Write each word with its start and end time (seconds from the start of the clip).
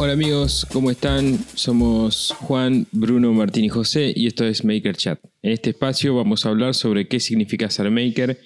Hola 0.00 0.12
amigos, 0.12 0.64
¿cómo 0.72 0.92
están? 0.92 1.38
Somos 1.54 2.32
Juan, 2.38 2.86
Bruno, 2.92 3.32
Martín 3.32 3.64
y 3.64 3.68
José 3.68 4.12
y 4.14 4.28
esto 4.28 4.44
es 4.44 4.64
Maker 4.64 4.96
Chat. 4.96 5.18
En 5.42 5.50
este 5.50 5.70
espacio 5.70 6.14
vamos 6.14 6.46
a 6.46 6.50
hablar 6.50 6.76
sobre 6.76 7.08
qué 7.08 7.18
significa 7.18 7.68
ser 7.68 7.90
maker, 7.90 8.40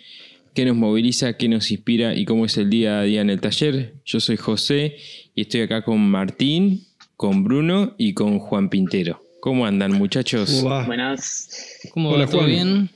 qué 0.55 0.65
nos 0.65 0.77
moviliza, 0.77 1.37
qué 1.37 1.49
nos 1.49 1.71
inspira 1.71 2.15
y 2.15 2.25
cómo 2.25 2.47
es 2.47 2.57
el 2.57 2.71
día 2.71 3.01
a 3.01 3.03
día 3.03 3.21
en 3.21 3.29
el 3.29 3.43
taller. 3.43 3.97
Yo 4.07 4.19
soy 4.19 4.39
José 4.39 4.97
y 5.35 5.43
estoy 5.43 5.61
acá 5.61 5.85
con 5.85 6.01
Martín, 6.01 6.87
con 7.17 7.45
Bruno 7.45 7.97
y 7.99 8.15
con 8.15 8.39
Juan 8.39 8.71
Pintero. 8.71 9.23
¿Cómo 9.43 9.67
andan 9.67 9.93
muchachos? 9.93 10.51
¿Cómo 10.63 10.71
va? 10.71 10.87
Buenas. 10.87 11.51
¿Cómo 11.93 12.13
Hola, 12.13 12.25
va? 12.25 12.31
¿Todo 12.31 12.41
Juan. 12.41 12.51
bien? 12.51 12.91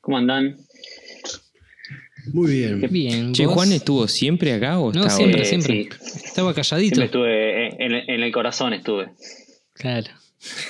¿Cómo 0.00 0.16
andan? 0.16 0.56
Muy 2.32 2.50
bien. 2.52 2.80
Bien. 2.90 3.32
Che, 3.32 3.46
¿vos? 3.46 3.54
¿Juan 3.54 3.72
estuvo 3.72 4.06
siempre 4.08 4.52
acá 4.52 4.78
o 4.78 4.92
No, 4.92 5.00
estaba 5.00 5.10
siempre, 5.16 5.42
Eh, 5.42 5.44
siempre. 5.44 5.88
sí. 6.00 6.20
Estaba 6.24 6.54
calladito. 6.54 6.94
Siempre 6.96 7.04
estuve 7.06 7.84
en, 7.84 8.22
el 8.22 8.32
corazón, 8.32 8.72
estuve. 8.72 9.10
Claro. 9.74 10.06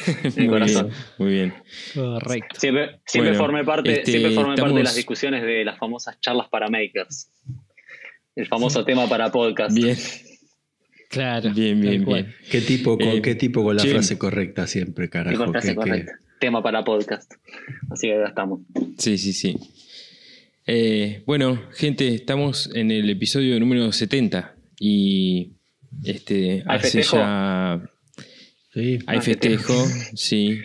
En 0.06 0.16
el 0.16 0.22
Muy 0.24 0.32
bien, 0.36 0.50
corazón. 0.50 0.90
muy 1.18 1.30
bien. 1.32 1.54
Correcto. 1.94 2.58
Siempre, 2.60 3.00
siempre 3.06 3.30
Bueno, 3.32 3.44
formé 3.44 3.64
parte, 3.64 3.92
este, 3.92 4.10
siempre 4.12 4.32
formé 4.32 4.56
parte 4.56 4.74
de 4.74 4.82
las 4.82 4.94
discusiones 4.96 5.42
de 5.42 5.64
las 5.64 5.78
famosas 5.78 6.20
charlas 6.20 6.48
para 6.48 6.68
makers. 6.68 7.28
El 8.34 8.46
famoso 8.46 8.84
tema 8.84 9.08
para 9.08 9.30
podcast. 9.30 9.74
Bien, 9.74 9.96
Claro. 11.08 11.52
bien, 11.54 11.80
bien, 11.80 12.04
bien. 12.04 12.34
¿Qué 12.50 12.60
tipo 12.60 12.96
con, 12.96 13.08
Eh, 13.08 13.22
qué 13.22 13.34
tipo 13.34 13.62
con 13.64 13.76
la 13.76 13.84
frase 13.84 14.16
correcta 14.16 14.66
siempre, 14.66 15.08
carajo? 15.10 15.36
con 15.38 15.52
frase 15.52 15.68
¿Qué- 15.68 15.74
qué- 15.74 15.76
correcta. 15.76 16.12
Tema 16.38 16.62
para 16.62 16.82
podcast. 16.84 17.32
Así 17.90 18.06
que 18.06 18.14
acá 18.14 18.28
estamos. 18.28 18.60
Sí, 18.96 19.18
sí, 19.18 19.32
sí. 19.32 19.56
Eh, 20.66 21.22
bueno, 21.26 21.60
gente, 21.72 22.14
estamos 22.14 22.70
en 22.74 22.90
el 22.90 23.08
episodio 23.10 23.58
número 23.58 23.90
70 23.92 24.54
y 24.78 25.52
este 26.04 26.62
¿Hay 26.66 26.78
hace 26.78 26.90
festejo? 27.02 27.16
ya 27.16 27.82
Sí. 28.72 28.98
hay 29.06 29.18
Ah, 29.18 29.20
festejo, 29.22 29.86
sí, 30.14 30.60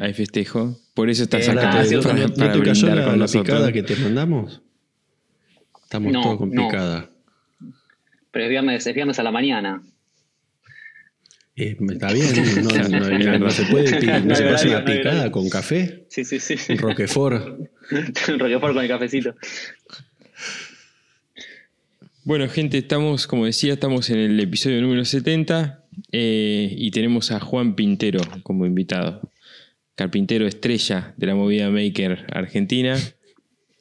hay 0.00 0.14
festejo. 0.14 0.78
Por 0.94 1.10
eso 1.10 1.24
estás 1.24 1.46
Eh, 1.46 1.50
acá 1.50 1.70
para, 2.02 2.14
¿No, 2.26 2.34
para 2.34 2.52
te 2.54 2.62
cayó 2.62 2.94
la, 2.94 3.04
con 3.04 3.18
la 3.18 3.26
picada 3.26 3.72
que 3.72 3.82
te 3.82 3.96
mandamos? 3.96 4.62
Estamos 5.82 6.12
No, 6.12 6.22
todos 6.22 6.38
con 6.38 6.50
no. 6.50 6.66
picada. 6.68 7.10
Pero 8.30 8.44
es 8.46 8.50
viernes, 8.50 8.86
es 8.86 8.94
viernes 8.94 9.18
a 9.18 9.22
la 9.22 9.30
mañana. 9.30 9.82
Eh, 11.56 11.76
está 11.92 12.12
bien, 12.12 12.26
no, 12.64 12.70
no- 12.98 13.18
no- 13.18 13.38
no 13.38 13.50
se 13.50 13.64
puede 13.66 14.22
no 14.22 14.34
se 14.34 14.66
una 14.68 14.84
picada 14.84 15.30
con 15.30 15.48
café, 15.50 16.06
Sí, 16.08 16.24
sí, 16.24 16.40
sí. 16.40 16.72
un 16.72 16.78
roquefort. 16.78 17.68
Roquefort 18.38 18.74
con 18.74 18.82
el 18.82 18.88
cafecito. 18.88 19.34
Bueno, 22.24 22.48
gente, 22.48 22.78
estamos, 22.78 23.26
como 23.26 23.44
decía, 23.44 23.74
estamos 23.74 24.08
en 24.10 24.18
el 24.18 24.40
episodio 24.40 24.80
número 24.80 25.04
70 25.04 25.84
eh, 26.12 26.74
y 26.74 26.90
tenemos 26.90 27.30
a 27.30 27.40
Juan 27.40 27.74
Pintero 27.74 28.20
como 28.42 28.64
invitado. 28.64 29.30
Carpintero 29.94 30.46
estrella 30.46 31.14
de 31.16 31.26
la 31.26 31.34
movida 31.34 31.70
Maker 31.70 32.26
Argentina. 32.32 32.98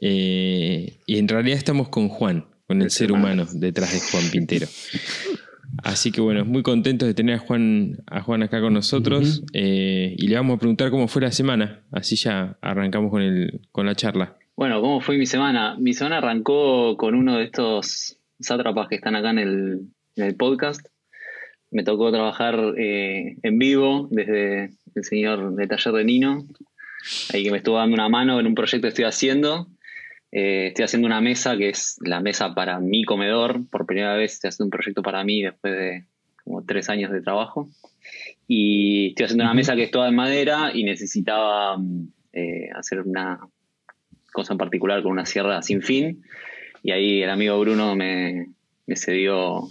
Eh, 0.01 0.97
y 1.05 1.17
en 1.17 1.27
realidad 1.29 1.57
estamos 1.57 1.87
con 1.87 2.09
Juan, 2.09 2.45
con 2.67 2.81
el 2.81 2.91
ser 2.91 3.13
humano 3.13 3.47
detrás 3.53 3.93
de 3.93 3.99
Juan 3.99 4.29
Pintero. 4.29 4.67
Así 5.81 6.11
que 6.11 6.21
bueno, 6.21 6.45
muy 6.45 6.61
contentos 6.61 7.07
de 7.07 7.13
tener 7.13 7.35
a 7.35 7.39
Juan, 7.39 8.03
a 8.07 8.21
Juan 8.21 8.43
acá 8.43 8.61
con 8.61 8.73
nosotros 8.73 9.43
eh, 9.53 10.15
y 10.17 10.27
le 10.27 10.35
vamos 10.35 10.57
a 10.57 10.59
preguntar 10.59 10.91
cómo 10.91 11.07
fue 11.07 11.21
la 11.21 11.31
semana. 11.31 11.83
Así 11.91 12.15
ya 12.15 12.57
arrancamos 12.61 13.09
con, 13.09 13.21
el, 13.21 13.61
con 13.71 13.85
la 13.85 13.95
charla. 13.95 14.37
Bueno, 14.55 14.81
¿cómo 14.81 15.01
fue 15.01 15.17
mi 15.17 15.25
semana? 15.25 15.75
Mi 15.79 15.93
semana 15.93 16.19
arrancó 16.19 16.95
con 16.95 17.15
uno 17.15 17.37
de 17.37 17.45
estos 17.45 18.19
sátrapas 18.39 18.87
que 18.87 18.95
están 18.95 19.15
acá 19.15 19.31
en 19.31 19.39
el, 19.39 19.79
en 20.15 20.25
el 20.25 20.35
podcast. 20.35 20.85
Me 21.71 21.83
tocó 21.83 22.11
trabajar 22.11 22.75
eh, 22.77 23.37
en 23.41 23.57
vivo 23.57 24.07
desde 24.11 24.69
el 24.93 25.03
señor 25.03 25.55
de 25.55 25.67
taller 25.67 25.93
de 25.93 26.03
Nino, 26.03 26.43
ahí 27.33 27.43
que 27.43 27.49
me 27.49 27.57
estuvo 27.57 27.77
dando 27.77 27.95
una 27.95 28.09
mano 28.09 28.39
en 28.39 28.45
un 28.45 28.53
proyecto 28.53 28.85
que 28.85 28.89
estoy 28.89 29.05
haciendo. 29.05 29.67
Eh, 30.35 30.67
estoy 30.67 30.85
haciendo 30.85 31.05
una 31.05 31.21
mesa 31.21 31.55
que 31.57 31.69
es 31.69 31.97
la 32.01 32.19
mesa 32.19 32.55
para 32.55 32.79
mi 32.79 33.05
comedor. 33.05 33.69
Por 33.69 33.85
primera 33.85 34.15
vez 34.15 34.33
estoy 34.33 34.49
haciendo 34.49 34.65
un 34.65 34.71
proyecto 34.71 35.03
para 35.03 35.23
mí 35.23 35.43
después 35.43 35.73
de 35.75 36.05
como 36.43 36.65
tres 36.65 36.89
años 36.89 37.11
de 37.11 37.21
trabajo. 37.21 37.69
Y 38.47 39.09
estoy 39.09 39.25
haciendo 39.25 39.43
una 39.43 39.53
mesa 39.53 39.75
que 39.75 39.83
es 39.83 39.91
toda 39.91 40.09
en 40.09 40.15
madera 40.15 40.71
y 40.73 40.83
necesitaba 40.83 41.77
mm, 41.77 42.07
eh, 42.33 42.69
hacer 42.75 43.01
una, 43.01 43.47
cosa 44.33 44.53
en 44.53 44.57
particular 44.57 45.03
con 45.03 45.11
una 45.11 45.27
sierra 45.27 45.61
sin 45.61 45.83
fin. 45.83 46.23
Y 46.81 46.91
ahí 46.91 47.21
el 47.21 47.29
amigo 47.29 47.59
Bruno 47.59 47.95
me, 47.95 48.47
me 48.87 48.95
cedió 48.95 49.69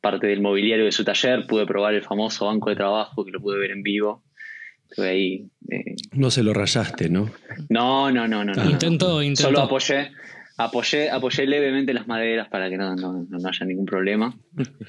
parte 0.00 0.28
del 0.28 0.40
mobiliario 0.40 0.86
de 0.86 0.92
su 0.92 1.04
taller. 1.04 1.46
Pude 1.46 1.66
probar 1.66 1.92
el 1.92 2.02
famoso 2.02 2.46
banco 2.46 2.70
de 2.70 2.76
trabajo 2.76 3.22
que 3.22 3.32
lo 3.32 3.40
pude 3.40 3.58
ver 3.58 3.72
en 3.72 3.82
vivo. 3.82 4.22
Estuve 4.90 5.08
ahí. 5.08 5.46
eh, 5.70 5.94
No 6.12 6.30
se 6.30 6.42
lo 6.42 6.52
rayaste, 6.54 7.08
¿no? 7.08 7.30
No, 7.68 8.10
no, 8.10 8.26
no, 8.26 8.44
no. 8.44 8.54
no, 8.54 8.64
no. 8.64 8.70
Intentó, 8.70 9.22
intentó. 9.22 9.42
Solo 9.50 9.60
apoyé, 9.60 10.10
apoyé, 10.56 11.10
apoyé 11.10 11.46
levemente 11.46 11.92
las 11.92 12.06
maderas 12.08 12.48
para 12.48 12.68
que 12.70 12.76
no, 12.76 12.96
no, 12.96 13.26
no 13.28 13.48
haya 13.48 13.66
ningún 13.66 13.86
problema. 13.86 14.36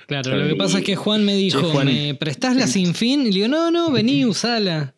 Claro, 0.07 0.37
lo 0.37 0.47
que 0.47 0.55
pasa 0.55 0.79
es 0.79 0.83
que 0.85 0.95
Juan 0.95 1.25
me 1.25 1.35
dijo, 1.35 1.61
Juan. 1.63 1.87
¿me 1.87 2.15
prestás 2.15 2.55
la 2.55 2.67
sin 2.67 2.93
fin? 2.95 3.21
Y 3.21 3.25
le 3.25 3.31
digo, 3.31 3.47
no, 3.49 3.71
no, 3.71 3.91
vení, 3.91 4.25
usala. 4.25 4.95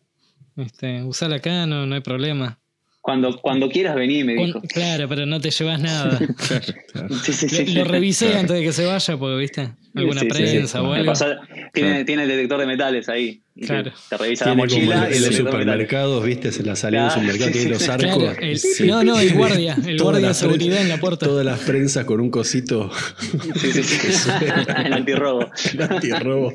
Este, 0.56 1.02
usala 1.02 1.36
acá, 1.36 1.66
no, 1.66 1.86
no 1.86 1.94
hay 1.94 2.00
problema. 2.02 2.58
Cuando, 3.04 3.36
cuando 3.40 3.68
quieras 3.68 3.96
venir, 3.96 4.24
me 4.24 4.34
dijo. 4.36 4.60
claro, 4.62 5.08
pero 5.08 5.26
no 5.26 5.40
te 5.40 5.50
llevas 5.50 5.80
nada. 5.80 6.18
Sí, 7.24 7.32
sí, 7.32 7.48
sí. 7.48 7.66
lo, 7.74 7.82
lo 7.82 7.90
revisé 7.90 8.34
antes 8.36 8.56
de 8.56 8.62
que 8.62 8.72
se 8.72 8.84
vaya, 8.86 9.16
porque, 9.16 9.36
¿viste? 9.36 9.70
Alguna 9.94 10.20
Sí, 10.20 10.28
sí, 10.30 10.36
sí. 10.36 10.42
prensa 10.52 10.82
o 10.82 10.92
algo. 10.92 11.06
pasa- 11.06 11.40
tiene, 11.72 12.04
tiene 12.04 12.22
el 12.24 12.28
detector 12.28 12.60
de 12.60 12.66
metales 12.66 13.08
ahí. 13.08 13.42
Y 13.56 13.66
Claro. 13.66 13.90
Te, 14.08 14.16
revisa 14.16 14.44
la 14.46 14.54
Tiene 14.54 14.68
como 14.68 14.80
mochila 14.92 14.94
en 15.08 15.12
y 15.12 15.16
el 15.16 15.22
los 15.22 15.30
detector 15.30 15.30
de 15.32 15.42
metales. 15.42 15.58
supermercados, 15.58 16.24
viste, 16.24 16.48
en 16.60 16.66
la 16.66 16.76
salida 16.76 17.00
Claro, 17.08 17.14
del 17.22 17.30
supermercado 17.32 17.52
sí, 17.52 17.58
tiene 17.58 17.70
los 17.74 17.88
arcos. 17.88 18.16
Claro, 18.22 18.40
el- 18.40 18.58
Sí. 18.58 18.86
no, 18.86 19.02
no, 19.04 19.20
el 19.20 19.32
guardia, 19.34 19.76
el 19.86 19.98
guardia 19.98 20.28
de 20.28 20.34
seguridad 20.34 20.80
en 20.82 20.88
la 20.88 20.98
puerta. 21.00 21.26
Todas 21.26 21.44
las 21.44 21.58
prensas 21.60 22.04
con 22.04 22.20
un 22.20 22.30
cosito 22.30 22.90
Sí, 23.56 23.72
sí, 23.72 23.82
sí. 23.82 24.28
el 24.84 24.92
antirrobo. 24.92 25.50
antirrobo. 25.90 26.52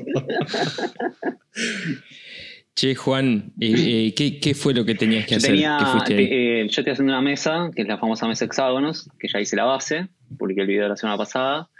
Che, 2.78 2.94
Juan, 2.94 3.52
eh, 3.58 3.74
eh, 4.06 4.14
¿qué, 4.14 4.38
qué 4.38 4.54
fue 4.54 4.72
lo 4.72 4.84
que 4.84 4.94
tenías 4.94 5.24
que 5.24 5.32
Yo 5.32 5.36
hacer? 5.38 5.50
tenía, 5.50 6.04
te- 6.06 6.60
eh, 6.60 6.68
yo 6.68 6.80
estoy 6.80 6.92
haciendo 6.92 7.12
una 7.12 7.20
mesa, 7.20 7.72
que 7.74 7.82
es 7.82 7.88
la 7.88 7.98
famosa 7.98 8.28
mesa 8.28 8.44
hexágonos, 8.44 9.10
que 9.18 9.26
ya 9.26 9.40
hice 9.40 9.56
la 9.56 9.64
base, 9.64 10.06
publiqué 10.38 10.60
el 10.60 10.68
video 10.68 10.86
la 10.88 10.96
semana 10.96 11.18
pasada, 11.18 11.70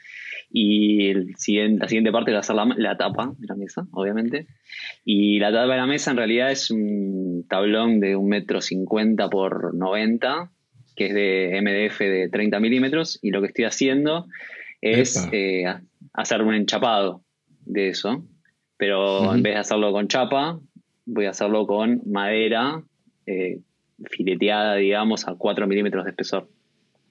y 0.50 1.06
el 1.06 1.36
siguiente, 1.36 1.78
la 1.82 1.88
siguiente 1.88 2.10
parte 2.10 2.32
va 2.32 2.40
a 2.40 2.42
ser 2.42 2.56
la, 2.56 2.64
la 2.76 2.96
tapa 2.96 3.32
de 3.38 3.46
la 3.46 3.54
mesa, 3.54 3.86
obviamente. 3.92 4.48
Y 5.04 5.38
la 5.38 5.52
tapa 5.52 5.70
de 5.74 5.78
la 5.78 5.86
mesa 5.86 6.10
en 6.10 6.16
realidad 6.16 6.50
es 6.50 6.68
un 6.72 7.46
tablón 7.48 8.00
de 8.00 8.16
un 8.16 8.28
metro 8.28 8.60
cincuenta 8.60 9.30
por 9.30 9.76
90, 9.76 10.50
que 10.96 11.06
es 11.06 11.14
de 11.14 11.60
MDF 11.62 12.00
de 12.00 12.28
30 12.28 12.58
milímetros, 12.58 13.20
y 13.22 13.30
lo 13.30 13.40
que 13.40 13.46
estoy 13.46 13.66
haciendo 13.66 14.26
es 14.80 15.28
eh, 15.30 15.64
hacer 16.12 16.42
un 16.42 16.54
enchapado 16.54 17.22
de 17.66 17.90
eso, 17.90 18.24
pero 18.76 19.26
Ujú. 19.26 19.34
en 19.34 19.42
vez 19.42 19.54
de 19.54 19.60
hacerlo 19.60 19.92
con 19.92 20.08
chapa, 20.08 20.58
voy 21.08 21.24
a 21.24 21.30
hacerlo 21.30 21.66
con 21.66 22.02
madera 22.06 22.82
eh, 23.26 23.60
fileteada, 24.10 24.76
digamos, 24.76 25.26
a 25.26 25.34
4 25.34 25.66
milímetros 25.66 26.04
de 26.04 26.10
espesor. 26.10 26.48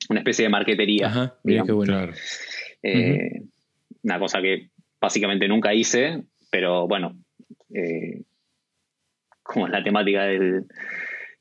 Una 0.09 0.19
especie 0.19 0.43
de 0.43 0.49
marquetería. 0.49 1.07
Ajá, 1.07 1.35
mira 1.43 1.63
qué 1.65 1.71
bueno. 1.71 1.93
Claro. 1.93 2.13
Eh, 2.83 3.41
Una 4.03 4.19
cosa 4.19 4.41
que 4.41 4.69
básicamente 5.01 5.47
nunca 5.47 5.73
hice, 5.73 6.23
pero 6.51 6.87
bueno, 6.87 7.17
eh, 7.73 8.21
como 9.43 9.65
es 9.65 9.71
la 9.71 9.83
temática 9.83 10.23
del, 10.25 10.65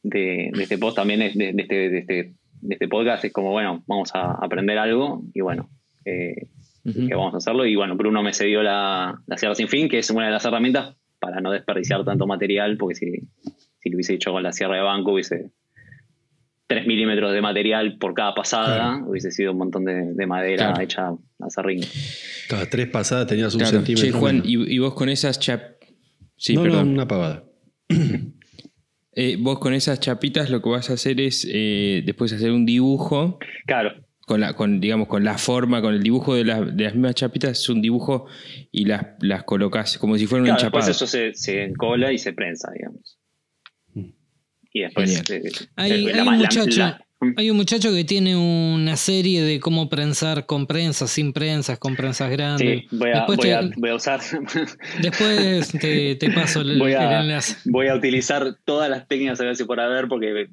de, 0.02 0.50
de 0.52 0.62
este 0.62 0.78
post 0.78 0.96
también, 0.96 1.22
es 1.22 1.36
de, 1.36 1.52
de 1.52 1.62
este, 1.62 1.90
de, 1.90 1.98
este, 1.98 2.34
de 2.62 2.74
este 2.74 2.88
podcast, 2.88 3.24
es 3.24 3.32
como, 3.32 3.50
bueno, 3.50 3.84
vamos 3.86 4.14
a 4.14 4.32
aprender 4.32 4.78
algo 4.78 5.22
y 5.34 5.42
bueno, 5.42 5.68
eh, 6.04 6.48
que 6.84 7.14
vamos 7.14 7.34
a 7.34 7.38
hacerlo. 7.38 7.66
Y 7.66 7.76
bueno, 7.76 7.96
Bruno 7.96 8.22
me 8.22 8.32
cedió 8.32 8.62
la, 8.62 9.20
la 9.26 9.36
sierra 9.36 9.54
sin 9.54 9.68
fin, 9.68 9.88
que 9.88 9.98
es 9.98 10.10
una 10.10 10.26
de 10.26 10.32
las 10.32 10.44
herramientas 10.44 10.96
para 11.26 11.40
no 11.40 11.50
desperdiciar 11.50 12.04
tanto 12.04 12.24
material, 12.24 12.76
porque 12.76 12.94
si, 12.94 13.10
si 13.80 13.90
lo 13.90 13.96
hubiese 13.96 14.14
hecho 14.14 14.30
con 14.30 14.44
la 14.44 14.52
sierra 14.52 14.76
de 14.76 14.82
banco, 14.82 15.12
hubiese 15.14 15.50
3 16.68 16.86
milímetros 16.86 17.32
de 17.32 17.40
material 17.42 17.98
por 17.98 18.14
cada 18.14 18.32
pasada, 18.32 19.02
hubiese 19.04 19.32
sido 19.32 19.50
un 19.50 19.58
montón 19.58 19.84
de, 19.84 20.12
de 20.14 20.26
madera 20.28 20.66
Claro. 20.68 20.82
hecha 20.82 21.08
a 21.08 21.50
serrín. 21.50 21.80
Cada 22.48 22.66
tres 22.66 22.86
pasadas 22.86 23.26
tenías 23.26 23.52
un 23.54 23.60
Claro. 23.60 23.76
centímetro. 23.78 24.06
Che, 24.12 24.12
Juan, 24.16 24.42
y, 24.44 24.72
y 24.74 24.78
vos 24.78 24.94
con 24.94 25.08
esas 25.08 25.40
chap... 25.40 25.62
Sí, 26.36 26.54
no, 26.54 26.60
no, 26.62 26.70
perdón. 26.70 26.88
una 26.90 27.08
pavada. 27.08 27.42
Eh, 29.18 29.36
vos 29.40 29.58
con 29.58 29.72
esas 29.74 29.98
chapitas 29.98 30.48
lo 30.50 30.60
que 30.62 30.68
vas 30.68 30.90
a 30.90 30.92
hacer 30.92 31.20
es 31.20 31.44
eh, 31.50 32.02
después 32.04 32.32
hacer 32.32 32.52
un 32.52 32.66
dibujo 32.66 33.38
Claro, 33.66 33.90
con 34.26 34.40
la, 34.40 34.54
con, 34.54 34.80
digamos, 34.80 35.06
con 35.08 35.22
la 35.24 35.38
forma, 35.38 35.80
con 35.80 35.94
el 35.94 36.02
dibujo 36.02 36.34
de, 36.34 36.44
la- 36.44 36.60
de 36.60 36.84
las 36.84 36.94
mismas 36.94 37.14
chapitas, 37.14 37.52
es 37.60 37.68
un 37.68 37.80
dibujo 37.80 38.26
y 38.72 38.84
las, 38.84 39.06
las 39.20 39.44
colocas 39.44 39.96
como 39.98 40.18
si 40.18 40.26
fuera 40.26 40.42
un 40.42 40.46
claro 40.48 40.60
enchapado. 40.60 40.84
después 40.86 40.96
eso 40.96 41.06
se, 41.06 41.32
se 41.34 41.62
encola 41.64 42.12
y 42.12 42.18
se 42.18 42.32
prensa, 42.32 42.70
digamos. 42.76 43.18
Y 44.72 44.80
después. 44.80 45.22
Genial. 45.26 45.44
eh, 45.46 45.66
Hay- 45.76 46.08
eh, 46.08 46.12
hay 46.14 46.28
un 46.28 46.36
muchacho. 46.38 46.98
Hay 47.38 47.50
un 47.50 47.56
muchacho 47.56 47.94
que 47.94 48.04
tiene 48.04 48.36
una 48.36 48.94
serie 48.96 49.40
de 49.42 49.58
cómo 49.58 49.88
prensar 49.88 50.44
con 50.44 50.66
prensas, 50.66 51.10
sin 51.10 51.32
prensas, 51.32 51.78
con 51.78 51.96
prensas 51.96 52.30
grandes. 52.30 52.80
Sí, 52.80 52.88
voy 52.94 53.08
a, 53.10 53.14
Después 53.20 53.36
voy 53.38 53.46
te- 53.46 53.54
a- 53.54 53.70
voy 53.76 53.90
a 53.90 53.94
usar. 53.94 54.20
Después 55.00 55.68
te, 55.80 56.16
te 56.16 56.30
paso 56.32 56.60
el, 56.60 56.78
voy, 56.78 56.90
el 56.92 56.98
a, 56.98 57.22
enlace. 57.22 57.56
voy 57.64 57.86
a 57.88 57.94
utilizar 57.94 58.56
todas 58.66 58.90
las 58.90 59.08
técnicas 59.08 59.40
a 59.40 59.44
ver 59.44 59.56
si 59.56 59.64
por 59.64 59.80
haber, 59.80 60.08
porque 60.08 60.48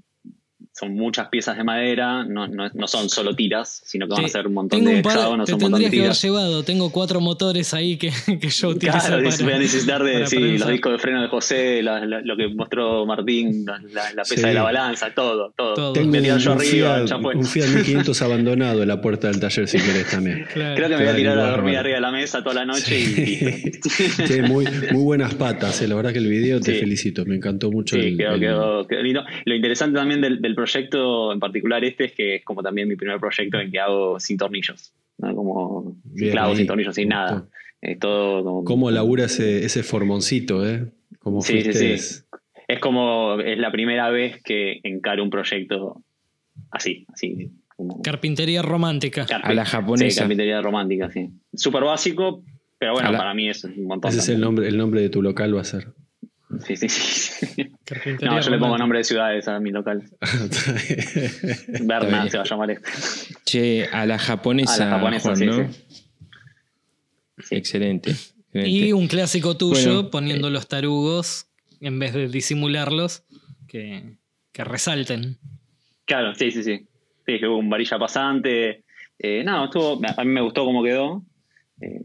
son 0.76 0.96
muchas 0.96 1.28
piezas 1.30 1.56
de 1.58 1.64
madera, 1.64 2.24
no, 2.26 2.48
no, 2.48 2.68
no 2.74 2.88
son 2.88 3.08
solo 3.10 3.36
tiras, 3.36 3.82
sino 3.86 4.08
que 4.08 4.14
van 4.16 4.24
a 4.26 4.28
Sí, 4.28 4.32
ser 4.34 4.48
un 4.48 4.54
montón 4.56 4.80
Tengo 4.80 4.90
de 4.90 4.96
un 4.98 5.02
par, 5.04 5.14
hexágonos, 5.18 5.46
te 5.46 5.54
un 5.54 5.62
montón 5.62 5.80
de 5.80 5.84
tendrías 5.86 5.92
que 5.92 5.98
haber 6.00 6.18
tiras. 6.18 6.22
llevado. 6.24 6.64
Tengo 6.64 6.92
cuatro 6.92 7.22
motores 7.22 7.74
ahí 7.74 7.98
que, 7.98 8.10
que 8.42 8.50
yo 8.50 8.70
utilizo. 8.70 8.98
Claro, 8.98 9.24
para- 9.24 9.44
voy 9.44 9.54
a 9.54 9.60
necesitar 9.60 10.04
de 10.04 10.28
sí, 10.28 10.58
los 10.58 10.68
discos 10.70 10.92
de 10.94 10.98
freno 10.98 11.22
de 11.22 11.28
José, 11.28 11.84
la- 11.84 12.06
la- 12.06 12.22
lo 12.22 12.36
que 12.36 12.48
mostró 12.48 13.06
Martín, 13.06 13.66
la, 13.66 13.80
la- 13.92 14.14
la 14.14 14.24
pesa 14.24 14.36
Sí. 14.36 14.48
de 14.48 14.54
la 14.54 14.64
balanza, 14.64 15.14
todo, 15.14 15.54
todo. 15.56 15.74
Todo. 15.76 15.94
Tengo 15.94 16.08
un, 16.18 16.24
yo 16.24 16.52
un 16.54 16.58
arriba, 16.60 16.96
Fiat, 16.96 17.06
ya 17.08 17.20
fue. 17.20 17.36
un 17.36 17.46
Fiat 17.46 17.68
1500 17.68 18.22
abandonado 18.24 18.82
en 18.82 18.88
la 18.88 19.00
puerta 19.02 19.28
del 19.28 19.40
taller 19.40 19.68
si 19.68 19.78
querés 19.78 20.10
también. 20.10 20.46
Claro. 20.54 20.76
Creo 20.76 20.90
que 20.90 20.96
me 20.98 21.04
voy 21.04 21.14
a 21.14 21.16
tirar 21.16 21.38
a 21.40 21.52
dormir 21.52 21.78
arriba 21.78 21.96
de 21.96 22.02
la 22.02 22.12
mesa 22.12 22.42
toda 22.44 22.56
la 22.56 22.66
noche 22.66 23.00
y 23.00 23.06
listo. 23.06 23.90
Sí, 24.28 24.42
muy, 24.42 24.66
muy 24.92 25.04
buenas 25.04 25.36
patas, 25.36 25.82
eh, 25.82 25.88
la 25.88 25.96
verdad 25.96 26.12
que 26.14 26.20
el 26.20 26.28
video 26.28 26.60
te 26.60 26.74
Sí. 26.74 26.80
felicito, 26.80 27.26
me 27.26 27.36
encantó 27.36 27.70
mucho. 27.72 27.96
Sí, 27.96 28.02
el- 28.02 28.18
quedó, 28.18 28.34
el- 28.34 28.40
quedó- 28.40 28.88
quedó 28.88 29.02
lindo. 29.04 29.24
Lo 29.46 29.56
interesante 29.56 29.96
también 29.98 30.22
del, 30.22 30.42
del 30.42 30.56
proyecto 30.64 31.32
en 31.34 31.40
particular 31.40 31.84
este 31.84 32.06
es 32.06 32.12
que 32.14 32.36
es 32.36 32.44
como 32.46 32.62
también 32.64 32.88
mi 32.88 32.96
primer 32.96 33.20
proyecto 33.20 33.60
en 33.60 33.72
que 33.72 33.80
hago 33.80 34.20
sin 34.20 34.38
tornillos. 34.38 34.94
¿no? 35.18 35.36
Como 35.36 35.96
clavos, 36.18 36.52
ahí. 36.52 36.58
sin 36.58 36.68
tornillos, 36.68 36.96
sin 36.96 37.10
nada. 37.10 37.46
Es 37.82 38.00
todo 38.00 38.44
como... 38.44 38.64
¿Cómo 38.64 38.92
labura 38.92 39.26
ese, 39.26 39.66
ese 39.66 39.84
formoncito, 39.84 40.68
eh? 40.68 40.86
¿Cómo 41.20 41.42
Sí, 41.42 41.58
sí, 41.62 41.64
fuiste? 41.72 41.98
sí. 41.98 42.24
Es 42.68 42.80
como, 42.80 43.40
es 43.42 43.58
la 43.60 43.72
primera 43.72 44.10
vez 44.10 44.42
que 44.42 44.80
encaro 44.84 45.22
un 45.24 45.30
proyecto 45.30 46.02
así, 46.72 47.06
así. 47.14 47.52
Como 47.76 48.02
Carpintería 48.02 48.62
romántica. 48.62 49.26
carpi- 49.26 49.42
A 49.44 49.54
la 49.54 49.66
japonesa. 49.66 50.10
Sí, 50.10 50.20
carpintería 50.20 50.62
romántica, 50.62 51.10
sí. 51.12 51.30
Súper 51.54 51.84
básico, 51.84 52.44
pero 52.80 52.94
bueno, 52.94 53.12
la- 53.12 53.18
para 53.18 53.34
mí 53.34 53.50
es 53.50 53.64
un 53.66 53.84
montón. 53.86 54.10
Ese 54.10 54.20
es 54.20 54.30
el 54.30 54.36
también. 54.36 54.42
nombre, 54.46 54.68
el 54.70 54.78
nombre 54.78 55.02
de 55.02 55.10
tu 55.10 55.22
local 55.22 55.56
va 55.56 55.62
a 55.62 55.66
ser. 55.66 55.88
Sí, 56.60 56.76
sí, 56.76 56.90
sí. 56.90 57.72
Carpintería 57.86 58.36
No, 58.36 58.42
yo 58.42 58.50
le 58.52 58.58
pongo 58.58 58.78
nombre 58.78 59.00
de 59.00 59.04
ciudades 59.04 59.48
a 59.48 59.60
mi 59.60 59.72
local. 59.72 60.04
Berna 61.82 62.30
se 62.30 62.38
va 62.38 62.44
a 62.44 62.48
llamar 62.48 62.72
este. 62.72 62.90
Che, 63.46 63.86
a 63.92 64.06
la 64.06 64.18
japonesa, 64.20 64.88
A 64.88 64.90
la 64.90 64.96
japonesa, 64.98 65.30
Juan, 65.30 65.38
sí, 65.38 65.46
¿no? 65.46 65.54
sí. 65.54 65.64
Sí. 67.40 67.56
Excelente. 67.56 68.12
excelente. 68.12 68.70
Y 68.70 68.94
un 68.94 69.08
clásico 69.08 69.58
tuyo 69.58 69.94
Bueno, 69.94 70.10
poniendo 70.12 70.50
los 70.50 70.68
tarugos 70.68 71.48
en 71.82 72.00
vez 72.00 72.14
de 72.14 72.28
disimularlos 72.28 73.24
que, 73.68 74.18
que 74.52 74.64
resalten. 74.64 75.38
Claro, 76.06 76.36
sí, 76.36 76.52
sí, 76.52 76.64
sí. 76.64 76.88
Sí, 77.26 77.40
que 77.40 77.48
hubo 77.48 77.58
un 77.58 77.70
varilla 77.70 77.98
pasante. 77.98 78.84
Eh, 79.18 79.44
no, 79.44 79.66
estuvo, 79.66 80.02
a 80.06 80.24
mí 80.24 80.32
me 80.32 80.42
gustó 80.42 80.66
cómo 80.66 80.84
quedó. 80.84 81.24
Eh, 81.82 82.02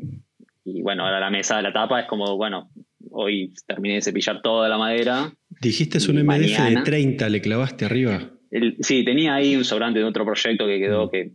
y 0.64 0.82
bueno, 0.82 1.04
ahora 1.04 1.20
la 1.20 1.30
mesa 1.30 1.56
de 1.56 1.62
la 1.62 1.72
tapa 1.72 2.00
es 2.00 2.06
como, 2.06 2.36
bueno, 2.36 2.70
hoy 3.10 3.52
terminé 3.66 3.94
de 3.96 4.02
cepillar 4.02 4.40
toda 4.42 4.68
la 4.68 4.78
madera. 4.78 5.32
Dijiste 5.60 5.98
es 5.98 6.08
un 6.08 6.16
MDF 6.18 6.46
de 6.56 6.58
mañana- 6.58 6.84
30, 6.84 7.28
le 7.28 7.40
clavaste 7.40 7.84
arriba. 7.84 8.30
El- 8.50 8.76
sí, 8.80 9.04
tenía 9.04 9.34
ahí 9.34 9.56
un 9.56 9.64
sobrante 9.64 9.98
de 9.98 10.04
otro 10.04 10.24
proyecto 10.24 10.66
que 10.66 10.78
quedó 10.78 11.10
que 11.10 11.32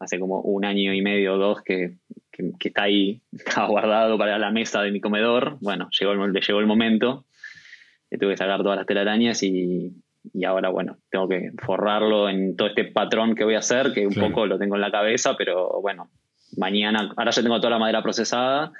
hace 0.00 0.18
como 0.18 0.40
un 0.40 0.64
año 0.64 0.92
y 0.92 1.00
medio 1.02 1.34
o 1.34 1.38
dos 1.38 1.62
que, 1.62 1.96
que- 2.32 2.50
que 2.58 2.68
está 2.68 2.82
ahí, 2.84 3.22
estaba 3.32 3.68
guardado 3.68 4.18
para 4.18 4.38
la 4.38 4.50
mesa 4.50 4.82
de 4.82 4.90
mi 4.90 5.00
comedor. 5.00 5.58
Bueno, 5.60 5.88
llegó 5.98 6.12
el, 6.12 6.32
le 6.32 6.40
llegó 6.40 6.60
el 6.60 6.66
momento. 6.66 7.24
Le 8.10 8.18
tuve 8.18 8.32
que 8.32 8.36
sacar 8.36 8.62
todas 8.62 8.76
las 8.78 8.86
telarañas 8.86 9.42
y, 9.42 9.92
y 10.32 10.44
ahora, 10.44 10.68
bueno, 10.68 10.98
tengo 11.10 11.28
que 11.28 11.50
forrarlo 11.64 12.28
en 12.28 12.56
todo 12.56 12.68
este 12.68 12.84
patrón 12.84 13.34
que 13.34 13.44
voy 13.44 13.54
a 13.54 13.58
hacer, 13.60 13.92
que 13.92 14.06
un 14.06 14.12
Claro. 14.12 14.28
poco 14.28 14.46
lo 14.46 14.58
tengo 14.58 14.74
en 14.76 14.80
la 14.80 14.90
cabeza, 14.92 15.34
pero 15.36 15.80
bueno, 15.80 16.10
mañana, 16.56 17.12
ahora 17.16 17.30
ya 17.32 17.42
tengo 17.42 17.58
toda 17.58 17.70
la 17.70 17.78
madera 17.78 18.02
procesada. 18.02 18.72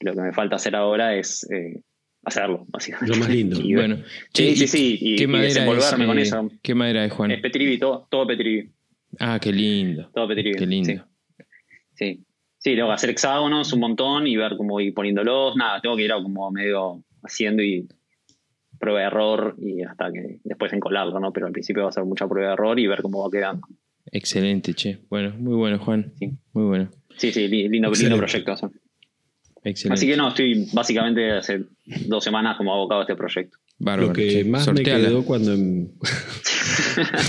Lo 0.00 0.14
que 0.14 0.20
me 0.20 0.32
falta 0.32 0.56
hacer 0.56 0.74
ahora 0.76 1.14
es 1.14 1.46
eh, 1.50 1.80
hacerlo, 2.24 2.64
básicamente. 2.68 3.14
Lo 3.14 3.20
más 3.20 3.28
lindo. 3.30 3.60
Y 3.64 3.74
Bueno, 3.74 3.96
Sí, 4.32 4.54
che, 4.54 4.54
sí, 4.56 4.64
¿y 4.64 4.66
sí, 4.66 4.98
y- 5.00 5.16
¿qué 5.16 5.24
y 5.24 5.26
madera 5.26 5.48
es? 5.48 5.54
desenvolverme 5.54 6.06
con 6.06 6.18
eh, 6.18 6.22
eso. 6.22 6.50
¿Qué 6.62 6.74
madera 6.74 7.04
es, 7.04 7.12
Juan? 7.12 7.30
Es 7.32 7.40
Petrivi, 7.40 7.78
todo, 7.78 8.06
todo 8.10 8.26
Petrivi. 8.26 8.70
Ah, 9.18 9.38
qué 9.40 9.52
lindo. 9.52 10.10
Todo 10.14 10.28
Petrivi. 10.28 10.56
Qué 10.56 10.66
lindo. 10.66 10.88
Sí. 10.88 11.44
sí. 11.94 12.24
Sí, 12.62 12.74
tengo 12.74 12.88
que 12.88 12.94
hacer 12.94 13.08
hexágonos 13.10 13.72
un 13.72 13.80
montón 13.80 14.26
y 14.26 14.36
ver 14.36 14.54
cómo 14.58 14.78
ir 14.80 14.92
poniéndolos. 14.92 15.56
Nada, 15.56 15.80
tengo 15.80 15.96
que 15.96 16.02
ir 16.04 16.12
como 16.12 16.50
medio 16.50 17.02
haciendo 17.22 17.62
y 17.62 17.88
prueba 18.78 19.00
de 19.00 19.06
error 19.06 19.56
y 19.58 19.82
hasta 19.82 20.12
que 20.12 20.40
después 20.44 20.70
encolarlo, 20.74 21.18
¿no? 21.20 21.32
Pero 21.32 21.46
al 21.46 21.52
principio 21.52 21.84
va 21.84 21.88
a 21.88 21.92
ser 21.92 22.04
mucha 22.04 22.28
prueba 22.28 22.48
de 22.48 22.54
error 22.54 22.78
y 22.78 22.86
ver 22.86 23.00
cómo 23.00 23.22
va 23.22 23.30
quedando. 23.30 23.66
Excelente, 24.12 24.74
che. 24.74 24.98
Bueno, 25.08 25.34
muy 25.38 25.54
bueno, 25.54 25.78
Juan. 25.78 26.12
Sí. 26.18 26.32
Muy 26.52 26.64
bueno. 26.64 26.90
Sí, 27.16 27.32
sí, 27.32 27.48
li- 27.48 27.68
lindo, 27.68 27.90
lindo 27.92 28.16
proyecto. 28.18 28.54
Excelente. 29.64 29.94
Así 29.94 30.06
que 30.06 30.16
no, 30.16 30.28
estoy 30.28 30.66
básicamente 30.72 31.32
hace 31.32 31.64
dos 32.06 32.22
semanas 32.24 32.56
como 32.56 32.72
abocado 32.72 33.00
a 33.00 33.04
este 33.04 33.16
proyecto. 33.16 33.58
Bárbaro. 33.78 34.08
Lo 34.08 34.12
que 34.12 34.28
che. 34.28 34.44
más 34.44 34.64
Sorteala. 34.64 34.98
me 34.98 35.04
quedó 35.08 35.24
cuando 35.24 35.52
em- 35.54 35.88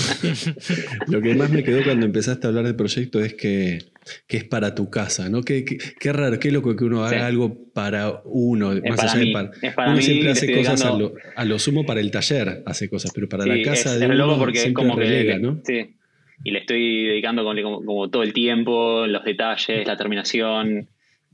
lo 1.07 1.21
que 1.21 1.35
más 1.35 1.49
me 1.49 1.63
quedó 1.63 1.83
cuando 1.83 2.05
empezaste 2.05 2.45
a 2.45 2.49
hablar 2.49 2.65
del 2.65 2.75
proyecto 2.75 3.19
es 3.21 3.33
que, 3.33 3.79
que 4.27 4.37
es 4.37 4.43
para 4.43 4.75
tu 4.75 4.89
casa, 4.89 5.29
¿no? 5.29 5.41
Qué, 5.43 5.63
qué, 5.65 5.77
qué 5.99 6.13
raro, 6.13 6.39
qué 6.39 6.51
loco 6.51 6.75
que 6.75 6.83
uno 6.83 7.03
haga 7.03 7.17
Sí. 7.19 7.23
algo 7.23 7.57
para 7.73 8.21
uno, 8.25 8.71
más 8.71 8.81
para 8.97 9.11
allá 9.11 9.19
de 9.25 9.31
para. 9.31 9.51
es 9.61 9.73
para 9.73 9.87
uno 9.89 9.97
mí, 9.97 10.03
siempre 10.03 10.31
hace 10.31 10.55
cosas 10.55 10.83
a 10.85 10.97
lo, 10.97 11.13
a 11.35 11.45
lo 11.45 11.59
sumo 11.59 11.85
para 11.85 11.99
el 12.01 12.11
taller, 12.11 12.63
hace 12.65 12.89
cosas, 12.89 13.11
pero 13.13 13.27
para 13.29 13.43
Sí, 13.43 13.49
la 13.49 13.61
casa 13.63 13.93
es, 13.93 13.99
de 13.99 14.05
es 14.05 14.11
uno 14.11 14.25
loco 14.27 14.39
porque 14.39 14.57
es 14.57 14.63
siempre 14.63 14.83
como 14.83 14.95
relega, 14.97 15.33
que. 15.35 15.39
¿no? 15.39 15.61
Sí. 15.65 15.95
Y 16.43 16.51
le 16.51 16.59
estoy 16.59 17.05
dedicando 17.07 17.43
como- 17.43 17.85
como 17.85 18.09
todo 18.09 18.23
el 18.23 18.33
tiempo, 18.33 19.05
los 19.07 19.23
detalles, 19.23 19.85
la 19.85 19.95
terminación. 19.95 20.87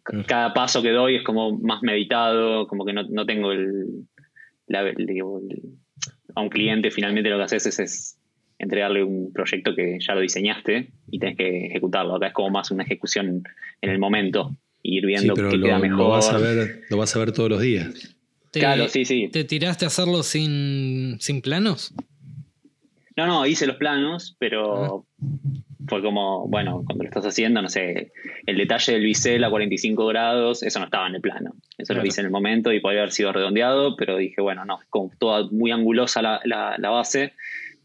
Claro. 0.08 0.26
Cada 0.28 0.54
paso 0.54 0.82
que 0.82 0.90
doy 0.92 1.18
es 1.18 1.24
como 1.24 1.58
más 1.60 1.82
meditado, 1.84 2.66
como 2.68 2.86
que 2.86 2.94
no, 2.94 3.04
no 3.10 3.26
tengo 3.26 3.52
el, 3.52 4.08
la- 4.68 4.82
el- 4.90 5.06
digo, 5.06 5.40
el- 5.40 5.62
A 6.36 6.42
un 6.42 6.50
cliente 6.50 6.92
finalmente 6.92 7.30
lo 7.30 7.38
que 7.38 7.44
haces 7.44 7.66
es, 7.66 7.80
es 7.80 8.18
entregarle 8.60 9.04
un 9.04 9.32
proyecto 9.34 9.76
que 9.76 9.98
ya 10.00 10.14
lo 10.16 10.22
diseñaste 10.22 10.92
y 11.12 11.20
tenés 11.20 11.36
que 11.38 11.66
ejecutarlo. 11.68 12.16
Acá 12.16 12.28
es 12.28 12.34
como 12.34 12.50
más 12.52 12.72
una 12.72 12.84
ejecución 12.84 13.44
en 13.82 13.90
el 13.90 14.00
momento. 14.00 14.56
y 14.84 14.98
Ir 14.98 15.02
Sí, 15.02 15.08
viendo 15.08 15.34
pero 15.34 15.50
qué 15.50 15.58
lo, 15.58 15.66
queda 15.66 15.80
lo 15.80 15.82
mejor. 15.90 16.10
vas 16.12 16.30
a 16.32 16.38
ver, 16.38 16.82
lo 16.90 16.98
vas 16.98 17.16
a 17.16 17.20
ver 17.20 17.32
todos 17.34 17.50
los 17.50 17.62
días. 17.62 18.16
¿Te, 18.52 18.60
Claro, 18.62 18.88
sí, 18.88 19.04
sí. 19.04 19.28
¿Te 19.30 19.44
tiraste 19.44 19.84
a 19.86 19.90
hacerlo 19.90 20.24
sin, 20.24 21.18
sin 21.20 21.42
planos? 21.42 21.94
No, 23.18 23.26
no, 23.28 23.46
hice 23.46 23.66
los 23.68 23.76
planos, 23.78 24.38
Ah. 24.40 24.90
Fue 25.88 26.02
como, 26.02 26.48
bueno, 26.48 26.84
cuando 26.86 27.04
lo 27.04 27.10
estás 27.10 27.26
haciendo, 27.26 27.62
no 27.62 27.70
sé, 27.70 28.12
el 28.46 28.58
detalle 28.58 28.94
del 28.94 29.04
bisel 29.04 29.44
a 29.44 29.50
45 29.50 30.08
grados, 30.08 30.64
eso 30.64 30.80
no 30.80 30.86
estaba 30.86 31.08
en 31.08 31.16
el 31.16 31.22
plano. 31.22 31.52
Eso 31.78 31.94
Claro. 31.94 32.02
lo 32.02 32.08
hice 32.08 32.22
en 32.22 32.26
el 32.26 32.32
momento 32.32 32.72
y 32.74 32.80
podría 32.80 33.02
haber 33.02 33.12
sido 33.12 33.32
redondeado, 33.32 33.96
pero 33.96 34.18
dije, 34.18 34.42
bueno, 34.42 34.66
no, 34.66 34.80
como 34.90 35.12
toda 35.20 35.48
muy 35.52 35.72
angulosa 35.72 36.22
la, 36.22 36.40
la- 36.46 36.76
la 36.78 36.90
base, 36.90 37.34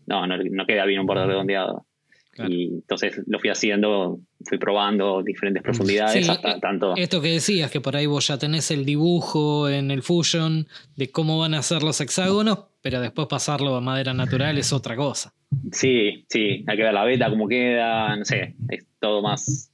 no, 0.06 0.26
no, 0.26 0.36
no 0.38 0.66
queda 0.66 0.84
bien 0.86 1.00
un 1.00 1.06
borde 1.06 1.26
redondeado. 1.26 1.84
Claro. 2.32 2.50
Y 2.50 2.64
entonces 2.64 3.20
lo 3.26 3.38
fui 3.38 3.50
haciendo, 3.50 4.18
fui 4.46 4.56
probando 4.58 5.22
diferentes 5.22 5.62
profundidades 5.62 6.24
Sí, 6.24 6.30
hasta 6.30 6.52
eh, 6.52 6.60
tanto. 6.62 6.96
Esto 6.96 7.20
que 7.20 7.28
decías, 7.32 7.70
que 7.70 7.80
por 7.82 7.94
ahí 7.94 8.06
vos 8.06 8.26
ya 8.26 8.38
tenés 8.38 8.70
el 8.70 8.86
dibujo 8.86 9.68
en 9.68 9.90
el 9.90 10.02
Fusion 10.02 10.66
de 10.96 11.10
cómo 11.10 11.38
van 11.38 11.52
a 11.52 11.62
ser 11.62 11.82
los 11.82 12.00
hexágonos, 12.00 12.60
pero 12.80 13.00
después 13.02 13.28
pasarlo 13.28 13.76
a 13.76 13.80
madera 13.82 14.14
natural 14.14 14.56
es 14.56 14.72
otra 14.72 14.96
cosa. 14.96 15.34
Sí, 15.72 16.24
sí, 16.30 16.64
hay 16.66 16.76
que 16.78 16.82
ver 16.82 16.94
la 16.94 17.04
beta, 17.04 17.28
cómo 17.28 17.46
queda, 17.46 18.16
no 18.16 18.24
sé, 18.24 18.56
es 18.70 18.86
todo 18.98 19.20
más. 19.20 19.70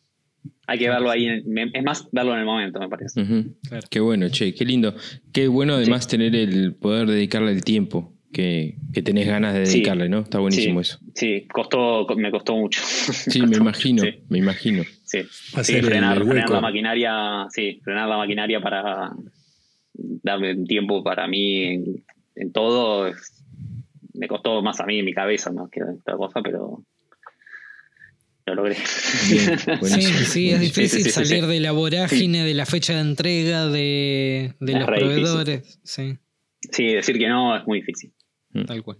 Hay 0.66 0.78
que 0.80 0.88
verlo 0.88 1.10
ahí, 1.10 1.26
en- 1.26 1.70
es 1.72 1.82
más 1.84 2.08
verlo 2.12 2.32
en 2.34 2.40
el 2.40 2.44
momento, 2.44 2.80
me 2.80 2.88
parece. 2.88 3.24
Claro. 3.68 3.86
Qué 3.88 4.00
bueno, 4.00 4.28
che, 4.30 4.52
qué 4.52 4.64
lindo. 4.64 4.94
Qué 5.32 5.46
bueno 5.48 5.74
además 5.74 6.08
tener 6.08 6.34
el 6.34 6.74
poder 6.74 7.06
dedicarle 7.06 7.52
el 7.52 7.62
tiempo 7.64 8.12
que, 8.32 8.76
que 8.92 9.02
tenés 9.02 9.26
ganas 9.26 9.54
de 9.54 9.66
Sí. 9.66 9.75
dedicarle, 9.78 10.08
¿no? 10.08 10.20
Está 10.20 10.38
buenísimo 10.38 10.82
sí, 10.82 10.90
eso. 10.90 10.99
Sí, 11.14 11.47
costó, 11.52 12.06
me 12.16 12.30
costó 12.30 12.56
mucho. 12.56 12.80
Sí, 12.85 13.40
me 13.47 13.56
imagino, 13.56 14.02
Sí, 14.02 14.11
me 14.28 14.38
imagino. 14.38 14.85
sí. 15.04 15.23
Frenar, 15.62 16.23
frenar 16.25 16.50
la 16.50 16.61
maquinaria, 16.61 17.47
sí, 17.50 17.80
frenar 17.82 18.08
la 18.08 18.16
maquinaria 18.18 18.61
para 18.61 19.11
darme 19.94 20.54
un 20.54 20.66
tiempo 20.66 21.02
para 21.02 21.26
mí 21.26 21.64
en, 21.64 22.04
en 22.37 22.52
todo. 22.52 23.12
me 24.14 24.28
costó 24.28 24.62
más 24.62 24.78
a 24.80 24.87
mí 24.87 24.99
en 24.99 25.04
mi 25.04 25.12
cabeza 25.12 25.50
más 25.52 25.70
que 25.70 25.82
otra 25.82 26.16
cosa, 26.16 26.40
pero 26.42 26.82
lo 28.47 28.54
logré. 28.54 28.76
Bien, 29.30 29.58
Sí, 29.58 29.70
buenísimo. 29.80 30.18
sí, 30.20 30.50
es 30.50 30.61
difícil 30.61 30.88
sí, 30.88 31.04
sí, 31.04 31.04
sí, 31.04 31.11
salir 31.11 31.44
sí. 31.44 31.50
de 31.50 31.61
la 31.61 31.73
vorágine, 31.73 32.44
de 32.44 32.54
la 32.54 32.64
fecha 32.66 32.94
de 32.94 33.00
entrega, 33.00 33.66
de, 33.68 34.54
de 34.61 34.73
los 34.75 34.85
proveedores. 34.87 35.80
Sí, 35.85 36.16
Sí, 36.73 36.87
decir 36.88 37.16
que 37.18 37.28
no 37.28 37.56
es 37.56 37.64
muy 37.68 37.78
difícil. 37.80 38.12
Tal 38.67 38.83
cual. 38.83 38.99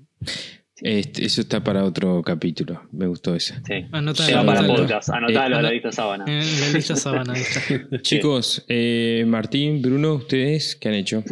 Este, 0.81 1.25
eso 1.25 1.41
está 1.41 1.63
para 1.65 1.85
otro 1.85 2.23
capítulo. 2.23 2.83
Me 2.93 3.07
gustó 3.09 3.35
eso. 3.35 3.53
Sí. 3.67 3.85
Anotalo, 3.91 4.29
Lleva 4.29 4.47
para 4.47 4.59
anotalo. 4.61 4.83
podcast, 4.83 5.09
anotalo 5.09 5.57
Eh, 5.57 5.59
a 5.59 5.63
la 5.63 5.71
lista 5.73 5.91
sábana. 5.93 6.25
En 6.29 6.61
la 6.61 6.69
lista 6.73 6.95
sábana. 6.97 7.35
Chicos, 8.03 8.65
eh, 8.69 9.25
Martín, 9.27 9.83
Bruno, 9.83 10.15
¿ustedes 10.15 10.77
qué 10.77 10.89
han 10.89 10.95
hecho? 10.95 11.25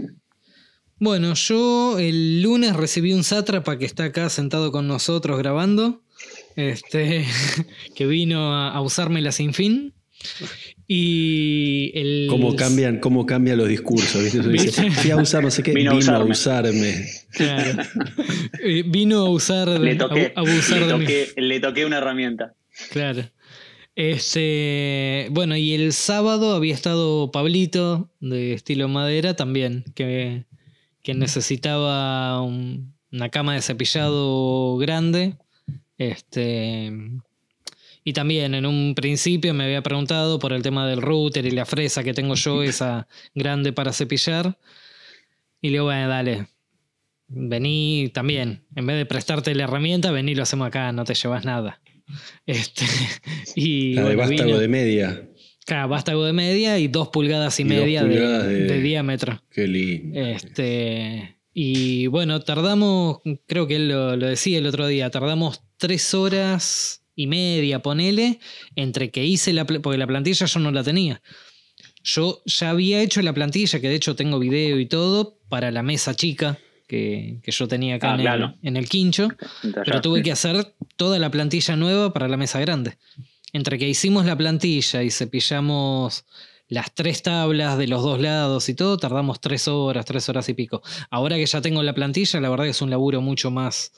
Bueno, 0.98 1.34
yo 1.34 1.98
el 2.00 2.42
lunes 2.42 2.74
recibí 2.74 3.12
un 3.12 3.22
sátrapa 3.22 3.78
que 3.78 3.84
está 3.84 4.04
acá 4.04 4.28
sentado 4.30 4.72
con 4.72 4.88
nosotros 4.88 5.38
grabando. 5.38 6.02
este, 6.56 7.24
que 7.94 8.06
vino 8.06 8.52
a, 8.52 8.70
a 8.72 8.80
usármela 8.80 9.30
sin 9.30 9.54
fin. 9.54 9.94
Y 10.88 11.90
el. 11.94 12.26
¿Cómo 12.30 12.54
cambian, 12.54 13.00
cómo 13.00 13.26
cambian 13.26 13.58
los 13.58 13.68
discursos? 13.68 14.22
Fui 15.02 15.10
a 15.10 15.16
usar 15.16 15.42
no 15.42 15.50
sé 15.50 15.62
qué, 15.62 15.72
Vino 15.72 15.96
vino, 15.96 16.12
a 16.12 16.16
a 16.18 16.24
usarme. 16.24 17.06
Claro. 17.30 17.82
Eh, 18.62 18.82
vino 18.86 19.18
a 19.18 19.30
usar 19.30 19.68
de, 19.68 19.78
Le 19.78 19.94
toqué, 19.96 20.32
a- 20.34 20.40
abusar 20.40 20.80
le, 20.80 20.86
de 20.86 20.94
mí. 20.94 21.04
toqué, 21.04 21.28
le 21.36 21.60
toqué 21.60 21.84
una 21.84 21.98
herramienta. 21.98 22.54
Claro. 22.90 23.22
Este, 23.94 25.28
bueno, 25.30 25.56
y 25.56 25.72
el 25.74 25.92
sábado 25.92 26.54
había 26.54 26.74
estado 26.74 27.30
Pablito 27.30 28.10
de 28.20 28.52
estilo 28.54 28.88
madera 28.88 29.34
también, 29.34 29.84
que, 29.94 30.44
que 31.02 31.14
necesitaba 31.14 32.40
un- 32.42 32.94
una 33.12 33.28
cama 33.30 33.54
de 33.54 33.62
cepillado 33.62 34.76
grande. 34.78 35.34
Este, 35.98 36.92
y 38.08 38.12
también 38.12 38.54
en 38.54 38.66
un 38.66 38.94
principio 38.94 39.52
me 39.52 39.64
había 39.64 39.82
preguntado 39.82 40.38
por 40.38 40.52
el 40.52 40.62
tema 40.62 40.86
del 40.86 41.02
router 41.02 41.44
y 41.44 41.50
la 41.50 41.66
fresa 41.66 42.04
que 42.04 42.14
tengo 42.14 42.36
yo, 42.36 42.62
esa 42.62 43.08
grande 43.34 43.72
para 43.72 43.92
cepillar. 43.92 44.56
Y 45.60 45.68
le 45.70 45.72
digo, 45.72 45.86
bueno, 45.86 46.06
dale, 46.08 46.46
vení 47.26 48.10
también. 48.14 48.64
En 48.76 48.86
vez 48.86 48.96
de 48.96 49.06
prestarte 49.06 49.54
la 49.56 49.64
herramienta, 49.64 50.12
vení 50.12 50.36
lo 50.36 50.44
hacemos 50.44 50.68
acá, 50.68 50.92
no 50.92 51.04
te 51.04 51.14
llevas 51.14 51.44
nada. 51.44 51.80
Este, 52.46 52.84
y 53.56 53.94
La 53.94 54.02
de 54.02 54.14
bueno, 54.14 54.20
vástago 54.20 54.44
vino- 54.50 54.58
de 54.60 54.68
media. 54.68 55.28
Claro, 55.66 55.88
vástago 55.88 56.24
de 56.24 56.32
media 56.32 56.78
y 56.78 56.86
dos 56.86 57.08
pulgadas 57.08 57.58
y, 57.58 57.64
media 57.64 58.04
de- 58.04 58.08
pulgadas 58.08 58.46
de, 58.46 58.60
de- 58.66 58.80
diámetro. 58.80 59.42
Qué 59.50 59.66
lindo. 59.66 60.20
Este, 60.20 61.38
y 61.52 62.06
bueno, 62.06 62.38
tardamos, 62.38 63.18
creo 63.48 63.66
que 63.66 63.74
él 63.74 63.88
lo, 63.88 64.14
lo 64.14 64.28
decía 64.28 64.58
el 64.58 64.66
otro 64.68 64.86
día, 64.86 65.10
tardamos 65.10 65.64
tres 65.76 66.14
horas 66.14 67.02
y 67.16 67.26
media, 67.26 67.80
ponele, 67.80 68.38
entre 68.76 69.10
que 69.10 69.24
hice 69.24 69.52
la, 69.52 69.64
porque 69.64 69.98
la 69.98 70.06
plantilla 70.06 70.46
yo 70.46 70.60
no 70.60 70.70
la 70.70 70.84
tenía. 70.84 71.20
Yo 72.04 72.42
ya 72.44 72.70
había 72.70 73.02
hecho 73.02 73.20
la 73.22 73.32
plantilla, 73.32 73.80
que 73.80 73.88
de 73.88 73.96
hecho 73.96 74.14
tengo 74.14 74.38
video 74.38 74.78
y 74.78 74.86
todo, 74.86 75.38
para 75.48 75.70
la 75.72 75.82
mesa 75.82 76.14
chica 76.14 76.58
que, 76.86 77.40
que 77.42 77.50
yo 77.50 77.66
tenía 77.66 77.96
acá 77.96 78.12
Ah, 78.12 78.14
en, 78.14 78.20
claro. 78.20 78.54
el, 78.62 78.68
en 78.68 78.76
el 78.76 78.88
quincho. 78.88 79.24
Entonces, 79.64 79.82
Pero 79.86 80.00
tuve 80.00 80.22
que 80.22 80.30
hacer 80.30 80.74
toda 80.96 81.18
la 81.18 81.30
plantilla 81.30 81.74
nueva 81.74 82.12
para 82.12 82.28
la 82.28 82.36
mesa 82.36 82.60
grande. 82.60 82.96
Entre 83.52 83.78
que 83.78 83.88
hicimos 83.88 84.24
la 84.24 84.36
plantilla 84.36 85.02
y 85.02 85.10
cepillamos 85.10 86.26
las 86.68 86.94
tres 86.94 87.22
tablas 87.22 87.78
de 87.78 87.86
los 87.88 88.02
dos 88.02 88.20
lados 88.20 88.68
y 88.68 88.74
todo, 88.74 88.98
tardamos 88.98 89.40
tres 89.40 89.66
horas, 89.66 90.04
tres 90.04 90.28
horas 90.28 90.48
y 90.48 90.54
pico. 90.54 90.82
Ahora 91.10 91.36
que 91.36 91.46
ya 91.46 91.60
tengo 91.60 91.82
la 91.82 91.94
plantilla, 91.94 92.40
la 92.40 92.50
verdad 92.50 92.64
que 92.64 92.70
es 92.70 92.82
un 92.82 92.90
laburo 92.90 93.20
mucho 93.20 93.50
más, 93.50 93.92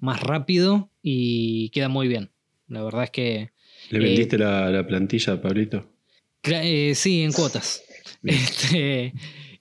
más 0.00 0.20
rápido 0.20 0.90
y 1.02 1.68
queda 1.70 1.88
muy 1.88 2.08
bien. 2.08 2.30
La 2.68 2.82
verdad 2.82 3.04
es 3.04 3.10
que 3.10 3.50
¿Le 3.90 3.98
eh, 3.98 4.02
vendiste 4.02 4.38
la, 4.38 4.70
la 4.70 4.86
plantilla, 4.86 5.40
Pablito? 5.40 5.90
Eh, 6.44 6.94
sí, 6.94 7.22
en 7.22 7.32
cuotas. 7.32 7.82
Este, 8.22 9.12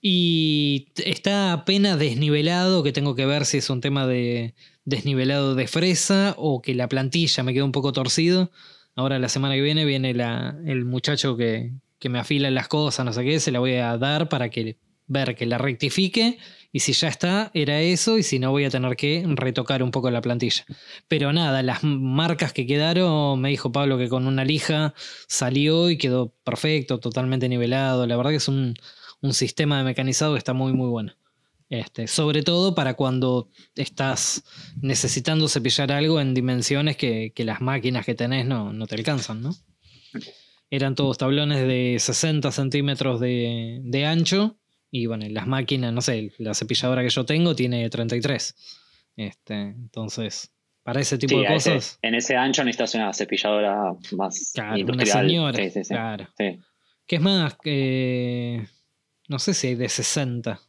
y 0.01 0.87
está 1.05 1.53
apenas 1.53 1.97
desnivelado, 1.99 2.83
que 2.83 2.91
tengo 2.91 3.15
que 3.15 3.25
ver 3.25 3.45
si 3.45 3.57
es 3.57 3.69
un 3.69 3.81
tema 3.81 4.05
de 4.07 4.53
desnivelado 4.85 5.55
de 5.55 5.67
fresa 5.67 6.35
o 6.37 6.61
que 6.61 6.75
la 6.75 6.87
plantilla 6.89 7.43
me 7.43 7.53
quedó 7.53 7.65
un 7.65 7.71
poco 7.71 7.93
torcido. 7.93 8.51
Ahora 8.95 9.17
la 9.19 9.29
semana 9.29 9.55
que 9.55 9.61
viene 9.61 9.85
viene 9.85 10.13
la- 10.13 10.57
el 10.65 10.85
muchacho 10.85 11.35
que, 11.37 11.71
que 11.99 12.09
me 12.09 12.19
afila 12.19 12.51
las 12.51 12.67
cosas, 12.67 13.05
no 13.05 13.13
sé 13.13 13.23
qué, 13.23 13.39
se 13.39 13.51
la 13.51 13.59
voy 13.59 13.75
a 13.75 13.97
dar 13.97 14.29
para 14.29 14.49
que 14.49 14.77
ver 15.07 15.35
que 15.35 15.45
la 15.45 15.57
rectifique 15.57 16.37
y 16.75 16.79
si 16.79 16.93
ya 16.93 17.07
está, 17.07 17.51
era 17.53 17.81
eso 17.81 18.17
y 18.17 18.23
si 18.23 18.39
no 18.39 18.49
voy 18.49 18.65
a 18.65 18.71
tener 18.71 18.95
que 18.95 19.23
retocar 19.35 19.83
un 19.83 19.91
poco 19.91 20.09
la 20.09 20.21
plantilla. 20.21 20.65
Pero 21.07 21.31
nada, 21.31 21.61
las 21.61 21.83
marcas 21.83 22.51
que 22.51 22.65
quedaron, 22.65 23.39
me 23.39 23.49
dijo 23.49 23.71
Pablo 23.71 23.99
que 23.99 24.09
con 24.09 24.25
una 24.25 24.43
lija 24.43 24.95
salió 25.27 25.91
y 25.91 25.99
quedó 25.99 26.33
perfecto, 26.43 26.99
totalmente 26.99 27.47
nivelado. 27.47 28.07
La 28.07 28.17
verdad 28.17 28.31
que 28.31 28.37
es 28.37 28.47
un, 28.47 28.73
un 29.21 29.33
sistema 29.35 29.77
de 29.77 29.83
mecanizado 29.83 30.33
que 30.33 30.39
está 30.39 30.53
muy, 30.53 30.73
muy 30.73 30.89
bueno. 30.89 31.13
Este, 31.69 32.07
sobre 32.07 32.41
todo 32.41 32.73
para 32.73 32.95
cuando 32.95 33.49
estás 33.75 34.43
necesitando 34.81 35.47
cepillar 35.47 35.91
algo 35.91 36.19
en 36.19 36.33
dimensiones 36.33 36.97
que, 36.97 37.33
que 37.35 37.45
las 37.45 37.61
máquinas 37.61 38.03
que 38.03 38.15
tenés 38.15 38.47
no, 38.47 38.73
no 38.73 38.87
te 38.87 38.95
alcanzan, 38.95 39.43
¿no? 39.43 39.55
Eran 40.71 40.95
todos 40.95 41.19
tablones 41.19 41.67
de 41.67 41.97
60 41.99 42.51
centímetros 42.51 43.19
de, 43.19 43.79
de 43.83 44.05
ancho 44.07 44.57
y 44.95 45.07
bueno, 45.07 45.25
las 45.29 45.47
máquinas, 45.47 45.91
no 45.91 46.01
sé, 46.01 46.31
la 46.37 46.53
cepilladora 46.53 47.01
que 47.01 47.09
yo 47.09 47.25
tengo 47.25 47.55
tiene 47.55 47.89
33. 47.89 48.55
Este, 49.15 49.53
entonces, 49.55 50.53
para 50.83 51.01
ese 51.01 51.17
tipo 51.17 51.33
Sí, 51.35 51.41
de 51.47 51.55
ese- 51.55 51.73
cosas... 51.73 51.99
en 52.03 52.13
ese 52.13 52.35
ancho 52.35 52.63
necesitas 52.63 52.93
una 52.93 53.11
cepilladora 53.11 53.93
más 54.11 54.51
Claro, 54.53 54.69
una 54.73 54.79
industrial. 54.79 55.27
señora. 55.27 55.57
Sí, 55.57 55.69
sí, 55.71 55.83
sí. 55.83 55.93
Claro. 55.95 56.27
Que 56.37 57.15
es 57.15 57.21
más, 57.21 57.57
eh, 57.65 58.65
no 59.29 59.39
sé 59.39 59.55
si 59.55 59.67
hay 59.67 59.75
de 59.75 59.89
60. 59.89 60.59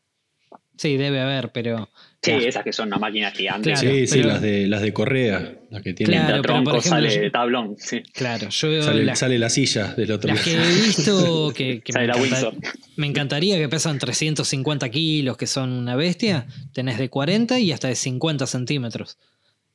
Sí, 0.78 0.96
debe 0.96 1.20
haber, 1.20 1.52
pero. 1.52 1.88
Sí, 2.24 2.30
Claro. 2.30 2.46
esas 2.46 2.64
que 2.64 2.72
son 2.72 2.86
una 2.88 2.96
máquina 2.98 3.30
gigante. 3.32 3.72
Claro, 3.72 3.90
sí, 3.90 4.06
sí, 4.06 4.14
pero- 4.16 4.28
las 4.28 4.40
de, 4.40 4.66
las 4.66 4.80
de 4.82 4.92
Correa, 4.94 5.58
las 5.70 5.82
que 5.82 5.92
tienen. 5.92 6.16
Claro, 6.20 6.42
pero 6.42 6.42
tronco, 6.54 6.70
ejemplo, 6.70 6.88
sale 6.90 7.14
yo- 7.14 7.20
de 7.20 7.30
tablón. 7.30 7.74
Sí. 7.78 8.02
Claro, 8.14 8.48
yo 8.48 8.68
veo 8.70 8.82
Sale, 8.82 9.04
las, 9.04 9.18
sale 9.18 9.38
la 9.38 9.50
silla 9.50 9.94
del 9.94 10.10
otro 10.12 10.32
las 10.32 10.42
que 10.42 10.52
he 10.54 10.72
visto 10.86 11.52
que, 11.56 11.80
que 11.82 11.92
Sale 11.92 12.06
me, 12.06 12.12
la 12.14 12.18
encanta- 12.18 12.52
me 12.96 13.06
encantaría 13.06 13.58
que 13.58 13.68
pesan 13.68 13.98
350 13.98 14.88
kilos, 14.88 15.36
que 15.36 15.46
son 15.46 15.70
una 15.72 15.96
bestia. 15.96 16.46
Tenés 16.72 16.96
de 16.98 17.10
40 17.10 17.58
y 17.60 17.72
hasta 17.72 17.88
de 17.88 17.94
50 17.94 18.46
centímetros. 18.46 19.18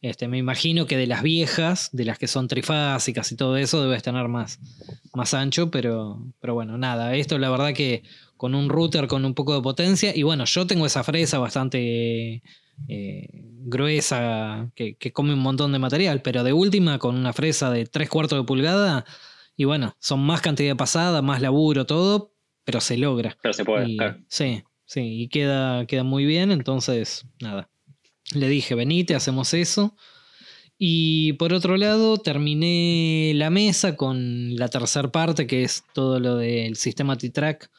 Este, 0.01 0.27
me 0.29 0.38
imagino 0.38 0.86
que 0.88 0.96
de 0.96 1.08
las 1.08 1.22
viejas, 1.22 1.89
de 1.91 2.06
las 2.06 2.18
que 2.18 2.27
son 2.27 2.48
trifásicas 2.48 3.32
y 3.32 3.36
todo 3.36 3.58
eso, 3.58 3.84
debes 3.84 4.01
tener 4.01 4.29
más, 4.29 4.58
más 5.13 5.34
ancho, 5.34 5.70
pero, 5.72 6.25
pero 6.39 6.53
bueno, 6.53 6.77
nada. 6.77 7.13
Esto 7.15 7.38
la 7.38 7.50
verdad 7.50 7.74
que 7.74 8.03
con 8.39 8.55
un 8.55 8.69
router 8.69 9.08
con 9.08 9.25
un 9.25 9.34
poco 9.34 9.53
de 9.53 9.62
potencia, 9.62 10.15
y 10.15 10.24
bueno, 10.24 10.46
yo 10.46 10.65
tengo 10.65 10.86
esa 10.86 11.03
fresa 11.03 11.39
bastante 11.39 12.41
eh, 12.88 13.27
gruesa 13.34 14.72
que, 14.75 14.96
que 14.96 15.12
come 15.12 15.34
un 15.34 15.41
montón 15.41 15.74
de 15.74 15.79
material, 15.79 16.22
pero 16.22 16.46
de 16.46 16.53
última 16.53 17.00
con 17.00 17.17
una 17.17 17.34
fresa 17.34 17.69
de 17.69 17.86
3 17.86 18.08
cuartos 18.08 18.39
de 18.39 18.46
pulgada, 18.46 19.03
y 19.58 19.65
bueno, 19.65 19.93
son 20.00 20.22
más 20.22 20.39
cantidad 20.39 20.77
pasada, 20.77 21.22
más 21.22 21.41
laburo, 21.41 21.86
todo, 21.86 22.34
pero 22.63 22.79
se 22.79 22.98
logra. 22.98 23.38
Pero 23.41 23.51
se 23.51 23.65
puede. 23.65 23.89
Y- 23.89 23.98
claro. 23.98 24.19
Sí, 24.29 24.63
sí, 24.86 25.24
y 25.24 25.27
queda, 25.27 25.86
queda 25.86 26.05
muy 26.05 26.24
bien, 26.24 26.53
entonces, 26.53 27.25
nada. 27.41 27.69
Le 28.34 28.48
dije, 28.48 28.74
venite, 28.74 29.15
hacemos 29.15 29.53
eso. 29.53 29.98
Y 30.77 31.34
por 31.34 31.53
otro 31.53 31.75
lado, 31.75 32.19
terminé 32.19 33.34
la 33.36 33.50
mesa 33.50 33.98
con 33.98 34.55
la 34.55 34.69
tercera 34.69 35.12
parte, 35.12 35.46
que 35.46 35.63
es 35.63 35.84
todo 35.93 36.22
lo 36.22 36.38
del 36.38 36.77
sistema 36.77 37.17
T-Track, 37.17 37.69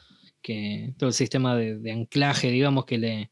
que 0.43 0.95
todo 0.99 1.09
el 1.09 1.15
sistema 1.15 1.57
de, 1.57 1.93
anclaje, 1.93 2.51
digamos, 2.51 2.85
que 2.85 2.99
le, 2.99 3.31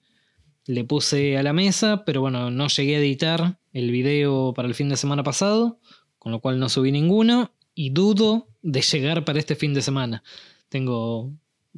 le 0.67 0.85
puse 0.85 1.39
a 1.39 1.43
la 1.43 1.53
mesa, 1.53 2.05
pero 2.05 2.21
bueno, 2.21 2.51
no 2.51 2.69
llegué 2.69 2.97
a 2.97 3.01
editar 3.01 3.59
el 3.73 3.91
video 3.91 4.53
para 4.55 4.69
el 4.69 4.75
fin 4.75 4.89
de 4.89 4.97
semana 4.97 5.23
pasado, 5.23 5.81
con 6.19 6.33
lo 6.33 6.41
cual 6.41 6.59
no 6.59 6.69
subí 6.69 6.93
ninguno, 6.93 7.53
y 7.75 7.91
dudo 7.91 8.49
de 8.63 8.83
llegar 8.83 9.25
para 9.25 9.39
este 9.39 9.55
fin 9.55 9.75
de 9.75 9.83
semana. 9.83 10.23
Tengo 10.69 11.33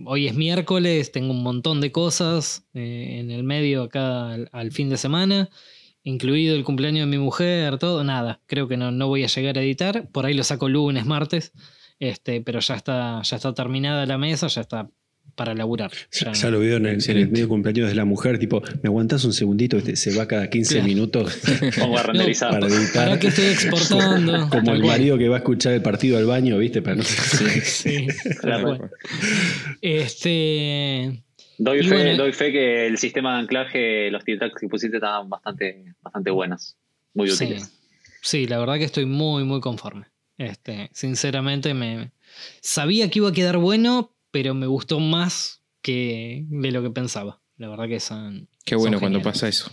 Hoy 0.06 0.28
es 0.28 0.34
miércoles, 0.34 1.12
tengo 1.12 1.32
un 1.32 1.42
montón 1.42 1.80
de 1.80 1.92
cosas 1.92 2.66
eh, 2.74 3.18
en 3.18 3.30
el 3.30 3.42
medio 3.42 3.82
acá 3.82 4.32
al, 4.32 4.48
al 4.52 4.72
fin 4.72 4.88
de 4.88 4.96
semana, 4.96 5.50
incluido 6.02 6.54
el 6.54 6.64
cumpleaños 6.64 7.06
de 7.06 7.18
mi 7.18 7.22
mujer, 7.22 7.78
todo, 7.78 8.04
nada, 8.04 8.40
creo 8.46 8.68
que 8.68 8.76
no, 8.76 8.92
no 8.92 9.08
voy 9.08 9.24
a 9.24 9.28
llegar 9.28 9.58
a 9.58 9.62
editar, 9.62 10.08
por 10.10 10.26
ahí 10.26 10.34
lo 10.34 10.44
saco 10.44 10.68
lunes, 10.68 11.06
martes, 11.06 11.52
este, 11.98 12.40
pero 12.40 12.60
ya 12.60 12.76
está, 12.76 13.20
ya 13.22 13.36
está 13.36 13.52
terminada 13.52 14.06
la 14.06 14.16
mesa, 14.16 14.46
ya 14.46 14.60
está 14.62 14.90
para 15.36 15.54
laburar. 15.54 15.90
Ya, 16.12 16.26
Ya- 16.26 16.32
ya 16.32 16.50
lo 16.50 16.58
veo 16.60 16.76
en 16.76 16.86
el, 16.86 17.02
en 17.10 17.16
el 17.16 17.28
medio 17.30 17.48
cumpleaños 17.48 17.88
de 17.88 17.94
la 17.94 18.04
mujer, 18.04 18.38
tipo, 18.38 18.60
¿me 18.82 18.88
aguantás 18.88 19.24
un 19.24 19.32
segundito? 19.32 19.78
Este, 19.78 19.96
se 19.96 20.14
va 20.14 20.26
cada 20.28 20.50
15 20.50 20.74
Claro. 20.74 20.86
minutos 20.88 21.38
Pongo 21.80 21.98
a 21.98 22.02
renderizar. 22.02 22.50
para 22.50 22.66
editar. 22.66 23.06
¿Para 23.06 23.18
qué 23.20 23.28
estoy 23.28 23.46
exportando? 23.46 24.48
Como 24.50 24.72
el 24.74 24.82
marido 24.84 25.16
que 25.16 25.28
va 25.28 25.36
a 25.36 25.38
escuchar 25.38 25.72
el 25.72 25.82
partido 25.82 26.18
al 26.18 26.26
baño, 26.26 26.58
¿viste? 26.58 26.82
Para 26.82 26.96
no 26.96 27.02
Sí, 27.04 28.06
tal 28.24 28.36
Claro. 28.40 28.90
Este, 29.80 31.22
Doy 31.58 31.82
fe, 31.82 31.94
bueno- 31.94 32.16
doy 32.16 32.32
fe 32.32 32.52
que 32.52 32.86
el 32.86 32.98
sistema 32.98 33.34
de 33.34 33.40
anclaje, 33.40 34.10
los 34.10 34.24
T-Tracks 34.24 34.60
que 34.60 34.68
pusiste 34.68 34.96
estaban 34.96 35.28
bastante, 35.28 35.94
bastante 36.02 36.30
buenos. 36.30 36.76
Muy 37.14 37.28
Sí. 37.30 37.44
útiles. 37.44 37.72
Sí, 38.22 38.46
la 38.46 38.58
verdad 38.58 38.76
que 38.78 38.84
estoy 38.84 39.06
muy, 39.06 39.44
muy 39.44 39.60
conforme. 39.60 40.06
Este, 40.38 40.90
sinceramente, 40.94 41.74
me 41.74 42.12
sabía 42.60 43.10
que 43.10 43.18
iba 43.18 43.28
a 43.28 43.32
quedar 43.32 43.58
bueno, 43.58 44.14
pero 44.30 44.54
me 44.54 44.66
gustó 44.66 45.00
más 45.00 45.62
que 45.82 46.44
de 46.48 46.70
lo 46.70 46.82
que 46.82 46.90
pensaba. 46.90 47.40
La 47.56 47.68
verdad 47.68 47.88
que 47.88 48.00
son. 48.00 48.48
Qué 48.64 48.76
bueno 48.76 48.94
son 48.94 49.00
cuando 49.00 49.22
pasa 49.22 49.48
eso. 49.48 49.70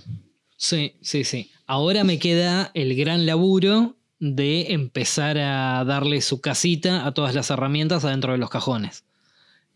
Sí, 0.58 0.98
sí, 1.02 1.24
sí. 1.24 1.52
Ahora 1.66 2.04
me 2.04 2.20
queda 2.20 2.72
el 2.74 2.96
gran 2.96 3.26
laburo 3.26 3.98
de 4.20 4.74
empezar 4.74 5.38
a 5.38 5.84
darle 5.86 6.22
su 6.22 6.42
casita 6.42 7.06
a 7.06 7.14
todas 7.14 7.36
las 7.36 7.50
herramientas 7.52 8.04
adentro 8.04 8.32
de 8.32 8.40
los 8.40 8.50
cajones. 8.50 9.06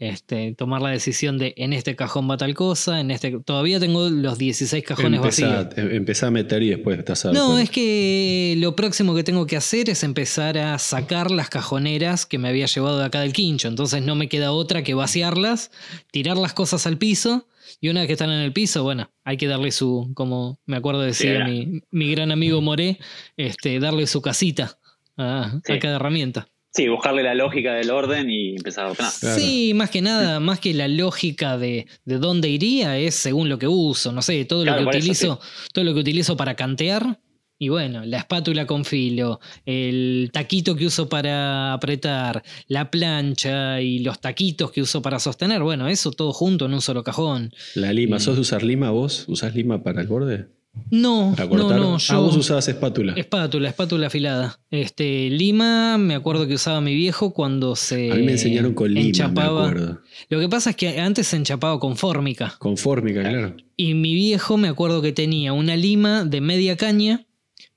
Este, 0.01 0.55
tomar 0.55 0.81
la 0.81 0.89
decisión 0.89 1.38
de 1.38 1.53
en 1.58 1.74
este 1.74 1.96
cajón 1.96 2.27
va 2.27 2.36
tal 2.36 2.55
cosa, 2.55 3.00
en 3.00 3.12
este. 3.12 3.39
Todavía 3.46 3.79
tengo 3.79 4.10
los 4.10 4.39
16 4.39 4.84
cajones 4.84 5.20
Empezá, 5.20 5.63
vacíos. 5.63 5.77
em- 5.77 5.96
empezá 5.96 6.25
a 6.27 6.31
meter 6.31 6.63
y 6.63 6.70
después 6.70 6.98
estás 6.98 7.24
a 7.25 7.31
No, 7.31 7.60
es 7.60 7.70
que 7.70 8.55
lo 8.58 8.75
próximo 8.75 9.13
que 9.13 9.24
tengo 9.24 9.46
que 9.46 9.58
hacer 9.58 9.91
es 9.91 10.03
empezar 10.03 10.58
a 10.58 10.79
sacar 10.79 11.29
las 11.29 11.50
cajoneras 11.50 12.25
que 12.25 12.39
me 12.39 12.50
había 12.50 12.65
llevado 12.65 12.98
de 12.98 13.05
acá 13.05 13.20
del 13.22 13.31
quincho. 13.31 13.67
Entonces 13.67 14.01
no 14.01 14.15
me 14.15 14.27
queda 14.27 14.51
otra 14.53 14.81
que 14.84 14.96
vaciarlas, 14.96 15.70
tirar 16.12 16.36
las 16.38 16.53
cosas 16.53 16.88
al 16.88 16.98
piso. 16.98 17.48
Y 17.79 17.89
una 17.89 18.00
vez 18.00 18.08
que 18.08 18.13
están 18.13 18.31
en 18.31 18.39
el 18.41 18.53
piso, 18.53 18.81
bueno, 18.81 19.12
hay 19.24 19.38
que 19.38 19.46
darle 19.46 19.72
su, 19.72 20.12
como 20.15 20.60
me 20.65 20.77
acuerdo 20.77 21.01
decía 21.01 21.31
era. 21.36 21.48
mi, 21.48 21.81
mi 21.91 22.10
gran 22.12 22.31
amigo 22.31 22.60
Moré, 22.60 22.98
este, 23.38 23.79
darle 23.79 24.08
su 24.08 24.20
casita 24.24 24.79
a, 25.15 25.60
Sí. 25.63 25.74
a 25.74 25.79
cada 25.79 25.98
herramienta. 25.98 26.48
Sí, 26.74 26.88
buscarle 26.88 27.22
la 27.24 27.36
lógica 27.36 27.74
del 27.74 27.92
orden 27.92 28.30
y 28.30 28.56
empezar 28.56 28.86
a 28.86 28.92
ordenar. 28.92 29.12
Claro. 29.20 29.40
Sí, 29.42 29.74
más 29.75 29.90
que 29.90 30.01
nada, 30.01 30.40
más 30.40 30.60
que 30.60 30.74
la 30.74 30.88
lógica 30.88 31.58
de, 31.58 31.86
de 32.06 32.18
dónde 32.18 32.48
iría, 32.50 32.98
es 32.98 33.16
según 33.16 33.50
lo 33.50 33.60
que 33.60 33.68
uso. 33.68 34.12
No 34.13 34.22
sé, 34.22 34.46
todo 34.46 34.63
Claro, 34.63 34.84
lo 34.84 34.90
que 34.92 34.98
eso, 35.00 35.06
utilizo, 35.10 35.40
todo 35.74 35.84
lo 35.84 35.94
que 35.94 36.00
utilizo 36.00 36.38
para 36.38 36.56
cantear. 36.56 37.20
Y 37.60 37.70
bueno, 37.70 38.04
la 38.06 38.18
espátula 38.18 38.66
con 38.66 38.86
filo, 38.86 39.40
el 39.68 40.32
taquito 40.34 40.75
que 40.75 40.86
uso 40.88 41.08
para 41.10 41.74
apretar, 41.74 42.42
la 42.68 42.90
plancha 42.90 43.80
y 43.82 44.00
los 44.00 44.20
taquitos 44.20 44.72
que 44.72 44.82
uso 44.82 45.01
para 45.04 45.20
sostener. 45.20 45.62
Bueno, 45.62 45.88
eso 45.88 46.12
todo 46.12 46.34
junto 46.34 46.66
en 46.66 46.74
un 46.74 46.82
solo 46.82 47.04
cajón. 47.04 47.51
La 47.75 47.94
lima, 47.94 48.16
Mm. 48.16 48.20
¿sos 48.20 48.36
de 48.36 48.42
usar 48.42 48.63
lima 48.63 48.90
vos? 48.90 49.25
¿Usás 49.28 49.54
lima 49.54 49.84
para 49.84 50.01
el 50.01 50.08
borde? 50.08 50.48
No, 50.90 51.34
¿Para 51.36 51.50
no, 51.50 51.58
cortar? 51.58 51.80
no, 51.80 51.96
Ah, 51.96 52.00
yo. 52.00 52.22
vos 52.22 52.36
usabas 52.38 52.68
espátula. 52.68 53.13
Espátula, 53.13 53.70
espátula 53.70 54.08
afilada. 54.08 54.60
Este, 54.70 55.30
lima, 55.30 55.98
me 55.98 56.16
acuerdo 56.16 56.48
que 56.48 56.54
usaba 56.54 56.80
mi 56.82 56.96
viejo 56.96 57.34
cuando 57.34 57.75
se. 57.75 58.12
A 58.12 58.16
mí 58.16 58.24
me 58.24 58.32
enseñaron 58.34 58.74
con 58.74 58.94
lima, 58.94 59.08
enchapaba. 59.08 59.63
me 59.63 59.70
acuerdo. 59.72 60.01
Lo 60.30 60.40
que 60.40 60.48
pasa 60.50 60.70
es 60.72 60.75
que 60.78 61.00
antes 61.00 61.28
se 61.28 61.36
enchapaba 61.38 61.80
con 61.80 61.98
fórmica. 61.98 62.56
Con 62.60 62.78
fórmica, 62.78 63.22
claro. 63.22 63.56
Y 63.75 63.94
mi 63.96 64.13
viejo 64.16 64.58
me 64.58 64.70
acuerdo 64.70 65.01
que 65.01 65.12
tenía 65.12 65.51
una 65.54 65.75
lima 65.75 66.24
de 66.24 66.40
media 66.40 66.78
caña, 66.78 67.25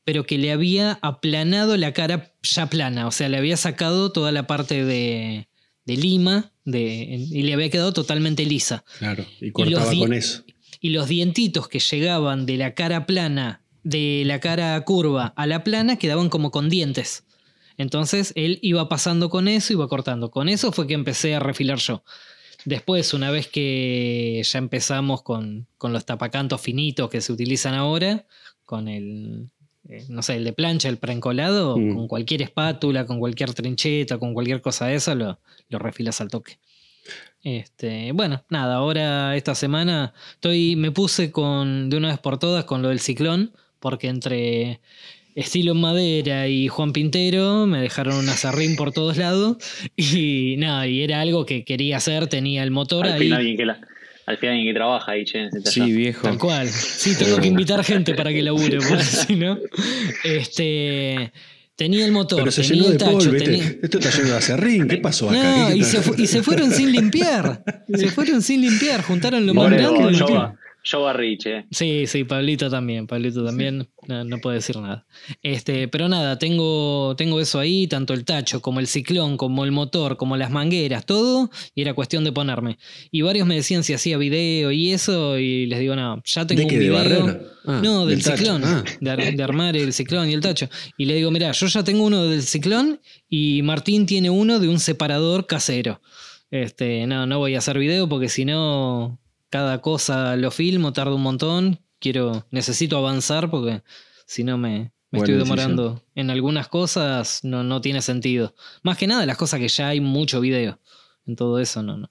pero 0.04 0.24
que 0.24 0.38
le 0.38 0.52
había 0.52 0.98
aplanado 1.02 1.76
la 1.76 1.92
cara 1.92 2.32
ya 2.42 2.66
plana. 2.66 3.08
O 3.08 3.10
sea, 3.10 3.28
le 3.28 3.38
había 3.38 3.56
sacado 3.56 4.12
toda 4.12 4.30
la 4.30 4.46
parte 4.46 4.84
de, 4.84 5.48
de 5.84 5.96
lima 5.96 6.52
de, 6.64 7.26
y 7.30 7.42
le 7.42 7.54
había 7.54 7.70
quedado 7.70 7.92
totalmente 7.92 8.44
lisa. 8.46 8.84
Claro. 8.98 9.24
Y 9.40 9.50
cortaba 9.50 9.90
con 9.96 10.12
eso. 10.12 10.43
Y 10.84 10.90
los 10.90 11.08
dientitos 11.08 11.66
que 11.66 11.78
llegaban 11.78 12.44
de 12.44 12.58
la 12.58 12.74
cara 12.74 13.06
plana, 13.06 13.62
de 13.84 14.22
la 14.26 14.38
cara 14.38 14.78
curva 14.84 15.32
a 15.34 15.46
la 15.46 15.64
plana, 15.64 15.96
quedaban 15.96 16.28
como 16.28 16.50
con 16.50 16.68
dientes. 16.68 17.24
Entonces 17.78 18.34
él 18.36 18.58
iba 18.60 18.86
pasando 18.86 19.30
con 19.30 19.48
eso, 19.48 19.72
iba 19.72 19.88
cortando. 19.88 20.30
Con 20.30 20.46
eso 20.50 20.72
fue 20.72 20.86
que 20.86 20.92
empecé 20.92 21.34
a 21.34 21.40
refilar 21.40 21.78
yo. 21.78 22.04
Después, 22.66 23.14
una 23.14 23.30
vez 23.30 23.48
que 23.48 24.42
ya 24.44 24.58
empezamos 24.58 25.22
con, 25.22 25.66
con 25.78 25.94
los 25.94 26.04
tapacantos 26.04 26.60
finitos 26.60 27.08
que 27.08 27.22
se 27.22 27.32
utilizan 27.32 27.72
ahora, 27.72 28.26
con 28.66 28.86
el, 28.86 29.48
eh, 29.88 30.04
no 30.10 30.20
sé, 30.20 30.36
el 30.36 30.44
de 30.44 30.52
plancha, 30.52 30.90
el 30.90 30.98
preencolado, 30.98 31.78
Mm. 31.78 31.94
con 31.96 32.08
cualquier 32.08 32.42
espátula, 32.42 33.06
con 33.06 33.18
cualquier 33.20 33.54
trincheta, 33.54 34.18
con 34.18 34.34
cualquier 34.34 34.60
cosa 34.60 34.84
de 34.88 34.96
esa, 34.96 35.14
lo, 35.14 35.40
lo 35.70 35.78
refilas 35.78 36.20
al 36.20 36.28
toque. 36.28 36.58
Este, 37.44 38.12
bueno, 38.12 38.42
nada, 38.48 38.76
ahora 38.76 39.36
esta 39.36 39.54
semana 39.54 40.14
estoy, 40.32 40.76
me 40.76 40.90
puse 40.90 41.30
con, 41.30 41.90
de 41.90 41.96
una 41.98 42.08
vez 42.08 42.18
por 42.18 42.38
todas 42.38 42.64
con 42.64 42.80
lo 42.82 42.88
del 42.88 43.00
ciclón, 43.00 43.52
porque 43.80 44.08
entre 44.08 44.80
estilo 45.34 45.72
en 45.72 45.80
madera 45.80 46.48
y 46.48 46.68
Juan 46.68 46.92
Pintero 46.92 47.66
me 47.66 47.80
dejaron 47.82 48.16
un 48.16 48.28
acerrín 48.30 48.76
por 48.76 48.92
todos 48.92 49.16
lados 49.18 49.58
y 49.96 50.54
nada, 50.58 50.86
y 50.86 51.02
era 51.02 51.20
algo 51.20 51.44
que 51.44 51.64
quería 51.64 51.98
hacer, 51.98 52.28
tenía 52.28 52.62
el 52.62 52.70
motor 52.70 53.04
Al 53.06 53.12
ahí. 53.14 53.20
fin, 53.20 53.32
alguien 53.34 53.56
que 53.58 53.66
la- 53.66 53.78
al 54.26 54.38
fin 54.38 54.48
alguien 54.48 54.66
que 54.68 54.72
trabaja 54.74 55.12
ahí, 55.12 55.26
che, 55.26 55.50
Sí, 55.66 55.92
viejo. 55.92 56.22
Tal 56.26 56.38
cual. 56.38 56.66
Sí, 56.68 57.14
tengo 57.18 57.36
que 57.38 57.46
invitar 57.48 57.84
gente 57.84 58.14
para 58.14 58.32
que 58.32 58.40
labure, 58.42 58.78
porque 58.88 59.02
si 59.04 59.36
no. 59.36 59.58
Este. 60.24 61.30
Tenía 61.76 62.04
el 62.06 62.12
motor, 62.12 62.38
Pero 62.38 62.52
se 62.52 62.62
tenía 62.62 62.74
llenó 62.76 62.86
el 62.92 62.98
de 62.98 63.04
polvo, 63.04 63.18
tacho, 63.18 63.30
¿viste? 63.32 63.50
tenía. 63.50 63.74
Esto 63.82 63.98
está 63.98 64.10
lleno 64.10 64.28
de 64.30 64.36
acerrín. 64.36 64.86
¿Qué 64.88 64.96
pasó 64.98 65.28
acá? 65.30 65.42
No, 65.42 65.68
¿Qué- 65.68 65.76
y 65.78 65.82
se, 65.84 66.00
y 66.18 66.26
se 66.28 66.42
fueron 66.42 66.70
sin 66.70 66.92
limpiar. 66.92 67.64
Se 67.92 68.10
fueron 68.10 68.42
sin 68.42 68.60
limpiar, 68.60 69.02
juntaron 69.02 69.44
lo 69.44 69.54
más 69.54 69.64
Pobre 69.64 69.78
grande. 69.82 70.54
Yo, 70.84 70.98
metieron. 70.98 71.00
ba- 71.00 71.00
yo 71.00 71.02
barrí, 71.02 71.38
che. 71.38 71.64
Sí, 71.70 72.06
sí, 72.06 72.24
Pablito 72.24 72.70
también, 72.70 73.06
Pablito 73.06 73.44
también, 73.44 73.88
no, 74.06 74.24
no 74.24 74.38
puedo 74.38 74.54
decir 74.54 74.76
nada. 74.76 75.06
Este, 75.42 75.88
pero 75.88 76.08
nada, 76.08 76.38
tengo, 76.38 77.14
tengo 77.16 77.40
eso 77.40 77.58
ahí, 77.58 77.86
tanto 77.86 78.12
el 78.14 78.24
tacho 78.24 78.60
como 78.62 78.80
el 78.80 78.86
ciclón, 78.86 79.36
como 79.36 79.64
el 79.64 79.72
motor, 79.72 80.16
como 80.16 80.36
las 80.36 80.50
mangueras, 80.50 81.06
todo, 81.06 81.50
y 81.74 81.82
era 81.82 81.94
cuestión 81.94 82.22
de 82.24 82.32
ponerme. 82.32 82.78
Y 83.10 83.22
varios 83.22 83.46
me 83.46 83.54
decían 83.56 83.82
si 83.82 83.94
hacía 83.94 84.18
video 84.18 84.70
y 84.70 84.92
eso, 84.92 85.38
y 85.38 85.66
les 85.66 85.80
digo, 85.80 85.96
no, 85.96 86.22
ya 86.24 86.46
tengo 86.46 86.58
¿De 86.60 86.64
un 86.66 86.70
qué? 86.70 86.78
¿De 86.78 86.88
video. 86.88 87.40
Ah, 87.66 87.80
no, 87.82 88.04
del, 88.04 88.22
ciclón, 88.22 88.62
Ah. 88.64 88.84
de, 89.00 89.10
ar- 89.10 89.34
de 89.34 89.42
armar 89.42 89.74
el 89.76 89.92
ciclón 89.94 90.28
y 90.28 90.34
el 90.34 90.40
tacho. 90.42 90.68
Y 90.98 91.06
le 91.06 91.14
digo, 91.14 91.30
mira, 91.30 91.50
yo 91.52 91.66
ya 91.66 91.82
tengo 91.82 92.04
uno 92.04 92.24
del 92.26 92.42
ciclón 92.42 93.00
y 93.28 93.62
Martín 93.62 94.04
tiene 94.04 94.28
uno 94.28 94.58
de 94.60 94.68
un 94.68 94.78
separador 94.78 95.46
casero. 95.46 96.02
Este, 96.50 97.06
no, 97.06 97.26
no 97.26 97.38
voy 97.38 97.54
a 97.54 97.58
hacer 97.58 97.78
video 97.78 98.08
porque 98.08 98.28
si 98.28 98.44
no, 98.44 99.18
cada 99.54 99.80
cosa 99.80 100.34
lo 100.34 100.50
filmo, 100.50 100.92
tarda 100.92 101.14
un 101.14 101.22
montón. 101.22 101.78
Quiero, 102.00 102.44
necesito 102.50 102.98
avanzar 102.98 103.48
porque 103.48 103.84
si 104.26 104.42
no 104.42 104.58
me, 104.58 104.90
me 105.12 105.20
estoy 105.20 105.34
decisión. 105.34 105.38
demorando 105.56 106.02
en 106.16 106.30
algunas 106.30 106.66
cosas, 106.66 107.44
no, 107.44 107.62
no 107.62 107.80
tiene 107.80 108.02
sentido. 108.02 108.52
Más 108.82 108.98
que 108.98 109.06
nada 109.06 109.24
las 109.26 109.36
cosas 109.36 109.60
que 109.60 109.68
ya 109.68 109.86
hay 109.86 110.00
mucho 110.00 110.40
video. 110.40 110.80
En 111.24 111.36
todo 111.36 111.60
eso, 111.60 111.84
no, 111.84 111.96
no. 111.96 112.10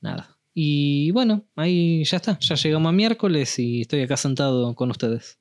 Nada. 0.00 0.38
Y 0.54 1.10
bueno, 1.10 1.44
ahí 1.56 2.04
ya 2.04 2.16
está. 2.16 2.38
Ya 2.40 2.54
llegamos 2.54 2.88
a 2.88 2.92
miércoles 2.92 3.58
y 3.58 3.82
estoy 3.82 4.00
acá 4.00 4.16
sentado 4.16 4.74
con 4.74 4.90
ustedes. 4.90 5.38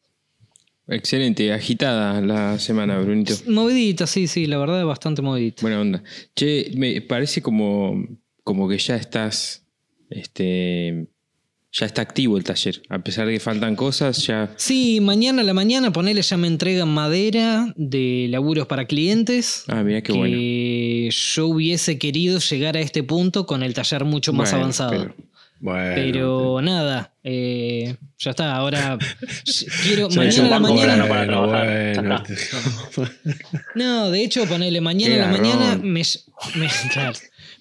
Excelente, 0.85 1.53
agitada 1.53 2.19
la 2.19 2.59
semana, 2.59 2.99
Brunito. 2.99 3.35
Movidita, 3.47 4.05
sí, 4.05 4.27
sí, 4.27 4.47
la 4.47 4.57
verdad, 4.57 4.83
bastante 4.83 5.21
movidita. 5.21 5.61
Buena 5.61 5.79
onda. 5.79 6.03
Che, 6.35 6.73
me 6.75 6.99
parece 6.99 7.41
como, 7.41 8.05
como 8.43 8.67
que 8.67 8.77
ya 8.77 8.97
estás. 8.97 9.65
Este. 10.09 11.07
Ya 11.71 11.85
está 11.85 12.01
activo 12.01 12.35
el 12.37 12.43
taller. 12.43 12.81
A 12.89 12.97
pesar 12.99 13.27
de 13.27 13.33
que 13.33 13.39
faltan 13.39 13.75
cosas, 13.75 14.25
ya. 14.25 14.51
Sí, 14.57 14.99
mañana 15.01 15.43
a 15.43 15.45
la 15.45 15.53
mañana, 15.53 15.91
ponele, 15.93 16.23
ya 16.23 16.35
me 16.35 16.47
entregan 16.47 16.89
madera 16.89 17.71
de 17.75 18.25
laburos 18.31 18.65
para 18.65 18.85
clientes. 18.87 19.65
Ah, 19.67 19.83
mira 19.83 20.01
qué 20.01 20.11
que 20.13 20.17
bueno. 20.17 21.11
yo 21.11 21.47
hubiese 21.47 21.99
querido 21.99 22.39
llegar 22.39 22.75
a 22.75 22.79
este 22.79 23.03
punto 23.03 23.45
con 23.45 23.61
el 23.61 23.75
taller 23.75 24.03
mucho 24.03 24.33
más 24.33 24.49
Bueno, 24.49 24.63
avanzado. 24.63 24.89
pero- 24.91 25.15
Bueno, 25.61 25.91
Pero 25.93 26.61
nada, 26.63 27.13
eh, 27.21 27.97
ya 28.17 28.29
está. 28.31 28.55
Ahora 28.55 28.97
quiero. 29.83 30.09
Mañana 30.09 30.45
a 30.45 30.49
la 30.49 30.59
mañana. 30.59 30.95
grano 30.95 31.07
para 31.09 31.25
trabajar. 31.27 31.93
bueno, 32.95 33.11
Ya 33.35 33.53
No, 33.75 34.09
de 34.09 34.23
hecho, 34.23 34.45
ponele 34.47 34.79
mañana 34.81 35.15
a 35.15 35.17
la 35.17 35.27
mañana. 35.37 35.75
Me, 35.75 36.01
me- 36.55 36.69
claro, 36.93 37.11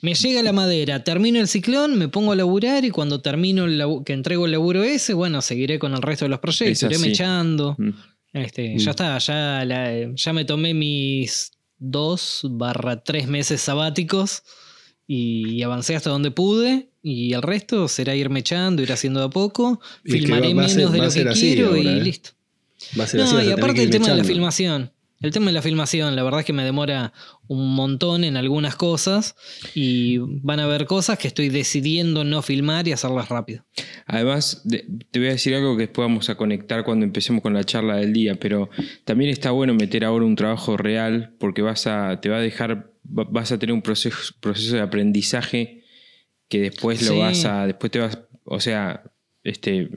me 0.03 0.15
llega 0.15 0.43
la 0.43 0.53
madera, 0.53 1.03
termino 1.05 1.41
el 1.41 1.49
ciclón, 1.49 1.99
me 1.99 2.09
pongo 2.09 2.33
a 2.33 2.37
laburar 2.37 2.85
y 2.85 2.91
cuando 2.91 3.21
termino 3.21 3.65
el 3.65 3.83
que 4.05 4.13
entrego 4.13 4.47
el 4.47 4.53
laburo 4.53 4.83
ese, 4.85 5.15
bueno, 5.15 5.43
seguiré 5.43 5.79
con 5.79 5.93
el 5.95 6.03
resto 6.03 6.25
de 6.25 6.29
los 6.31 6.39
proyectos, 6.41 6.83
iré 6.85 6.99
mechando. 6.99 7.75
Mm. 7.79 7.91
Este, 8.35 8.75
Mm. 8.75 8.79
Ya 8.79 8.91
está, 8.91 9.19
ya, 9.19 9.65
la- 9.65 10.15
ya 10.15 10.33
me 10.33 10.45
tomé 10.45 10.75
mis 10.75 11.53
dos 11.79 12.41
barra 12.45 13.03
tres 13.03 13.27
meses 13.29 13.61
sabáticos 13.61 14.43
y 15.07 15.63
avancé 15.63 15.97
hasta 15.97 16.11
donde 16.11 16.31
pude 16.31 16.89
y 17.03 17.33
el 17.33 17.41
resto 17.43 17.89
será 17.89 18.15
irme 18.15 18.41
echando, 18.41 18.83
ir 18.83 18.93
haciendo 18.93 19.21
de 19.21 19.27
a 19.27 19.31
poco, 19.31 19.81
Y 20.05 20.13
filmaré 20.13 20.49
va- 20.53 20.63
va 20.63 20.65
a 20.65 20.67
menos 20.67 20.73
ser- 20.73 20.89
de 20.91 20.99
lo 20.99 21.11
que 21.11 21.29
así 21.31 21.55
quiero 21.55 21.69
ahora, 21.69 21.81
y 21.81 21.87
¿eh? 21.89 22.03
listo. 22.03 22.31
Va 22.99 23.05
a 23.05 23.07
ser 23.07 23.21
así, 23.23 23.35
No, 23.35 23.43
y 23.43 23.51
aparte 23.51 23.79
el 23.83 23.85
ir 23.89 23.91
tema 23.91 24.05
de 24.07 24.11
la 24.11 24.17
mechando. 24.17 24.33
filmación. 24.35 24.93
El 25.21 25.33
tema 25.33 25.47
de 25.47 25.53
la 25.53 25.63
filmación, 25.63 26.15
la 26.15 26.23
verdad 26.23 26.41
es 26.41 26.47
que 26.47 26.53
me 26.53 26.63
demora 26.65 27.13
un 27.49 27.75
montón 27.75 28.23
en 28.23 28.37
algunas 28.37 28.77
cosas 28.77 29.35
y 29.75 30.19
van 30.19 30.61
a 30.61 30.65
haber 30.65 30.87
cosas 30.87 31.19
que 31.19 31.27
estoy 31.27 31.49
decidiendo 31.49 32.23
no 32.23 32.41
filmar 32.41 32.87
y 32.87 32.93
hacerlas 32.93 33.29
rápido. 33.29 33.65
Además, 34.07 34.63
de- 34.65 34.87
te 35.11 35.19
voy 35.19 35.29
a 35.29 35.33
decir 35.33 35.55
algo 35.57 35.77
que 35.77 35.83
después 35.83 36.07
vamos 36.07 36.31
a 36.31 36.37
conectar 36.37 36.85
cuando 36.85 37.05
empecemos 37.05 37.43
con 37.43 37.53
la 37.53 37.65
charla 37.65 37.97
del 37.97 38.13
día, 38.13 38.37
pero 38.37 38.71
también 39.05 39.31
está 39.31 39.51
bueno 39.51 39.75
meter 39.75 40.05
ahora 40.05 40.25
un 40.25 40.37
trabajo 40.37 40.77
real 40.77 41.35
porque 41.41 41.63
vas 41.63 41.87
a, 41.89 42.21
te 42.21 42.29
va 42.29 42.37
a 42.37 42.41
dejar, 42.41 42.93
va- 43.07 43.27
vas 43.29 43.51
a 43.51 43.59
tener 43.59 43.73
un 43.75 43.83
proceso, 43.83 44.35
proceso 44.41 44.77
de 44.77 44.83
aprendizaje 44.83 45.83
que 46.49 46.61
después 46.61 47.03
lo 47.03 47.13
Sí. 47.15 47.19
vas 47.19 47.45
a, 47.45 47.67
después 47.67 47.91
te 47.91 47.99
vas, 47.99 48.19
o 48.45 48.61
sea, 48.61 49.03
este, 49.43 49.89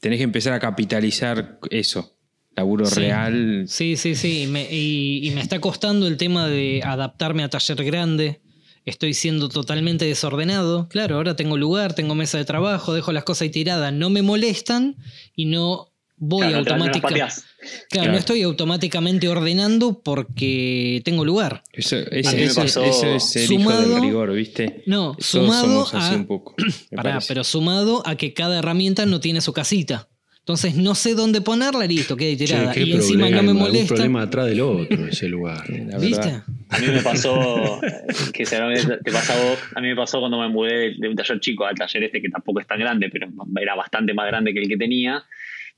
tenés 0.00 0.18
que 0.18 0.24
empezar 0.24 0.52
a 0.52 0.60
capitalizar 0.60 1.58
eso, 1.70 2.15
laburo 2.56 2.86
Sí. 2.86 3.00
real. 3.00 3.64
Sí, 3.68 3.96
sí, 3.96 4.14
sí. 4.14 4.42
Y 4.42 4.46
me, 4.46 4.66
y- 4.70 5.26
y 5.26 5.30
me 5.32 5.40
está 5.42 5.60
costando 5.60 6.06
el 6.06 6.16
tema 6.16 6.46
de 6.48 6.80
adaptarme 6.84 7.42
a 7.42 7.48
taller 7.50 7.84
grande. 7.84 8.40
Estoy 8.84 9.14
siendo 9.14 9.48
totalmente 9.48 10.04
desordenado. 10.04 10.88
Claro, 10.88 11.16
ahora 11.16 11.34
tengo 11.36 11.56
lugar, 11.56 11.94
tengo 11.94 12.14
mesa 12.14 12.38
de 12.38 12.44
trabajo, 12.44 12.94
dejo 12.94 13.12
las 13.12 13.24
cosas 13.24 13.42
ahí 13.42 13.50
tiradas, 13.50 13.92
no 13.92 14.10
me 14.10 14.22
molestan 14.22 14.96
y 15.34 15.46
no 15.46 15.92
voy 16.18 16.46
Claro, 16.46 16.58
no 16.58 16.64
no 16.64 16.70
automáticamente. 16.70 17.00
pateás. 17.00 17.44
Claro, 17.60 17.80
Claro. 17.90 18.12
no 18.12 18.18
estoy 18.18 18.42
automáticamente 18.42 19.28
ordenando 19.28 20.00
porque 20.02 21.02
tengo 21.04 21.24
lugar. 21.24 21.62
Eso, 21.72 21.96
eso, 21.96 22.30
eso- 22.36 22.60
pasó- 22.62 22.84
eso 22.84 23.06
es 23.16 23.36
el 23.36 23.52
hijo 23.52 23.70
del 23.72 24.00
rigor, 24.00 24.32
¿viste? 24.32 24.82
No, 24.86 25.12
Todos 25.12 25.26
sumado 25.26 25.64
somos 25.66 25.94
así 25.94 26.14
a. 26.14 26.16
un 26.18 26.26
poco. 26.26 26.54
Pará, 26.94 27.18
pero 27.26 27.42
sumado 27.44 28.02
a 28.06 28.16
que 28.16 28.32
cada 28.34 28.60
herramienta 28.60 29.04
no 29.04 29.20
tiene 29.20 29.40
su 29.40 29.52
casita. 29.52 30.08
Entonces 30.46 30.76
no 30.76 30.94
sé 30.94 31.14
dónde 31.16 31.40
ponerla, 31.40 31.86
listo, 31.86 32.16
queda 32.16 32.30
Che, 32.36 32.46
tirada. 32.46 32.72
qué 32.72 32.84
y 32.84 32.92
encima 32.92 33.22
problema, 33.26 33.42
no 33.42 33.52
me 33.52 33.58
molesta. 33.58 33.94
problema 33.96 34.22
atrás 34.22 34.46
del 34.46 34.60
otro 34.60 35.04
ese 35.08 35.28
lugar. 35.28 35.68
La 35.68 35.98
¿Viste? 35.98 36.28
A 36.68 36.78
mí 36.78 36.86
me 36.86 37.02
pasó, 37.02 37.82
eh, 37.82 37.90
que 38.32 38.46
seguramente 38.46 38.98
te 39.02 39.10
pasa 39.10 39.34
a 39.34 39.42
vos, 39.42 39.58
a 39.74 39.80
mí 39.80 39.88
me 39.88 39.96
pasó 39.96 40.20
cuando 40.20 40.38
me 40.38 40.48
mudé 40.48 40.94
de, 40.98 41.08
un 41.08 41.16
taller 41.16 41.40
chico 41.40 41.64
al 41.66 41.74
taller 41.74 42.04
este, 42.04 42.22
que 42.22 42.28
tampoco 42.28 42.60
es 42.60 42.66
tan 42.68 42.78
grande, 42.78 43.08
pero 43.10 43.26
era 43.60 43.74
bastante 43.74 44.14
más 44.14 44.28
grande 44.28 44.52
que 44.54 44.60
el 44.60 44.68
que 44.68 44.76
tenía, 44.76 45.24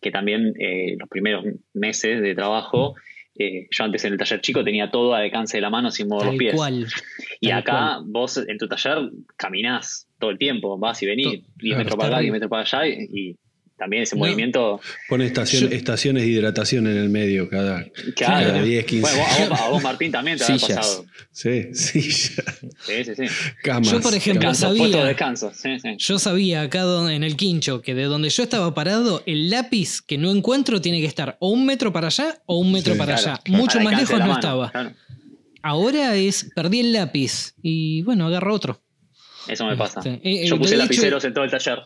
que 0.03 0.11
también 0.11 0.53
eh, 0.61 0.97
los 0.99 1.09
primeros 1.09 1.47
meses 1.73 2.21
de 2.21 2.35
trabajo, 2.35 2.95
eh, 3.39 3.69
yo 3.71 3.85
antes 3.85 4.05
en 4.05 4.13
el 4.13 4.19
taller 4.19 4.43
chico 4.43 4.63
tenía 4.63 4.91
todo 4.91 5.15
al 5.15 5.23
alcance 5.23 5.57
de 5.57 5.63
la 5.63 5.71
mano 5.71 5.91
sin 5.91 6.09
mover 6.09 6.25
Tal 6.27 6.35
los 6.35 6.39
pies. 6.39 6.55
cual. 6.55 6.87
Y 7.41 7.49
tal 7.49 7.59
acá 7.59 8.01
vos 8.05 8.37
en 8.37 8.59
tu 8.59 8.69
taller 8.69 8.99
caminás 9.37 10.09
todo 10.19 10.29
el 10.29 10.37
tiempo, 10.37 10.77
vas 10.79 11.03
y 11.03 11.07
venís, 11.07 11.25
To- 11.27 11.31
10 11.33 11.47
claro, 11.59 11.79
metros 11.79 11.97
para 11.97 12.09
acá, 12.09 12.17
re- 12.19 12.23
10 12.25 12.33
metros 12.33 12.51
para 12.51 12.63
allá, 12.63 12.87
y, 12.87 13.09
y 13.31 13.37
también 13.79 14.03
ese 14.03 14.17
No. 14.17 14.21
movimiento... 14.25 14.81
Pone 15.09 15.25
estación- 15.27 15.69
Yo- 15.71 15.77
estaciones 15.77 16.25
de 16.25 16.29
hidratación 16.29 16.87
en 16.89 16.97
el 16.97 17.09
medio 17.09 17.49
cada. 17.49 17.85
Claro, 18.17 18.49
Cada 18.49 18.63
10, 18.63 18.85
15. 18.85 19.01
Bueno, 19.17 19.25
a 19.25 19.49
vos, 19.49 19.61
a 19.61 19.69
vos, 19.69 19.83
Martín 19.83 20.13
también 20.13 20.37
te 20.37 20.45
Sillas. 20.45 20.63
pasado. 20.77 21.07
Sí, 21.31 21.69
sí, 21.73 22.01
ya. 22.03 22.43
Sí, 22.85 23.05
sí, 23.05 23.13
sí. 23.17 23.25
Camas. 23.63 23.91
Yo, 23.91 24.01
por 24.01 24.15
ejemplo, 24.15 24.43
camas. 24.43 24.59
Sabía- 24.59 25.05
descanso. 25.05 25.53
Sí, 25.55 25.79
sí. 25.81 25.95
Yo 25.99 26.19
sabía 26.19 26.63
acá 26.63 26.83
en 27.13 27.23
el 27.23 27.37
quincho 27.37 27.81
que 27.81 27.95
de 27.95 28.05
donde 28.05 28.29
yo 28.31 28.43
estaba 28.43 28.75
parado, 28.75 29.23
el 29.27 29.49
lápiz 29.51 30.01
que 30.03 30.19
no 30.19 30.31
encuentro 30.31 30.81
tiene 30.81 31.01
que 31.01 31.07
estar 31.07 31.37
o 31.41 31.51
un 31.51 31.65
metro 31.65 31.93
para 31.93 32.09
allá 32.09 32.43
o 32.47 32.59
un 32.59 32.73
metro 32.73 32.95
Sí, 32.95 32.99
para 32.99 33.15
Claro, 33.15 33.31
allá. 33.33 33.41
claro. 33.45 33.63
Mucho 33.63 33.81
más 33.81 33.93
lejos 33.97 34.13
no 34.19 34.27
mano, 34.27 34.33
estaba. 34.35 34.71
claro. 34.73 34.93
Ahora 35.63 36.15
es, 36.17 36.51
perdí 36.55 36.81
el 36.81 36.93
lápiz 36.93 37.55
y 37.63 38.03
bueno, 38.03 38.27
agarro 38.27 38.55
otro. 38.55 38.81
Eso 39.49 39.67
me 39.67 39.77
pasa. 39.77 40.01
Este, 40.01 40.21
eh, 40.23 40.47
Yo 40.47 40.55
eh, 40.55 40.59
puse 40.59 40.75
hecho- 40.75 40.83
lapiceros 40.83 41.25
en 41.25 41.35
todo 41.35 41.45
el 41.45 41.51
taller. 41.51 41.79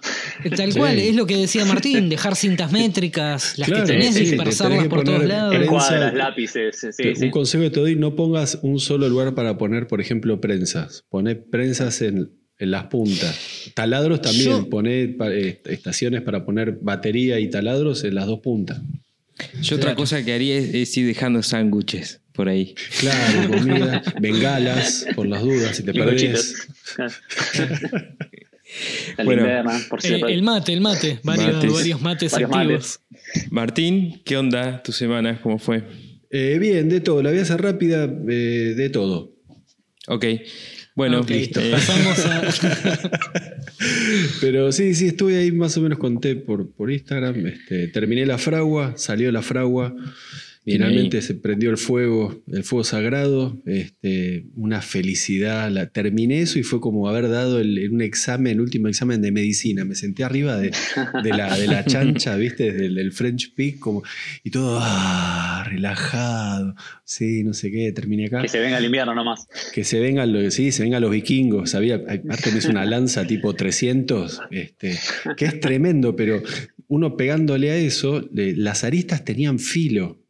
Tal 0.57 0.73
Sí. 0.73 0.79
cual, 0.79 0.99
es 0.99 1.15
lo 1.15 1.27
que 1.27 1.37
decía 1.37 1.65
Martín, 1.65 2.09
dejar 2.09 2.35
cintas 2.37 2.73
métricas, 2.73 3.59
las 3.59 3.69
Claro, 3.69 3.85
que 3.85 3.93
tenés, 3.93 4.09
sí, 4.15 4.25
te 4.25 4.31
dispersarlas 4.31 4.89
por 4.89 5.05
todos 5.05 5.25
lados. 5.25 5.55
prensa- 5.55 5.65
Escuadras, 5.65 6.15
lápices. 6.15 6.77
Sí, 6.79 6.89
sí, 6.93 7.03
Te- 7.03 7.15
sí. 7.17 7.25
Un 7.27 7.31
consejo 7.31 7.65
que 7.65 7.71
te 7.71 7.81
doy, 7.81 7.97
no 7.97 8.17
pongas 8.17 8.59
un 8.63 8.81
solo 8.81 9.09
lugar 9.09 9.35
para 9.35 9.57
poner, 9.59 9.87
por 9.87 10.01
ejemplo, 10.01 10.41
prensas. 10.41 11.05
Poné 11.09 11.37
prensas 11.37 12.03
en, 12.03 12.31
en 12.59 12.71
las 12.71 12.85
puntas. 12.85 13.39
Taladros 13.75 14.21
también, 14.23 14.51
Yo- 14.51 14.69
poné 14.71 15.17
eh, 15.21 15.61
estaciones 15.67 16.23
para 16.23 16.45
poner 16.45 16.79
batería 16.81 17.39
y 17.41 17.49
taladros 17.51 18.05
en 18.05 18.15
las 18.15 18.27
dos 18.27 18.41
puntas. 18.41 18.81
Yo 19.63 19.77
otra 19.77 19.95
cosa 19.95 20.25
que 20.25 20.33
haría 20.33 20.57
es, 20.57 20.75
es 20.75 20.97
ir 20.97 21.07
dejando 21.07 21.43
sándwiches 21.43 22.21
por 22.33 22.49
ahí. 22.49 22.75
Claro, 23.01 23.51
comida, 23.59 24.03
bengalas, 24.21 25.07
por 25.15 25.27
las 25.27 25.43
dudas, 25.43 25.77
si 25.77 25.83
te 25.83 25.93
perdés. 25.93 26.69
Bueno. 29.23 29.43
linterna, 29.43 29.81
por 29.91 30.01
si 30.01 30.15
El, 30.15 30.43
mate, 30.43 30.73
el 30.73 30.81
mate, 30.81 31.21
varios 31.23 31.55
Mates. 31.57 31.73
varios 31.73 32.01
mates 32.01 32.33
Varios 32.33 32.51
activos. 32.55 33.01
Martín, 33.51 34.23
¿qué 34.25 34.39
onda 34.39 34.83
tu 34.83 34.93
semana? 34.93 35.39
¿Cómo 35.43 35.59
fue? 35.59 35.85
Eh, 36.31 36.57
bien, 36.59 36.89
de 36.89 37.01
todo. 37.01 37.23
La 37.23 37.29
voy 37.29 37.41
a 37.41 37.43
hacer 37.43 37.61
rápida, 37.61 38.05
eh, 38.05 38.73
de 38.75 38.89
todo. 38.89 39.35
Ok. 40.09 40.25
Bueno, 40.95 41.23
listo. 41.29 41.61
Eh, 41.61 41.71
Pasamos 41.71 42.19
a. 42.25 42.43
Pero 44.41 44.73
sí, 44.73 44.95
sí, 44.95 45.09
estuve 45.09 45.37
ahí 45.39 45.53
más 45.53 45.77
o 45.77 45.81
menos 45.81 45.99
conté 45.99 46.37
por, 46.37 46.71
por 46.73 46.91
Instagram. 46.91 47.47
Este, 47.47 47.89
terminé 47.89 48.25
la 48.27 48.39
fragua, 48.39 48.95
salió 48.97 49.31
la 49.33 49.43
fragua. 49.43 49.95
Bien 50.65 50.79
Finalmente 50.79 51.17
ahí. 51.17 51.23
se 51.25 51.35
prendió 51.35 51.71
el 51.71 51.77
fuego, 51.77 52.41
el 52.47 52.63
fuego 52.63 52.85
sagrado. 52.85 53.61
Este, 53.67 54.45
una 54.55 54.81
felicidad. 54.81 55.71
La, 55.73 55.87
terminé 55.89 56.41
eso 56.41 56.59
y 56.61 56.63
fue 56.63 56.81
como 56.81 57.09
haber 57.09 57.29
dado 57.29 57.59
el, 57.59 57.91
un 57.93 58.01
examen, 58.01 58.53
el 58.53 58.61
último 58.61 58.87
examen 58.87 59.21
de 59.23 59.33
medicina. 59.33 59.85
Me 59.85 59.97
senté 59.97 60.23
arriba 60.23 60.57
de, 60.59 60.71
de 61.25 61.31
la, 61.31 61.59
de 61.59 61.67
la 61.67 61.85
chancha, 61.85 62.37
¿viste? 62.37 62.71
Desde 62.71 62.87
el, 62.87 62.95
del 62.95 63.11
French 63.13 63.55
Peak, 63.55 63.81
como, 63.81 64.05
y 64.45 64.51
todo 64.51 64.79
ah, 64.81 65.65
relajado. 65.69 66.75
Sí, 67.05 67.43
no 67.43 67.55
sé 67.55 67.71
qué, 67.73 67.91
terminé 67.93 68.27
acá. 68.27 68.43
Que 68.43 68.49
se 68.49 68.61
venga 68.61 68.79
el 68.79 68.85
invierno 68.85 69.15
nomás. 69.17 69.49
Que 69.75 69.83
se 69.85 69.99
vengan 69.99 70.33
los, 70.33 70.55
sí, 70.55 70.71
se 70.73 70.85
vengan 70.85 71.03
los 71.03 71.11
vikingos. 71.11 71.71
Sabía, 71.71 71.97
aparte 71.97 72.53
me 72.53 72.59
hizo 72.59 72.71
una 72.71 72.85
lanza 72.87 73.27
tipo 73.27 73.55
300, 73.55 74.41
este, 74.53 74.97
que 75.37 75.45
es 75.45 75.61
tremendo, 75.61 76.15
pero 76.15 76.41
uno 76.89 77.17
pegándole 77.17 77.71
a 77.71 77.77
eso, 77.77 78.27
le- 78.33 78.57
las 78.57 78.85
aristas 78.85 79.25
tenían 79.25 79.59
filo. 79.59 80.22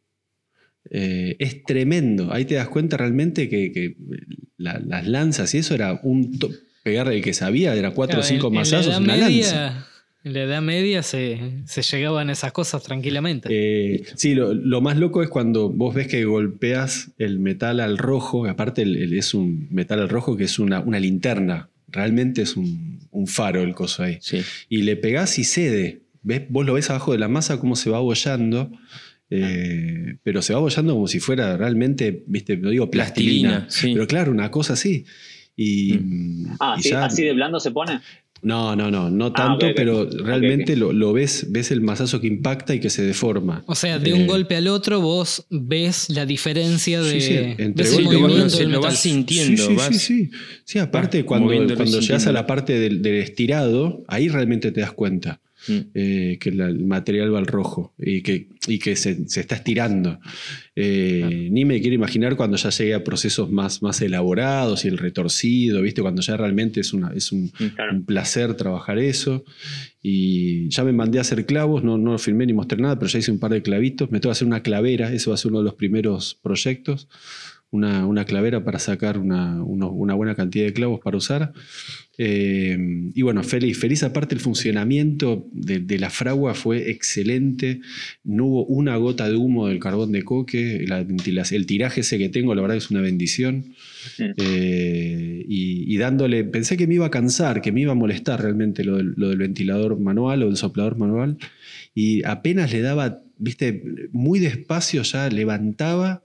Eh, 0.95 1.35
es 1.39 1.63
tremendo. 1.63 2.31
Ahí 2.31 2.45
te 2.45 2.53
das 2.55 2.69
cuenta 2.69 2.97
realmente 2.97 3.49
que, 3.49 3.71
que 3.71 3.95
la- 4.57 4.79
las 4.79 5.07
lanzas 5.07 5.53
y 5.55 5.57
eso 5.57 5.73
era 5.73 5.99
un 6.03 6.37
pegar 6.83 7.11
el 7.11 7.21
que 7.23 7.33
sabía, 7.33 7.73
era 7.75 7.91
cuatro 7.91 8.19
o 8.19 8.23
cinco 8.23 8.51
Edad 8.53 8.99
una 8.99 9.13
Media- 9.15 9.29
lanza. 9.51 9.87
En 10.23 10.33
la 10.33 10.43
Edad 10.43 10.61
Media 10.61 11.03
se, 11.03 11.39
se 11.65 11.81
llegaban 11.81 12.29
esas 12.29 12.51
cosas 12.53 12.81
tranquilamente. 12.83 13.49
Eh, 13.51 14.03
sí, 14.15 14.35
lo, 14.35 14.53
lo 14.53 14.79
más 14.81 14.97
loco 14.97 15.21
es 15.23 15.27
cuando 15.29 15.69
vos 15.69 15.93
ves 15.95 16.07
que 16.07 16.23
golpeas 16.25 17.11
el 17.17 17.39
metal 17.39 17.79
al 17.81 17.97
rojo, 17.97 18.45
aparte 18.47 18.83
el- 18.83 18.95
el- 18.95 19.13
es 19.17 19.33
un 19.33 19.67
metal 19.71 19.99
al 19.99 20.07
rojo 20.09 20.37
que 20.37 20.43
es 20.45 20.59
una, 20.59 20.79
una 20.79 20.99
linterna, 20.99 21.69
realmente 21.89 22.41
es 22.43 22.55
un, 22.55 22.99
un 23.11 23.27
faro 23.27 23.63
el 23.63 23.73
coso 23.75 24.03
ahí. 24.03 24.17
sí. 24.21 24.41
Y 24.69 24.83
le 24.83 24.95
pegás 24.95 25.39
y 25.39 25.43
cede. 25.43 25.99
¿Ves? 26.25 26.43
Vos 26.47 26.65
lo 26.65 26.75
ves 26.75 26.89
abajo 26.89 27.11
de 27.11 27.17
la 27.19 27.27
masa 27.27 27.59
cómo 27.59 27.75
se 27.75 27.89
va 27.89 27.97
abollando, 27.97 28.71
eh, 29.35 30.17
pero 30.23 30.41
se 30.41 30.53
va 30.53 30.59
abollando 30.59 30.93
como 30.93 31.07
si 31.07 31.19
fuera 31.19 31.57
realmente, 31.57 32.23
viste, 32.27 32.55
lo 32.57 32.69
digo, 32.69 32.89
plastilina. 32.91 33.49
Plastilina, 33.65 33.69
sí. 33.69 33.93
Pero 33.93 34.07
claro, 34.07 34.31
una 34.31 34.51
cosa 34.51 34.73
así. 34.73 35.05
Y, 35.55 35.93
Ah, 36.59 36.75
y 36.77 36.83
¿sí? 36.83 36.89
ya- 36.89 37.05
¿así 37.05 37.23
de 37.23 37.33
blando 37.33 37.59
se 37.59 37.71
pone? 37.71 37.99
No, 38.41 38.75
no, 38.75 38.91
no, 38.91 39.09
no 39.09 39.27
Ah, 39.27 39.33
tanto, 39.33 39.67
pero 39.73 40.05
realmente. 40.05 40.75
Lo, 40.75 40.91
lo 40.91 41.13
ves, 41.13 41.47
ves 41.49 41.71
el 41.71 41.79
mazazo 41.79 42.19
que 42.19 42.27
impacta 42.27 42.75
y 42.75 42.81
que 42.81 42.89
se 42.89 43.01
deforma. 43.01 43.63
O 43.67 43.75
sea, 43.75 43.99
de 43.99 44.09
Eh, 44.09 44.13
un 44.13 44.27
golpe 44.27 44.57
al 44.57 44.67
otro 44.67 44.99
vos 44.99 45.45
ves 45.49 46.09
la 46.09 46.25
diferencia 46.25 47.01
de, 47.01 47.21
Sí, 47.21 47.21
sí, 47.21 47.35
entre 47.57 47.85
ves 47.85 47.97
el 47.97 48.03
movimiento 48.03 48.59
lo- 48.67 48.81
vas 48.81 48.99
sintiendo. 48.99 49.55
Sí, 49.63 49.69
sí, 49.69 49.75
vas- 49.77 49.95
sí, 49.97 50.25
sí. 50.25 50.31
Sí, 50.65 50.79
aparte 50.79 51.19
vas 51.19 51.27
cuando, 51.27 51.47
cuando 51.75 52.01
llegas 52.01 52.27
a 52.27 52.33
la 52.33 52.45
parte 52.45 52.77
del, 52.77 53.01
del 53.01 53.15
estirado, 53.21 54.03
ahí 54.09 54.27
realmente 54.27 54.73
te 54.73 54.81
das 54.81 54.91
cuenta 54.91 55.39
Mm. 55.67 55.79
eh, 55.93 56.37
que 56.41 56.51
la- 56.51 56.67
el 56.67 56.83
material 56.85 57.33
va 57.33 57.39
al 57.39 57.47
rojo 57.47 57.93
y 57.97 58.21
que, 58.21 58.47
y 58.67 58.79
que 58.79 58.95
se, 58.95 59.27
se 59.29 59.39
está 59.41 59.55
estirando. 59.55 60.19
Eh, 60.75 61.47
Ni 61.51 61.65
me 61.65 61.79
quiero 61.79 61.95
imaginar 61.95 62.35
cuando 62.35 62.57
ya 62.57 62.69
llegue 62.69 62.93
a 62.93 63.03
procesos 63.03 63.51
más, 63.51 63.81
más 63.81 64.01
elaborados 64.01 64.85
y 64.85 64.87
el 64.87 64.97
retorcido, 64.97 65.81
¿viste? 65.81 66.01
Cuando 66.01 66.21
ya 66.21 66.35
realmente 66.35 66.79
es, 66.81 66.93
una, 66.93 67.13
es 67.13 67.31
un, 67.31 67.49
Claro. 67.49 67.93
un 67.93 68.05
placer 68.05 68.55
trabajar 68.55 68.97
eso. 68.99 69.43
Y 70.01 70.67
ya 70.69 70.83
me 70.83 70.91
mandé 70.91 71.17
a 71.19 71.21
hacer 71.21 71.45
clavos, 71.45 71.83
no, 71.83 71.97
no 71.97 72.17
filmé 72.17 72.45
ni 72.45 72.53
mostré 72.53 72.81
nada, 72.81 72.97
pero 72.99 73.09
ya 73.09 73.19
hice 73.19 73.31
un 73.31 73.39
par 73.39 73.51
de 73.51 73.61
clavitos. 73.61 74.11
Me 74.11 74.19
tengo 74.19 74.31
que 74.31 74.37
hacer 74.37 74.47
una 74.47 74.63
clavera, 74.63 75.13
eso 75.13 75.31
va 75.31 75.35
a 75.35 75.37
ser 75.37 75.51
uno 75.51 75.59
de 75.59 75.65
los 75.65 75.75
primeros 75.75 76.37
proyectos. 76.41 77.07
Una, 77.71 78.05
una 78.05 78.25
clavera 78.25 78.63
para 78.63 78.77
sacar 78.77 79.17
una, 79.17 79.63
uno- 79.63 79.89
una 79.91 80.13
buena 80.13 80.35
cantidad 80.35 80.65
de 80.65 80.73
clavos 80.73 80.99
para 80.99 81.17
usar. 81.17 81.53
Eh, 82.17 82.77
y 83.13 83.21
bueno, 83.23 83.43
feliz. 83.43 83.79
Feliz 83.79 84.03
aparte 84.03 84.35
el 84.35 84.41
funcionamiento 84.41 85.47
de, 85.51 85.79
de 85.79 85.97
la 85.99 86.09
fragua 86.09 86.53
fue 86.53 86.91
excelente. 86.91 87.81
No 88.23 88.45
hubo 88.45 88.65
una 88.65 88.95
gota 88.97 89.27
de 89.27 89.35
humo 89.35 89.67
del 89.67 89.79
carbón 89.79 90.11
de 90.11 90.23
coque. 90.23 90.85
La 90.87 90.99
el 90.99 91.65
tiraje 91.65 92.01
ese 92.01 92.17
que 92.17 92.29
tengo, 92.29 92.53
la 92.55 92.61
verdad 92.61 92.77
es 92.77 92.91
una 92.91 93.01
bendición. 93.01 93.73
Eh, 94.19 95.45
y, 95.47 95.93
y 95.93 95.97
dándole, 95.97 96.43
pensé 96.43 96.77
que 96.77 96.87
me 96.87 96.95
iba 96.95 97.07
a 97.07 97.11
cansar, 97.11 97.61
que 97.61 97.71
me 97.71 97.81
iba 97.81 97.93
a 97.93 97.95
molestar 97.95 98.41
realmente 98.41 98.83
lo 98.83 98.97
del, 98.97 99.13
lo 99.17 99.29
del 99.29 99.37
ventilador 99.37 99.99
manual 99.99 100.43
o 100.43 100.47
del 100.47 100.57
soplador 100.57 100.97
manual. 100.97 101.37
Y 101.95 102.23
apenas 102.25 102.71
le 102.71 102.81
daba, 102.81 103.21
viste, 103.37 103.83
muy 104.11 104.39
despacio 104.39 105.01
ya 105.03 105.29
levantaba. 105.29 106.23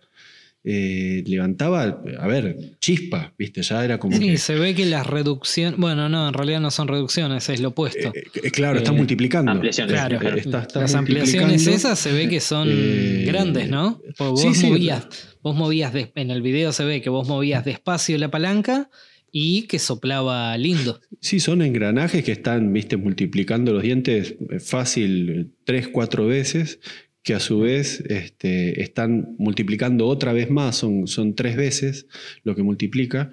Eh, 0.65 1.23
levantaba, 1.27 2.03
a 2.19 2.27
ver, 2.27 2.57
chispa, 2.81 3.33
viste, 3.39 3.63
ya 3.63 3.85
era 3.85 3.99
como 3.99 4.17
Sí, 4.17 4.31
que- 4.31 4.39
se 4.39 4.55
ve 4.57 4.75
que 4.75 4.85
las 4.87 5.07
reducciones. 5.07 5.79
Bueno, 5.79 6.09
no, 6.09 6.29
en 6.29 6.35
realidad 6.35 6.61
no 6.61 6.71
son 6.71 6.89
reducciones, 6.89 7.49
es 7.49 7.61
lo 7.61 7.69
opuesto. 7.69 8.09
Eh, 8.15 8.25
eh, 8.43 8.51
claro, 8.51 8.79
está 8.79 8.91
Eh, 8.93 8.97
multiplicando. 8.97 9.53
ampliaciones, 9.53 9.93
claro, 9.95 10.17
está- 10.37 10.63
está 10.63 10.81
las 10.81 10.95
ampliaciones 10.95 11.67
esas 11.67 11.99
se 11.99 12.13
ve 12.13 12.29
que 12.29 12.41
son 12.41 12.69
Eh, 12.71 13.25
grandes, 13.27 13.71
¿no? 13.71 14.01
Porque 14.17 14.31
vos 14.33 14.43
sí, 14.43 14.55
sí. 14.55 14.67
movías, 14.67 15.07
vos 15.43 15.57
movías 15.57 15.93
en 16.15 16.31
el 16.31 16.43
video 16.43 16.73
se 16.73 16.85
ve 16.85 17.01
que 17.01 17.09
vos 17.11 17.27
movías 17.29 17.65
despacio 17.65 18.19
la 18.19 18.31
palanca 18.31 18.91
y 19.31 19.63
que 19.69 19.79
soplaba 19.79 20.57
lindo. 20.59 21.01
Sí, 21.21 21.39
son 21.39 21.63
engranajes 21.63 22.25
que 22.25 22.33
están, 22.33 22.73
viste, 22.73 22.97
multiplicando 22.97 23.73
los 23.73 23.83
dientes 23.83 24.35
fácil 24.61 25.53
tres, 25.65 25.89
cuatro 25.89 26.27
veces, 26.27 26.81
que 27.29 27.35
a 27.35 27.41
su 27.41 27.61
vez 27.61 28.03
este, 28.09 28.81
están 28.81 29.35
multiplicando 29.37 30.07
otra 30.07 30.33
vez 30.33 30.49
más, 30.49 30.77
son, 30.77 31.07
son 31.07 31.35
tres 31.35 31.57
veces 31.59 32.07
lo 32.43 32.55
que 32.55 32.63
multiplica. 32.63 33.33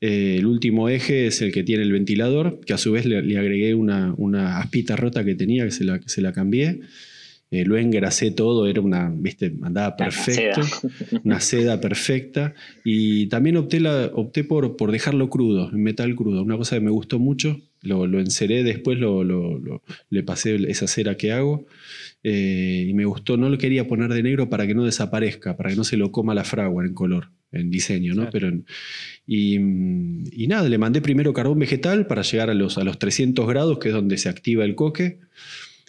Eh, 0.00 0.36
el 0.38 0.46
último 0.46 0.88
eje 0.88 1.26
es 1.26 1.42
el 1.42 1.52
que 1.52 1.62
tiene 1.62 1.82
el 1.82 1.92
ventilador, 1.92 2.60
que 2.64 2.72
a 2.72 2.78
su 2.78 2.92
vez 2.92 3.04
le, 3.04 3.20
le 3.20 3.36
agregué 3.36 3.74
una, 3.74 4.14
una 4.16 4.60
aspita 4.60 4.96
rota 4.96 5.26
que 5.26 5.34
tenía, 5.34 5.66
que 5.66 5.72
se 5.72 5.84
la, 5.84 5.98
que 5.98 6.08
se 6.08 6.22
la 6.22 6.32
cambié. 6.32 6.80
eh, 7.54 7.64
lo 7.64 7.76
engrasé 7.76 8.30
todo, 8.32 8.66
era 8.66 8.80
una, 8.80 9.12
viste, 9.14 9.54
andaba 9.62 9.96
perfecto, 9.96 10.62
una 11.22 11.38
seda, 11.38 11.80
perfecta. 11.80 12.54
Y 12.84 13.26
también 13.26 13.56
opté, 13.56 13.78
la, 13.78 14.10
opté 14.14 14.42
por, 14.42 14.76
por 14.76 14.90
dejarlo 14.90 15.28
crudo, 15.30 15.70
en 15.72 15.82
metal 15.82 16.14
crudo, 16.16 16.42
una 16.42 16.56
cosa 16.56 16.76
que 16.76 16.84
me 16.84 16.90
gustó 16.90 17.18
mucho. 17.18 17.60
Lo, 17.82 18.06
lo 18.06 18.18
enceré 18.18 18.64
después, 18.64 18.98
lo, 18.98 19.22
le 20.10 20.22
pasé 20.22 20.56
esa 20.68 20.86
cera 20.86 21.16
que 21.16 21.32
hago. 21.32 21.66
Eh, 22.26 22.86
y 22.88 22.94
me 22.94 23.04
gustó, 23.04 23.36
no 23.36 23.50
lo 23.50 23.58
quería 23.58 23.86
poner 23.86 24.10
de 24.12 24.22
negro 24.22 24.48
para 24.48 24.66
que 24.66 24.74
no 24.74 24.84
desaparezca, 24.84 25.58
para 25.58 25.70
que 25.70 25.76
no 25.76 25.84
se 25.84 25.98
lo 25.98 26.10
coma 26.10 26.34
la 26.34 26.42
fragua 26.42 26.84
en 26.86 26.94
color, 26.94 27.30
en 27.52 27.70
diseño, 27.70 28.14
¿no? 28.14 28.30
Pero, 28.30 28.50
y, 29.26 29.56
y, 29.56 30.46
nada, 30.48 30.68
le 30.68 30.78
mandé 30.78 31.02
primero 31.02 31.34
carbón 31.34 31.58
vegetal 31.58 32.06
para 32.06 32.22
llegar 32.22 32.48
a 32.48 32.54
los, 32.54 32.78
a 32.78 32.84
los 32.84 32.98
300 32.98 33.46
grados, 33.46 33.78
que 33.78 33.88
es 33.88 33.94
donde 33.94 34.16
se 34.16 34.30
activa 34.30 34.64
el 34.64 34.74
coque. 34.74 35.20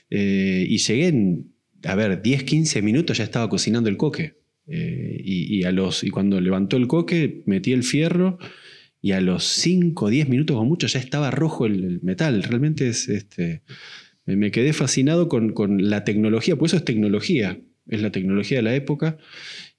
Eh, 0.10 0.68
y 0.70 0.78
llegué 0.78 1.08
en, 1.08 1.54
a 1.86 1.96
ver, 1.96 2.22
10, 2.22 2.44
15 2.44 2.82
minutos 2.82 3.18
ya 3.18 3.24
estaba 3.24 3.50
cocinando 3.50 3.90
el 3.90 3.96
coque. 3.96 4.36
Eh, 4.68 5.22
y, 5.24 5.64
a 5.64 5.72
los, 5.72 6.04
y 6.04 6.10
cuando 6.10 6.42
levantó 6.42 6.76
el 6.78 6.88
coque, 6.88 7.44
metí 7.46 7.72
el 7.72 7.84
fierro 7.84 8.40
y 9.02 9.12
a 9.12 9.22
los 9.22 9.44
5, 9.44 10.10
10 10.10 10.30
minutos 10.30 10.58
o 10.58 10.66
mucho 10.66 10.88
ya 10.88 11.00
estaba 11.00 11.30
rojo 11.32 11.66
el, 11.66 12.02
metal. 12.02 12.42
Realmente 12.44 12.88
es, 12.88 13.08
este, 13.08 13.62
me 14.26 14.52
quedé 14.52 14.74
fascinado 14.74 15.30
con, 15.30 15.54
con, 15.54 15.90
la 15.90 16.04
tecnología, 16.04 16.56
pues 16.56 16.72
eso 16.72 16.78
es 16.78 16.86
tecnología, 16.86 17.60
es 17.88 18.02
la 18.02 18.12
tecnología 18.12 18.58
de 18.58 18.64
la 18.64 18.76
época. 18.76 19.18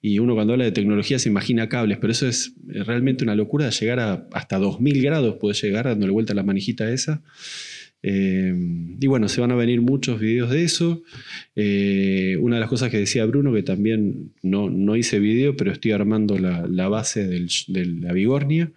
Y 0.01 0.21
uno 0.21 0.35
cuando 0.35 0.53
habla 0.53 0.65
de 0.65 0.73
tecnología 0.73 1.19
se 1.19 1.29
imagina 1.29 1.69
cables, 1.69 1.99
pero 1.99 2.13
eso 2.13 2.29
es 2.29 2.55
realmente 2.65 3.25
una 3.25 3.35
locura 3.35 3.65
de 3.65 3.73
llegar 3.73 3.99
a 3.99 4.29
hasta 4.33 4.59
2000 4.59 5.03
grados, 5.03 5.37
puede 5.41 5.55
llegar 5.55 5.87
dándole 5.87 6.13
vuelta 6.13 6.33
a 6.33 6.37
la 6.37 6.45
manijita 6.45 6.91
esa. 6.93 7.23
Eh, 8.09 8.55
y 9.01 9.07
bueno, 9.09 9.29
se 9.29 9.41
van 9.41 9.51
a 9.51 9.57
venir 9.57 9.81
muchos 9.81 10.21
videos 10.21 10.51
de 10.51 10.63
eso. 10.63 11.03
Eh, 11.57 12.37
una 12.41 12.57
de 12.57 12.61
las 12.61 12.69
cosas 12.69 12.91
que 12.91 12.99
decía 12.99 13.27
Bruno, 13.27 13.53
que 13.53 13.65
también 13.65 14.33
no, 14.43 14.71
no 14.71 14.95
hice 14.95 15.19
video, 15.19 15.57
pero 15.57 15.73
estoy 15.73 15.91
armando 15.91 16.39
la, 16.39 16.89
base 16.89 17.27
de 17.27 17.87
la 17.87 18.13
Bigornia, 18.13 18.73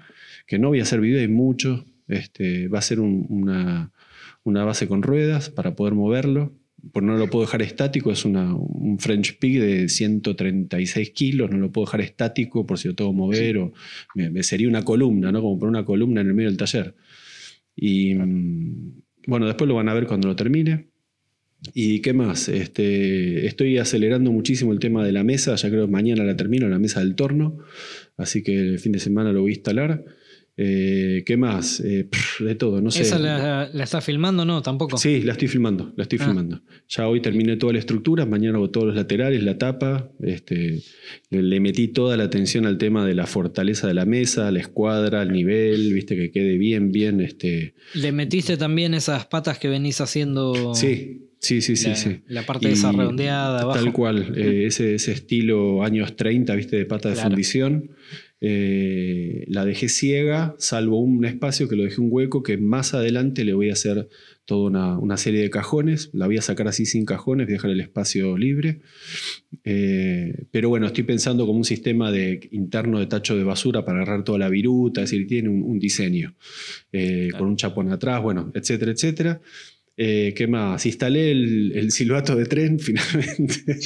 que 0.47 0.57
no 0.57 0.69
voy 0.69 0.79
a 0.79 0.83
hacer 0.83 0.99
video, 0.99 1.19
hay 1.19 1.27
mucho. 1.27 1.85
Este, 2.07 2.69
va 2.69 2.79
a 2.79 2.81
ser 2.81 2.99
una, 2.99 3.91
una, 4.43 4.63
base 4.63 4.87
con 4.87 5.01
ruedas 5.01 5.49
para 5.49 5.75
poder 5.75 5.93
moverlo. 5.93 6.53
Por 6.93 7.03
no 7.03 7.17
lo 7.17 7.29
puedo 7.29 7.45
dejar 7.45 7.61
estático, 7.61 8.09
es 8.11 8.23
una, 8.23 8.55
un 8.55 8.99
French 8.99 9.37
Pig 9.37 9.59
de 9.59 9.89
136 9.89 11.09
kilos, 11.11 11.51
no 11.51 11.57
lo 11.57 11.71
puedo 11.71 11.85
dejar 11.85 11.99
estático 11.99 12.65
por 12.65 12.79
si 12.79 12.87
lo 12.87 12.95
tengo 12.95 13.11
que 13.11 13.17
mover, 13.17 13.57
o 13.57 13.73
me, 14.15 14.43
sería 14.43 14.69
una 14.69 14.85
columna, 14.85 15.31
¿no? 15.31 15.41
Como 15.41 15.59
poner 15.59 15.71
una 15.71 15.85
columna 15.85 16.21
en 16.21 16.27
el 16.27 16.33
medio 16.33 16.49
del 16.49 16.57
taller. 16.57 16.95
Y, 17.75 18.15
bueno, 19.27 19.45
después 19.45 19.67
lo 19.67 19.75
van 19.75 19.89
a 19.89 19.93
ver 19.93 20.07
cuando 20.07 20.29
lo 20.29 20.35
termine. 20.37 20.87
¿Y 21.73 21.99
qué 21.99 22.13
más? 22.13 22.47
Este, 22.47 23.45
estoy 23.45 23.77
acelerando 23.77 24.31
muchísimo 24.31 24.71
el 24.71 24.79
tema 24.79 25.03
de 25.05 25.11
la 25.11 25.25
mesa, 25.25 25.55
ya 25.55 25.69
creo 25.69 25.85
que 25.85 25.91
mañana 25.91 26.23
la 26.23 26.37
termino, 26.37 26.69
la 26.69 26.79
mesa 26.79 27.01
del 27.01 27.15
torno, 27.15 27.57
así 28.15 28.43
que 28.43 28.57
el 28.57 28.79
fin 28.79 28.93
de 28.93 28.99
semana 28.99 29.33
lo 29.33 29.41
voy 29.41 29.51
a 29.51 29.55
instalar. 29.55 30.05
Eh, 30.61 31.23
¿Qué 31.25 31.37
más? 31.37 31.79
Eh, 31.79 32.09
de 32.41 32.55
todo, 32.55 32.81
no 32.81 32.91
sé. 32.91 33.03
¿Esa 33.03 33.17
la, 33.17 33.69
la 33.71 33.83
estás 33.85 34.03
filmando 34.03 34.43
no? 34.43 34.61
Tampoco. 34.61 34.97
Sí, 34.97 35.21
la 35.21 35.31
estoy 35.31 35.47
filmando, 35.47 35.93
la 35.95 36.03
estoy 36.03 36.19
ah. 36.21 36.25
filmando. 36.25 36.61
Ya 36.89 37.07
hoy 37.07 37.21
terminé 37.21 37.55
toda 37.55 37.71
la 37.71 37.79
estructura, 37.79 38.25
mañana 38.25 38.57
hago 38.57 38.69
todos 38.69 38.87
los 38.87 38.95
laterales, 38.97 39.41
la 39.41 39.57
tapa. 39.57 40.11
Este, 40.21 40.81
le, 41.29 41.59
metí 41.61 41.87
toda 41.87 42.17
la 42.17 42.25
atención 42.25 42.65
al 42.65 42.77
tema 42.77 43.05
de 43.05 43.13
la 43.15 43.25
fortaleza 43.25 43.87
de 43.87 43.93
la 43.93 44.03
mesa, 44.03 44.51
la 44.51 44.59
escuadra, 44.59 45.21
el 45.21 45.31
nivel, 45.31 45.93
viste, 45.93 46.17
que 46.17 46.29
quede 46.29 46.57
bien, 46.57 46.91
bien. 46.91 47.21
Este... 47.21 47.73
¿Le 47.93 48.11
metiste 48.11 48.57
también 48.57 48.93
esas 48.93 49.27
patas 49.27 49.59
que 49.59 49.69
venís 49.69 50.01
haciendo? 50.01 50.75
Sí. 50.75 51.25
Sí, 51.41 51.61
sí, 51.61 51.77
sí, 51.77 51.87
la, 51.87 51.95
sí. 51.95 52.19
La 52.27 52.45
parte 52.45 52.69
esa 52.69 52.91
redondeada 52.91 53.61
abajo. 53.61 53.79
Tal 53.79 53.93
cual, 53.93 54.33
eh, 54.35 54.65
ese, 54.65 54.95
ese, 54.95 55.13
estilo 55.13 55.85
años 55.85 56.17
30, 56.17 56.53
viste, 56.53 56.75
de 56.75 56.83
pata 56.85 57.11
de 57.11 57.15
fundición. 57.15 57.91
Eh, 58.41 59.43
la 59.47 59.65
dejé 59.65 59.89
ciega, 59.89 60.55
salvo 60.59 60.99
un 60.99 61.25
espacio 61.25 61.67
que 61.67 61.75
lo 61.75 61.83
dejé 61.83 61.99
un 61.99 62.07
hueco 62.09 62.41
que 62.41 62.57
más 62.57 62.93
adelante 62.93 63.43
le 63.43 63.53
voy 63.53 63.69
a 63.69 63.73
hacer 63.73 64.07
toda 64.45 64.97
una, 64.97 65.17
serie 65.17 65.41
de 65.41 65.49
cajones. 65.49 66.09
La 66.13 66.25
voy 66.25 66.37
a 66.37 66.41
sacar 66.41 66.67
así 66.67 66.85
sin 66.85 67.05
cajones, 67.05 67.45
voy 67.47 67.53
a 67.53 67.57
dejar 67.57 67.71
el 67.71 67.81
espacio 67.81 68.37
libre. 68.37 68.81
Eh, 69.63 70.45
pero 70.51 70.69
bueno, 70.69 70.87
estoy 70.87 71.03
pensando 71.03 71.45
como 71.45 71.59
un 71.59 71.65
sistema 71.65 72.11
de, 72.11 72.49
interno 72.51 72.99
de 72.99 73.07
tacho 73.07 73.35
de 73.35 73.43
basura 73.43 73.85
para 73.85 74.01
agarrar 74.01 74.23
toda 74.23 74.39
la 74.39 74.49
viruta, 74.49 75.03
es 75.03 75.11
decir, 75.11 75.27
tiene 75.27 75.49
un, 75.49 75.77
diseño 75.77 76.35
eh, 76.91 77.29
con 77.37 77.47
un 77.47 77.57
chapón 77.57 77.91
atrás, 77.91 78.23
bueno, 78.23 78.51
etcétera, 78.55 78.91
etcétera. 78.91 79.41
Eh, 80.01 80.33
¿Qué 80.33 80.47
más? 80.47 80.85
Instalé 80.85 81.31
el, 81.31 81.91
silbato 81.91 82.33
de 82.33 82.45
tren 82.45 82.79
finalmente. 82.79 83.77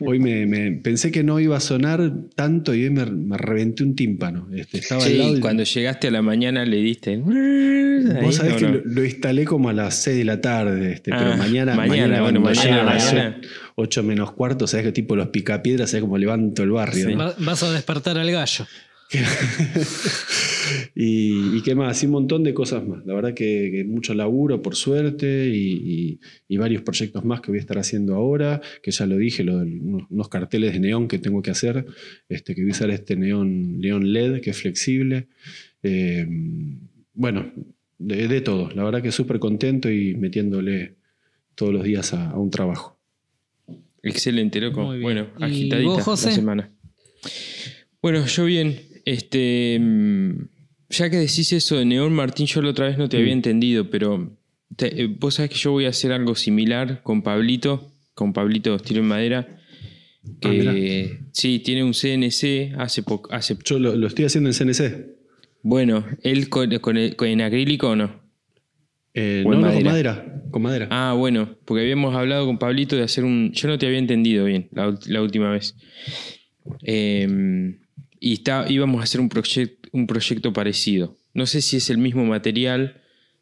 hoy 0.00 0.18
me, 0.18 0.72
pensé 0.82 1.12
que 1.12 1.22
no 1.22 1.38
iba 1.38 1.56
a 1.56 1.60
sonar 1.60 2.12
tanto 2.34 2.74
y 2.74 2.82
hoy 2.82 2.90
me, 2.90 3.36
reventé 3.36 3.84
un 3.84 3.94
tímpano. 3.94 4.48
Este, 4.52 4.78
estaba 4.78 5.02
sí, 5.02 5.38
cuando 5.40 5.62
llegaste 5.62 6.08
a 6.08 6.10
la 6.10 6.22
mañana 6.22 6.64
le 6.64 6.78
diste. 6.78 7.18
Vos 7.18 8.34
sabés 8.34 8.54
que 8.54 8.82
lo, 8.84 9.04
instalé 9.04 9.44
como 9.44 9.68
a 9.68 9.72
las 9.72 9.94
6 9.94 10.16
de 10.16 10.24
la 10.24 10.40
tarde, 10.40 10.94
este, 10.94 11.12
pero 11.12 11.34
ah, 11.34 11.36
mañana, 11.36 11.76
mañana, 11.76 12.22
bueno, 12.22 12.40
mañana, 12.40 12.82
mañana, 12.82 13.40
8 13.76 14.02
menos 14.02 14.32
cuarto, 14.32 14.66
sabes 14.66 14.86
que 14.86 14.92
tipo 14.92 15.14
los 15.14 15.28
picapiedras, 15.28 15.90
sabes 15.90 16.02
cómo 16.02 16.18
levanto 16.18 16.64
el 16.64 16.72
barrio. 16.72 17.16
Vas 17.38 17.62
a 17.62 17.70
despertar 17.70 18.18
al 18.18 18.32
gallo. 18.32 18.66
y, 20.94 21.62
qué 21.62 21.74
más, 21.74 22.02
y 22.02 22.06
un 22.06 22.12
montón 22.12 22.42
de 22.44 22.54
cosas 22.54 22.86
más. 22.86 23.04
La 23.06 23.14
verdad 23.14 23.34
que, 23.34 23.84
mucho 23.88 24.14
laburo, 24.14 24.62
por 24.62 24.74
suerte, 24.74 25.50
y, 25.54 26.18
varios 26.56 26.82
proyectos 26.82 27.24
más 27.24 27.40
que 27.40 27.50
voy 27.50 27.58
a 27.58 27.60
estar 27.60 27.78
haciendo 27.78 28.14
ahora, 28.14 28.60
que 28.82 28.90
ya 28.90 29.06
lo 29.06 29.16
dije, 29.16 29.44
unos, 29.44 30.28
carteles 30.28 30.72
de 30.72 30.80
neón 30.80 31.08
que 31.08 31.18
tengo 31.18 31.42
que 31.42 31.50
hacer, 31.50 31.86
este, 32.28 32.54
que 32.54 32.62
voy 32.62 32.70
a 32.70 32.72
usar 32.72 32.90
este 32.90 33.16
neón, 33.16 33.78
neón 33.80 34.12
LED, 34.12 34.40
que 34.40 34.50
es 34.50 34.56
flexible. 34.56 35.28
Eh, 35.82 36.26
bueno, 37.14 37.52
de, 37.98 38.40
todo. 38.40 38.70
La 38.70 38.84
verdad 38.84 39.02
que 39.02 39.12
súper 39.12 39.38
contento 39.38 39.90
y 39.90 40.14
metiéndole 40.14 40.96
todos 41.54 41.72
los 41.72 41.84
días 41.84 42.12
a, 42.12 42.36
un 42.38 42.50
trabajo. 42.50 42.98
Excelente, 44.02 44.60
loco. 44.60 44.98
Bueno, 45.00 45.28
agitadita 45.40 46.04
la 46.06 46.16
semana. 46.16 46.70
Bueno, 48.02 48.24
yo 48.26 48.44
bien, 48.44 48.78
este, 49.06 49.78
mm, 49.80 50.48
ya 50.90 51.08
que 51.08 51.16
decís 51.16 51.52
eso 51.52 51.76
de 51.76 51.84
Neón 51.84 52.12
Martín, 52.12 52.46
yo 52.46 52.60
la 52.60 52.70
otra 52.70 52.86
vez 52.86 52.98
no 52.98 53.08
te 53.08 53.16
había 53.16 53.32
mm. 53.32 53.38
entendido, 53.38 53.88
pero 53.88 54.36
eh, 54.78 55.08
vos 55.18 55.34
sabés 55.34 55.52
que 55.52 55.56
yo 55.56 55.70
voy 55.70 55.86
a 55.86 55.90
hacer 55.90 56.12
algo 56.12 56.34
similar 56.34 57.02
con 57.02 57.22
Pablito, 57.22 57.92
con 58.14 58.32
Pablito 58.32 58.74
Estilo 58.74 59.00
en 59.00 59.06
Madera. 59.06 59.60
Que 60.40 61.20
ah, 61.20 61.26
sí, 61.30 61.60
tiene 61.60 61.84
un 61.84 61.92
CNC 61.92 62.74
hace 62.78 63.04
poco. 63.04 63.32
Hace... 63.32 63.56
Yo 63.64 63.78
lo, 63.78 64.06
estoy 64.08 64.24
haciendo 64.24 64.50
en 64.50 64.56
CNC. 64.56 65.06
Bueno, 65.62 66.04
¿él 66.22 66.48
con, 66.48 66.72
en 66.72 67.40
acrílico 67.42 67.90
o 67.90 67.96
no? 67.96 68.22
Eh, 69.14 69.44
no, 69.46 69.54
no, 69.54 69.72
con 69.72 69.84
madera. 69.84 70.42
Con 70.50 70.62
madera. 70.62 70.88
Ah, 70.90 71.14
bueno, 71.16 71.56
porque 71.64 71.82
habíamos 71.82 72.14
hablado 72.16 72.44
con 72.44 72.58
Pablito 72.58 72.96
de 72.96 73.04
hacer 73.04 73.24
un. 73.24 73.52
Yo 73.52 73.68
no 73.68 73.78
te 73.78 73.86
había 73.86 73.98
entendido 73.98 74.46
bien 74.46 74.68
la, 74.72 74.98
la 75.06 75.22
última 75.22 75.52
vez. 75.52 75.76
Eh, 76.82 77.76
y 78.26 78.32
está, 78.32 78.66
íbamos 78.68 79.00
a 79.00 79.04
hacer 79.04 79.20
un, 79.20 79.30
un 79.92 80.06
proyecto 80.08 80.52
parecido. 80.52 81.16
No 81.32 81.46
sé 81.46 81.62
si 81.62 81.76
es 81.76 81.90
el 81.90 81.98
mismo 81.98 82.24
material, 82.24 83.00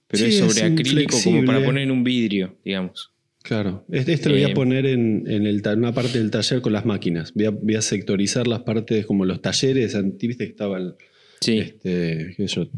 pero 0.08 0.26
es 0.26 0.36
sobre 0.36 0.62
acrílico 0.62 1.16
como 1.24 1.42
para 1.46 1.64
poner 1.64 1.84
en 1.84 1.90
un 1.90 2.04
vidrio, 2.04 2.58
digamos. 2.62 3.10
Claro, 3.42 3.86
este, 3.90 4.12
este 4.12 4.28
lo 4.28 4.34
voy 4.34 4.44
a 4.44 4.48
eh, 4.48 4.54
poner 4.54 4.84
en, 4.84 5.24
en 5.26 5.78
una 5.78 5.94
parte 5.94 6.18
del 6.18 6.30
taller 6.30 6.60
con 6.60 6.74
las 6.74 6.84
máquinas. 6.84 7.32
Voy 7.32 7.46
a, 7.46 7.50
voy 7.50 7.76
a 7.76 7.80
sectorizar 7.80 8.46
las 8.46 8.60
partes 8.60 9.06
como 9.06 9.24
los 9.24 9.40
talleres. 9.40 9.96
¿Viste 10.18 10.44
que 10.44 10.50
estaba 10.50 10.76
el, 10.76 10.96
sí. 11.40 11.60
este, 11.60 12.34
qué 12.36 12.46
sé 12.46 12.54
yo, 12.54 12.68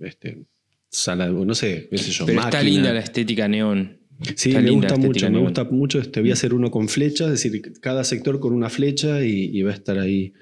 este, 0.00 0.46
sala, 0.88 1.28
no 1.28 1.54
sé, 1.54 1.86
qué 1.92 1.98
sé 1.98 2.10
yo, 2.10 2.26
Pero 2.26 2.40
está 2.40 2.60
linda 2.60 2.92
la 2.92 3.00
estética 3.00 3.46
neón. 3.46 4.00
Sí, 4.34 4.52
me 4.52 4.70
gusta 4.72 4.96
mucho, 4.96 5.30
me 5.30 5.38
gusta 5.38 5.62
mucho. 5.62 6.00
Este, 6.00 6.20
voy 6.20 6.30
a 6.30 6.32
hacer 6.32 6.54
uno 6.54 6.72
con 6.72 6.88
flechas, 6.88 7.28
es 7.28 7.42
decir, 7.42 7.62
cada 7.80 8.02
sector 8.02 8.40
con 8.40 8.52
una 8.52 8.68
flecha 8.68 9.24
y, 9.24 9.56
y 9.56 9.62
va 9.62 9.70
a 9.70 9.74
estar 9.74 9.96
ahí 9.96 10.32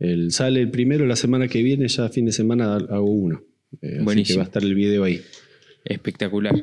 el, 0.00 0.32
sale 0.32 0.60
el 0.60 0.70
primero 0.70 1.06
la 1.06 1.16
semana 1.16 1.46
que 1.46 1.62
viene, 1.62 1.86
ya 1.86 2.08
fin 2.08 2.24
de 2.24 2.32
semana 2.32 2.74
hago 2.74 3.04
uno. 3.04 3.44
Eh, 3.82 4.00
así 4.04 4.22
que 4.24 4.34
va 4.34 4.42
a 4.42 4.46
estar 4.46 4.64
el 4.64 4.74
video 4.74 5.04
ahí. 5.04 5.20
Espectacular. 5.84 6.54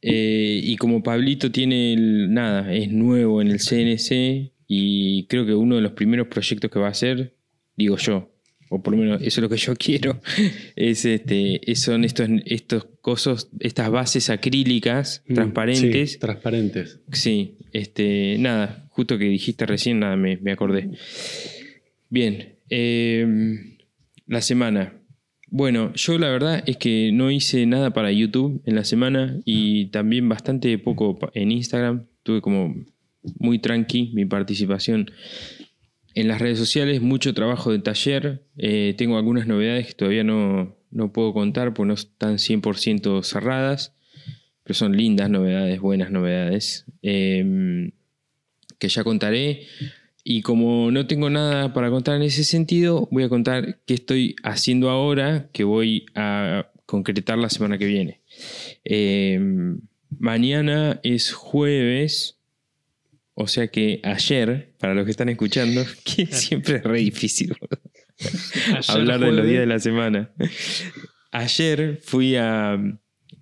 Eh, 0.00 0.60
y 0.62 0.76
como 0.76 1.02
Pablito 1.02 1.50
tiene 1.50 1.92
el, 1.92 2.32
nada, 2.32 2.72
es 2.72 2.90
nuevo 2.90 3.42
en 3.42 3.48
el 3.48 3.58
CNC 3.58 4.52
y 4.66 5.26
creo 5.26 5.44
que 5.44 5.54
uno 5.54 5.76
de 5.76 5.82
los 5.82 5.92
primeros 5.92 6.28
proyectos 6.28 6.70
que 6.70 6.78
va 6.78 6.86
a 6.86 6.90
hacer, 6.90 7.34
digo 7.76 7.96
yo, 7.96 8.32
o 8.70 8.80
por 8.80 8.94
lo 8.94 9.00
menos 9.00 9.20
eso 9.20 9.40
es 9.40 9.42
lo 9.42 9.48
que 9.48 9.56
yo 9.56 9.74
quiero, 9.74 10.20
es 10.76 11.04
este, 11.04 11.60
son 11.74 12.04
estos, 12.04 12.28
estos 12.46 12.86
cosos, 13.00 13.50
estas 13.58 13.90
bases 13.90 14.30
acrílicas 14.30 15.24
mm, 15.26 15.34
transparentes. 15.34 16.12
Sí, 16.12 16.18
transparentes. 16.18 17.00
Sí, 17.12 17.56
este, 17.72 18.36
nada, 18.38 18.88
justo 18.90 19.18
que 19.18 19.24
dijiste 19.24 19.66
recién, 19.66 19.98
nada, 19.98 20.16
me, 20.16 20.36
me 20.36 20.52
acordé. 20.52 20.88
Bien, 22.08 22.59
Em, 22.70 23.76
la 24.26 24.40
semana. 24.40 24.94
Bueno, 25.48 25.92
yo 25.94 26.16
la 26.18 26.30
verdad 26.30 26.62
es 26.66 26.76
que 26.76 27.10
no 27.12 27.30
hice 27.30 27.66
nada 27.66 27.92
para 27.92 28.12
YouTube 28.12 28.62
en 28.64 28.76
la 28.76 28.84
semana 28.84 29.40
y 29.44 29.86
también 29.86 30.28
bastante 30.28 30.78
poco 30.78 31.18
en 31.34 31.50
Instagram. 31.50 32.06
tuve 32.22 32.40
como 32.40 32.74
muy 33.38 33.58
tranqui 33.58 34.12
mi 34.14 34.24
participación 34.24 35.10
en 36.14 36.28
las 36.28 36.40
redes 36.40 36.58
sociales, 36.58 37.00
mucho 37.00 37.34
trabajo 37.34 37.72
de 37.72 37.80
taller. 37.80 38.44
Eh, 38.56 38.94
tengo 38.96 39.16
algunas 39.16 39.46
novedades 39.46 39.88
que 39.88 39.94
todavía 39.94 40.24
no, 40.24 40.76
no 40.90 41.12
puedo 41.12 41.32
contar 41.32 41.74
porque 41.74 41.88
no 41.88 41.94
están 41.94 42.38
100% 42.38 43.22
cerradas, 43.22 43.94
pero 44.62 44.74
son 44.74 44.96
lindas 44.96 45.30
novedades, 45.30 45.80
buenas 45.80 46.10
novedades, 46.10 46.84
em, 47.02 47.92
que 48.78 48.88
ya 48.88 49.04
contaré. 49.04 49.66
Y 50.32 50.42
como 50.42 50.92
no 50.92 51.08
tengo 51.08 51.28
nada 51.28 51.72
para 51.74 51.90
contar 51.90 52.14
en 52.14 52.22
ese 52.22 52.44
sentido, 52.44 53.08
voy 53.10 53.24
a 53.24 53.28
contar 53.28 53.80
qué 53.84 53.94
estoy 53.94 54.36
haciendo 54.44 54.88
ahora, 54.88 55.48
que 55.52 55.64
voy 55.64 56.06
a 56.14 56.68
concretar 56.86 57.36
la 57.36 57.50
semana 57.50 57.78
que 57.78 57.86
viene. 57.86 58.20
Em, 58.84 59.80
mañana 60.20 61.00
es 61.02 61.32
jueves, 61.32 62.38
o 63.34 63.48
sea 63.48 63.66
que 63.68 64.00
ayer, 64.04 64.72
para 64.78 64.94
los 64.94 65.04
que 65.04 65.10
están 65.10 65.30
escuchando, 65.30 65.82
que 66.04 66.26
siempre 66.26 66.76
es 66.76 66.84
re 66.84 67.00
difícil 67.00 67.56
hablar 68.88 69.18
de 69.18 69.32
los 69.32 69.44
días 69.46 69.60
de 69.60 69.66
la 69.66 69.80
semana. 69.80 70.30
Ayer 71.32 71.98
fui 72.04 72.36
a, 72.36 72.74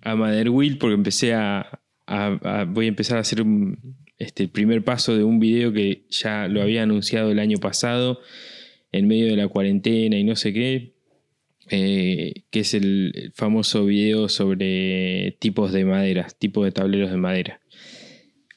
a 0.01 0.15
Motherwheel 0.15 0.79
porque 0.79 0.95
empecé 0.95 1.35
a, 1.35 1.59
a- 2.07 2.39
a- 2.61 2.65
Voy 2.65 2.85
a 2.85 2.89
empezar 2.89 3.17
a 3.17 3.21
hacer 3.21 3.43
un- 3.43 3.77
este, 4.19 4.43
el 4.43 4.49
primer 4.49 4.83
paso 4.83 5.17
de 5.17 5.23
un 5.23 5.39
video 5.39 5.71
que 5.71 6.03
ya 6.09 6.47
lo 6.47 6.61
había 6.61 6.83
anunciado 6.83 7.31
el 7.31 7.39
año 7.39 7.57
pasado, 7.57 8.19
en 8.91 9.07
medio 9.07 9.27
de 9.27 9.37
la 9.37 9.47
cuarentena 9.47 10.17
y 10.17 10.23
no 10.23 10.35
sé 10.35 10.51
qué, 10.53 10.93
eh, 11.69 12.43
que 12.49 12.59
es 12.61 12.73
el, 12.73 13.31
famoso 13.35 13.85
video 13.85 14.27
sobre 14.27 15.37
tipos 15.39 15.71
de 15.71 15.85
maderas, 15.85 16.37
tipos 16.37 16.65
de 16.65 16.71
tableros 16.71 17.11
de 17.11 17.17
madera. 17.17 17.61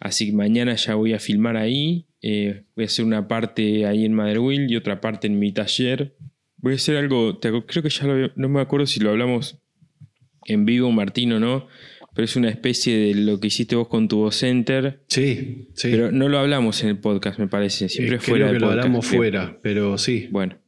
Así 0.00 0.26
que 0.26 0.32
mañana 0.32 0.74
ya 0.74 0.94
voy 0.96 1.12
a 1.12 1.20
filmar 1.20 1.56
ahí. 1.56 2.06
eh, 2.22 2.64
voy 2.74 2.84
a 2.84 2.86
hacer 2.86 3.04
una 3.04 3.28
parte 3.28 3.86
ahí 3.86 4.04
en 4.04 4.14
Motherwheel 4.14 4.70
y 4.70 4.76
otra 4.76 5.00
parte 5.00 5.26
en 5.28 5.38
mi 5.38 5.52
taller. 5.52 6.16
Voy 6.56 6.72
a 6.72 6.76
hacer 6.76 6.96
algo, 6.96 7.38
creo 7.40 7.64
que 7.64 7.88
ya 7.88 8.06
lo 8.06 8.32
no 8.34 8.48
me 8.48 8.60
acuerdo 8.60 8.86
si 8.86 9.00
lo 9.00 9.10
hablamos 9.10 9.58
en 10.46 10.64
vivo, 10.64 10.90
Martín, 10.90 11.32
o 11.32 11.40
no, 11.40 11.68
pero 12.14 12.24
es 12.24 12.36
una 12.36 12.48
especie 12.48 12.96
de 12.96 13.14
lo 13.14 13.40
que 13.40 13.48
hiciste 13.48 13.74
vos 13.76 13.88
con 13.88 14.08
tu 14.08 14.18
voz 14.18 14.36
center. 14.36 15.02
Sí, 15.08 15.68
sí. 15.74 15.88
Pero 15.90 16.12
no 16.12 16.28
lo 16.28 16.38
hablamos 16.38 16.82
en 16.82 16.90
el 16.90 16.98
podcast, 16.98 17.38
me 17.38 17.48
parece. 17.48 17.88
Siempre 17.88 18.16
Eh, 18.16 18.20
fuera 18.20 18.46
creo 18.46 18.46
que 18.48 18.52
del 18.52 18.60
lo 18.62 18.66
podcast. 18.68 18.78
hablamos 18.84 19.06
creo. 19.08 19.18
fuera, 19.18 19.58
pero 19.62 19.98
sí. 19.98 20.28
Bueno. 20.30 20.58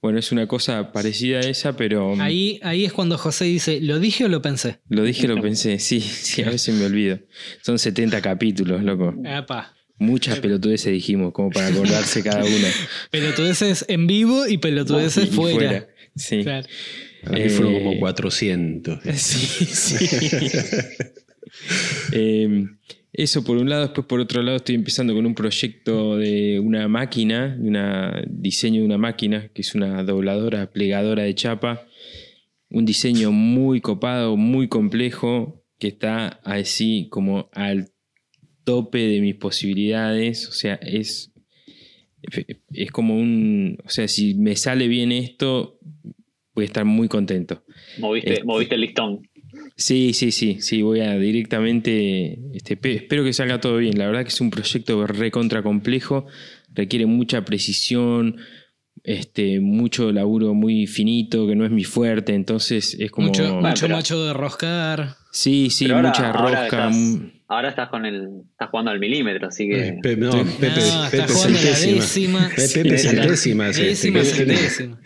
Bueno, 0.00 0.18
es 0.18 0.32
una 0.32 0.46
cosa 0.46 0.92
parecida 0.92 1.38
a 1.38 1.42
esa, 1.42 1.76
pero 1.76 2.14
mm, 2.16 2.20
Ahí, 2.20 2.60
ahí 2.62 2.84
es 2.84 2.92
cuando 2.92 3.18
José 3.18 3.44
dice, 3.46 3.80
¿lo 3.80 3.98
dije 3.98 4.24
o 4.24 4.28
lo 4.28 4.40
pensé? 4.40 4.78
lo 4.88 5.02
dije, 5.02 5.26
lo 5.28 5.40
pensé. 5.42 5.78
Sí, 5.80 6.00
sí, 6.00 6.42
a 6.42 6.50
veces 6.50 6.74
me 6.74 6.86
olvido. 6.86 7.18
Son 7.62 7.78
70 7.78 8.22
capítulos, 8.22 8.82
loco. 8.82 9.14
Epa. 9.24 9.74
Muchas 9.98 10.38
pelotudeces 10.40 10.92
dijimos, 10.92 11.32
como 11.32 11.50
para 11.50 11.68
acordarse 11.68 12.22
cada 12.22 12.44
una. 12.44 12.68
Pelotudeces 13.10 13.84
en 13.88 14.06
vivo 14.06 14.46
y 14.46 14.58
pelotudeces 14.58 15.24
Y 15.24 15.26
fuera. 15.28 15.88
Sí. 16.14 16.42
Claro. 16.42 16.66
Mí 17.30 17.48
fueron 17.48 17.74
Eh, 17.74 17.82
como 17.82 17.98
400. 17.98 19.00
Sí, 19.14 19.64
sí. 19.64 20.06
Eh, 22.12 22.66
eso 23.12 23.42
por 23.44 23.56
un 23.56 23.70
lado, 23.70 23.82
después 23.82 24.06
por 24.06 24.20
otro 24.20 24.42
lado 24.42 24.58
estoy 24.58 24.74
empezando 24.74 25.14
con 25.14 25.24
un 25.24 25.34
proyecto 25.34 26.18
de 26.18 26.60
una 26.60 26.86
máquina, 26.86 27.56
de 27.56 27.66
una 27.66 28.22
diseño 28.28 28.80
de 28.80 28.86
una 28.86 28.98
máquina, 28.98 29.48
que 29.54 29.62
es 29.62 29.74
una 29.74 30.02
dobladora, 30.02 30.70
plegadora 30.70 31.22
de 31.22 31.34
chapa. 31.34 31.86
Un 32.68 32.84
diseño 32.84 33.32
muy 33.32 33.80
copado, 33.80 34.36
muy 34.36 34.68
complejo, 34.68 35.64
que 35.78 35.88
está 35.88 36.40
así 36.44 37.08
como 37.10 37.48
al 37.52 37.90
tope 38.64 38.98
de 38.98 39.22
mis 39.22 39.36
posibilidades. 39.36 40.46
O 40.48 40.52
sea, 40.52 40.74
es, 40.74 41.32
es 42.72 42.90
como 42.90 43.16
un... 43.16 43.78
O 43.82 43.88
sea, 43.88 44.08
si 44.08 44.34
me 44.34 44.56
sale 44.56 44.88
bien 44.88 45.10
esto, 45.10 45.78
voy 46.56 46.64
a 46.64 46.66
estar 46.66 46.84
muy 46.84 47.06
contento. 47.06 47.62
Moviste, 47.98 48.32
Este- 48.32 48.44
moviste 48.44 48.74
el 48.74 48.80
listón. 48.80 49.20
Sí, 49.76 50.12
sí, 50.12 50.32
sí, 50.32 50.58
sí, 50.60 50.82
voy 50.82 51.00
a 51.00 51.16
directamente, 51.18 52.38
este, 52.54 52.76
pe- 52.76 52.94
espero 52.96 53.22
que 53.24 53.32
salga 53.32 53.60
todo 53.60 53.76
bien. 53.76 53.96
La 53.98 54.06
verdad 54.06 54.22
que 54.22 54.28
es 54.28 54.40
un 54.40 54.50
proyecto 54.50 55.06
recontra 55.06 55.62
complejo, 55.62 56.26
requiere 56.74 57.06
mucha 57.06 57.44
precisión, 57.44 58.36
este, 59.04 59.60
mucho 59.60 60.12
laburo 60.12 60.54
muy 60.54 60.86
finito, 60.86 61.46
que 61.46 61.54
no 61.54 61.64
es 61.64 61.70
mi 61.70 61.84
fuerte, 61.84 62.34
entonces 62.34 62.96
es 62.98 63.10
como... 63.10 63.28
Mucho, 63.28 63.42
mucho 63.60 63.82
pero- 63.82 63.96
macho 63.96 64.24
de 64.24 64.32
roscar. 64.32 65.16
Sí, 65.32 65.68
sí, 65.70 65.90
ahora- 65.90 66.08
mucha 66.08 66.30
ahora 66.30 66.62
rosca. 66.62 66.64
estás- 66.88 66.96
mm, 66.96 67.30
Ahora 67.48 67.68
estás 67.68 67.88
con 67.90 68.04
el. 68.04 68.28
estás 68.50 68.70
jugando 68.70 68.90
al 68.90 68.98
milímetro, 68.98 69.46
así 69.46 69.68
que. 69.68 69.88
Eh, 69.88 69.98
Pe- 70.02 70.16
no, 70.16 70.30
Estoy- 70.30 70.52
Pepe, 70.58 70.80
no, 70.80 71.10
Pepe 71.10 71.28
centésima. 71.28 72.48
Pepe 72.48 72.66
centésima. 72.66 73.26
Décima, 73.26 73.72
centésima. 73.72 74.98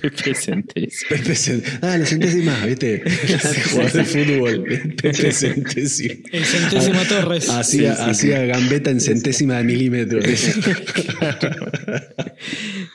Pepe 0.00 0.34
Centés. 0.34 1.04
Pepe 1.06 1.34
centésima. 1.34 1.78
Ah, 1.82 1.98
la 1.98 2.06
centésima, 2.06 2.64
¿viste? 2.66 3.02
Jugador 3.72 3.92
de 3.92 4.04
fútbol. 4.04 4.64
Pepe 5.02 5.32
centésima. 5.32 6.14
El 6.32 6.44
centésima 6.44 7.04
Torres. 7.04 7.50
Hacía, 7.50 7.94
Sí, 7.94 8.02
sí, 8.04 8.10
hacía 8.10 8.46
gambeta 8.46 8.90
en 8.90 9.00
centésima 9.02 9.58
de 9.58 9.64
milímetro. 9.64 10.20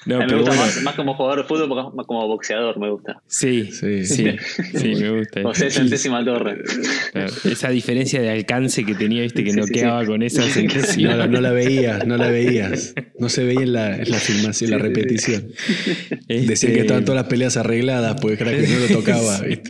No, 0.06 0.18
me 0.20 0.26
pero 0.26 0.38
gusta 0.40 0.50
bueno, 0.56 0.66
más, 0.66 0.82
más 0.82 0.96
como 0.96 1.14
jugador 1.16 1.44
de 1.44 1.48
fútbol, 1.48 1.68
porque 1.70 1.96
más 1.98 2.06
como 2.08 2.28
boxeador 2.28 2.80
me 2.80 2.90
gusta. 2.90 3.22
sí, 3.28 3.70
sí, 3.72 4.06
Sí. 4.06 4.36
sí, 4.76 4.96
me 4.96 5.20
gusta. 5.20 5.44
José 5.44 5.70
Centésima 5.70 6.24
Torre. 6.26 6.64
Claro, 7.12 7.34
Esa 7.44 7.70
diferencia 7.70 8.22
de 8.22 8.30
alcance 8.40 8.84
que 8.84 8.96
tenía, 8.96 9.22
viste, 9.22 9.44
que 9.44 9.52
Sí, 9.52 9.58
no 9.58 9.66
sí, 9.68 9.74
quedaba 9.74 10.02
sí. 10.02 10.08
con 10.08 10.24
esa 10.24 10.42
No, 10.42 10.48
centésima. 10.48 11.16
la- 11.16 11.28
no 11.28 11.40
la 11.42 11.52
veías, 11.52 12.06
no 12.08 12.18
la 12.18 12.30
veías. 12.32 12.94
No 13.20 13.30
se 13.30 13.44
veía 13.44 13.62
en 13.62 13.74
la, 13.74 13.96
en 13.98 14.10
la 14.12 14.18
filmación, 14.18 14.72
la 14.72 14.78
repetición. 14.78 15.52
Este, 16.28 16.48
Decían 16.48 16.74
que 16.74 16.80
estaban 16.82 17.06
todas 17.06 17.22
las 17.22 17.30
peleas 17.30 17.58
arregladas, 17.58 18.20
porque 18.22 18.44
era 18.44 18.52
que 18.56 18.68
no 18.68 18.80
lo 18.80 18.88
tocaba. 18.88 19.40
¿viste? 19.48 19.70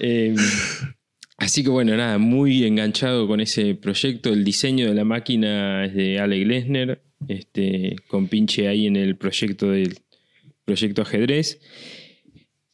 Eh, 0.00 0.34
así 1.36 1.62
que 1.62 1.70
bueno, 1.70 1.96
nada, 1.96 2.18
muy 2.18 2.64
enganchado 2.64 3.26
con 3.26 3.40
ese 3.40 3.74
proyecto. 3.74 4.32
El 4.32 4.44
diseño 4.44 4.86
de 4.88 4.94
la 4.94 5.04
máquina 5.04 5.84
es 5.86 5.94
de 5.94 6.18
Ale 6.20 6.38
Glesner, 6.40 7.02
este, 7.28 7.96
con 8.08 8.28
pinche 8.28 8.68
ahí 8.68 8.86
en 8.86 8.96
el 8.96 9.16
proyecto 9.16 9.70
del 9.70 9.98
proyecto 10.64 11.02
ajedrez. 11.02 11.60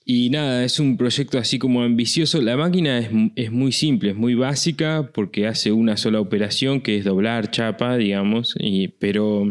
Y 0.07 0.29
nada, 0.31 0.65
es 0.65 0.79
un 0.81 0.97
proyecto 0.99 1.39
así 1.39 1.59
como 1.59 1.83
ambicioso. 1.83 2.43
La 2.43 2.57
máquina 2.59 2.99
es, 2.99 3.09
es 3.37 3.51
muy 3.51 3.73
simple, 3.73 4.11
es 4.11 4.17
muy 4.17 4.35
básica 4.35 5.11
porque 5.15 5.47
hace 5.47 5.73
una 5.73 5.97
sola 5.97 6.21
operación 6.21 6.83
que 6.83 6.99
es 6.99 7.05
doblar 7.05 7.51
chapa, 7.51 7.97
digamos, 7.97 8.55
y, 8.61 8.89
pero, 8.89 9.51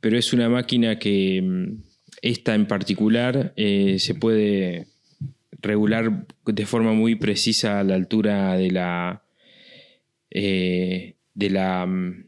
pero 0.00 0.16
es 0.18 0.32
una 0.32 0.48
máquina 0.48 0.98
que 0.98 1.42
mm, 1.42 1.82
esta 2.22 2.54
en 2.54 2.66
particular 2.66 3.52
eh, 3.56 3.96
se 3.98 4.14
puede 4.14 4.86
regular 5.60 6.26
de 6.46 6.66
forma 6.66 6.92
muy 6.94 7.14
precisa 7.16 7.84
la 7.84 7.94
altura 7.94 8.56
de 8.56 8.70
la 8.70 9.22
eh, 10.30 11.16
de 11.34 11.50
la 11.50 11.84
mm, 11.86 12.24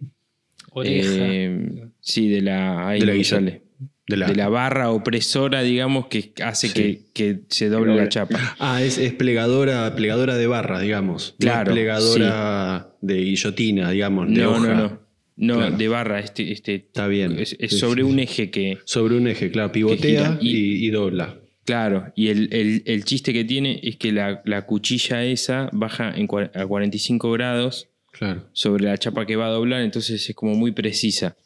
Oreja. 0.72 1.08
eh, 1.32 1.88
sí 2.00 2.28
de 2.28 2.42
la 2.42 2.86
ahí 2.88 3.00
De 3.00 3.06
la 3.06 3.14
guisa- 3.14 3.36
sale. 3.36 3.62
De 4.06 4.16
la- 4.18 4.26
de 4.26 4.34
la 4.34 4.48
barra 4.50 4.90
opresora 4.90 5.62
digamos 5.62 6.08
que 6.08 6.32
hace 6.44 6.68
Sí. 6.68 6.74
que, 6.74 7.00
que 7.14 7.40
se 7.48 7.70
doble 7.70 7.96
la 7.96 8.08
chapa 8.10 8.38
Ah, 8.58 8.82
es, 8.82 8.98
es 8.98 9.14
plegadora, 9.14 9.94
plegadora 9.96 10.36
de 10.36 10.46
barra, 10.46 10.78
digamos. 10.80 11.34
Claro, 11.38 11.70
No 11.70 11.70
es 11.70 11.74
plegadora 11.84 12.88
de 13.00 13.14
guillotina, 13.16 13.90
digamos. 13.90 14.28
de 14.28 14.42
no 14.42 14.50
hoja. 14.52 14.60
no 14.68 14.74
no 14.74 15.04
no 15.36 15.56
Claro. 15.56 15.76
de 15.76 15.88
barra 15.88 16.20
este 16.20 16.52
este 16.52 16.74
Está 16.74 17.06
bien. 17.08 17.38
es, 17.38 17.56
es 17.58 17.72
Sí, 17.72 17.78
sobre 17.78 18.02
sí. 18.02 18.08
un 18.10 18.18
eje 18.18 18.50
que 18.50 18.78
Sobre 18.84 19.16
un 19.16 19.26
eje, 19.26 19.50
claro. 19.50 19.72
Pivotea 19.72 20.38
y- 20.40 20.50
y, 20.54 20.86
y 20.86 20.90
dobla. 20.90 21.40
Claro, 21.64 22.12
y 22.14 22.28
el, 22.28 22.52
el- 22.52 22.82
el 22.84 23.04
chiste 23.06 23.32
que 23.32 23.42
tiene 23.44 23.80
es 23.82 23.96
que 23.96 24.12
la, 24.12 24.42
la 24.44 24.66
cuchilla 24.66 25.24
esa 25.24 25.70
baja 25.72 26.12
en 26.14 26.28
a 26.54 26.66
45 26.66 27.32
grados 27.32 27.88
Claro. 28.12 28.50
sobre 28.52 28.84
la 28.84 28.98
chapa 28.98 29.24
que 29.24 29.34
va 29.36 29.46
a 29.46 29.50
doblar, 29.50 29.80
entonces 29.80 30.28
es 30.28 30.34
como 30.36 30.54
muy 30.54 30.72
precisa. 30.72 31.36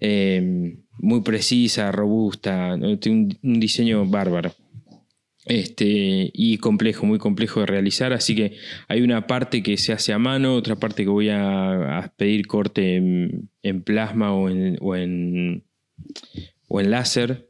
Eh, 0.00 0.76
muy 0.98 1.22
precisa, 1.22 1.92
robusta, 1.92 2.74
un, 2.74 3.38
diseño 3.42 4.06
bárbaro. 4.06 4.54
Este, 5.46 6.30
y 6.32 6.56
complejo, 6.56 7.04
muy 7.04 7.18
complejo 7.18 7.60
de 7.60 7.66
realizar, 7.66 8.14
así 8.14 8.34
que 8.34 8.56
hay 8.88 9.02
una 9.02 9.26
parte 9.26 9.62
que 9.62 9.76
se 9.76 9.92
hace 9.92 10.14
a 10.14 10.18
mano, 10.18 10.54
otra 10.54 10.76
parte 10.76 11.02
que 11.02 11.10
voy 11.10 11.28
a, 11.28 12.14
pedir 12.16 12.46
corte 12.46 12.96
en, 12.96 13.82
plasma 13.82 14.32
o 14.32 14.48
en, 14.48 14.78
o 14.80 14.96
en, 14.96 15.62
láser 16.70 17.46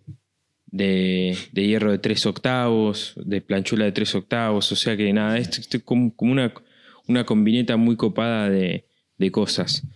de, 0.66 1.36
de 1.52 1.66
hierro 1.68 1.92
de 1.92 1.98
3 1.98 2.26
octavos, 2.26 3.14
de 3.24 3.40
planchula 3.40 3.84
de 3.84 3.92
3 3.92 4.16
octavos, 4.16 4.72
o 4.72 4.76
sea 4.76 4.96
que 4.96 5.12
nada, 5.12 5.38
esto 5.38 5.60
es 5.60 5.84
como, 5.84 6.16
como 6.16 6.32
una, 6.32 6.52
una 7.06 7.24
combineta 7.24 7.76
muy 7.76 7.94
copada 7.94 8.50
de, 8.50 8.86
de 9.18 9.30
cosas. 9.30 9.86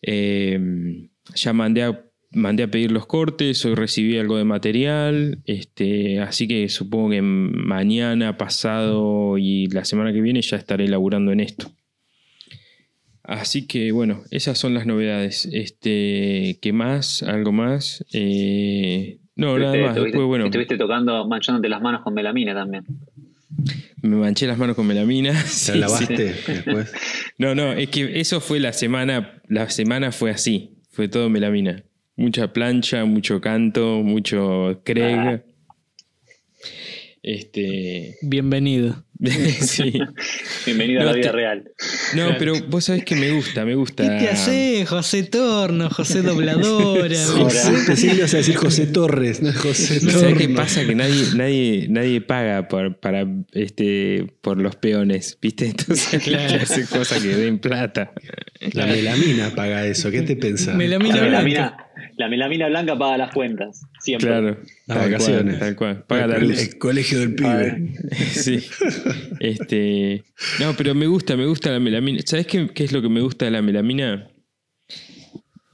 Eh, 0.00 1.08
ya 1.34 1.52
mandé 1.52 1.82
a, 1.82 2.05
mandé 2.36 2.62
a 2.62 2.70
pedir 2.70 2.92
los 2.92 3.06
cortes, 3.06 3.64
hoy 3.64 3.74
recibí 3.74 4.16
algo 4.18 4.36
de 4.36 4.44
material, 4.44 5.38
este, 5.46 6.20
así 6.20 6.46
que 6.46 6.68
supongo 6.68 7.10
que 7.10 7.22
mañana, 7.22 8.36
pasado 8.38 9.38
y 9.38 9.66
la 9.68 9.84
semana 9.84 10.12
que 10.12 10.20
viene 10.20 10.40
ya 10.42 10.56
estaré 10.56 10.86
laburando 10.88 11.32
en 11.32 11.40
esto. 11.40 11.70
Así 13.22 13.66
que 13.66 13.90
bueno, 13.90 14.22
esas 14.30 14.56
son 14.58 14.72
las 14.74 14.86
novedades. 14.86 15.48
Este, 15.52 16.58
¿qué 16.62 16.72
más? 16.72 17.22
¿Algo 17.24 17.50
más? 17.50 18.04
Eh, 18.12 19.18
no, 19.34 19.58
nada 19.58 19.72
más. 19.72 19.96
estuviste- 19.96 20.04
Después, 20.04 20.26
bueno, 20.26 20.44
Estuviste 20.46 20.76
tocando, 20.78 21.26
manchándote 21.26 21.68
las 21.68 21.82
manos 21.82 22.02
con 22.02 22.14
melamina 22.14 22.54
también. 22.54 22.84
me 24.02 24.16
manché 24.16 24.46
las 24.46 24.58
manos 24.58 24.76
con 24.76 24.86
melamina. 24.86 25.32
¿Te 25.32 25.38
Sí, 25.48 25.72
la 25.72 25.78
lavaste 25.88 26.34
sí. 26.34 26.52
después? 26.52 26.92
No, 27.38 27.54
no, 27.56 27.72
es 27.72 27.88
que 27.88 28.20
eso 28.20 28.40
fue 28.40 28.60
la 28.60 28.72
semana. 28.72 29.42
La 29.48 29.68
semana 29.70 30.12
fue 30.12 30.30
así. 30.30 30.74
Fue 30.92 31.08
todo 31.08 31.28
melamina. 31.28 31.82
Mucha 32.16 32.52
plancha, 32.52 33.04
mucho 33.04 33.40
canto, 33.40 34.02
mucho 34.02 34.80
Craig. 34.84 35.16
Ah. 35.18 35.40
Este. 37.22 38.16
Bienvenido. 38.22 39.04
sí. 39.60 39.92
Bienvenido 40.64 41.00
a 41.00 41.04
la 41.06 41.12
vida 41.12 41.30
te- 41.30 41.32
real. 41.32 41.70
No, 42.14 42.36
pero 42.38 42.54
vos 42.68 42.84
sabés 42.84 43.04
que 43.04 43.16
me 43.16 43.32
gusta, 43.32 43.64
me 43.64 43.74
gusta. 43.74 44.04
¿Qué 44.04 44.24
te 44.26 44.30
haces, 44.30 44.88
José 44.88 45.24
Torno, 45.24 45.90
José 45.90 46.22
Dobladora? 46.22 47.16
José, 47.86 48.14
ibas 48.14 48.32
a 48.32 48.36
decir 48.36 48.54
José 48.56 48.86
Torres, 48.86 49.42
no 49.42 49.48
es 49.50 49.56
José 49.56 49.98
¿Sabes 50.00 50.14
Torres. 50.14 50.38
qué 50.38 50.48
pasa? 50.50 50.86
Que 50.86 50.94
nadie, 50.94 51.24
nadie, 51.34 51.86
nadie 51.90 52.20
paga 52.20 52.68
por, 52.68 52.96
para, 53.00 53.26
este, 53.52 54.26
por 54.40 54.60
los 54.62 54.76
peones, 54.76 55.36
¿viste? 55.42 55.66
Entonces 55.66 56.22
Claro. 56.22 56.58
hace 56.62 56.86
cosas 56.86 57.20
que 57.22 57.28
den 57.34 57.58
plata. 57.58 58.12
La 58.72 58.86
melamina 58.86 59.50
paga 59.54 59.84
eso, 59.86 60.10
¿qué 60.12 60.22
te 60.22 60.36
pensás? 60.36 60.76
Melamina 60.76 61.16
La 61.16 61.20
blanca. 61.22 61.42
melamina, 61.42 61.76
la 62.16 62.28
melamina 62.28 62.68
blanca 62.68 62.96
paga 62.98 63.18
las 63.18 63.32
cuentas. 63.32 63.82
Siempre. 64.00 64.28
Claro. 64.28 64.58
Las 64.86 64.98
tal 64.98 65.10
vacaciones. 65.10 65.56
Cual, 65.56 65.58
tal 65.58 65.76
cual. 65.76 66.04
Paga 66.06 66.26
la 66.26 66.38
luz. 66.38 66.60
el 66.60 66.78
colegio 66.78 67.18
del 67.20 67.34
pibe. 67.34 67.94
Sí. 68.16 68.60
Este. 69.40 70.24
No, 70.60 70.74
pero 70.76 70.94
me 70.94 71.06
gusta, 71.06 71.36
me 71.36 71.46
gusta 71.46 71.70
la 71.70 71.80
melamina. 71.80 72.20
¿Sabes 72.24 72.46
qué, 72.46 72.68
qué 72.68 72.84
es 72.84 72.92
lo 72.92 73.02
que 73.02 73.08
me 73.08 73.20
gusta 73.20 73.44
de 73.44 73.50
la 73.50 73.62
melamina? 73.62 74.28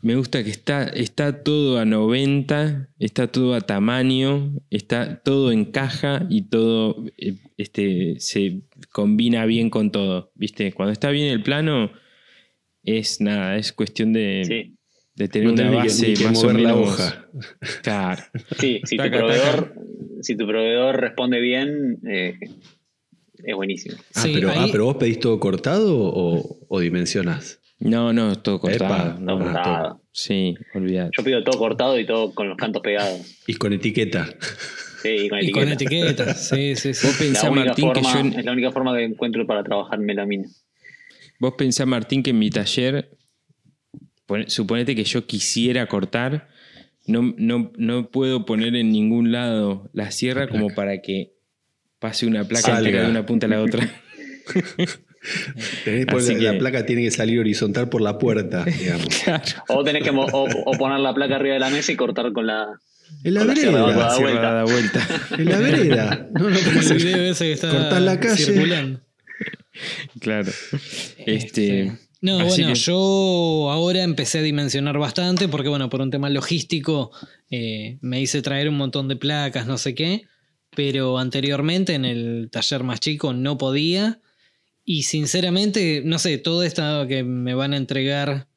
Me 0.02 0.16
gusta 0.16 0.42
que 0.42 0.50
está, 0.50 0.82
está 0.82 1.44
todo 1.44 1.78
a 1.78 1.84
90, 1.84 2.88
está 2.98 3.28
todo 3.28 3.54
a 3.54 3.60
tamaño, 3.60 4.52
está 4.68 5.22
todo 5.22 5.52
en 5.52 5.66
caja 5.66 6.26
y 6.28 6.48
todo 6.48 7.04
eh, 7.18 7.36
este, 7.56 8.16
se 8.18 8.62
combina 8.90 9.46
bien 9.46 9.70
con 9.70 9.92
todo. 9.92 10.32
¿Viste? 10.34 10.72
Cuando 10.72 10.92
está 10.92 11.10
bien 11.10 11.28
el 11.28 11.44
plano, 11.44 11.92
es 12.82 13.20
nada, 13.20 13.56
es 13.56 13.72
cuestión 13.72 14.12
de, 14.12 14.42
Sí, 14.44 14.71
de 15.14 15.28
tener 15.28 15.48
No 15.48 15.54
una 15.54 15.70
que- 15.70 15.76
base 15.76 16.14
que 16.14 16.24
más 16.24 16.38
o 16.42 16.48
mover 16.48 16.60
la 16.60 16.74
hoja. 16.76 17.26
Claro. 17.82 18.22
sí, 18.58 18.80
si 18.84 18.96
tu 18.96 19.02
Taca, 19.02 19.18
proveedor, 19.18 19.74
si 20.22 20.36
tu 20.36 20.46
proveedor 20.46 21.00
responde 21.00 21.40
bien, 21.40 21.98
eh, 22.08 22.38
es 23.44 23.54
buenísimo. 23.54 23.96
Ah, 24.14 24.22
Sí, 24.22 24.30
pero, 24.34 24.50
ah, 24.50 24.66
pero 24.70 24.84
vos 24.86 24.96
pedís 24.96 25.18
todo 25.20 25.38
cortado 25.40 25.98
o, 25.98 26.58
o 26.68 26.80
dimensionás. 26.80 27.60
No, 27.78 28.12
no, 28.12 28.38
todo 28.38 28.60
cortado. 28.60 28.94
Epa, 28.94 29.16
no, 29.20 29.26
todo 29.34 29.38
no, 29.40 29.44
cortado. 29.52 29.88
todo. 29.88 30.02
Sí, 30.12 30.54
olvidate. 30.74 31.10
Yo 31.18 31.24
pido 31.24 31.42
todo 31.42 31.58
cortado 31.58 31.98
y 31.98 32.06
todo 32.06 32.32
con 32.34 32.48
los 32.48 32.56
cantos 32.56 32.80
pegados. 32.80 33.20
Y 33.46 33.54
con 33.54 33.72
etiqueta. 33.72 34.26
Sí, 35.02 35.08
y 35.08 35.28
con 35.28 35.42
Y 35.42 35.50
con 35.50 35.68
etiqueta. 35.68 36.06
etiquetas. 36.10 36.48
Sí, 36.50 36.76
sí, 36.76 36.94
sí. 36.94 37.06
Vos 37.08 37.16
pensá, 37.16 37.44
La 37.46 37.50
única 37.50 37.66
Martín, 37.66 37.92
que 37.92 38.02
forma, 38.02 38.30
yo, 38.30 38.38
Es 38.38 38.44
la 38.44 38.52
única 38.52 38.70
forma 38.70 38.96
que 38.96 39.02
encuentro 39.04 39.46
para 39.46 39.64
trabajar 39.64 39.98
melamina. 39.98 40.48
Vos 41.40 41.54
pensá, 41.58 41.84
Martín, 41.84 42.22
que 42.22 42.30
en 42.30 42.38
mi 42.38 42.50
taller, 42.50 43.10
suponete 44.48 44.94
que 44.94 45.04
yo 45.04 45.26
quisiera 45.26 45.86
cortar, 45.86 46.48
no, 47.06 47.34
no, 47.36 47.72
no 47.76 48.10
puedo 48.10 48.44
poner 48.46 48.76
en 48.76 48.92
ningún 48.92 49.32
lado 49.32 49.90
la 49.92 50.10
sierra 50.10 50.48
como 50.48 50.68
para 50.74 51.00
que 51.02 51.32
pase 51.98 52.26
una 52.26 52.44
placa 52.44 52.78
entera 52.78 53.02
de 53.04 53.10
una 53.10 53.26
punta 53.26 53.46
a 53.46 53.50
la 53.50 53.60
otra. 53.60 53.88
Tenés 55.84 56.06
poner- 56.06 56.42
La 56.42 56.52
que- 56.52 56.58
placa 56.58 56.84
tiene 56.84 57.02
que 57.02 57.10
salir 57.12 57.38
horizontal 57.38 57.88
por 57.88 58.00
la 58.02 58.18
puerta, 58.18 58.64
digamos. 58.78 59.06
claro. 59.22 59.42
O 59.68 59.84
tenés 59.84 60.02
que 60.02 60.10
o, 60.10 60.24
o 60.24 60.72
poner 60.78 60.98
la 61.00 61.14
placa 61.14 61.36
arriba 61.36 61.54
de 61.54 61.60
la 61.60 61.70
mesa 61.70 61.92
y 61.92 61.96
cortar 61.96 62.32
con 62.32 62.46
la. 62.46 62.66
En 63.24 63.34
la 63.34 63.44
la 63.44 63.54
vereda. 63.54 63.70
Da 63.72 63.96
La 63.96 64.10
sierra 64.10 64.32
vuelta. 64.32 64.52
da 64.52 64.64
vuelta. 64.72 65.08
En 65.38 65.44
la 65.48 65.58
vereda. 65.58 66.28
No, 66.32 66.50
no, 66.50 66.58
Como 66.58 66.80
el 66.80 66.94
video 66.96 67.22
ese 67.30 67.44
que 67.44 67.52
está 67.52 67.70
Cortás 67.70 68.02
la 68.02 68.18
calle. 68.18 68.36
circulando. 68.44 69.00
claro. 70.20 70.50
Este, 71.18 71.92
No, 72.22 72.38
así 72.38 72.62
bueno, 72.62 72.68
que- 72.74 72.78
yo 72.80 73.68
ahora 73.70 74.02
empecé 74.02 74.38
a 74.38 74.42
dimensionar 74.42 74.96
bastante 74.96 75.48
porque, 75.48 75.68
bueno, 75.68 75.90
por 75.90 76.00
un 76.00 76.10
tema 76.10 76.30
logístico 76.30 77.10
eh, 77.50 77.98
me 78.00 78.20
hice 78.20 78.40
traer 78.42 78.68
un 78.68 78.76
montón 78.76 79.08
de 79.08 79.16
placas, 79.16 79.66
no 79.66 79.76
sé 79.76 79.94
qué, 79.94 80.22
pero 80.74 81.18
anteriormente 81.18 81.94
en 81.94 82.04
el 82.04 82.48
taller 82.50 82.84
más 82.84 83.00
chico 83.00 83.32
no 83.34 83.58
podía 83.58 84.20
y 84.84 85.02
sinceramente, 85.02 86.02
no 86.04 86.18
sé, 86.18 86.38
todo 86.38 86.62
esto 86.62 87.06
que 87.08 87.22
me 87.24 87.54
van 87.54 87.72
a 87.74 87.76
entregar... 87.76 88.48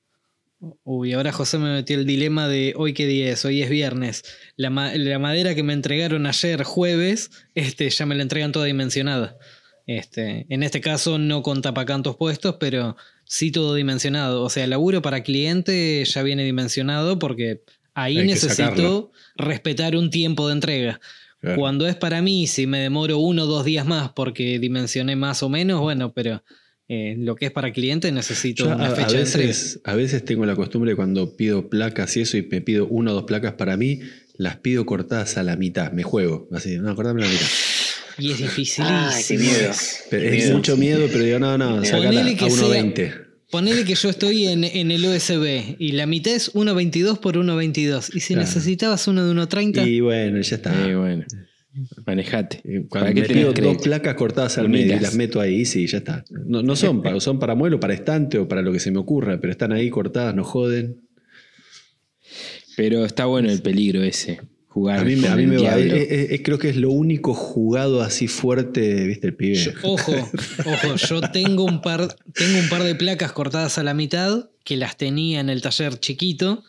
Uy, 0.84 1.14
ahora 1.14 1.32
José 1.32 1.58
me 1.60 1.72
metió 1.74 1.98
el 2.00 2.06
dilema 2.08 2.48
de 2.48 2.74
hoy 2.78 2.94
qué 2.94 3.06
día 3.06 3.30
es, 3.32 3.44
hoy 3.46 3.62
es 3.62 3.70
viernes. 3.70 4.24
La, 4.56 4.70
ma- 4.72 4.96
la 4.96 5.20
madera 5.20 5.54
que 5.54 5.62
me 5.64 5.74
entregaron 5.74 6.26
ayer 6.26 6.64
jueves, 6.64 7.30
este, 7.56 7.90
ya 7.90 8.06
me 8.06 8.16
la 8.16 8.24
entregan 8.24 8.52
toda 8.52 8.66
dimensionada. 8.66 9.38
Este, 9.86 10.48
en 10.50 10.64
este 10.64 10.82
caso 10.82 11.20
no 11.20 11.44
con 11.44 11.62
tapacantos 11.62 12.16
puestos, 12.16 12.56
pero 12.60 12.96
sí 13.26 13.52
todo 13.52 13.76
dimensionado. 13.76 14.44
O 14.44 14.50
sea, 14.50 14.64
el 14.64 14.70
laburo 14.70 15.02
para 15.02 15.24
cliente 15.24 16.04
ya 16.06 16.24
viene 16.24 16.44
dimensionado 16.44 17.20
porque 17.20 17.62
ahí 17.94 18.20
Hay 18.20 18.28
necesito 18.28 19.12
respetar 19.36 19.96
un 19.96 20.10
tiempo 20.10 20.48
de 20.48 20.54
entrega. 20.54 21.02
Claro. 21.42 21.60
Cuando 21.60 21.88
es 21.88 21.96
para 21.96 22.22
mí, 22.22 22.48
si 22.48 22.66
me 22.66 22.80
demoro 22.80 23.20
uno 23.20 23.44
o 23.44 23.46
dos 23.46 23.66
días 23.66 23.86
más 23.86 24.10
porque 24.10 24.58
dimensioné 24.60 25.16
más 25.16 25.44
o 25.44 25.50
menos, 25.50 25.82
bueno, 25.82 26.14
pero 26.14 26.44
eh, 26.88 27.16
lo 27.18 27.36
que 27.36 27.48
es 27.48 27.52
para 27.52 27.72
cliente 27.72 28.12
necesito 28.12 28.66
Yo 28.66 28.72
a, 28.72 28.76
una 28.76 28.88
a 28.88 28.96
fecha 28.96 29.18
de 29.18 29.24
entrega. 29.24 29.48
veces, 29.48 29.82
a 29.84 29.96
veces 29.96 30.24
tengo 30.24 30.46
la 30.46 30.56
costumbre 30.56 30.96
cuando 30.96 31.36
pido 31.36 31.70
placas 31.70 32.16
y 32.18 32.22
eso 32.22 32.38
y 32.38 32.44
me 32.44 32.62
pido 32.62 32.88
una 32.88 33.12
o 33.12 33.16
dos 33.16 33.24
placas 33.24 33.54
para 33.54 33.76
mí, 33.76 34.02
las 34.38 34.58
pido 34.58 34.86
cortadas 34.86 35.38
a 35.38 35.44
la 35.44 35.56
mitad. 35.56 35.92
Me 35.92 36.04
juego. 36.04 36.48
Así, 36.52 36.78
no, 36.78 36.96
cortame 36.96 37.22
la 37.22 37.28
mitad. 37.28 37.48
Y 38.18 38.32
es 38.32 38.38
dificilísimo. 38.38 39.20
Qué 39.28 39.38
miedo. 39.38 39.72
Pero 40.10 40.22
Qué 40.24 40.28
es 40.38 40.44
miedo. 40.44 40.56
mucho 40.58 40.78
miedo, 40.78 41.08
pero 41.12 41.24
digo, 41.24 41.40
no, 41.40 41.58
no, 41.58 41.84
sacala 41.84 42.06
Ponele 42.10 42.36
que 42.36 42.46
a 42.46 42.50
sea- 42.50 42.68
1.20. 42.68 43.14
Ponele 43.52 43.86
que 43.86 43.96
yo 43.96 44.10
estoy 44.10 44.48
en, 44.48 44.64
en 44.64 44.92
el 44.92 45.06
USB 45.06 45.76
y 45.80 45.92
la 45.94 46.06
mitad 46.08 46.34
es 46.34 46.54
1.22 46.56 47.20
por 47.20 47.36
1.22. 47.38 48.16
Y 48.16 48.20
si 48.20 48.34
Claro. 48.34 48.48
necesitabas 48.48 49.08
uno 49.08 49.26
de 49.26 49.34
1.30, 49.34 49.88
Y 49.88 50.00
bueno, 50.02 50.42
ya 50.42 50.56
está. 50.56 50.72
bueno, 50.98 51.26
manejate. 52.06 52.58
Eh, 52.64 52.82
¿Para 52.90 53.06
Cuando 53.06 53.08
qué 53.16 53.22
me 53.22 53.28
tenés 53.28 53.54
pido 53.54 53.74
dos 53.74 53.82
placas 53.84 54.16
cortadas 54.16 54.58
al 54.58 54.68
medio 54.70 54.96
y 54.98 55.00
las 55.00 55.14
meto 55.16 55.40
ahí, 55.40 55.66
sí, 55.66 55.86
ya 55.88 56.00
está. 56.00 56.26
No, 56.30 56.64
no 56.64 56.76
son 56.76 57.02
para, 57.02 57.20
son 57.20 57.38
para 57.40 57.54
muelo, 57.56 57.80
para 57.80 57.94
estante 57.94 58.38
o 58.40 58.48
para 58.48 58.62
lo 58.62 58.72
que 58.74 58.80
se 58.80 58.92
me 58.92 58.98
ocurra, 58.98 59.40
pero 59.40 59.52
están 59.52 59.72
ahí 59.72 59.90
cortadas, 59.90 60.34
no 60.36 60.44
joden. 60.44 61.02
Pero 62.76 63.06
está 63.06 63.26
bueno 63.26 63.50
el 63.52 63.62
peligro 63.62 64.02
ese. 64.04 64.40
Jugar 64.76 65.00
A 65.00 65.04
mí, 65.06 65.16
me- 65.16 65.22
con 65.22 65.32
a 65.32 65.36
mí 65.38 65.44
el 65.44 65.50
me 65.52 65.58
va. 65.58 65.80
eh, 65.80 66.28
eh, 66.36 66.44
creo 66.44 66.60
que 66.60 66.68
es 66.68 66.76
lo 66.76 66.90
único 66.92 67.34
jugado 67.34 68.02
así 68.02 68.28
fuerte, 68.28 69.06
viste, 69.06 69.28
el 69.28 69.34
pibe. 69.34 69.56
Yo- 69.56 69.72
ojo, 69.84 70.12
ojo, 70.66 70.96
yo 70.98 71.22
tengo 71.32 71.64
un 71.64 71.82
par, 71.82 72.14
tengo 72.34 72.60
un 72.60 72.68
par 72.68 72.84
de 72.84 72.94
placas 72.94 73.32
cortadas 73.32 73.78
a 73.78 73.84
la 73.84 73.94
mitad 73.94 74.50
que 74.66 74.76
las 74.76 74.98
tenía 74.98 75.40
en 75.40 75.50
el 75.50 75.62
taller 75.62 75.98
chiquito, 75.98 76.62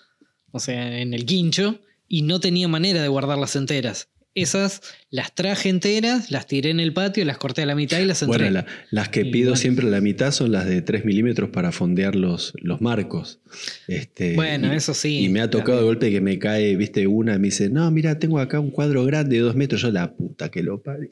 o 0.53 0.61
sea, 0.61 1.01
en 1.01 1.15
el 1.15 1.27
quincho, 1.27 1.81
y 2.07 2.23
no 2.23 2.39
tenía 2.39 2.69
manera 2.69 3.03
de 3.03 3.09
guardarlas 3.09 3.57
enteras. 3.57 4.09
Esas 4.37 4.83
las 5.11 5.35
traje 5.35 5.71
enteras, 5.71 6.31
las 6.31 6.47
tiré 6.47 6.69
en 6.71 6.79
el 6.79 6.93
patio, 6.93 7.25
las 7.25 7.39
corté 7.39 7.63
a 7.63 7.67
la 7.67 7.75
mitad 7.75 7.99
y 8.01 8.05
las 8.05 8.21
entré. 8.23 8.39
Bueno, 8.39 8.51
la- 8.53 8.67
las 8.91 9.09
que 9.09 9.23
Y 9.23 9.31
pido 9.33 9.47
bueno. 9.51 9.57
siempre 9.57 9.87
a 9.87 9.91
la 9.91 10.01
mitad 10.03 10.31
son 10.31 10.53
las 10.53 10.67
de 10.67 10.83
3 10.83 11.07
milímetros 11.07 11.49
para 11.49 11.73
fondear 11.73 12.15
los, 12.15 12.53
los 12.61 12.83
marcos. 12.83 13.41
Este, 13.89 14.35
Bueno, 14.35 14.73
y- 14.73 14.77
eso 14.77 14.93
sí. 14.93 15.25
Y 15.25 15.29
me 15.31 15.41
ha 15.41 15.49
tocado 15.49 15.79
de 15.79 15.85
golpe 15.85 16.11
que 16.11 16.21
me 16.21 16.39
cae, 16.39 16.77
viste, 16.77 17.07
una 17.07 17.39
me 17.39 17.47
dice, 17.47 17.71
no, 17.71 17.91
mira, 17.91 18.19
tengo 18.19 18.39
acá 18.39 18.61
un 18.61 18.71
cuadro 18.71 19.05
grande 19.07 19.37
de 19.37 19.43
dos 19.43 19.57
metros. 19.57 19.81
Yo, 19.81 19.91
la 19.91 20.13
puta 20.15 20.51
que 20.51 20.63
lo 20.63 20.83
parió. 20.83 21.09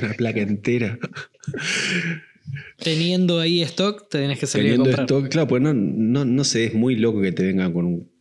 Una 0.00 0.12
placa 0.14 0.40
entera. 0.40 0.98
Teniendo 2.78 3.38
ahí 3.40 3.62
stock, 3.62 4.08
te 4.08 4.18
tenés 4.18 4.38
que 4.38 4.46
salir 4.46 4.66
Teniendo 4.72 4.84
a 4.84 4.86
comprar. 4.96 5.04
stock, 5.06 5.28
claro, 5.30 5.48
pues 5.48 5.62
no, 5.62 5.72
no, 5.74 6.24
no 6.24 6.44
sé, 6.44 6.64
es 6.66 6.74
muy 6.74 6.96
loco 6.96 7.20
que 7.22 7.32
te 7.32 7.44
vengan 7.44 7.72
con 7.72 7.86
un, 7.86 8.11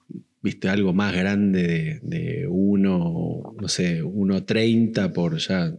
viste, 0.41 0.69
algo 0.69 0.93
más 0.93 1.13
grande 1.15 1.63
de, 1.67 1.99
de 2.01 2.47
uno, 2.47 3.53
no 3.59 3.67
sé, 3.67 4.03
1.30 4.03 5.11
por 5.13 5.37
ya, 5.37 5.73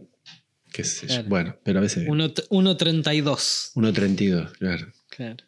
qué 0.71 0.83
sé 0.83 1.07
yo. 1.07 1.13
Claro. 1.15 1.29
Bueno, 1.29 1.55
pero 1.63 1.79
a 1.79 1.81
veces 1.81 2.05
Uno- 2.07 2.29
1.32. 2.29 3.71
1.32, 3.75 4.51
claro. 4.53 4.87
Claro. 5.09 5.43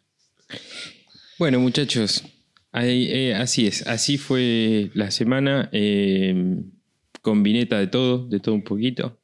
Bueno, 1.40 1.60
muchachos, 1.60 2.24
ahí, 2.72 3.08
eh, 3.12 3.34
así 3.36 3.68
es. 3.68 3.86
Así 3.88 4.18
fue 4.18 4.92
la 4.94 5.12
semana. 5.12 5.70
eh, 5.72 6.58
con 7.22 7.42
vineta 7.42 7.80
de 7.80 7.88
todo, 7.88 8.28
de 8.28 8.40
todo 8.40 8.54
un 8.54 8.64
poquito. 8.64 9.20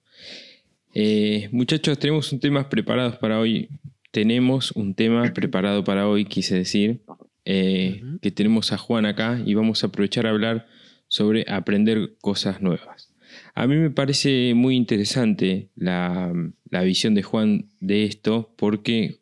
Eh, 0.96 1.50
muchachos, 1.52 2.00
tenemos 2.00 2.32
un 2.34 2.40
tema 2.40 2.68
preparados 2.68 3.18
para 3.18 3.40
hoy. 3.40 3.70
Tenemos 4.10 4.72
un 4.72 4.96
tema 4.96 5.32
preparado 5.34 5.84
para 5.84 6.08
hoy, 6.08 6.26
quise 6.26 6.56
decir. 6.56 7.02
Eh. 7.46 8.02
Que 8.22 8.32
tenemos 8.32 8.72
a 8.72 8.78
Juan 8.78 9.06
acá 9.06 9.42
y 9.46 9.54
vamos 9.54 9.84
a 9.84 9.88
aprovechar 9.88 10.28
a 10.28 10.32
hablar 10.32 10.68
sobre 11.08 11.46
aprender 11.50 12.16
cosas 12.22 12.62
nuevas. 12.62 13.14
A 13.54 13.68
mí 13.68 13.76
me 13.76 13.90
parece 13.90 14.54
muy 14.56 14.76
interesante 14.76 15.70
la, 15.76 16.34
la 16.70 16.82
visión 16.84 17.16
de 17.16 17.24
Juan 17.24 17.70
de 17.80 18.06
esto 18.06 18.54
porque 18.58 19.22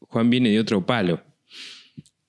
Juan 0.00 0.30
viene 0.30 0.50
de 0.50 0.60
otro 0.60 0.86
palo. 0.86 1.22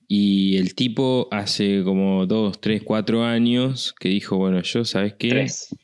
Y 0.07 0.55
el 0.57 0.73
tipo 0.73 1.27
hace 1.31 1.83
como 1.83 2.25
dos, 2.25 2.61
tres, 2.61 2.81
cuatro 2.83 3.25
años 3.25 3.93
que 3.99 4.07
dijo, 4.09 4.37
bueno, 4.37 4.61
yo, 4.61 4.85
¿sabes 4.85 5.15
qué? 5.19 5.29
Tres. 5.29 5.75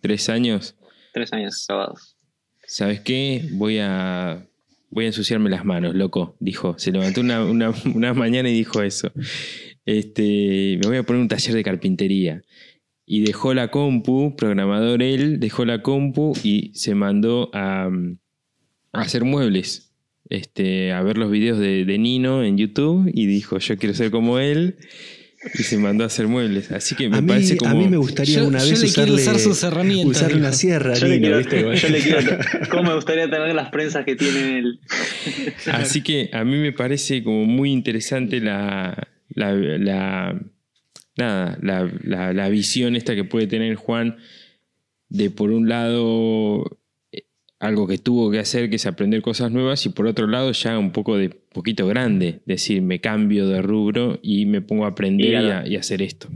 Tres 0.00 0.28
años. 0.30 0.74
Tres 1.12 1.32
años 1.32 1.64
grabados. 1.68 2.16
¿Sabes 2.66 3.00
qué? 3.00 3.46
Voy 3.52 3.78
a, 3.78 4.47
voy 4.90 5.04
a 5.04 5.08
ensuciarme 5.08 5.50
las 5.50 5.64
manos, 5.64 5.94
loco. 5.94 6.36
Dijo. 6.40 6.78
Se 6.78 6.92
levantó 6.92 7.20
una, 7.20 7.44
una, 7.44 7.72
una 7.94 8.14
mañana 8.14 8.48
y 8.48 8.54
dijo 8.54 8.82
eso. 8.82 9.12
Este, 9.84 10.78
me 10.82 10.88
voy 10.88 10.96
a 10.98 11.02
poner 11.02 11.22
un 11.22 11.28
taller 11.28 11.54
de 11.54 11.64
carpintería. 11.64 12.42
Y 13.06 13.22
dejó 13.22 13.54
la 13.54 13.70
compu, 13.70 14.36
programador 14.36 15.02
él, 15.02 15.40
dejó 15.40 15.64
la 15.64 15.82
compu 15.82 16.34
y 16.42 16.72
se 16.74 16.94
mandó 16.94 17.50
a, 17.54 17.90
hacer 18.92 19.24
muebles. 19.24 19.94
Este, 20.28 20.92
a 20.92 21.02
ver 21.02 21.16
los 21.16 21.30
videos 21.30 21.58
de, 21.58 21.86
de 21.86 21.98
Nino 21.98 22.44
en 22.44 22.58
YouTube 22.58 23.10
y 23.14 23.24
dijo, 23.24 23.58
yo 23.58 23.78
quiero 23.78 23.94
ser 23.94 24.10
como 24.10 24.38
él. 24.38 24.76
Y 25.54 25.62
se 25.62 25.78
mandó 25.78 26.04
a 26.04 26.08
hacer 26.08 26.26
muebles. 26.26 26.72
Así 26.72 26.94
que 26.96 27.08
me 27.08 27.18
a, 27.18 27.20
mí, 27.20 27.28
parece 27.28 27.56
como. 27.56 27.70
a 27.70 27.74
mí 27.74 27.88
me 27.88 27.96
gustaría 27.96 28.38
Yo- 28.40 28.46
una 28.48 28.58
yo 28.58 28.70
vez 28.70 28.82
le 28.82 28.88
quiero 28.92 29.14
usarle, 29.14 29.22
usar 29.22 29.38
sus 29.38 29.62
herramientas, 29.62 30.16
usar 30.22 30.34
una 30.36 30.52
sierra, 30.52 30.94
Yo 30.94 31.06
le, 31.06 31.20
quiero, 31.20 31.38
¿viste? 31.38 31.60
yo 31.60 31.88
le 31.88 32.00
quiero. 32.00 32.38
¿Cómo 32.70 32.82
me 32.90 32.94
gustaría 32.94 33.30
tener 33.30 33.54
las 33.54 33.70
prensas 33.70 34.04
que 34.04 34.16
tiene 34.16 34.58
él? 34.58 34.80
Así 35.72 36.02
que 36.02 36.30
a 36.32 36.44
mí 36.44 36.56
me 36.56 36.72
parece 36.72 37.22
como 37.22 37.44
muy 37.44 37.70
interesante 37.70 38.40
la, 38.40 39.08
la, 39.28 39.52
la- 39.54 40.40
nada, 41.16 41.58
la, 41.62 41.90
la- 42.02 42.32
la 42.32 42.48
visión 42.48 42.96
esta 42.96 43.14
que 43.14 43.24
puede 43.24 43.46
tener 43.46 43.74
Juan 43.76 44.16
de 45.08 45.30
por 45.30 45.50
un 45.52 45.68
lado 45.68 46.77
algo 47.60 47.86
que 47.88 47.98
tuvo 47.98 48.30
que 48.30 48.38
hacer 48.38 48.70
que 48.70 48.76
es 48.76 48.86
aprender 48.86 49.20
cosas 49.22 49.50
nuevas 49.50 49.84
y 49.86 49.88
por 49.88 50.06
otro 50.06 50.26
lado 50.26 50.52
ya 50.52 50.78
un 50.78 50.92
poco 50.92 51.16
de 51.16 51.30
poquito 51.30 51.86
grande, 51.88 52.40
decir 52.46 52.82
me 52.82 53.00
cambio 53.00 53.48
de 53.48 53.62
rubro 53.62 54.18
y 54.22 54.46
me 54.46 54.60
pongo 54.60 54.84
a 54.84 54.88
aprender 54.88 55.26
Y 55.26 55.30
y, 55.32 55.34
a- 55.50 55.58
a, 55.60 55.66
y 55.68 55.76
a 55.76 55.80
hacer 55.80 56.00
esto. 56.02 56.28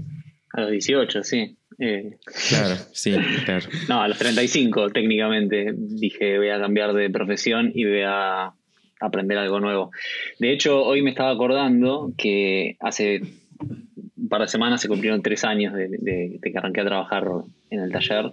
A 0.52 0.62
los 0.62 0.70
18, 0.72 1.22
sí. 1.22 1.56
Eh, 1.78 2.16
Claro, 2.48 2.74
sí, 2.92 3.12
claro. 3.44 3.66
no, 3.88 4.02
a 4.02 4.08
los 4.08 4.18
35 4.18 4.90
técnicamente 4.90 5.72
dije 5.74 6.38
voy 6.38 6.50
a 6.50 6.58
cambiar 6.60 6.92
de 6.92 7.08
profesión 7.10 7.72
y 7.74 7.84
voy 7.84 8.02
a 8.04 8.52
aprender 9.00 9.38
algo 9.38 9.58
nuevo. 9.60 9.90
De 10.38 10.52
hecho, 10.52 10.82
hoy 10.84 11.02
me 11.02 11.10
estaba 11.10 11.30
acordando 11.30 12.12
que 12.16 12.76
hace 12.80 13.22
un 13.60 14.28
par 14.28 14.42
de 14.42 14.48
semanas 14.48 14.80
se 14.80 14.88
cumplieron 14.88 15.22
tres 15.22 15.44
años 15.44 15.72
de, 15.74 15.88
de- 15.88 16.38
de 16.40 16.52
que 16.52 16.58
arranqué 16.58 16.80
a 16.82 16.84
trabajar 16.86 17.24
en 17.70 17.80
el 17.80 17.90
taller. 17.92 18.32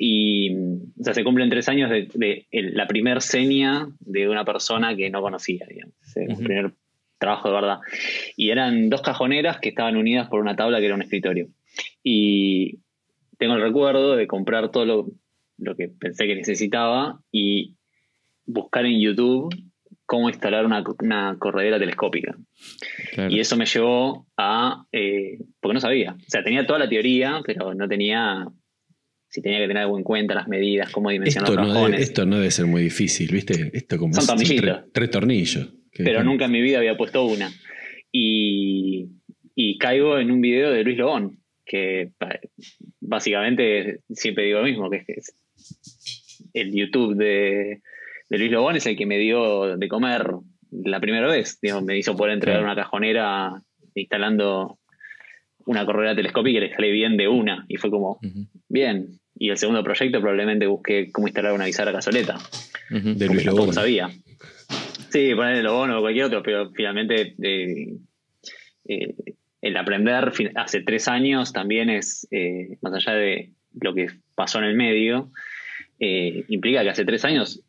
Y, 0.00 0.54
o 0.54 1.02
sea, 1.02 1.12
se 1.12 1.24
cumplen 1.24 1.50
tres 1.50 1.68
años 1.68 1.90
de, 1.90 2.08
de 2.14 2.46
el- 2.52 2.74
la 2.76 2.86
primer 2.86 3.20
seña 3.20 3.88
de 3.98 4.28
una 4.28 4.44
persona 4.44 4.94
que 4.94 5.10
no 5.10 5.20
conocía, 5.20 5.66
digamos. 5.68 5.94
El 6.16 6.32
Ujú. 6.34 6.42
primer 6.44 6.72
trabajo 7.18 7.48
de 7.48 7.54
verdad. 7.54 7.78
Y 8.36 8.50
eran 8.50 8.90
dos 8.90 9.02
cajoneras 9.02 9.58
que 9.58 9.70
estaban 9.70 9.96
unidas 9.96 10.28
por 10.28 10.40
una 10.40 10.54
tabla 10.54 10.78
que 10.78 10.86
era 10.86 10.94
un 10.94 11.02
escritorio. 11.02 11.48
Y 12.04 12.78
tengo 13.38 13.54
el 13.54 13.62
recuerdo 13.62 14.14
de 14.14 14.28
comprar 14.28 14.70
todo 14.70 14.84
lo, 14.86 15.06
lo 15.58 15.74
que 15.74 15.88
pensé 15.88 16.26
que 16.28 16.36
necesitaba 16.36 17.20
y 17.32 17.74
buscar 18.46 18.86
en 18.86 19.00
YouTube 19.00 19.52
cómo 20.06 20.28
instalar 20.30 20.64
una, 20.64 20.82
una 21.02 21.36
corredera 21.40 21.78
telescópica. 21.78 22.36
claro. 23.14 23.30
Y 23.30 23.40
eso 23.40 23.56
me 23.56 23.66
llevó 23.66 24.26
a... 24.36 24.84
eh, 24.92 25.38
porque 25.60 25.74
no 25.74 25.80
sabía. 25.80 26.12
O 26.12 26.30
sea, 26.30 26.42
tenía 26.44 26.66
toda 26.66 26.78
la 26.78 26.88
teoría, 26.88 27.40
pero 27.44 27.74
no 27.74 27.88
tenía... 27.88 28.46
Si 29.30 29.42
tenía 29.42 29.58
que 29.58 29.68
tener 29.68 29.82
algo 29.82 29.98
en 29.98 30.04
cuenta, 30.04 30.34
las 30.34 30.48
medidas, 30.48 30.90
cómo 30.90 31.10
dimensionar 31.10 31.50
Esto 31.50 31.62
los 31.62 31.74
no, 31.74 31.84
debe, 31.86 32.02
esto 32.02 32.26
no 32.26 32.36
debe 32.36 32.50
ser 32.50 32.66
muy 32.66 32.82
difícil, 32.82 33.30
¿viste? 33.30 33.70
Esto 33.74 33.98
como 33.98 34.14
Son 34.14 34.26
tornillitos. 34.26 34.62
tres, 34.62 34.92
tres 34.92 35.10
tornillos. 35.10 35.74
Pero 35.92 36.24
nunca 36.24 36.46
en 36.46 36.52
mi 36.52 36.60
vida 36.60 36.78
había 36.78 36.96
puesto 36.96 37.24
una. 37.24 37.50
Y, 38.10 39.08
y 39.54 39.78
caigo 39.78 40.18
en 40.18 40.30
un 40.30 40.40
video 40.40 40.70
de 40.70 40.82
Luis 40.82 40.96
Lobón, 40.96 41.40
que 41.66 42.12
básicamente 43.00 44.00
siempre 44.10 44.44
digo 44.44 44.60
lo 44.60 44.64
mismo, 44.64 44.88
que 44.88 45.04
es, 45.08 45.34
el 46.54 46.72
YouTube 46.72 47.16
de, 47.16 47.82
de 48.28 48.38
Luis 48.38 48.50
Lobón 48.50 48.76
es 48.76 48.86
el 48.86 48.96
que 48.96 49.06
me 49.06 49.18
dio 49.18 49.76
de 49.76 49.88
comer 49.88 50.26
la 50.70 51.00
primera 51.00 51.26
vez. 51.26 51.58
Digo, 51.60 51.80
me 51.82 51.98
hizo 51.98 52.16
poder 52.16 52.34
entregar 52.34 52.62
una 52.62 52.76
cajonera 52.76 53.62
instalando 53.94 54.78
una 55.66 55.84
corredera 55.84 56.16
telescópica 56.16 56.58
y 56.58 56.60
le 56.62 56.74
sale 56.74 56.90
bien 56.90 57.16
de 57.16 57.28
una. 57.28 57.64
Y 57.68 57.76
fue 57.76 57.90
como, 57.90 58.18
bien. 58.68 59.17
Y 59.38 59.50
el 59.50 59.56
segundo 59.58 59.82
proyecto 59.84 60.20
probablemente 60.20 60.66
busqué 60.66 61.10
cómo 61.12 61.28
instalar 61.28 61.52
una 61.52 61.66
bisagra 61.66 61.92
cazoleta. 61.92 62.38
De 62.90 63.26
Luis 63.26 63.44
tampoco 63.44 63.66
Lobón. 63.66 63.74
sabía. 63.74 64.10
Sí, 65.10 65.34
ponerle 65.34 65.62
Lobón 65.62 65.90
o 65.92 66.00
cualquier 66.00 66.26
otro, 66.26 66.42
pero 66.42 66.70
finalmente 66.72 67.34
eh, 67.42 67.96
eh, 68.88 69.14
el 69.62 69.76
aprender 69.76 70.32
hace 70.56 70.82
tres 70.82 71.08
años 71.08 71.52
también 71.52 71.88
es, 71.90 72.26
eh, 72.30 72.76
más 72.82 72.92
allá 72.94 73.14
de 73.16 73.52
lo 73.80 73.94
que 73.94 74.08
pasó 74.34 74.58
en 74.58 74.64
el 74.64 74.76
medio, 74.76 75.30
eh, 76.00 76.44
implica 76.48 76.82
que 76.82 76.90
hace 76.90 77.04
tres 77.04 77.24
años 77.24 77.62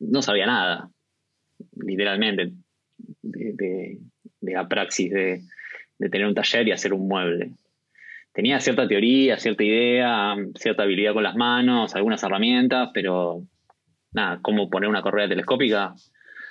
no 0.00 0.22
sabía 0.22 0.46
nada, 0.46 0.88
literalmente, 1.76 2.52
de, 3.22 3.52
de- 3.54 3.98
de 4.40 4.52
la 4.52 4.68
praxis 4.68 5.10
de, 5.10 5.40
de 5.98 6.08
tener 6.10 6.26
un 6.26 6.34
taller 6.34 6.68
y 6.68 6.72
hacer 6.72 6.92
un 6.92 7.08
mueble. 7.08 7.52
Tenía 8.34 8.60
cierta 8.60 8.86
teoría, 8.88 9.38
cierta 9.38 9.62
idea, 9.62 10.34
cierta 10.58 10.82
habilidad 10.82 11.12
con 11.14 11.22
las 11.22 11.36
manos, 11.36 11.94
algunas 11.94 12.22
herramientas, 12.22 12.90
pero 12.92 13.46
nada, 14.12 14.40
cómo 14.42 14.68
poner 14.68 14.88
una 14.90 15.02
correa 15.02 15.28
telescópica. 15.28 15.94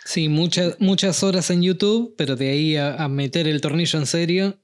Sí, 0.06 0.30
muchas 0.30 0.80
muchas 0.80 1.22
horas 1.24 1.50
en 1.52 1.62
YouTube, 1.62 2.16
pero 2.18 2.36
de 2.36 2.50
ahí 2.50 2.76
a, 2.78 2.96
a 2.96 3.08
meter 3.10 3.48
el 3.48 3.60
tornillo 3.62 4.00
en 4.00 4.06
serio 4.06 4.58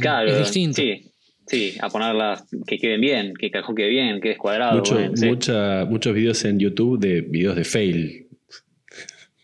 claro, 0.00 0.30
es 0.30 0.38
distinto. 0.38 0.76
Sí, 0.80 1.10
sí, 1.46 1.74
a 1.80 1.88
ponerlas 1.88 2.44
que 2.66 2.78
queden 2.78 3.00
bien, 3.00 3.34
que 3.38 3.46
el 3.46 3.52
cajón 3.52 3.74
quede 3.76 3.88
bien, 3.88 4.20
que 4.20 4.28
descuadrado. 4.30 4.76
Mucho- 4.78 4.94
bueno, 4.94 5.16
sí. 5.16 5.26
mucha- 5.26 5.84
muchos 5.84 6.14
videos 6.14 6.44
en 6.44 6.58
YouTube 6.58 6.98
de 7.00 7.20
videos 7.22 7.56
de 7.56 7.64
fail. 7.64 8.20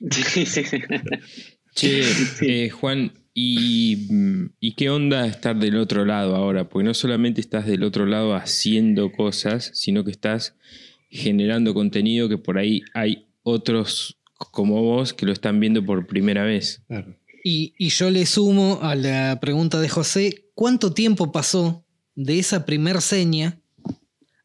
Sí, 0.10 0.46
sí, 0.46 0.64
sí. 0.64 0.78
Che, 1.74 2.02
eh, 2.40 2.70
Juan, 2.70 3.12
¿y, 3.34 4.06
mm, 4.10 4.46
¿y 4.60 4.74
qué 4.74 4.90
onda 4.90 5.26
estar 5.26 5.56
del 5.58 5.76
otro 5.76 6.04
lado 6.04 6.36
ahora? 6.36 6.68
Porque 6.68 6.84
no 6.86 6.94
solamente 6.94 7.40
estás 7.40 7.66
del 7.66 7.82
otro 7.82 8.06
lado 8.06 8.34
haciendo 8.34 9.12
cosas, 9.12 9.70
sino 9.74 10.04
que 10.04 10.10
estás 10.10 10.54
generando 11.10 11.74
contenido 11.74 12.28
que 12.28 12.38
por 12.38 12.58
ahí 12.58 12.82
hay 12.94 13.26
otros 13.42 14.18
como 14.52 14.82
vos 14.82 15.12
que 15.12 15.26
lo 15.26 15.32
están 15.32 15.60
viendo 15.60 15.84
por 15.84 16.06
primera 16.06 16.44
vez. 16.44 16.82
Y, 17.44 17.74
y 17.78 17.88
yo 17.90 18.10
le 18.10 18.26
sumo 18.26 18.78
a 18.82 18.94
la 18.94 19.38
pregunta 19.40 19.80
de 19.80 19.88
José, 19.88 20.46
¿cuánto 20.54 20.92
tiempo 20.92 21.32
pasó 21.32 21.84
de 22.14 22.38
esa 22.38 22.64
primer 22.66 23.00
seña 23.00 23.58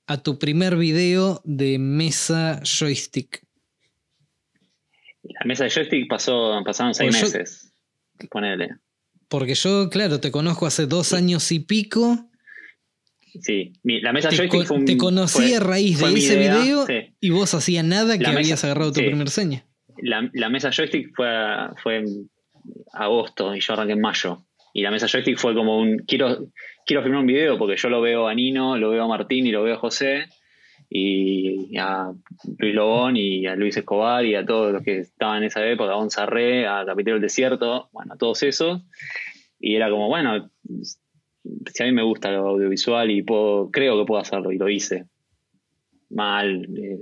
a 0.07 0.21
tu 0.21 0.38
primer 0.38 0.75
video 0.75 1.41
de 1.45 1.77
mesa 1.79 2.61
joystick? 2.63 3.43
La 5.23 5.45
mesa 5.45 5.63
de 5.63 5.69
joystick 5.71 6.07
pasó, 6.09 6.61
pasaron 6.65 6.93
seis 6.93 7.09
Pues 7.17 7.21
yo- 7.21 7.38
meses. 7.39 7.64
Ponele. 8.30 8.70
Porque 9.28 9.55
yo, 9.55 9.89
claro, 9.89 10.20
te 10.20 10.32
conozco 10.32 10.66
hace 10.66 10.86
dos 10.86 11.13
años 11.13 11.51
y 11.51 11.59
pico. 11.59 12.30
Sí, 13.41 13.74
la 13.84 14.13
mesa 14.13 14.30
Te, 14.30 14.38
joystick 14.38 14.66
fue 14.66 14.78
un- 14.78 14.86
te 14.86 14.95
conocí 14.97 15.39
fue- 15.49 15.55
a 15.57 15.59
raíz 15.59 15.99
de 15.99 16.13
ese 16.13 16.36
idea, 16.36 16.57
video 16.61 16.86
sí. 16.86 16.93
y 17.20 17.30
vos 17.32 17.53
hacías 17.53 17.84
nada 17.84 18.13
que 18.18 18.26
mesa- 18.26 18.39
habías 18.39 18.63
agarrado 18.63 18.93
tu 18.93 19.01
sí. 19.01 19.05
primer 19.07 19.30
seña. 19.30 19.66
La, 19.97 20.30
la 20.34 20.49
mesa 20.49 20.72
joystick 20.72 21.13
fue, 21.16 21.28
fue 21.84 21.97
en 21.97 22.30
agosto 22.93 23.53
y 23.55 23.59
yo 23.59 23.74
arranqué 23.74 23.93
en 23.93 24.01
mayo. 24.01 24.45
Y 24.74 24.82
la 24.82 24.91
mesa 24.91 25.07
joystick 25.07 25.38
fue 25.38 25.53
como 25.53 25.78
un. 25.80 25.99
Quiero, 26.07 26.47
quiero 26.86 27.01
filmar 27.03 27.22
un 27.22 27.28
video 27.28 27.57
porque 27.57 27.78
yo 27.78 27.89
lo 27.89 28.01
veo 28.01 28.28
a 28.28 28.34
Nino, 28.34 28.78
lo 28.78 28.89
veo 28.91 29.03
a 29.03 29.07
Martín 29.07 29.45
y 29.47 29.51
lo 29.51 29.63
veo 29.63 29.76
a 29.76 29.80
José. 29.80 30.26
Y 30.89 31.77
a 31.77 32.13
Luis 32.57 32.75
Lobón 32.75 33.17
y 33.17 33.45
a 33.47 33.55
Luis 33.55 33.75
Escobar 33.77 34.25
y 34.25 34.36
a 34.36 34.45
todos 34.45 34.71
los 34.71 34.83
que 34.83 34.99
estaban 34.99 35.39
en 35.39 35.45
esa 35.45 35.65
época, 35.65 35.91
a 35.91 35.95
Gonzarré, 35.95 36.67
a 36.67 36.86
Capitero 36.86 37.15
del 37.15 37.23
Desierto, 37.23 37.89
bueno, 37.91 38.13
a 38.13 38.17
todos 38.17 38.43
esos. 38.43 38.81
Y 39.59 39.75
era 39.75 39.89
como, 39.89 40.07
bueno, 40.07 40.49
si 41.73 41.83
a 41.83 41.86
mí 41.86 41.91
me 41.91 42.03
gusta 42.03 42.31
lo 42.31 42.49
audiovisual 42.49 43.09
y 43.11 43.23
puedo, 43.23 43.69
creo 43.71 43.97
que 43.99 44.05
puedo 44.05 44.21
hacerlo, 44.21 44.51
y 44.51 44.57
lo 44.57 44.69
hice. 44.69 45.05
Mal, 46.09 46.67
eh, 46.77 46.99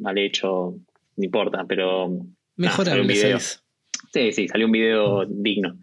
mal 0.00 0.16
hecho, 0.18 0.76
no 1.16 1.24
importa, 1.24 1.64
pero 1.66 2.08
video. 2.56 3.38
¿sabes? 3.40 3.64
Sí, 4.12 4.32
sí, 4.32 4.48
salió 4.48 4.66
un 4.66 4.72
video 4.72 5.24
digno. 5.26 5.76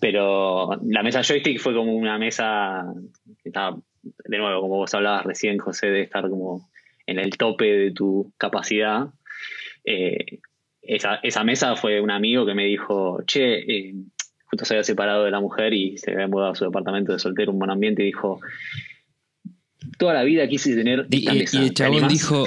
Pero 0.00 0.76
la 0.84 1.02
mesa 1.02 1.22
joystick 1.22 1.58
fue 1.58 1.74
como 1.74 1.94
una 1.94 2.18
mesa 2.18 2.84
que 3.42 3.48
estaba, 3.48 3.76
de 4.02 4.38
nuevo, 4.38 4.60
como 4.60 4.76
vos 4.76 4.94
hablabas 4.94 5.24
recién, 5.24 5.58
José, 5.58 5.88
de 5.88 6.02
estar 6.02 6.28
como 6.28 6.68
en 7.06 7.18
el 7.18 7.30
tope 7.36 7.64
de 7.66 7.90
tu 7.92 8.32
capacidad. 8.38 9.06
Eh, 9.84 10.40
esa, 10.82 11.16
esa 11.22 11.44
mesa 11.44 11.76
fue 11.76 12.00
un 12.00 12.10
amigo 12.10 12.44
que 12.46 12.54
me 12.54 12.64
dijo, 12.64 13.22
che, 13.26 13.58
eh, 13.58 13.94
justo 14.44 14.64
se 14.64 14.74
había 14.74 14.84
separado 14.84 15.24
de 15.24 15.30
la 15.30 15.40
mujer 15.40 15.72
y 15.74 15.98
se 15.98 16.12
había 16.12 16.28
mudado 16.28 16.52
a 16.52 16.54
su 16.54 16.64
departamento 16.64 17.12
de 17.12 17.18
soltero, 17.18 17.52
un 17.52 17.58
buen 17.58 17.70
ambiente, 17.70 18.02
y 18.02 18.06
dijo, 18.06 18.40
toda 19.98 20.14
la 20.14 20.24
vida 20.24 20.46
quise 20.48 20.74
tener 20.74 21.06
Y, 21.10 21.18
esta 21.18 21.34
y- 21.34 21.38
mesa. 21.38 21.56
y 21.58 21.62
el 21.62 21.68
¿Te 21.68 21.74
chabón 21.74 22.08
dijo, 22.08 22.44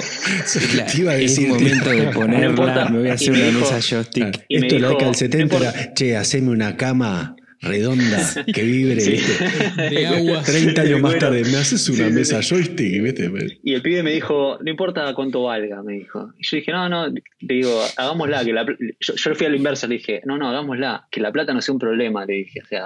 "La- 0.76 0.86
Te 0.92 0.98
iba 1.00 1.12
a 1.12 1.16
es 1.16 1.20
decir, 1.36 1.48
momento 1.48 1.90
de 1.90 2.02
ponerla, 2.12 2.46
importa. 2.50 2.88
me 2.88 2.98
voy 3.00 3.08
a 3.08 3.14
hacer 3.14 3.32
una 3.32 3.44
dijo- 3.46 3.60
mesa 3.60 3.80
joystick. 3.80 4.44
Esto 4.48 4.74
década 4.76 4.98
del 4.98 5.06
"No 5.08 5.14
70 5.14 5.42
importa". 5.56 5.70
era, 5.80 5.94
che, 5.94 6.16
haceme 6.16 6.50
una 6.50 6.76
cama 6.76 7.36
redonda 7.60 8.18
que 8.54 8.62
vibre, 8.62 9.00
Sí. 9.00 9.12
¿viste? 9.12 9.44
De 9.90 10.06
agua. 10.06 10.42
30 10.42 10.80
años 10.82 11.00
más 11.00 11.12
Bueno, 11.12 11.18
tarde, 11.18 11.42
me 11.44 11.56
haces 11.58 11.88
una 11.90 12.08
sí, 12.08 12.12
mesa 12.14 12.42
sí. 12.42 12.48
joystick, 12.54 13.02
¿viste? 13.02 13.30
Y 13.62 13.74
el 13.74 13.82
pibe 13.82 14.02
me 14.02 14.12
dijo, 14.12 14.58
no 14.62 14.70
importa 14.70 15.12
cuánto 15.14 15.42
valga, 15.44 15.82
me 15.82 15.94
dijo. 15.94 16.32
Y 16.38 16.46
yo 16.46 16.56
dije, 16.56 16.72
no, 16.72 16.88
no, 16.88 17.08
le 17.08 17.54
digo, 17.54 17.82
hagámosla, 17.96 18.44
que 18.44 18.52
la 18.52 18.64
pl-". 18.64 18.96
yo, 18.98 19.14
yo 19.14 19.34
fui 19.34 19.46
a 19.46 19.50
lo 19.50 19.56
inverso, 19.56 19.86
le 19.86 19.96
dije, 19.96 20.22
no, 20.24 20.38
no, 20.38 20.48
hagámosla, 20.48 21.06
que 21.10 21.20
la 21.20 21.32
plata 21.32 21.52
no 21.52 21.60
sea 21.60 21.72
un 21.74 21.78
problema, 21.80 22.24
le 22.24 22.34
dije, 22.34 22.60
o 22.62 22.66
sea, 22.66 22.84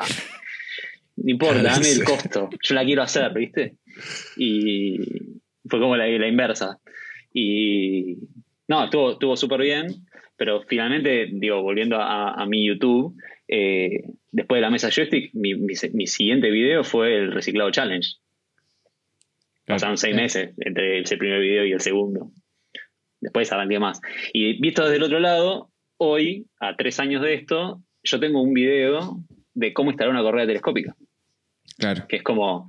no 1.17 1.31
importa, 1.31 1.63
dame 1.63 1.91
el 1.93 2.03
costo, 2.05 2.51
yo 2.63 2.75
la 2.75 2.85
quiero 2.85 3.03
hacer, 3.03 3.33
¿viste? 3.33 3.77
Y 4.37 4.99
fue 5.69 5.79
como 5.81 5.97
la, 5.97 6.07
la 6.09 6.29
inversa. 6.29 6.79
Y 7.33 8.17
no, 8.69 8.85
estuvo, 8.85 9.13
estuvo 9.13 9.37
súper 9.37 9.61
bien, 9.61 9.87
pero 10.37 10.63
finalmente, 10.69 11.29
digo, 11.33 11.63
volviendo 11.63 11.97
a, 11.97 12.33
a 12.35 12.47
mi 12.47 12.67
YouTube, 12.67 13.15
eh, 13.47 14.03
después 14.35 14.59
de 14.59 14.63
la 14.63 14.71
mesa 14.71 14.91
joystick, 14.91 15.33
mi, 15.33 15.55
mi, 15.55 15.75
mi 15.93 16.07
siguiente 16.07 16.51
video 16.51 16.83
fue 16.83 17.17
el 17.17 17.33
reciclado 17.33 17.71
challenge. 17.71 18.17
Pasaron 19.65 19.97
seis 19.97 20.15
meses 20.15 20.53
entre 20.59 21.01
ese 21.01 21.17
primer 21.17 21.41
video 21.41 21.65
y 21.65 21.73
el 21.73 21.81
segundo. 21.81 22.31
Después 23.21 23.51
arranqué 23.53 23.79
más. 23.79 24.01
Y 24.33 24.61
visto 24.61 24.83
desde 24.83 24.97
el 24.97 25.05
otro 25.05 25.21
lado, 25.21 25.71
hoy, 25.99 26.47
a 26.61 26.75
tres 26.77 26.99
años 26.99 27.23
de 27.23 27.35
esto, 27.35 27.81
yo 28.03 28.19
tengo 28.19 28.43
un 28.43 28.53
video 28.53 29.19
de 29.55 29.73
cómo 29.73 29.91
instalar 29.91 30.13
una 30.13 30.23
correa 30.23 30.47
telescópica. 30.47 30.97
Claro. 31.79 32.07
Que 32.09 32.17
es 32.17 32.23
como, 32.23 32.69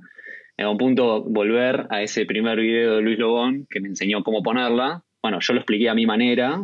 en 0.56 0.64
algún 0.64 0.78
punto, 0.78 1.24
volver 1.24 1.88
a 1.90 2.00
ese 2.00 2.26
primer 2.26 2.58
video 2.60 2.96
de 2.96 3.02
Luis 3.02 3.18
Lobón 3.18 3.66
que 3.68 3.80
me 3.80 3.88
enseñó 3.88 4.22
cómo 4.22 4.42
ponerla. 4.42 5.02
Bueno, 5.20 5.40
yo 5.40 5.52
lo 5.52 5.58
expliqué 5.58 5.88
a 5.88 5.94
mi 5.94 6.06
manera. 6.06 6.60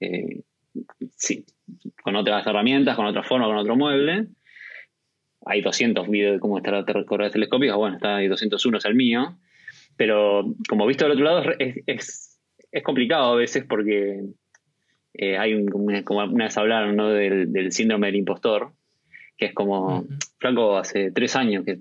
eh, 0.00 0.42
sí, 1.16 1.44
con 2.02 2.16
otras 2.16 2.46
herramientas, 2.46 2.96
con 2.96 3.06
otra 3.06 3.22
forma, 3.22 3.46
con 3.46 3.56
otro 3.56 3.76
mueble. 3.76 4.26
Hay 5.46 5.62
200 5.62 6.08
videos 6.08 6.34
de 6.34 6.40
cómo 6.40 6.58
instalar 6.58 6.84
correas 7.04 7.32
telescópicas. 7.32 7.76
Bueno, 7.76 7.96
está 7.96 8.16
ahí 8.16 8.28
201 8.28 8.78
es 8.78 8.84
el 8.84 8.94
mío. 8.94 9.38
Pero 9.96 10.44
como 10.68 10.86
visto 10.86 11.04
del 11.04 11.12
otro 11.12 11.24
lado, 11.24 11.42
es, 11.58 11.76
es, 11.86 12.40
es 12.70 12.82
complicado 12.82 13.32
a 13.32 13.36
veces 13.36 13.64
porque 13.68 14.20
eh, 15.14 15.38
hay 15.38 15.54
un, 15.54 15.66
como 15.68 15.84
una, 16.24 16.44
vez 16.44 16.56
hablaron 16.56 16.96
¿no? 16.96 17.08
del, 17.08 17.52
del 17.52 17.72
síndrome 17.72 18.06
del 18.08 18.16
impostor, 18.16 18.72
que 19.36 19.46
es 19.46 19.54
como. 19.54 20.06
Franco, 20.38 20.76
hace 20.76 21.10
tres 21.10 21.34
años 21.34 21.64
que 21.64 21.76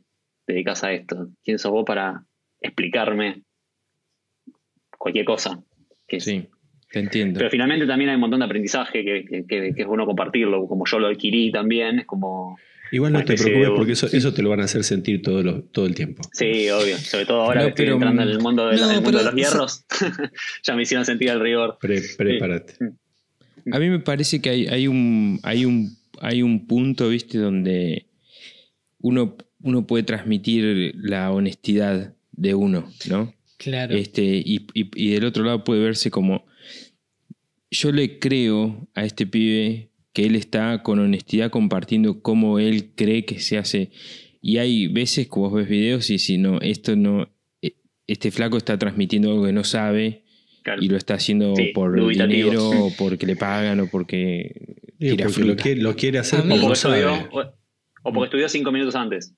te 0.46 0.54
dedicas 0.54 0.84
a 0.84 0.92
esto. 0.94 1.28
¿Quién 1.44 1.60
sos 1.60 1.72
vos 1.72 1.86
para 1.86 2.24
explicarme 2.62 3.44
cualquier 4.98 5.26
cosa? 5.26 5.64
Que- 6.08 6.20
Sí, 6.20 6.48
te 6.92 7.00
entiendo. 7.00 7.38
Pero 7.40 7.50
finalmente 7.50 7.86
también 7.86 8.10
hay 8.10 8.16
un 8.16 8.22
montón 8.22 8.40
de 8.40 8.46
aprendizaje 8.46 9.04
que, 9.04 9.26
que- 9.26 9.46
que- 9.46 9.74
que 9.76 9.82
es 9.82 9.88
bueno 9.88 10.06
compartirlo, 10.06 10.68
como 10.68 10.86
yo 10.86 11.00
lo 11.00 11.08
adquirí 11.08 11.52
también, 11.52 12.00
es 12.00 12.06
como... 12.06 12.58
Igual 12.90 13.12
no 13.12 13.26
te 13.26 13.36
preocupes 13.36 13.70
porque 13.76 13.92
eso, 13.92 14.08
eso 14.08 14.34
te 14.34 14.42
lo 14.42 14.50
van 14.50 14.62
a 14.62 14.64
hacer 14.64 14.82
sentir 14.86 15.22
todo, 15.22 15.44
lo- 15.44 15.62
todo 15.64 15.86
el 15.86 15.94
tiempo. 15.94 16.24
Sí, 16.32 16.70
obvio, 16.70 16.98
sobre 16.98 17.26
todo 17.26 17.42
ahora 17.42 17.60
No, 17.62 17.66
que 17.68 17.70
estoy 17.84 17.88
entrando 17.94 18.22
en 18.22 18.30
el 18.30 18.40
mundo, 18.40 18.68
de 18.68 18.78
la- 18.78 18.82
no, 18.86 18.90
el 18.92 18.96
mundo 19.02 19.10
pero- 19.12 19.18
de 19.20 19.26
los 19.26 19.36
hierros, 19.36 19.86
ya 20.64 20.76
me 20.76 20.84
hicieron 20.84 21.06
sentir 21.06 21.30
el 21.30 21.42
rigor. 21.42 21.78
Pre- 21.82 22.02
prepárate. 22.18 22.76
A 23.74 23.80
mí 23.80 23.90
me 23.90 24.00
parece 24.00 24.42
que 24.42 24.50
hay, 24.50 24.68
hay 24.68 24.88
un, 24.88 25.42
hay, 25.44 25.66
un, 25.66 25.98
hay 26.22 26.42
un 26.42 26.66
punto, 26.66 27.10
viste, 27.10 27.38
donde 27.38 28.06
uno, 29.02 29.36
uno 29.62 29.86
puede 29.86 30.04
transmitir 30.04 30.94
la 30.96 31.32
honestidad 31.32 32.14
de 32.32 32.54
uno, 32.56 32.90
¿no? 33.10 33.34
Claro. 33.58 33.96
Este, 33.98 34.24
y, 34.24 34.66
y- 34.74 34.90
y 34.96 35.10
del 35.12 35.26
otro 35.26 35.44
lado 35.44 35.66
puede 35.66 35.82
verse 35.84 36.10
como. 36.10 36.46
Yo 37.72 37.91
le 37.91 38.20
creo 38.20 38.88
a 38.95 39.03
este 39.03 39.26
pibe 39.28 39.89
que 40.13 40.26
él 40.26 40.36
está 40.36 40.82
con 40.84 40.99
honestidad 40.99 41.49
compartiendo 41.51 42.22
cómo 42.22 42.59
él 42.59 42.91
cree 42.95 43.26
que 43.26 43.39
se 43.39 43.57
hace. 43.57 43.91
Y 44.41 44.57
hay 44.57 44.88
veces 44.88 45.28
que 45.28 45.39
vos 45.39 45.53
ves 45.53 45.68
videos 45.68 46.09
y 46.09 46.18
si 46.20 46.38
no, 46.38 46.59
esto 46.61 46.95
no. 46.95 47.30
eh, 47.61 47.74
Este 48.07 48.32
flaco 48.32 48.57
está 48.57 48.78
transmitiendo 48.80 49.32
algo 49.32 49.45
que 49.45 49.53
no 49.53 49.63
sabe 49.63 50.24
Claro. 50.63 50.82
y 50.84 50.89
lo 50.89 50.97
está 50.97 51.13
haciendo 51.15 51.55
Sí, 51.55 51.72
por 51.74 51.93
dinero 52.09 52.70
o 52.86 52.91
porque 52.97 53.26
le 53.26 53.36
pagan 53.36 53.80
o 53.80 53.88
porque 53.89 54.76
Digo, 54.99 55.15
tira 55.18 55.28
porque 55.30 55.43
lo 55.45 55.55
quiere, 55.55 55.82
lo 55.82 55.95
quiere 55.95 56.20
hacer 56.20 56.41
como 56.47 56.74
sabe. 56.76 56.99
estudió, 57.01 57.30
o, 57.32 57.41
o 58.03 58.13
porque 58.13 58.26
estudió 58.26 58.49
cinco 58.49 58.72
minutos 58.72 58.95
antes. 58.95 59.34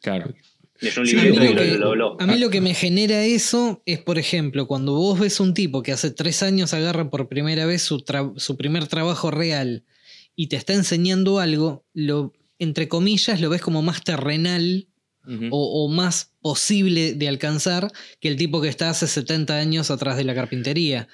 Claro. 0.00 0.32
Leyó 0.82 1.00
un 1.00 1.06
Sí, 1.06 1.16
A 1.16 1.22
mí, 1.22 1.30
librito 1.30 1.44
lo 1.44 1.50
y 1.50 1.54
lo, 1.54 1.62
que, 1.62 1.78
lo 1.78 1.88
habló. 1.88 2.16
a 2.20 2.26
mí 2.26 2.38
lo 2.38 2.50
que 2.50 2.60
me 2.60 2.74
genera 2.74 3.24
eso 3.24 3.82
es, 3.86 4.00
por 4.00 4.18
ejemplo, 4.18 4.66
cuando 4.66 4.94
vos 4.94 5.18
ves 5.18 5.40
un 5.40 5.54
tipo 5.54 5.82
que 5.82 5.92
hace 5.92 6.10
tres 6.10 6.42
años 6.42 6.74
agarra 6.74 7.08
por 7.08 7.28
primera 7.28 7.64
vez 7.66 7.82
su, 7.82 8.04
primer 8.58 8.86
trabajo 8.88 9.30
real 9.30 9.84
y 10.36 10.48
te 10.48 10.56
está 10.56 10.74
enseñando 10.74 11.38
algo, 11.38 11.84
lo, 11.94 12.34
entre 12.58 12.88
comillas, 12.88 13.40
lo 13.40 13.48
ves 13.48 13.62
como 13.62 13.80
más 13.80 14.02
terrenal 14.02 14.88
o 15.50 15.88
más 15.88 16.32
posible 16.40 17.14
de 17.14 17.28
alcanzar 17.28 17.92
que 18.18 18.26
el 18.26 18.36
tipo 18.36 18.60
que 18.60 18.68
está 18.68 18.90
hace 18.90 19.06
70 19.06 19.56
años 19.56 19.92
atrás 19.92 20.16
de 20.16 20.24
la 20.24 20.34
carpintería. 20.34 21.06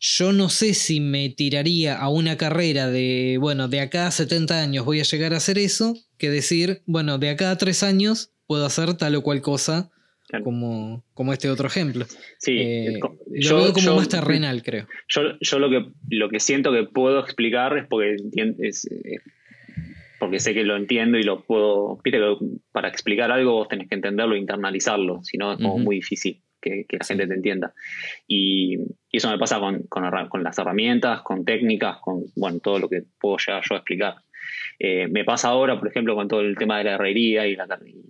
Yo 0.00 0.32
no 0.32 0.48
sé 0.48 0.74
si 0.74 1.00
me 1.00 1.28
tiraría 1.30 1.96
a 1.96 2.08
una 2.08 2.36
carrera 2.36 2.88
de, 2.88 3.38
bueno, 3.40 3.68
de 3.68 3.80
acá 3.80 4.06
a 4.06 4.10
70 4.10 4.60
años 4.60 4.84
voy 4.84 5.00
a 5.00 5.04
llegar 5.04 5.34
a 5.34 5.38
hacer 5.38 5.58
eso, 5.58 5.96
que 6.18 6.30
decir, 6.30 6.82
bueno, 6.86 7.18
de 7.18 7.30
acá 7.30 7.50
a 7.50 7.58
3 7.58 7.82
años 7.82 8.30
puedo 8.46 8.64
hacer 8.66 8.94
tal 8.94 9.14
o 9.16 9.22
cual 9.22 9.40
cosa, 9.42 9.90
Claro. 10.28 10.44
como, 10.44 11.04
como 11.14 11.32
este 11.32 11.48
otro 11.48 11.68
ejemplo. 11.68 12.04
Sí, 12.38 12.58
Eh, 12.58 12.98
lo 13.28 13.56
veo 13.58 13.72
como 13.72 13.94
más 13.94 14.08
terrenal, 14.08 14.60
creo. 14.64 14.88
Yo, 15.06 15.38
yo 15.40 15.58
lo, 15.60 15.70
que, 15.70 15.86
lo 16.10 16.28
que 16.28 16.40
siento 16.40 16.72
que 16.72 16.82
puedo 16.82 17.20
explicar 17.20 17.78
es 17.78 17.86
porque, 17.86 18.16
es, 18.58 18.88
porque 20.18 20.40
sé 20.40 20.52
que 20.52 20.64
lo 20.64 20.76
entiendo 20.76 21.16
y 21.16 21.22
lo 21.22 21.44
puedo... 21.44 22.00
Viste 22.02 22.18
que 22.18 22.36
para 22.72 22.88
explicar 22.88 23.30
algo 23.30 23.52
vos 23.52 23.68
tenés 23.68 23.88
que 23.88 23.94
entenderlo 23.94 24.34
e 24.34 24.38
internalizarlo, 24.38 25.22
si 25.22 25.38
no 25.38 25.52
es 25.52 25.58
como 25.58 25.78
muy 25.78 25.96
difícil 25.96 26.42
que, 26.60 26.84
que 26.88 26.96
la 26.96 27.04
gente 27.04 27.26
te 27.26 27.34
entienda. 27.34 27.72
Y, 28.26 28.78
y 29.10 29.16
eso 29.18 29.30
me 29.30 29.38
pasa 29.38 29.60
con, 29.60 29.84
con, 29.84 30.42
las 30.42 30.58
herramientas, 30.58 31.22
con 31.22 31.44
técnicas, 31.44 31.98
con 31.98 32.24
bueno, 32.34 32.58
todo 32.60 32.78
lo 32.80 32.88
que 32.88 33.04
puedo 33.20 33.36
llegar 33.38 33.62
yo 33.68 33.76
a 33.76 33.78
explicar. 33.78 34.16
Eh, 34.78 35.06
me 35.08 35.24
pasa 35.24 35.48
ahora, 35.48 35.78
por 35.78 35.88
ejemplo, 35.88 36.14
con 36.14 36.28
todo 36.28 36.40
el 36.40 36.56
tema 36.56 36.78
de 36.78 36.84
la 36.84 36.94
herrería 36.94 37.46
y, 37.46 37.56
la, 37.56 37.66
y 37.84 38.05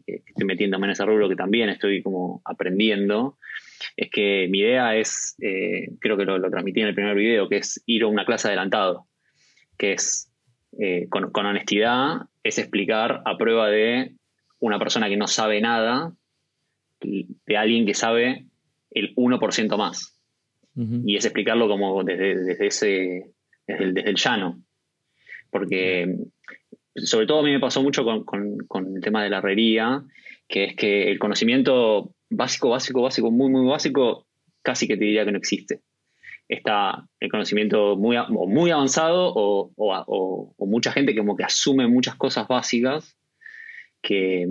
metiéndome 0.46 0.86
en 0.86 0.92
ese 0.92 1.04
rubro 1.04 1.28
que 1.28 1.36
también 1.36 1.68
estoy 1.68 2.02
como 2.02 2.40
aprendiendo 2.44 3.36
es 3.96 4.10
que 4.10 4.46
mi 4.50 4.60
idea 4.60 4.96
es, 4.96 5.36
eh, 5.40 5.90
creo 6.00 6.16
que 6.16 6.24
lo, 6.24 6.38
lo 6.38 6.50
transmití 6.50 6.80
en 6.80 6.88
el 6.88 6.94
primer 6.94 7.14
video, 7.16 7.48
que 7.48 7.58
es 7.58 7.82
ir 7.86 8.04
a 8.04 8.06
una 8.06 8.24
clase 8.24 8.48
adelantado, 8.48 9.06
que 9.78 9.92
es 9.92 10.32
eh, 10.80 11.06
con, 11.10 11.30
con 11.30 11.46
honestidad, 11.46 12.22
es 12.42 12.58
explicar 12.58 13.22
a 13.24 13.36
prueba 13.36 13.68
de 13.68 14.12
una 14.60 14.78
persona 14.78 15.08
que 15.08 15.16
no 15.16 15.26
sabe 15.26 15.60
nada, 15.60 16.12
de 17.00 17.56
alguien 17.56 17.84
que 17.86 17.94
sabe 17.94 18.46
el 18.90 19.14
1% 19.14 19.76
más. 19.76 20.18
Y 21.08 21.16
es 21.16 21.24
explicarlo 21.24 21.68
como 21.68 22.02
desde, 22.04 22.36
desde 22.44 22.66
ese, 22.66 23.30
desde 23.66 23.84
el, 23.84 23.94
desde 23.94 24.10
el 24.10 24.16
llano. 24.16 24.60
Porque 25.50 26.16
sobre 26.96 27.26
todo 27.26 27.40
a 27.40 27.42
mí 27.42 27.52
me 27.52 27.60
pasó 27.60 27.82
mucho 27.82 28.04
con, 28.04 28.24
con- 28.24 28.58
con 28.66 28.96
el 28.96 29.02
tema 29.02 29.22
de 29.22 29.30
la 29.30 29.38
herrería, 29.38 30.02
que 30.48 30.64
es 30.64 30.76
que 30.76 31.10
el 31.10 31.18
conocimiento 31.18 32.14
básico, 32.30 32.70
básico, 32.70 33.02
básico, 33.02 33.30
muy, 33.30 33.50
muy 33.50 33.66
básico, 33.68 34.26
casi 34.62 34.86
que 34.86 34.96
te 34.96 35.04
diría 35.04 35.24
que 35.24 35.32
no 35.32 35.38
existe. 35.38 35.80
Está 36.48 37.08
el 37.18 37.30
conocimiento 37.30 37.96
muy, 37.96 38.16
o 38.16 38.46
muy 38.46 38.70
avanzado 38.70 39.32
o, 39.34 39.72
o 39.76 40.54
o- 40.56 40.66
mucha 40.66 40.92
gente 40.92 41.12
que 41.12 41.18
como 41.18 41.36
que 41.36 41.44
asume 41.44 41.86
muchas 41.88 42.14
cosas 42.16 42.46
básicas 42.46 43.16
que, 44.02 44.46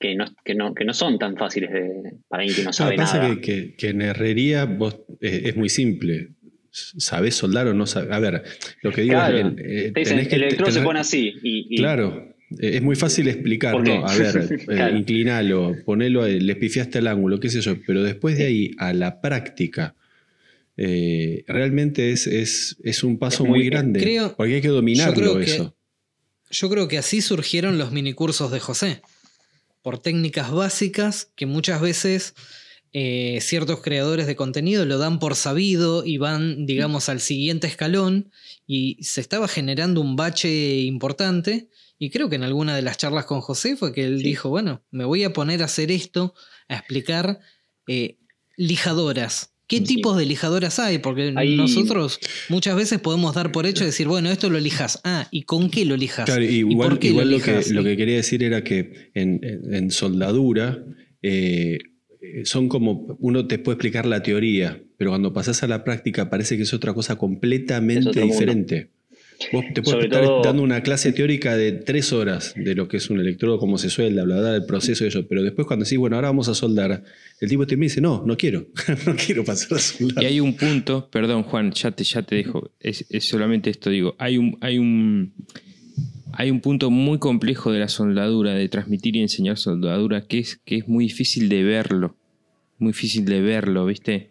que, 0.00 0.14
no, 0.16 0.24
que, 0.44 0.54
no, 0.54 0.74
que 0.74 0.84
no 0.84 0.92
son 0.92 1.18
tan 1.18 1.36
fáciles 1.36 1.70
de, 1.72 2.12
para 2.28 2.42
alguien 2.42 2.56
que 2.56 2.62
no 2.62 2.68
No, 2.70 2.72
sabe 2.72 2.96
pasa 2.96 3.18
nada. 3.18 3.40
que, 3.40 3.74
en 3.80 4.02
herrería 4.02 4.64
vos, 4.64 4.94
eh, 5.20 5.42
es 5.44 5.56
muy 5.56 5.68
simple. 5.68 6.30
¿Sabés 6.70 7.34
soldar 7.36 7.68
o 7.68 7.74
no 7.74 7.86
sabés? 7.86 8.10
A 8.10 8.18
ver, 8.18 8.42
lo 8.82 8.90
que 8.92 9.02
digo 9.02 9.14
Claro. 9.14 9.38
es. 9.38 9.44
eh, 9.58 9.92
Te 9.94 10.00
dicen, 10.00 10.18
el 10.18 10.42
electrodo 10.42 10.70
se 10.72 10.82
pone 10.82 11.00
así. 11.00 11.32
Y, 11.42 11.66
y- 11.70 11.76
Claro, 11.78 12.34
es 12.58 12.82
muy 12.82 12.96
fácil 12.96 13.28
explicar. 13.28 13.80
¿no? 13.82 14.06
A 14.06 14.14
ver, 14.16 14.48
eh, 14.60 14.64
Claro. 14.66 14.96
inclinalo, 14.96 15.76
ponelo, 15.84 16.22
ahí, 16.22 16.40
le 16.40 16.56
pifiaste 16.56 16.98
el 16.98 17.06
ángulo, 17.06 17.40
qué 17.40 17.48
sé 17.48 17.60
yo, 17.60 17.76
pero 17.86 18.02
después 18.02 18.36
de 18.38 18.46
ahí 18.46 18.70
a 18.78 18.92
la 18.92 19.20
práctica, 19.20 19.94
eh, 20.76 21.44
realmente 21.46 22.12
es, 22.12 22.26
es, 22.26 22.76
es 22.84 23.02
un 23.02 23.18
paso 23.18 23.44
Es 23.44 23.48
muy- 23.48 23.58
muy, 23.60 23.68
grande, 23.70 24.00
creo- 24.00 24.34
porque 24.36 24.54
hay 24.56 24.60
que 24.60 24.68
yo 24.68 24.74
dominarlo 24.74 25.38
que- 25.38 25.44
eso. 25.44 25.74
Yo 26.50 26.70
creo 26.70 26.86
que 26.86 26.98
así 26.98 27.22
surgieron 27.22 27.76
los 27.78 27.90
minicursos 27.92 28.52
de 28.52 28.60
José. 28.60 29.02
Por 29.82 29.98
técnicas 29.98 30.52
básicas 30.52 31.30
que 31.34 31.46
muchas 31.46 31.80
veces 31.80 32.34
eh, 32.92 33.38
ciertos 33.42 33.80
creadores 33.82 34.26
de 34.26 34.36
contenido 34.36 34.84
lo 34.86 34.96
dan 34.98 35.18
por 35.18 35.34
sabido 35.34 36.04
y 36.06 36.18
van, 36.18 36.64
digamos, 36.66 37.08
al 37.08 37.20
siguiente 37.20 37.66
escalón 37.66 38.30
y 38.66 38.96
se 39.02 39.20
estaba 39.20 39.48
generando 39.48 40.00
un 40.00 40.14
bache 40.16 40.76
importante. 40.82 41.68
Y 41.98 42.10
creo 42.10 42.28
que 42.28 42.36
en 42.36 42.42
alguna 42.42 42.76
de 42.76 42.82
las 42.82 42.98
charlas 42.98 43.24
con 43.24 43.40
José 43.40 43.76
fue 43.76 43.92
que 43.92 44.04
él 44.04 44.22
dijo, 44.22 44.50
bueno, 44.50 44.82
me 44.90 45.04
voy 45.04 45.24
a 45.24 45.32
poner 45.32 45.62
a 45.62 45.66
hacer 45.66 45.90
esto, 45.90 46.34
a 46.68 46.76
explicar 46.76 47.40
eh, 47.86 48.16
lijadoras. 48.56 49.52
¿Qué 49.66 49.80
tipos 49.80 50.16
de 50.16 50.26
lijadoras 50.26 50.78
hay? 50.78 50.98
Porque 50.98 51.32
nosotros 51.32 52.20
muchas 52.48 52.76
veces 52.76 53.00
podemos 53.00 53.34
dar 53.34 53.50
por 53.50 53.66
hecho 53.66 53.84
decir, 53.84 54.06
bueno, 54.06 54.30
esto 54.30 54.48
lo 54.48 54.60
lijas. 54.60 55.00
Ah, 55.02 55.26
¿y 55.32 55.42
con 55.42 55.70
qué 55.70 55.84
lo 55.84 55.96
lijas? 55.96 56.26
Claro, 56.26 56.44
igual, 56.44 56.90
lo, 56.90 56.98
que, 57.00 57.10
lo, 57.10 57.82
que, 57.82 57.96
quería 57.96 58.14
decir 58.16 58.44
era 58.44 58.62
que 58.62 59.10
en, 59.14 59.90
soldadura 59.90 60.84
eh, 61.20 61.78
son 62.44 62.68
como, 62.68 63.16
uno 63.18 63.48
te 63.48 63.58
puede 63.58 63.74
explicar 63.74 64.06
la 64.06 64.22
teoría, 64.22 64.80
pero 64.98 65.10
cuando 65.10 65.32
pasas 65.32 65.64
a 65.64 65.66
la 65.66 65.82
práctica 65.82 66.30
parece 66.30 66.56
que 66.56 66.62
es 66.62 66.72
otra 66.72 66.94
cosa 66.94 67.16
completamente 67.16 68.22
diferente. 68.22 68.90
Vos 69.52 69.64
te 69.74 69.82
puedes 69.82 70.04
estar 70.04 70.24
dando 70.42 70.62
una 70.62 70.82
clase 70.82 71.12
teórica 71.12 71.56
de 71.56 71.72
tres 71.72 72.12
horas 72.12 72.54
de 72.56 72.74
lo 72.74 72.88
que 72.88 72.96
es 72.96 73.10
un 73.10 73.20
electrodo, 73.20 73.58
cómo 73.58 73.78
se 73.78 73.90
suelda, 73.90 74.24
bla, 74.24 74.38
bla, 74.38 74.54
el 74.56 74.64
proceso 74.64 75.04
de 75.04 75.08
eso. 75.08 75.26
Pero 75.28 75.42
después 75.42 75.66
cuando 75.66 75.84
decís, 75.84 75.98
bueno, 75.98 76.16
ahora 76.16 76.28
vamos 76.28 76.48
a 76.48 76.54
soldar, 76.54 77.04
el 77.40 77.48
tipo 77.48 77.66
te 77.66 77.76
dice, 77.76 78.00
no, 78.00 78.24
no 78.26 78.36
quiero, 78.36 78.66
no 79.06 79.14
quiero 79.14 79.44
pasar 79.44 79.78
a 79.78 79.80
soldar. 79.80 80.24
Y 80.24 80.26
hay 80.26 80.40
un 80.40 80.56
punto, 80.56 81.08
perdón 81.10 81.42
Juan, 81.44 81.72
ya 81.72 81.90
te, 81.90 82.04
ya 82.04 82.22
te 82.22 82.36
dejo, 82.36 82.70
es, 82.80 83.04
solamente 83.20 83.70
esto, 83.70 83.90
digo, 83.90 84.16
hay 84.18 84.38
un, 84.38 84.56
hay 84.60 84.78
un, 84.78 85.34
hay 86.32 86.50
un 86.50 86.60
punto 86.60 86.90
muy 86.90 87.18
complejo 87.18 87.72
de 87.72 87.80
la 87.80 87.88
soldadura, 87.88 88.54
de 88.54 88.68
transmitir 88.68 89.16
y 89.16 89.20
enseñar 89.20 89.58
soldadura, 89.58 90.22
que 90.22 90.38
es, 90.38 90.60
que 90.64 90.76
es 90.76 90.88
muy 90.88 91.04
difícil 91.04 91.48
de 91.48 91.62
verlo, 91.62 92.16
muy 92.78 92.92
difícil 92.92 93.24
de 93.24 93.40
verlo, 93.40 93.86
¿viste? 93.86 94.30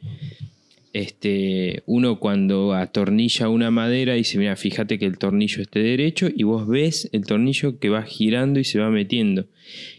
Este, 0.96 1.84
uno 1.88 2.22
cuando 2.22 2.74
atornilla 2.74 3.50
una 3.50 3.70
madera 3.70 4.14
dice, 4.14 4.38
mira, 4.38 4.56
fíjate 4.56 4.98
que 4.98 5.06
el 5.06 5.18
tornillo 5.18 5.62
esté 5.62 5.80
derecho 5.80 6.30
y 6.34 6.44
vos 6.44 6.70
ves 6.70 7.10
el 7.12 7.26
tornillo 7.26 7.80
que 7.80 7.90
va 7.90 8.04
girando 8.04 8.62
y 8.62 8.64
se 8.64 8.80
va 8.80 8.90
metiendo. 8.90 9.50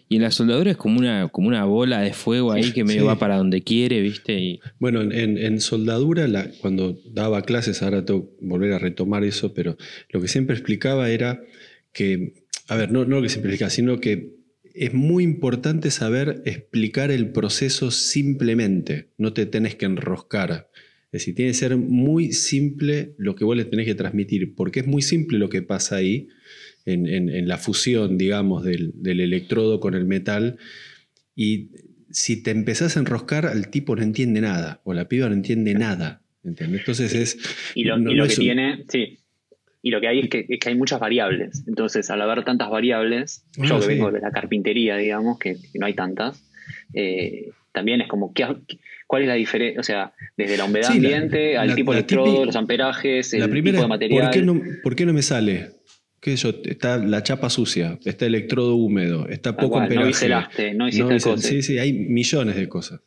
Y 0.08 0.16
en 0.16 0.22
la 0.22 0.30
soldadura 0.30 0.70
es 0.70 0.78
como 0.78 0.98
una, 0.98 1.28
como 1.28 1.48
una 1.48 1.66
bola 1.66 2.00
de 2.00 2.14
fuego 2.14 2.50
ahí 2.50 2.72
que 2.72 2.82
medio 2.82 3.04
va 3.04 3.18
para 3.18 3.36
donde 3.36 3.60
quiere, 3.60 4.00
¿viste? 4.00 4.40
Y... 4.40 4.60
Bueno, 4.78 5.02
en, 5.02 5.60
soldadura, 5.60 6.26
cuando 6.62 6.98
daba 7.12 7.42
clases, 7.42 7.82
ahora 7.82 8.02
tengo 8.06 8.30
que 8.30 8.46
volver 8.46 8.72
a 8.72 8.78
retomar 8.78 9.22
eso, 9.22 9.52
pero 9.52 9.76
lo 10.08 10.22
que 10.22 10.28
siempre 10.28 10.56
explicaba 10.56 11.10
era 11.10 11.42
que, 11.92 12.32
a 12.68 12.76
ver, 12.76 12.90
no, 12.90 13.04
no 13.04 13.16
lo 13.16 13.22
que 13.22 13.28
siempre 13.28 13.50
explicaba, 13.50 13.68
sino 13.68 14.00
que 14.00 14.30
es 14.72 14.94
muy 14.94 15.24
importante 15.24 15.90
saber 15.90 16.40
explicar 16.46 17.10
el 17.10 17.32
proceso 17.32 17.90
simplemente, 17.90 19.10
no 19.18 19.34
te 19.34 19.44
tenés 19.44 19.74
que 19.74 19.84
enroscar. 19.84 20.70
Es 21.16 21.22
decir, 21.22 21.34
tiene 21.34 21.52
que 21.52 21.58
ser 21.58 21.76
muy 21.78 22.32
simple 22.32 23.14
lo 23.16 23.34
que 23.36 23.44
vos 23.44 23.56
le 23.56 23.64
tenés 23.64 23.86
que 23.86 23.94
transmitir, 23.94 24.54
porque 24.54 24.80
es 24.80 24.86
muy 24.86 25.00
simple 25.00 25.38
lo 25.38 25.48
que 25.48 25.62
pasa 25.62 25.96
ahí, 25.96 26.28
en, 26.84 27.48
la 27.48 27.56
fusión, 27.56 28.18
digamos, 28.18 28.64
del, 28.64 28.92
electrodo 29.02 29.80
con 29.80 29.94
el 29.94 30.04
metal. 30.04 30.58
Y 31.34 31.70
si 32.10 32.42
te 32.42 32.50
empezás 32.50 32.96
a 32.96 33.00
enroscar, 33.00 33.50
el 33.52 33.68
tipo 33.68 33.96
no 33.96 34.02
entiende 34.02 34.42
nada, 34.42 34.82
o 34.84 34.92
la 34.92 35.08
piba 35.08 35.28
no 35.28 35.34
entiende 35.34 35.72
nada. 35.72 36.22
Entonces 36.44 37.14
es. 37.14 37.38
Y 37.74 37.84
lo, 37.84 37.96
que 38.28 38.34
tiene, 38.34 38.84
sí. 38.88 39.18
Y 39.82 39.90
lo 39.90 40.00
que 40.00 40.08
hay 40.08 40.20
es 40.20 40.28
que, 40.28 40.58
hay 40.66 40.74
muchas 40.74 41.00
variables. 41.00 41.64
Entonces, 41.66 42.10
al 42.10 42.20
haber 42.20 42.44
tantas 42.44 42.68
variables, 42.68 43.44
yo 43.56 43.76
ah, 43.76 43.80
que 43.80 43.86
vengo 43.86 44.12
de 44.12 44.20
la 44.20 44.32
carpintería, 44.32 44.96
digamos, 44.96 45.38
que, 45.38 45.56
no 45.74 45.86
hay 45.86 45.94
tantas, 45.94 46.44
eh, 46.92 47.52
también 47.76 48.00
es 48.00 48.08
como, 48.08 48.32
¿qué, 48.32 48.46
¿cuál 49.06 49.22
es 49.22 49.28
la 49.28 49.34
diferencia? 49.34 49.78
O 49.78 49.82
sea, 49.82 50.14
desde 50.34 50.56
la 50.56 50.64
humedad 50.64 50.92
ambiente 50.92 51.58
al 51.58 51.74
tipo 51.74 51.92
de 51.92 51.98
electrodo, 51.98 52.46
los 52.46 52.56
amperajes, 52.56 53.34
el 53.34 53.52
tipo 53.52 53.82
de 53.82 53.86
material. 53.86 54.24
¿por 54.24 54.30
qué, 54.32 54.42
no, 54.42 54.62
¿Por 54.82 54.96
qué 54.96 55.04
no 55.04 55.12
me 55.12 55.20
sale? 55.20 55.72
¿Qué 56.18 56.36
yo? 56.36 56.52
Está 56.64 56.96
la 56.96 57.22
chapa 57.22 57.50
sucia, 57.50 57.98
está 58.06 58.24
el 58.24 58.34
electrodo 58.34 58.76
húmedo, 58.76 59.28
está 59.28 59.58
poco 59.58 59.78
amperaje. 59.78 60.04
No 60.04 60.08
hiciste 60.08 60.74
no 60.74 60.88
hiciste 60.88 61.14
cosas. 61.20 61.42
Sí, 61.42 61.60
sí, 61.60 61.78
hay 61.78 61.92
millones 61.92 62.56
de 62.56 62.66
cosas. 62.66 63.02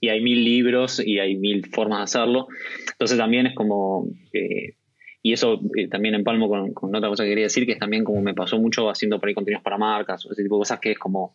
Y 0.00 0.08
hay 0.08 0.20
mil 0.20 0.44
libros 0.44 1.00
y 1.00 1.20
hay 1.20 1.36
mil 1.36 1.64
formas 1.66 1.98
de 1.98 2.04
hacerlo. 2.04 2.48
Entonces 2.90 3.16
también 3.16 3.46
es 3.46 3.54
como... 3.54 4.08
Eh, 4.32 4.74
y 5.22 5.32
eso 5.32 5.60
eh, 5.76 5.86
también 5.86 6.16
empalmo 6.16 6.48
con, 6.48 6.74
con, 6.74 6.92
otra 6.92 7.08
cosa 7.08 7.22
que 7.22 7.30
quería 7.30 7.44
decir, 7.44 7.66
que 7.66 7.72
es 7.72 7.78
también 7.78 8.02
como 8.02 8.20
me 8.20 8.34
pasó 8.34 8.58
mucho 8.58 8.90
haciendo 8.90 9.20
por 9.20 9.28
ahí 9.28 9.34
contenidos 9.34 9.62
para 9.62 9.78
marcas 9.78 10.26
ese 10.28 10.42
tipo 10.42 10.56
de 10.56 10.60
cosas, 10.60 10.80
que 10.80 10.90
es 10.90 10.98
como 10.98 11.34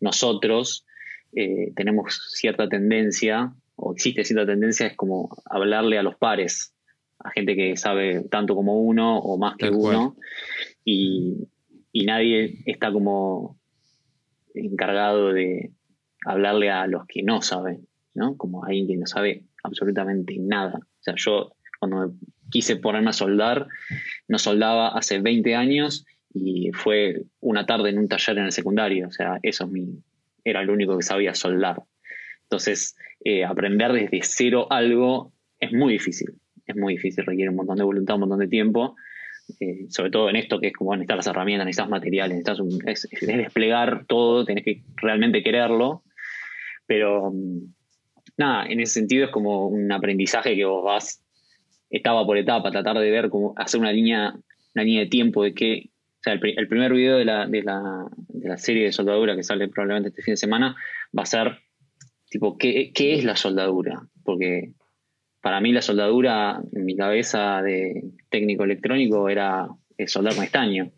nosotros 0.00 0.84
eh, 1.34 1.72
tenemos 1.74 2.30
cierta 2.32 2.68
tendencia, 2.68 3.52
o 3.76 3.92
existe 3.92 4.24
cierta 4.24 4.46
tendencia, 4.46 4.86
es 4.86 4.96
como 4.96 5.30
hablarle 5.46 5.98
a 5.98 6.02
los 6.02 6.16
pares, 6.16 6.74
a 7.18 7.30
gente 7.30 7.56
que 7.56 7.76
sabe 7.76 8.24
tanto 8.30 8.54
como 8.54 8.80
uno 8.80 9.18
o 9.18 9.38
más 9.38 9.56
que 9.56 9.70
uno, 9.70 10.16
y, 10.84 11.48
nadie 12.04 12.62
está 12.66 12.92
como 12.92 13.58
encargado 14.54 15.32
de 15.32 15.72
hablarle 16.26 16.70
a 16.70 16.86
los 16.86 17.06
que 17.06 17.22
no 17.22 17.40
saben, 17.40 17.86
¿no? 18.14 18.36
Como 18.36 18.64
alguien 18.64 18.88
que 18.88 18.96
no 18.96 19.06
sabe 19.06 19.44
absolutamente 19.62 20.36
nada. 20.38 20.78
O 20.78 21.02
sea, 21.02 21.14
yo 21.16 21.54
cuando 21.78 22.08
me 22.08 22.14
quise 22.50 22.76
ponerme 22.76 23.10
a 23.10 23.14
soldar, 23.14 23.68
no 24.28 24.38
soldaba 24.38 24.88
hace 24.88 25.20
20 25.20 25.54
años 25.54 26.04
y 26.34 26.70
fue 26.72 27.24
una 27.40 27.66
tarde 27.66 27.90
en 27.90 27.98
un 27.98 28.08
taller 28.08 28.38
en 28.38 28.44
el 28.44 28.52
secundario. 28.52 29.08
O 29.08 29.12
sea, 29.12 29.38
eso 29.42 29.64
es 29.64 29.70
mi, 29.70 30.02
era 30.44 30.60
el 30.60 30.70
único 30.70 30.96
que 30.96 31.02
sabía 31.02 31.34
soldar. 31.34 31.82
Entonces, 32.44 32.96
eh, 33.24 33.44
aprender 33.44 33.92
desde 33.92 34.20
cero 34.22 34.66
algo 34.70 35.32
es 35.58 35.72
muy 35.72 35.94
difícil. 35.94 36.34
Es 36.66 36.76
muy 36.76 36.94
difícil, 36.94 37.24
requiere 37.24 37.50
un 37.50 37.56
montón 37.56 37.76
de 37.76 37.84
voluntad, 37.84 38.16
un 38.16 38.20
montón 38.20 38.40
de 38.40 38.48
tiempo. 38.48 38.96
Eh, 39.60 39.86
sobre 39.88 40.10
todo 40.10 40.30
en 40.30 40.36
esto 40.36 40.60
que 40.60 40.68
es 40.68 40.72
como 40.72 40.94
necesitas 40.94 41.16
las 41.16 41.26
herramientas, 41.26 41.66
necesitas 41.66 41.90
materiales, 41.90 42.36
necesitas 42.36 42.60
un, 42.60 42.88
es, 42.88 43.08
desplegar 43.20 44.06
todo, 44.06 44.44
tenés 44.44 44.64
que 44.64 44.82
realmente 44.96 45.42
quererlo. 45.42 46.02
Pero 46.86 47.32
mm, 47.32 47.74
nada, 48.36 48.66
en 48.66 48.80
ese 48.80 48.94
sentido 48.94 49.26
es 49.26 49.30
como 49.30 49.68
un 49.68 49.90
aprendizaje 49.90 50.54
que 50.54 50.64
vos 50.64 50.84
vas 50.84 51.24
etapa 51.90 52.24
por 52.24 52.38
etapa, 52.38 52.70
tratar 52.70 52.98
de 52.98 53.10
ver 53.10 53.28
cómo 53.28 53.52
hacer 53.56 53.78
una 53.80 53.92
línea, 53.92 54.34
una 54.74 54.84
línea 54.84 55.02
de 55.02 55.08
tiempo 55.08 55.44
de 55.44 55.54
qué, 55.54 55.90
o 56.22 56.24
sea, 56.24 56.34
el, 56.34 56.68
primer 56.68 56.92
video 56.92 57.16
de 57.16 57.24
la, 57.24 57.46
de, 57.48 57.62
la, 57.64 58.06
de 58.28 58.48
la, 58.48 58.56
serie 58.56 58.84
de 58.84 58.92
soldadura 58.92 59.34
que 59.34 59.42
sale 59.42 59.66
probablemente 59.66 60.10
este 60.10 60.22
fin 60.22 60.34
de 60.34 60.36
semana 60.36 60.76
va 61.16 61.24
a 61.24 61.26
ser, 61.26 61.58
tipo, 62.30 62.56
¿qué, 62.56 62.92
¿qué, 62.94 63.14
es 63.14 63.24
la 63.24 63.34
soldadura? 63.34 64.06
Porque 64.22 64.74
para 65.40 65.60
mí 65.60 65.72
la 65.72 65.82
soldadura, 65.82 66.62
en 66.72 66.84
mi 66.84 66.96
cabeza 66.96 67.60
de 67.62 68.04
técnico 68.30 68.62
electrónico, 68.62 69.28
era 69.28 69.66
soldar 70.06 70.36
con 70.36 70.44
estaño. 70.44 70.92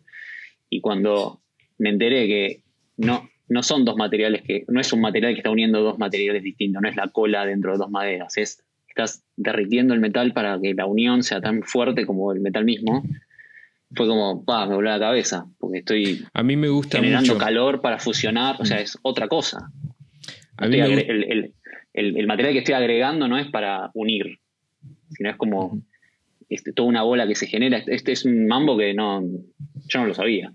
Y 0.69 0.79
cuando 0.81 1.41
me 1.79 1.89
enteré 1.89 2.27
que 2.27 2.63
no, 2.97 3.27
no 3.47 3.63
son 3.63 3.83
dos 3.83 3.95
materiales 3.95 4.43
que, 4.43 4.63
no 4.67 4.79
es 4.79 4.93
un 4.93 5.01
material 5.01 5.33
que 5.33 5.39
está 5.39 5.49
uniendo 5.49 5.81
dos 5.81 5.97
materiales 5.97 6.43
distintos, 6.43 6.83
no 6.83 6.89
es 6.89 6.95
la 6.95 7.07
cola 7.07 7.47
dentro 7.47 7.71
de 7.71 7.79
dos 7.79 7.89
maderas, 7.89 8.37
es 8.37 8.63
estás 8.87 9.25
derritiendo 9.35 9.93
el 9.93 9.99
metal 9.99 10.31
para 10.33 10.59
que 10.61 10.73
la 10.73 10.85
unión 10.85 11.21
sea 11.23 11.41
tan 11.41 11.63
fuerte 11.63 12.05
como 12.05 12.31
el 12.31 12.39
metal 12.39 12.63
mismo 12.63 13.03
fue 13.93 14.07
como, 14.07 14.43
pa, 14.43 14.65
me 14.65 14.75
voló 14.75 14.89
la 14.89 14.99
cabeza, 14.99 15.45
porque 15.59 15.79
estoy 15.79 16.25
a 16.33 16.43
mí 16.43 16.55
me 16.55 16.69
gusta 16.69 16.97
generando 16.97 17.37
calor 17.37 17.81
para 17.81 17.99
fusionar, 17.99 18.55
o 18.59 18.65
sea, 18.65 18.79
es 18.79 18.97
otra 19.01 19.27
cosa. 19.27 19.69
el, 20.59 22.27
material 22.27 22.53
que 22.53 22.59
estoy 22.59 22.75
agregando 22.75 23.27
no 23.27 23.37
es 23.37 23.47
para 23.47 23.91
unir, 23.93 24.39
sino 25.11 25.29
es 25.29 25.35
como 25.37 25.81
este, 26.49 26.73
toda 26.73 26.89
una 26.89 27.03
bola 27.03 27.27
que 27.27 27.35
se 27.35 27.47
genera. 27.47 27.83
Este 27.87 28.11
es 28.11 28.25
un 28.25 28.47
mambo 28.47 28.77
que 28.77 28.93
no, 28.93 29.21
yo 29.87 29.99
no 29.99 30.07
lo 30.07 30.13
sabía. 30.13 30.53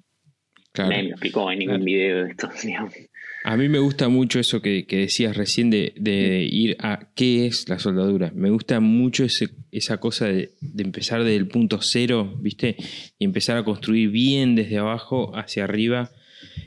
Nadie 0.78 1.02
me 1.02 1.10
explicó 1.10 1.50
en 1.50 1.58
ningún 1.58 1.84
video 1.84 2.24
de 2.24 2.30
esto. 2.30 2.48
Digamos. 2.62 2.94
A 3.42 3.56
mí 3.56 3.68
me 3.68 3.78
gusta 3.78 4.08
mucho 4.08 4.38
eso 4.38 4.60
que, 4.60 4.84
decías 4.88 5.36
recién 5.36 5.70
de, 5.70 6.48
ir 6.50 6.76
a 6.78 7.08
qué 7.14 7.46
es 7.46 7.68
la 7.68 7.78
soldadura. 7.78 8.32
Me 8.34 8.50
gusta 8.50 8.80
mucho 8.80 9.24
esa 9.72 9.96
cosa 9.98 10.26
de, 10.26 10.50
empezar 10.76 11.24
desde 11.24 11.36
el 11.36 11.48
punto 11.48 11.80
cero, 11.80 12.36
¿viste? 12.40 12.76
Y 13.18 13.24
empezar 13.24 13.56
a 13.56 13.64
construir 13.64 14.10
bien 14.10 14.56
desde 14.56 14.78
abajo 14.78 15.34
hacia 15.36 15.64
arriba. 15.64 16.10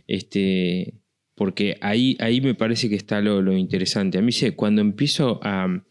Este, 0.07 0.95
porque 1.35 1.77
ahí, 1.81 2.17
ahí 2.19 2.41
me 2.41 2.55
parece 2.55 2.89
que 2.89 2.95
está 2.95 3.21
lo, 3.21 3.55
interesante. 3.55 4.17
A 4.17 4.21
mí 4.21 4.31
cuando 4.55 4.81
empiezo 4.81 5.39
a, 5.43 5.83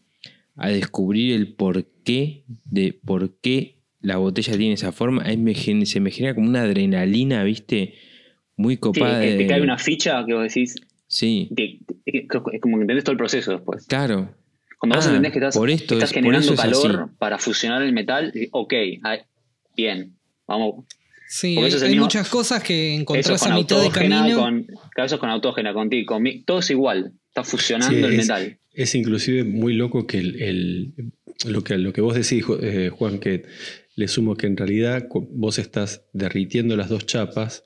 descubrir 0.55 1.33
el 1.33 1.53
porqué 1.53 2.43
de 2.65 2.93
por 2.93 3.39
qué 3.39 3.77
la 4.01 4.17
botella 4.17 4.57
tiene 4.57 4.73
esa 4.73 4.91
forma, 4.91 5.23
ahí 5.23 5.37
se 5.85 5.99
me 6.01 6.11
genera 6.11 6.35
como 6.35 6.49
una 6.49 6.63
adrenalina, 6.63 7.43
¿viste? 7.43 7.93
Muy 8.63 8.77
copada. 8.77 9.21
Sí, 9.21 9.37
te 9.37 9.47
cae 9.47 9.61
una 9.61 9.77
ficha 9.77 10.23
que 10.25 10.33
vos 10.33 10.43
decís. 10.43 10.75
Sí. 11.07 11.49
es 12.05 12.27
como 12.27 12.77
que 12.77 12.81
entendés 12.81 13.03
todo 13.03 13.11
el 13.11 13.17
proceso 13.17 13.51
después. 13.51 13.85
Claro. 13.85 14.33
Cuando 14.79 14.95
vos 14.95 15.05
ah, 15.05 15.09
entendés 15.09 15.31
que 15.31 15.39
estás, 15.39 16.11
generando 16.11 16.55
calor 16.55 17.09
para 17.19 17.37
fusionar 17.37 17.83
el 17.83 17.93
metal, 17.93 18.33
ok, 18.51 18.73
bien, 19.77 20.15
vamos. 20.47 20.85
Sí, 21.27 21.57
hay, 21.57 21.95
muchas 21.97 22.29
cosas 22.29 22.63
que 22.63 22.93
encontrás 22.93 23.45
a 23.47 23.55
mitad 23.55 23.81
de 23.81 23.89
camino. 23.89 24.39
Con, 24.39 24.67
con 25.19 25.29
autógena, 25.29 25.73
contigo, 25.73 26.17
todo 26.45 26.59
es 26.59 26.69
igual. 26.69 27.13
Está 27.27 27.43
fusionando 27.43 27.95
Sí, 27.97 28.03
el 28.03 28.13
es- 28.13 28.27
metal. 28.27 28.57
Es 28.73 28.95
inclusive 28.95 29.43
muy 29.43 29.73
loco 29.73 30.07
que, 30.07 30.17
el, 30.19 30.41
el- 30.41 30.93
lo, 31.45 31.63
que 31.63 31.77
lo 31.77 31.93
que 31.93 32.01
vos 32.01 32.15
decís, 32.15 32.43
eh, 32.61 32.89
Juan, 32.89 33.19
que 33.19 33.45
le 33.95 34.07
sumo 34.07 34.35
que 34.35 34.47
en 34.47 34.57
realidad 34.57 35.07
vos 35.31 35.59
estás 35.59 36.05
derritiendo 36.13 36.75
las 36.75 36.89
dos 36.89 37.05
chapas 37.05 37.63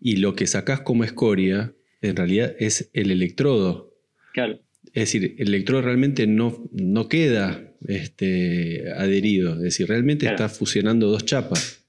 y 0.00 0.16
lo 0.16 0.34
que 0.34 0.46
sacás 0.46 0.80
como 0.80 1.04
escoria 1.04 1.74
en 2.00 2.16
realidad 2.16 2.54
es 2.58 2.90
el 2.94 3.10
electrodo. 3.10 3.94
Claro. 4.32 4.60
Es 4.86 5.12
decir, 5.12 5.34
el 5.38 5.48
electrodo 5.48 5.82
realmente 5.82 6.26
no, 6.26 6.64
no 6.72 7.08
queda 7.08 7.72
este, 7.86 8.90
adherido. 8.96 9.54
Es 9.56 9.60
decir, 9.62 9.88
realmente 9.88 10.26
Claro. 10.26 10.36
está 10.36 10.48
fusionando 10.48 11.08
dos 11.08 11.24
chapas, 11.24 11.84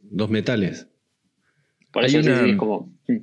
dos 0.00 0.30
metales. 0.30 0.88
Por 1.92 2.04
eso 2.04 2.18
una- 2.18 2.46
es 2.46 2.56
como. 2.56 2.92
mm, 3.08 3.16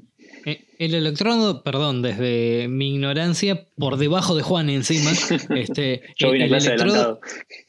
Eh, 0.46 0.64
El 0.80 0.94
electrodo, 0.94 1.62
perdón, 1.64 2.02
desde 2.02 2.68
mi 2.70 2.94
ignorancia, 2.94 3.68
por 3.76 3.98
debajo 3.98 4.36
de 4.36 4.44
Juan 4.44 4.70
encima. 4.70 5.12
este, 5.58 6.02
Yo 6.18 6.32
vine 6.32 6.46
a 6.46 6.48
el 6.48 6.52
clase 6.52 6.70
electrodo- 6.70 6.94
adelantado. 6.94 7.20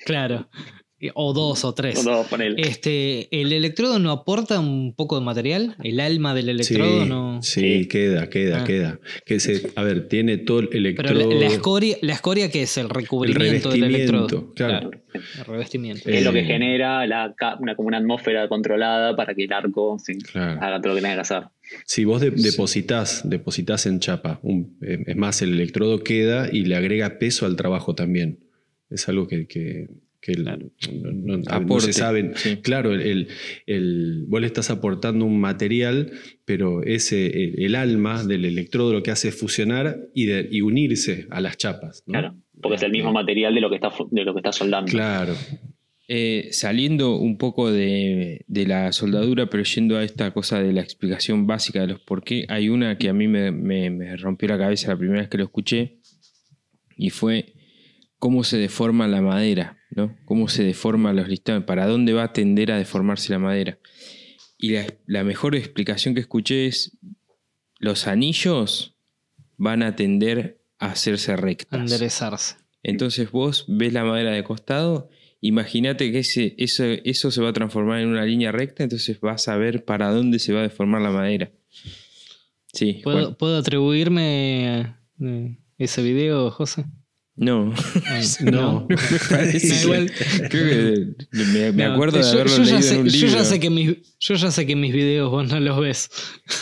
Claro. 0.06 0.48
O 1.14 1.32
dos 1.32 1.64
o 1.64 1.74
tres. 1.74 2.04
Ponele. 2.28 2.60
Este, 2.60 3.28
¿El 3.40 3.52
electrodo 3.52 4.00
no 4.00 4.10
aporta 4.10 4.58
un 4.58 4.94
poco 4.96 5.16
de 5.18 5.24
material? 5.24 5.76
¿El 5.84 6.00
alma 6.00 6.34
del 6.34 6.48
electrodo 6.48 7.02
sí, 7.04 7.08
no? 7.08 7.42
sí, 7.42 7.60
Sí. 7.82 7.88
queda, 7.88 8.28
queda, 8.28 8.62
Ah. 8.62 8.64
queda. 8.64 9.00
Que 9.24 9.38
se, 9.38 9.70
a 9.76 9.82
ver, 9.84 10.08
tiene 10.08 10.38
todo 10.38 10.58
el 10.58 10.68
Pero 10.68 10.78
electrodo. 10.80 11.30
la, 11.30 11.36
la 11.36 11.46
escoria, 11.46 11.96
la 12.02 12.14
escoria 12.14 12.50
que 12.50 12.62
es 12.62 12.76
el 12.78 12.88
recubrimiento 12.88 13.70
del 13.70 13.80
revestimiento, 13.82 14.26
electrodo. 14.26 14.54
claro. 14.54 14.90
el 15.14 15.44
revestimiento. 15.46 16.02
Que 16.04 16.18
es 16.18 16.24
lo 16.24 16.32
que 16.32 16.40
Eh, 16.40 16.44
genera 16.44 17.06
la, 17.06 17.34
una, 17.60 17.74
como 17.76 17.88
una 17.88 17.98
atmósfera 17.98 18.48
controlada 18.48 19.14
para 19.16 19.34
que 19.34 19.44
el 19.44 19.52
arco 19.52 19.98
sí, 20.04 20.18
Claro. 20.18 20.60
haga 20.60 20.80
todo 20.80 20.90
lo 20.90 20.94
que 20.96 21.02
tenga 21.02 21.14
que 21.14 21.20
hacer. 21.20 21.42
Si 21.86 22.04
vos 22.04 22.20
de- 22.20 22.30
depositas, 22.32 23.22
depositas 23.28 23.86
en 23.86 24.00
chapa, 24.00 24.40
un- 24.42 24.76
eh, 24.82 25.04
es 25.06 25.16
más, 25.16 25.42
el 25.42 25.52
electrodo 25.52 26.02
queda 26.02 26.48
y 26.52 26.64
le 26.64 26.74
agrega 26.76 27.18
peso 27.18 27.46
al 27.46 27.56
trabajo 27.56 27.94
también. 27.94 28.40
Es 28.90 29.08
algo 29.08 29.26
que, 29.28 29.46
que- 29.46 29.86
que 30.20 30.32
el- 30.32 30.44
no, 30.44 31.36
no- 31.38 31.80
se 31.80 31.92
sabe. 31.92 32.32
sí. 32.34 32.56
Claro, 32.56 32.92
el, 32.92 33.00
el- 33.02 33.28
el- 33.66 34.24
vos 34.26 34.40
le 34.40 34.46
estás 34.48 34.70
aportando 34.70 35.24
un 35.24 35.38
material, 35.40 36.10
pero 36.44 36.82
ese, 36.82 37.26
el, 37.26 37.62
el 37.62 37.74
alma 37.74 38.24
del 38.24 38.44
electrodo 38.44 38.92
lo 38.92 39.02
que 39.02 39.10
hace 39.12 39.28
es 39.28 39.38
fusionar 39.38 39.98
y, 40.14 40.26
de- 40.26 40.48
y 40.50 40.60
unirse 40.60 41.26
a 41.30 41.40
las 41.40 41.56
chapas. 41.56 42.02
¿no? 42.06 42.12
Claro. 42.12 42.36
Porque 42.60 42.74
es 42.76 42.82
el 42.82 42.90
mismo 42.90 43.12
material 43.12 43.54
de 43.54 43.60
lo 43.60 43.70
que 43.70 43.76
está, 43.76 43.92
de 44.10 44.24
lo 44.24 44.34
que 44.34 44.40
está 44.40 44.50
soldando. 44.52 44.90
Claro. 44.90 45.34
Eh, 46.10 46.48
saliendo 46.52 47.16
un 47.16 47.36
poco 47.36 47.70
de, 47.70 48.42
de 48.48 48.66
la 48.66 48.90
soldadura, 48.92 49.48
pero 49.50 49.62
yendo 49.62 49.98
a 49.98 50.02
esta 50.02 50.32
cosa 50.32 50.60
de 50.62 50.72
la 50.72 50.80
explicación 50.80 51.46
básica 51.46 51.82
de 51.82 51.88
los 51.88 52.00
por 52.00 52.24
qué, 52.24 52.46
hay 52.48 52.70
una 52.70 52.96
que 52.96 53.10
a 53.10 53.12
mí 53.12 53.28
me, 53.28 53.52
me- 53.52 53.90
me 53.90 54.16
rompió 54.16 54.48
la 54.48 54.56
cabeza 54.58 54.88
la 54.88 54.96
primera 54.98 55.20
vez 55.20 55.28
que 55.28 55.36
lo 55.38 55.44
escuché 55.44 55.98
y 56.96 57.10
fue 57.10 57.52
cómo 58.18 58.44
se 58.44 58.58
deforma 58.58 59.08
la 59.08 59.20
madera, 59.20 59.78
¿no? 59.90 60.16
Cómo 60.24 60.48
se 60.48 60.64
deforman 60.64 61.16
los 61.16 61.28
listones, 61.28 61.64
para 61.64 61.86
dónde 61.86 62.12
va 62.12 62.24
a 62.24 62.32
tender 62.32 62.72
a 62.72 62.78
deformarse 62.78 63.32
la 63.32 63.38
madera. 63.38 63.78
Y 64.56 64.72
la, 64.72 64.86
la 65.06 65.24
mejor 65.24 65.54
explicación 65.54 66.14
que 66.14 66.20
escuché 66.20 66.66
es 66.66 66.96
los 67.78 68.06
anillos 68.06 68.96
van 69.56 69.82
a 69.82 69.96
tender 69.96 70.60
a 70.78 70.92
hacerse 70.92 71.36
rectas. 71.36 71.80
Enderezarse. 71.80 72.56
Entonces 72.82 73.30
vos 73.30 73.64
ves 73.68 73.92
la 73.92 74.04
madera 74.04 74.32
de 74.32 74.44
costado, 74.44 75.08
imagínate 75.40 76.10
que 76.12 76.20
ese, 76.20 76.54
eso, 76.58 76.84
eso 76.84 77.30
se 77.30 77.42
va 77.42 77.50
a 77.50 77.52
transformar 77.52 78.00
en 78.00 78.08
una 78.08 78.24
línea 78.24 78.52
recta, 78.52 78.82
entonces 78.82 79.20
vas 79.20 79.48
a 79.48 79.56
ver 79.56 79.84
para 79.84 80.10
dónde 80.10 80.38
se 80.38 80.52
va 80.52 80.60
a 80.60 80.64
deformar 80.64 81.02
la 81.02 81.10
madera. 81.10 81.50
Sí, 82.72 83.00
¿Puedo. 83.02 83.36
¿puedo 83.36 83.58
atribuirme 83.58 84.94
eh, 85.20 85.58
ese 85.78 86.02
video, 86.02 86.50
José? 86.50 86.84
No, 87.38 87.72
No, 88.42 88.86
me 89.30 89.58
igual. 89.82 90.10
creo 90.50 90.50
que 90.50 91.06
me, 91.32 91.72
me 91.72 91.84
No, 91.86 91.92
acuerdo 91.94 92.18
de 92.18 92.24
yo- 92.24 92.30
haberlo 92.30 92.56
yo 92.56 92.62
ya 92.64 92.70
leído 92.72 92.82
sé- 92.82 92.94
en 92.94 93.00
un 93.02 93.06
yo 93.08 93.12
libro. 93.26 93.32
ya 93.38 93.44
sé 93.44 93.60
que 93.60 93.70
mis, 93.70 93.96
yo 94.18 94.34
ya 94.34 94.50
sé 94.50 94.66
que 94.66 94.74
mis 94.76 94.92
videos 94.92 95.30
vos 95.30 95.48
no 95.48 95.60
los 95.60 95.80
ves. 95.80 96.10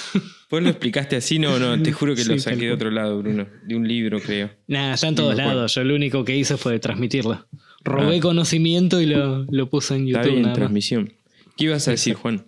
¿Vos 0.50 0.62
lo 0.62 0.68
explicaste 0.68 1.16
así? 1.16 1.38
No, 1.40 1.58
no, 1.58 1.82
te 1.82 1.90
juro 1.92 2.14
que 2.14 2.24
lo 2.24 2.34
Sí, 2.34 2.38
saqué 2.40 2.56
tal 2.56 2.66
de 2.66 2.72
otro 2.72 2.90
lado, 2.92 3.18
Bruno. 3.18 3.48
De 3.64 3.74
un 3.74 3.88
libro, 3.88 4.20
creo. 4.20 4.50
Nada, 4.68 4.94
está 4.94 5.08
en 5.08 5.16
todos 5.16 5.34
lados. 5.36 5.74
Yo 5.74 5.82
lo 5.82 5.94
único 5.96 6.24
que 6.24 6.36
hice 6.36 6.56
fue 6.56 6.78
transmitirlo. 6.78 7.48
Robé 7.82 8.18
Ah. 8.18 8.20
conocimiento 8.20 9.00
y 9.00 9.06
lo, 9.06 9.44
lo 9.50 9.68
puse 9.70 9.96
en 9.96 10.06
Está 10.06 10.20
YouTube. 10.20 10.30
bien, 10.30 10.42
nada 10.42 10.52
más. 10.52 10.58
transmisión. 10.58 11.12
¿Qué 11.56 11.64
ibas 11.64 11.88
a 11.88 11.92
decir, 11.92 12.14
Juan? 12.14 12.46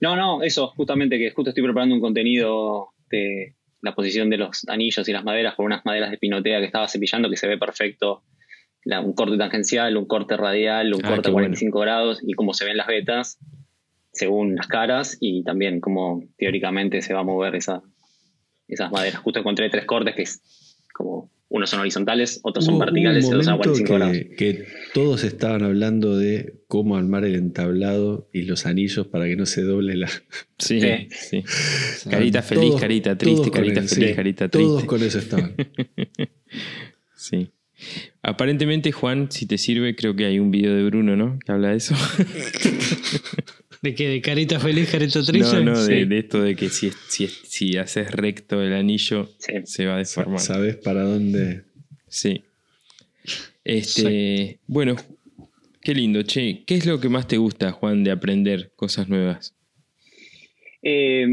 No, 0.00 0.16
no, 0.16 0.42
eso, 0.42 0.68
justamente 0.76 1.18
que 1.18 1.30
justo 1.30 1.50
estoy 1.50 1.62
preparando 1.64 1.94
un 1.94 2.00
contenido 2.00 2.88
de 3.10 3.54
la 3.82 3.94
posición 3.94 4.30
de 4.30 4.38
los 4.38 4.66
anillos 4.68 5.08
y 5.08 5.12
las 5.12 5.24
maderas 5.24 5.54
con 5.54 5.66
unas 5.66 5.84
maderas 5.84 6.10
de 6.10 6.18
pinotea 6.18 6.58
que 6.60 6.66
estaba 6.66 6.88
cepillando 6.88 7.28
que 7.30 7.36
se 7.36 7.46
ve 7.46 7.58
perfecto. 7.58 8.22
La- 8.84 9.00
un 9.00 9.14
corte 9.14 9.36
tangencial, 9.36 9.96
un 9.96 10.06
corte 10.06 10.36
radial, 10.36 10.94
un 10.94 11.04
Ah, 11.04 11.08
corte 11.08 11.28
a 11.28 11.32
45 11.32 11.78
grados 11.80 12.20
y 12.26 12.32
cómo 12.34 12.54
se 12.54 12.64
ven 12.64 12.76
las 12.76 12.86
vetas 12.86 13.38
según 14.12 14.54
las 14.54 14.66
caras 14.66 15.18
y 15.20 15.42
también 15.44 15.80
cómo 15.80 16.22
teóricamente 16.38 17.02
se 17.02 17.12
va 17.12 17.20
a 17.20 17.24
mover 17.24 17.54
esa, 17.56 17.82
esas 18.68 18.90
maderas. 18.90 19.20
Justo 19.20 19.40
encontré 19.40 19.68
tres 19.70 19.84
cortes 19.84 20.14
que 20.14 20.22
es 20.22 20.78
como 20.94 21.30
unos 21.48 21.70
son 21.70 21.80
horizontales, 21.80 22.40
otros 22.42 22.64
son 22.64 22.78
verticales 22.78 23.26
otros 23.26 23.46
a 23.46 23.52
momento 23.52 23.70
45 23.84 23.94
grados. 23.94 24.16
que, 24.16 24.34
que 24.36 24.66
todos 24.92 25.22
estaban 25.24 25.62
hablando 25.62 26.16
de 26.18 26.54
cómo 26.66 26.96
armar 26.96 27.24
el 27.24 27.36
entablado 27.36 28.28
y 28.32 28.42
los 28.42 28.66
anillos 28.66 29.06
para 29.06 29.26
que 29.26 29.36
no 29.36 29.46
se 29.46 29.62
doble 29.62 29.96
la. 29.96 30.10
Sí, 30.58 30.80
Sí. 30.80 31.08
sí. 31.10 31.44
Carita 32.10 32.42
feliz, 32.42 32.70
Todos- 32.70 32.80
carita 32.80 33.16
todos 33.18 33.34
triste, 33.42 33.50
carita 33.56 33.82
feliz, 33.82 34.08
sí. 34.10 34.14
carita 34.14 34.48
Todos 34.48 34.72
triste. 34.78 34.86
con 34.86 35.02
eso 35.02 35.18
estaban. 35.18 35.54
Sí. 37.16 37.50
Aparentemente, 38.22 38.90
Juan, 38.92 39.30
si 39.30 39.46
te 39.46 39.58
sirve, 39.58 39.94
creo 39.96 40.14
que 40.16 40.24
hay 40.26 40.38
un 40.38 40.50
video 40.50 40.74
de 40.74 40.84
Bruno, 40.84 41.14
¿no? 41.16 41.38
Que 41.44 41.52
habla 41.52 41.70
de 41.70 41.76
eso. 41.76 41.94
¿De 43.82 43.94
qué? 43.94 44.08
¿De 44.08 44.20
carita 44.20 44.58
feliz, 44.60 44.90
carita 44.90 45.22
triste? 45.22 45.56
no, 45.56 45.72
no, 45.72 45.84
de, 45.84 46.00
Sí. 46.00 46.04
de 46.04 46.18
esto 46.18 46.42
de 46.42 46.56
que 46.56 46.68
si, 46.68 46.90
si, 47.08 47.26
si 47.28 47.76
haces 47.76 48.10
recto 48.10 48.62
el 48.62 48.72
anillo, 48.72 49.28
Sí. 49.38 49.52
se 49.64 49.86
va 49.86 49.94
a 49.94 49.98
deformar. 49.98 50.40
¿Sabes 50.40 50.76
para 50.76 51.02
dónde? 51.02 51.62
Sí. 52.08 52.42
Este, 53.64 54.58
bueno, 54.66 54.96
qué 55.80 55.94
lindo, 55.94 56.22
che. 56.22 56.62
¿Qué 56.66 56.76
es 56.76 56.86
lo 56.86 57.00
que 57.00 57.08
más 57.08 57.26
te 57.26 57.36
gusta, 57.36 57.72
Juan, 57.72 58.04
de 58.04 58.10
aprender 58.12 58.72
cosas 58.76 59.08
nuevas? 59.08 59.54
Eh, 60.82 61.26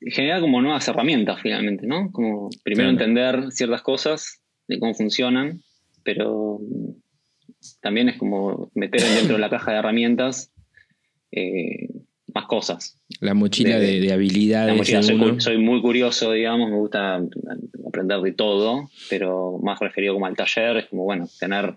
genera 0.00 0.40
como 0.40 0.60
nuevas 0.60 0.86
herramientas 0.88 1.40
finalmente, 1.40 1.86
¿no? 1.86 2.10
Como 2.10 2.50
primero 2.64 2.90
Claro. 2.90 3.04
entender 3.04 3.52
ciertas 3.52 3.82
cosas 3.82 4.40
de 4.66 4.78
cómo 4.80 4.92
funcionan, 4.94 5.62
pero 6.02 6.60
también 7.80 8.08
es 8.08 8.16
como 8.16 8.70
meter 8.74 9.00
dentro 9.02 9.34
de 9.36 9.40
la 9.40 9.50
caja 9.50 9.72
de 9.72 9.78
herramientas 9.78 10.50
eh, 11.32 11.88
más 12.34 12.46
cosas. 12.46 12.98
La 13.20 13.34
mochila 13.34 13.78
De- 13.78 13.86
de, 13.86 14.00
de 14.00 14.12
habilidades 14.12 14.68
La 14.68 14.74
mochila, 14.74 15.40
soy, 15.40 15.58
muy 15.58 15.80
curioso, 15.80 16.32
digamos, 16.32 16.70
me 16.70 16.76
gusta 16.76 17.20
aprender 17.86 18.20
de 18.20 18.32
todo, 18.32 18.88
pero 19.10 19.58
más 19.62 19.78
referido 19.80 20.14
como 20.14 20.26
al 20.26 20.36
taller, 20.36 20.76
es 20.76 20.86
como, 20.86 21.04
bueno, 21.04 21.26
tener, 21.40 21.76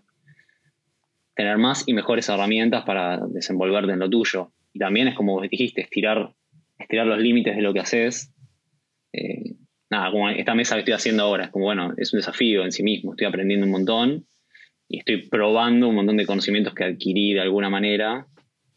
tener 1.36 1.58
más 1.58 1.84
y 1.88 1.94
mejores 1.94 2.28
herramientas 2.30 2.84
para 2.84 3.18
desenvolverte 3.28 3.92
en 3.94 4.00
lo 4.00 4.10
tuyo. 4.10 4.52
Y 4.74 4.80
también 4.80 5.08
es 5.08 5.16
como 5.16 5.42
dijiste, 5.42 5.82
estirar, 5.82 6.34
estirar 6.80 7.08
los 7.08 7.20
límites 7.20 7.56
de 7.56 7.62
lo 7.62 7.74
que 7.74 7.80
haces. 7.80 8.32
Eh, 9.14 9.56
nada, 9.90 10.12
como 10.12 10.30
esta 10.30 10.56
mesa 10.56 10.76
que 10.76 10.80
estoy 10.82 10.94
haciendo 10.94 11.24
ahora, 11.24 11.46
es 11.46 11.52
como, 11.52 11.66
bueno, 11.66 11.94
es 11.98 12.14
un 12.14 12.20
desafío 12.20 12.64
en 12.64 12.72
sí 12.72 12.84
mismo, 12.84 13.12
estoy 13.12 13.28
aprendiendo 13.28 13.66
un 13.66 13.72
montón 13.72 14.26
y 14.88 15.00
estoy 15.00 15.28
probando 15.30 15.88
un 15.90 15.96
montón 15.96 16.18
de 16.18 16.26
conocimientos 16.26 16.74
que 16.74 16.84
adquirí 16.84 17.34
de 17.34 17.42
alguna 17.42 17.70
manera, 17.70 18.28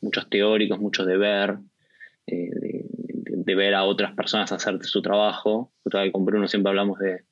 muchos 0.04 0.28
teóricos, 0.30 0.78
muchos 0.78 1.06
de 1.06 1.16
ver, 1.16 1.56
eh, 2.26 2.50
de, 2.52 2.84
de- 3.24 3.54
ver 3.54 3.74
a 3.74 3.84
otras 3.84 4.14
personas 4.14 4.52
hacer 4.52 4.82
su 4.84 5.02
trabajo. 5.02 5.72
Con 6.12 6.24
Bruno 6.24 6.46
siempre 6.48 6.70
hablamos 6.70 6.98
de, 6.98 7.22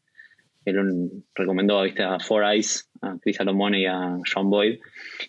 él 0.64 1.10
recomendó 1.34 1.82
¿viste? 1.82 2.02
a 2.02 2.18
Four 2.20 2.44
Eyes, 2.44 2.88
a 3.00 3.16
Chris 3.20 3.36
Salomone 3.36 3.80
y 3.80 3.86
a 3.86 4.16
Sean 4.24 4.48
Boyd, 4.50 4.78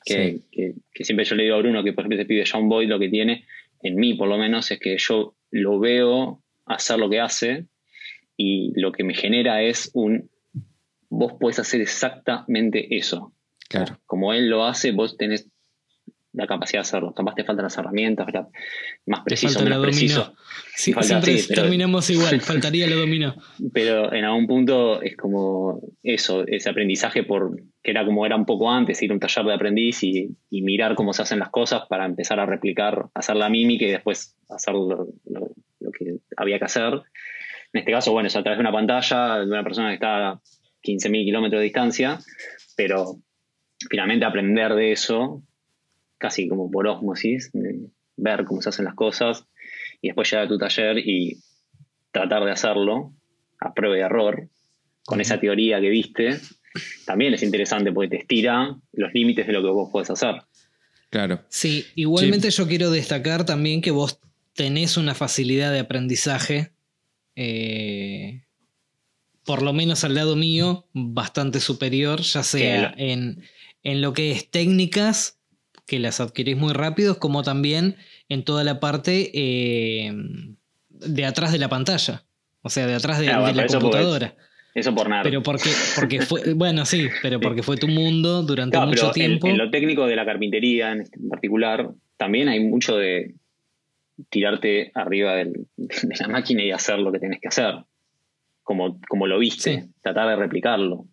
que, 0.05 0.13
Sí. 0.31 0.43
que- 0.51 0.73
que 0.93 1.03
siempre 1.03 1.25
yo 1.25 1.35
le 1.35 1.43
digo 1.43 1.55
a 1.55 1.59
Bruno 1.59 1.83
que 1.83 1.93
por 1.93 2.01
ejemplo 2.03 2.17
ese 2.17 2.25
pibe 2.27 2.45
Sean 2.45 2.67
Boyd 2.69 2.87
lo 2.89 2.99
que 2.99 3.09
tiene, 3.09 3.45
en 3.81 3.95
mí 3.95 4.13
por 4.13 4.27
lo 4.27 4.37
menos, 4.37 4.69
es 4.71 4.79
que 4.79 4.97
yo 4.97 5.35
lo 5.51 5.79
veo 5.79 6.41
hacer 6.65 6.97
lo 6.99 7.09
que 7.09 7.19
hace 7.19 7.65
y 8.37 8.79
lo 8.79 8.91
que 8.91 9.03
me 9.03 9.13
genera 9.13 9.61
es 9.61 9.89
un, 9.93 10.29
vos 11.09 11.33
podés 11.39 11.59
hacer 11.59 11.81
exactamente 11.81 12.95
eso. 12.95 13.33
Claro. 13.69 13.97
Como 14.05 14.33
él 14.33 14.49
lo 14.49 14.65
hace, 14.65 14.91
vos 14.91 15.17
tenés 15.17 15.49
la 16.33 16.47
capacidad 16.47 16.79
de 16.79 16.81
hacerlo. 16.81 17.13
Capaz 17.13 17.35
te 17.35 17.43
faltan 17.43 17.63
las 17.63 17.77
herramientas, 17.77 18.27
la- 18.33 18.47
más 19.05 19.21
preciso, 19.23 19.53
falta 19.59 19.69
la 19.69 19.75
menos 19.77 19.85
preciso. 19.85 20.19
dominó. 20.21 20.37
Sí, 20.75 20.93
Falta, 20.93 21.07
siempre 21.07 21.37
sí, 21.37 21.45
pero- 21.49 21.61
terminamos 21.61 22.09
igual, 22.09 22.41
faltaría 22.41 22.87
la 22.87 22.95
dominó. 22.95 23.35
Pero 23.73 24.11
en 24.13 24.25
algún 24.25 24.47
punto 24.47 25.01
es 25.01 25.15
como 25.15 25.79
eso, 26.01 26.43
ese 26.47 26.69
aprendizaje 26.69 27.23
por 27.23 27.55
que 27.83 27.91
era 27.91 28.05
como 28.05 28.25
era 28.25 28.35
un 28.35 28.45
poco 28.45 28.71
antes, 28.71 29.01
ir 29.03 29.11
a 29.11 29.13
un 29.13 29.19
taller 29.19 29.45
de 29.45 29.53
aprendiz 29.53 30.03
y, 30.03 30.29
y 30.49 30.61
mirar 30.61 30.95
cómo 30.95 31.13
se 31.13 31.21
hacen 31.21 31.37
las 31.39 31.49
cosas 31.49 31.83
para 31.89 32.05
empezar 32.05 32.39
a 32.39 32.45
replicar, 32.45 33.07
hacer 33.13 33.35
la 33.35 33.49
mímica 33.49 33.85
y 33.85 33.91
después 33.91 34.35
hacer 34.49 34.73
lo, 34.73 35.07
lo- 35.25 35.51
lo 35.81 35.91
que 35.91 36.15
había 36.37 36.57
que 36.59 36.65
hacer. 36.65 36.93
En 37.73 37.79
este 37.79 37.91
caso, 37.91 38.11
bueno, 38.13 38.27
es 38.27 38.35
a 38.35 38.41
través 38.41 38.57
de 38.57 38.61
una 38.61 38.71
pantalla 38.71 39.39
de 39.39 39.45
una 39.47 39.63
persona 39.63 39.89
que 39.89 39.95
está 39.95 40.29
a 40.29 40.41
15.000 40.81 41.25
kilómetros 41.25 41.59
de 41.59 41.63
distancia, 41.65 42.19
pero 42.77 43.17
finalmente 43.89 44.25
aprender 44.25 44.73
de 44.75 44.91
eso, 44.93 45.41
casi 46.23 46.47
como 46.47 46.71
por 46.71 46.87
osmosis, 46.87 47.51
ver 48.15 48.45
cómo 48.45 48.61
se 48.61 48.69
hacen 48.69 48.85
las 48.85 48.95
cosas 48.95 49.43
y 50.01 50.07
después 50.07 50.31
llegar 50.31 50.45
a 50.45 50.47
tu 50.47 50.57
taller 50.57 50.97
y 50.97 51.37
tratar 52.13 52.45
de 52.45 52.51
hacerlo 52.51 53.13
a 53.59 53.73
prueba 53.73 53.97
y 53.97 53.99
error, 53.99 54.47
con 55.03 55.19
esa 55.19 55.37
teoría 55.37 55.81
que 55.81 55.89
viste, 55.89 56.39
también 57.05 57.33
es 57.33 57.43
interesante 57.43 57.91
porque 57.91 58.07
te 58.07 58.15
estira 58.21 58.73
los 58.93 59.13
límites 59.13 59.47
de 59.47 59.51
lo 59.51 59.61
que 59.61 59.67
vos 59.67 59.89
podés 59.91 60.11
hacer. 60.11 60.35
Claro. 61.09 61.41
Sí, 61.49 61.85
igualmente 61.95 62.49
yo 62.51 62.69
quiero 62.69 62.89
destacar 62.89 63.45
también 63.45 63.81
que 63.81 63.91
vos 63.91 64.21
tenés 64.53 64.95
una 64.95 65.15
facilidad 65.15 65.73
de 65.73 65.79
aprendizaje, 65.79 66.71
eh, 67.35 68.43
por 69.43 69.61
lo 69.61 69.73
menos 69.73 70.05
al 70.05 70.15
lado 70.15 70.37
mío, 70.37 70.87
bastante 70.93 71.59
superior, 71.59 72.21
ya 72.21 72.43
sea 72.43 72.93
en, 72.95 73.43
en 73.83 74.01
lo 74.01 74.13
que 74.13 74.31
es 74.31 74.49
técnicas, 74.49 75.37
que 75.85 75.99
las 75.99 76.19
adquirís 76.21 76.57
muy 76.57 76.73
rápido, 76.73 77.19
como 77.19 77.43
también 77.43 77.97
en 78.29 78.43
toda 78.43 78.63
la 78.63 78.79
parte 78.79 79.31
eh, 79.33 80.11
de 80.89 81.25
atrás 81.25 81.51
de 81.51 81.59
la 81.59 81.69
pantalla. 81.69 82.23
O 82.61 82.69
sea, 82.69 82.87
de 82.87 82.95
atrás 82.95 83.19
de, 83.19 83.29
Ah, 83.29 83.45
de 83.45 83.53
la 83.53 83.65
eso 83.65 83.79
computadora. 83.79 84.35
Eso 84.75 84.95
por 84.95 85.07
nada. 85.09 85.23
Pero 85.23 85.43
porque, 85.43 85.69
porque 85.95 86.21
fue, 86.21 86.53
bueno, 86.55 86.85
sí, 86.85 87.07
pero 87.21 87.39
porque 87.39 87.61
fue 87.61 87.77
tu 87.77 87.87
mundo 87.87 88.41
durante 88.43 88.75
Claro, 88.75 88.87
mucho 88.87 89.01
pero 89.01 89.11
tiempo. 89.13 89.47
En, 89.47 89.57
lo 89.57 89.69
técnico 89.69 90.07
de 90.07 90.15
la 90.15 90.25
carpintería 90.25 90.93
en, 90.93 91.01
este- 91.01 91.19
en 91.19 91.29
particular, 91.29 91.89
también 92.17 92.47
hay 92.47 92.59
mucho 92.61 92.95
de 92.95 93.35
tirarte 94.29 94.91
arriba 94.95 95.35
del- 95.35 95.67
de 95.77 96.15
la 96.19 96.27
máquina 96.27 96.63
y 96.63 96.71
hacer 96.71 96.99
lo 96.99 97.11
que 97.11 97.19
tenés 97.19 97.39
que 97.41 97.47
hacer. 97.49 97.75
Como, 98.63 98.99
como 99.09 99.27
lo 99.27 99.37
viste, 99.39 99.81
Sí. 99.81 99.89
tratar 100.01 100.29
de 100.29 100.35
replicarlo. 100.37 101.05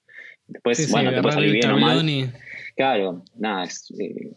Después, 0.47 0.77
Sí, 0.79 0.85
sí, 0.85 0.93
bueno, 0.93 1.13
te 1.13 1.21
puede 1.21 1.35
salir 1.35 1.53
bien 1.53 1.71
o 1.73 1.79
mal. 1.79 2.09
y- 2.09 2.31
Claro, 2.77 3.25
nada, 3.37 3.65
es, 3.65 3.93
eh, 3.99 4.31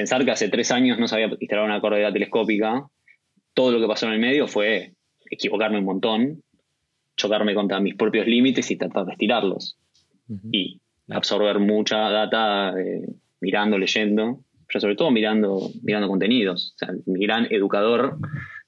pensar 0.00 0.24
que 0.24 0.30
hace 0.30 0.48
tres 0.48 0.70
años 0.70 0.98
no 0.98 1.06
sabía 1.06 1.28
instalar 1.38 1.66
una 1.66 1.78
correa 1.78 2.10
telescópica, 2.10 2.86
todo 3.52 3.70
lo 3.70 3.80
que 3.80 3.86
pasó 3.86 4.06
en 4.06 4.14
el 4.14 4.18
medio 4.18 4.48
fue 4.48 4.94
equivocarme 5.30 5.78
un 5.78 5.84
montón, 5.84 6.42
chocarme 7.18 7.54
contra 7.54 7.80
mis 7.80 7.96
propios 7.96 8.26
límites 8.26 8.70
y 8.70 8.76
tratar 8.76 9.04
de 9.04 9.12
estirarlos. 9.12 9.76
Y 10.50 10.80
absorber 11.10 11.58
mucha 11.58 11.98
data 12.08 12.72
eh, 12.80 13.08
mirando, 13.42 13.76
leyendo, 13.76 14.40
pero 14.66 14.80
sobre 14.80 14.96
todo 14.96 15.10
mirando, 15.10 15.70
mirando 15.82 16.08
contenidos. 16.08 16.72
O 16.76 16.78
sea, 16.78 16.94
mi 17.04 17.26
gran 17.26 17.52
educador 17.52 18.16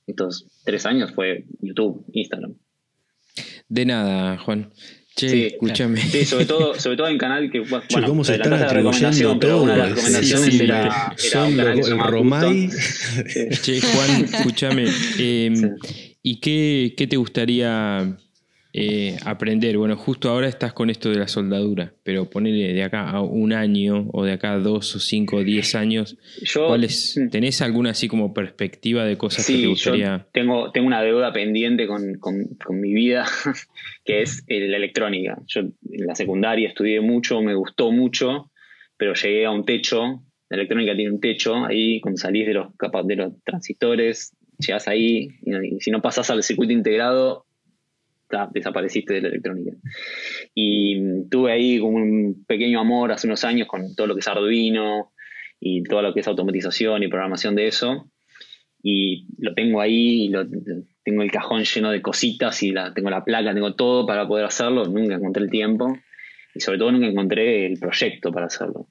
estos 0.07 0.45
tres 0.65 0.85
años 0.85 1.13
fue 1.13 1.47
YouTube, 1.63 2.05
Instagram. 2.13 2.57
De 3.69 3.87
nada, 3.87 4.37
Juan. 4.37 4.71
Che, 5.15 5.29
Sí, 5.29 5.43
escúchame. 5.47 6.01
Sí, 6.01 6.25
sobre 6.25 6.47
todo, 6.47 6.79
sobre 6.81 6.97
todo 6.97 7.09
en 7.09 7.19
canal 7.19 7.51
que 7.51 7.61
bueno, 7.61 7.85
Che, 7.87 8.03
¿cómo 8.03 8.25
se 8.25 8.35
están 8.35 8.55
atribuyendo 8.55 9.39
todo? 9.39 9.63
una 9.65 9.73
de 9.73 9.79
las 9.79 9.89
recomendaciones 9.91 10.45
Sí, 10.47 10.59
sí, 10.59 10.65
era, 10.65 10.79
era 10.87 11.17
Son 11.17 11.57
los- 11.57 11.91
Romay. 12.11 12.71
Che, 13.63 13.81
Juan, 13.81 14.25
escúchame. 14.25 14.85
eh, 15.19 15.53
¿Y 16.23 16.41
qué, 16.41 16.95
qué 16.97 17.07
te 17.07 17.17
gustaría 17.17 18.17
eh, 18.73 19.17
aprender? 19.25 19.77
Bueno, 19.77 19.97
justo 19.97 20.31
ahora 20.31 20.49
estás 20.49 20.73
con 20.73 20.89
esto 20.91 21.11
de 21.11 21.17
la 21.19 21.29
soldadura, 21.29 21.93
pero 22.03 22.31
ponele 22.31 22.73
de 22.73 22.83
acá 22.83 23.11
a 23.11 23.21
un 23.21 23.53
año 23.53 24.09
o 24.13 24.25
de 24.25 24.33
acá 24.33 24.53
a 24.55 24.59
dos 24.59 24.97
o 24.97 24.99
cinco 25.01 25.37
o 25.37 25.45
diez 25.45 25.75
años. 25.75 26.17
Yo, 26.41 26.67
¿cuál 26.69 26.85
es- 26.85 27.19
mm, 27.19 27.29
¿Tenés 27.31 27.61
alguna 27.63 27.91
así 27.91 28.09
como 28.09 28.33
perspectiva 28.33 29.05
de 29.05 29.17
cosas 29.19 29.47
que 29.47 29.53
te 29.53 29.59
sí, 29.59 29.63
yo 29.63 29.71
gustaría? 29.71 30.27
tengo, 30.33 30.73
tengo 30.73 30.87
una 30.87 31.03
deuda 31.03 31.33
pendiente 31.33 31.87
con, 31.87 32.15
con- 32.19 32.47
con 32.65 32.81
mi 32.81 32.95
vida, 32.95 33.25
que 34.05 34.23
es 34.23 34.43
eh, 34.47 34.69
la 34.69 34.77
electrónica. 34.79 35.39
Yo 35.47 35.61
en 35.61 35.75
la 36.07 36.15
secundaria 36.15 36.69
estudié 36.69 37.01
mucho, 37.01 37.43
me 37.43 37.55
gustó 37.55 37.91
mucho, 37.93 38.51
pero 38.97 39.15
llegué 39.15 39.45
a 39.47 39.51
un 39.51 39.65
techo. 39.65 40.23
La 40.49 40.57
electrónica 40.57 40.95
tiene 40.95 41.11
un 41.13 41.21
techo, 41.21 41.65
ahí 41.65 42.01
cuando 42.01 42.19
salís 42.19 42.47
de 42.47 42.55
los, 42.55 42.69
de 43.07 43.17
los 43.17 43.33
transistores, 43.45 44.35
llegás 44.59 44.87
ahí, 44.89 45.29
y, 45.45 45.81
si 45.81 45.91
no 45.91 46.03
pasás 46.03 46.29
al 46.31 46.43
circuito 46.43 46.73
integrado, 46.73 47.47
ta, 48.33 48.49
desapareciste 48.53 49.15
de 49.15 49.21
la 49.21 49.29
electrónica. 49.29 49.73
Y 50.55 50.97
mm, 50.97 51.29
tuve 51.29 51.53
ahí 51.53 51.79
como 51.79 51.99
un 51.99 52.45
pequeño 52.47 52.81
amor 52.81 53.13
hace 53.13 53.27
unos 53.27 53.45
años 53.45 53.69
con 53.69 53.95
todo 53.95 54.07
lo 54.07 54.15
que 54.15 54.21
es 54.21 54.29
Arduino 54.29 55.13
y 55.61 55.83
todo 55.85 56.03
lo 56.03 56.15
que 56.15 56.21
es 56.21 56.27
automatización 56.27 57.03
y 57.03 57.09
programación 57.09 57.55
de 57.55 57.69
eso. 57.69 58.11
Y 58.83 59.27
lo 59.39 59.55
tengo 59.55 59.81
ahí, 59.81 60.29
lo, 60.29 60.45
tengo 61.05 61.23
el 61.23 61.31
cajón 61.31 61.63
lleno 61.63 61.91
de 61.91 62.03
cositas 62.03 62.63
y 62.63 62.73
la, 62.73 62.93
tengo 62.95 63.11
la 63.11 63.25
placa, 63.25 63.55
tengo 63.55 63.75
todo 63.75 64.07
para 64.07 64.27
poder 64.27 64.47
hacerlo. 64.47 64.87
Nunca 64.87 65.15
encontré 65.15 65.45
el 65.45 65.51
tiempo 65.51 65.97
y 66.55 66.61
sobre 66.61 66.79
todo 66.79 66.91
nunca 66.91 67.07
encontré 67.07 67.67
el 67.67 67.79
proyecto 67.79 68.33
para 68.33 68.47
hacerlo. 68.47 68.89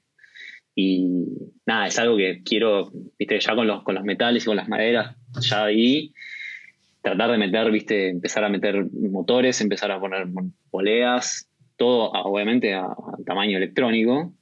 Y 0.74 1.26
nada, 1.66 1.88
es 1.88 1.98
algo 1.98 2.16
que 2.16 2.42
quiero, 2.42 2.90
viste, 3.18 3.38
ya 3.38 3.54
con 3.54 3.66
los, 3.66 3.82
con 3.82 3.94
los 3.94 4.04
metales 4.04 4.44
y 4.44 4.46
con 4.46 4.56
las 4.56 4.68
maderas, 4.68 5.16
ya 5.40 5.64
ahí, 5.64 6.14
tratar 7.02 7.30
de 7.30 7.38
meter, 7.38 7.70
viste, 7.70 8.08
empezar 8.08 8.44
a 8.44 8.48
meter 8.48 8.86
motores, 8.92 9.60
empezar 9.60 9.90
a 9.90 10.00
poner 10.00 10.26
poleas, 10.70 11.48
todo 11.76 12.10
obviamente 12.12 12.74
a, 12.74 12.84
a 12.84 13.16
tamaño 13.26 13.56
electrónico, 13.58 14.32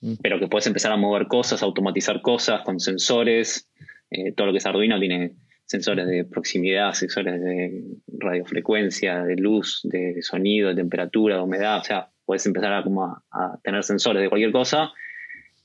Mm. 0.00 0.14
pero 0.22 0.38
que 0.38 0.48
puedes 0.48 0.66
empezar 0.66 0.92
a 0.92 0.96
mover 0.96 1.26
cosas, 1.26 1.62
automatizar 1.62 2.22
cosas 2.22 2.62
con 2.62 2.80
sensores. 2.80 3.68
Eh, 4.10 4.32
todo 4.32 4.46
lo 4.46 4.52
que 4.52 4.58
es 4.58 4.66
Arduino 4.66 4.98
tiene 4.98 5.32
sensores 5.66 6.06
de 6.06 6.24
proximidad, 6.24 6.92
sensores 6.92 7.40
de 7.40 7.84
radiofrecuencia, 8.18 9.22
de 9.22 9.36
luz, 9.36 9.80
de 9.84 10.20
sonido, 10.22 10.70
de 10.70 10.74
temperatura, 10.74 11.36
de 11.36 11.42
humedad. 11.42 11.78
O 11.78 11.84
sea, 11.84 12.08
puedes 12.24 12.44
empezar 12.46 12.72
a, 12.72 12.82
como 12.82 13.04
a, 13.04 13.22
a 13.30 13.58
tener 13.62 13.84
sensores 13.84 14.22
de 14.22 14.28
cualquier 14.28 14.52
cosa 14.52 14.90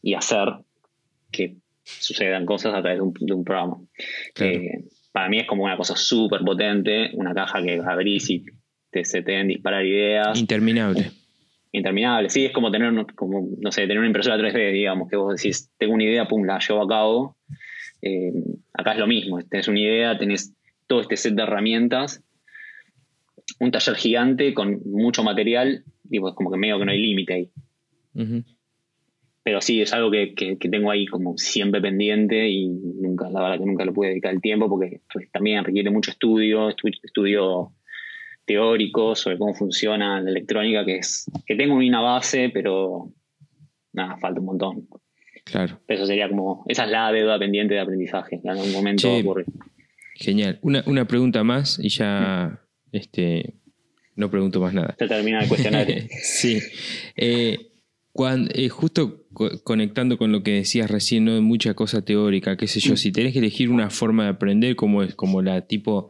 y 0.02 0.14
hacer 0.14 0.50
que 1.32 1.56
sucedan 1.84 2.46
cosas 2.46 2.74
a 2.74 2.82
través 2.82 3.00
de 3.00 3.02
un, 3.02 3.14
de 3.14 3.34
un 3.34 3.44
programa. 3.44 3.78
Claro. 4.34 4.54
Eh, 4.54 4.84
para 5.16 5.30
mí 5.30 5.40
es 5.40 5.48
como 5.48 5.64
una 5.64 5.78
cosa 5.78 5.96
súper 5.96 6.42
potente, 6.42 7.12
una 7.14 7.34
caja 7.34 7.64
que 7.64 7.80
abrís 7.80 8.30
y 8.30 8.44
te, 8.92 9.06
se 9.06 9.22
te 9.22 9.32
deben 9.32 9.48
disparar 9.48 9.86
ideas 9.86 10.38
Interminable. 10.38 11.10
interminable. 11.72 12.30
Sí, 12.30 12.44
es 12.44 12.52
como 12.52 12.70
tener, 12.70 12.92
como, 13.16 13.48
no 13.58 13.72
sé, 13.72 13.84
tener 13.84 14.00
una 14.00 14.08
impresora 14.08 14.36
3D, 14.38 14.74
digamos, 14.74 15.10
que 15.10 15.16
vos 15.16 15.38
decís, 15.38 15.72
tengo 15.78 15.94
una 15.94 16.04
idea, 16.04 16.28
pum, 16.28 16.44
la 16.44 16.60
llevo 16.60 16.84
a 16.84 16.88
cabo. 16.90 17.38
Eh, 18.02 18.34
acá 18.74 18.92
es 18.92 19.00
lo 19.00 19.08
mismo, 19.08 19.42
tenés 19.44 19.70
una 19.70 19.80
idea, 19.80 20.18
tenés 20.18 20.54
todo 20.86 21.00
este 21.00 21.16
set 21.16 21.34
de 21.34 21.44
herramientas, 21.44 22.22
un 23.62 23.72
taller 23.72 23.96
gigante 23.96 24.54
con 24.54 24.82
mucho 24.84 25.24
material, 25.24 25.86
digo, 26.04 26.28
es 26.28 26.36
como 26.36 26.52
que 26.52 26.58
medio 26.58 26.78
que 26.78 26.84
no 26.84 26.92
hay 26.92 27.02
límite 27.02 27.34
ahí. 27.34 27.52
Ujú. 28.16 28.44
Pero 29.46 29.62
sí, 29.62 29.80
es 29.82 29.94
algo 29.94 30.10
que, 30.10 30.34
que- 30.34 30.58
que 30.58 30.70
tengo 30.70 30.90
ahí 30.90 31.06
como 31.06 31.38
siempre 31.38 31.80
pendiente 31.80 32.50
y 32.50 32.68
nunca, 32.68 33.30
la 33.30 33.42
verdad 33.44 33.60
que 33.60 33.66
nunca 33.68 33.86
le 33.86 33.92
pude 33.92 34.08
dedicar 34.10 34.34
el 34.34 34.42
tiempo 34.42 34.68
porque 34.68 35.02
pues, 35.14 35.30
también 35.32 35.64
requiere 35.64 35.92
mucho 35.92 36.10
estudio, 36.10 36.68
estu- 36.72 36.92
estudio 37.04 37.72
teórico 38.46 39.16
sobre 39.16 39.38
cómo 39.38 39.54
funciona 39.54 40.20
la 40.22 40.30
electrónica, 40.30 40.84
que 40.86 40.98
es 40.98 41.26
que 41.46 41.56
tengo 41.56 41.76
una 41.76 42.02
base, 42.02 42.50
pero 42.54 43.12
nada, 43.94 44.18
falta 44.18 44.40
un 44.40 44.46
montón. 44.48 44.88
Claro. 45.44 45.80
Eso 45.88 46.06
sería 46.08 46.28
como, 46.28 46.66
esa 46.68 46.86
es 46.86 46.92
la 46.92 47.12
deuda 47.12 47.38
pendiente 47.40 47.76
de 47.76 47.80
aprendizaje, 47.82 48.40
en 48.44 48.50
algún 48.50 48.72
momento 48.72 49.08
a 49.10 49.18
ocurrir. 49.20 49.46
Genial. 50.16 50.58
Una, 50.64 50.84
una 50.88 51.06
pregunta 51.06 51.44
más 51.44 51.78
y 51.80 51.90
ya 51.90 52.62
este, 52.92 53.54
no 54.16 54.32
pregunto 54.32 54.60
más 54.60 54.74
nada. 54.74 54.96
Se 54.98 55.08
termina 55.08 55.42
el 55.42 55.48
cuestionario. 55.48 56.04
sí. 56.24 56.60
Eh, 57.16 57.58
cuan- 58.12 58.50
eh, 58.56 58.70
justo 58.70 59.25
co- 59.36 59.52
conectando 59.64 60.18
con 60.18 60.32
lo 60.32 60.42
que 60.42 60.54
decías 60.54 60.90
recién, 60.90 61.26
¿no? 61.26 61.40
mucha 61.44 61.76
cosa 61.76 62.02
teórica, 62.04 62.58
qué 62.58 62.66
sé 62.68 62.80
yo, 62.80 62.98
si 62.98 63.12
tenés 63.12 63.34
que 63.34 63.40
elegir 63.40 63.70
una 63.70 63.92
forma 63.92 64.24
de 64.24 64.30
aprender, 64.30 64.76
como 64.76 65.04
es 65.04 65.14
como 65.14 65.44
la 65.44 65.62
tipo, 65.68 66.10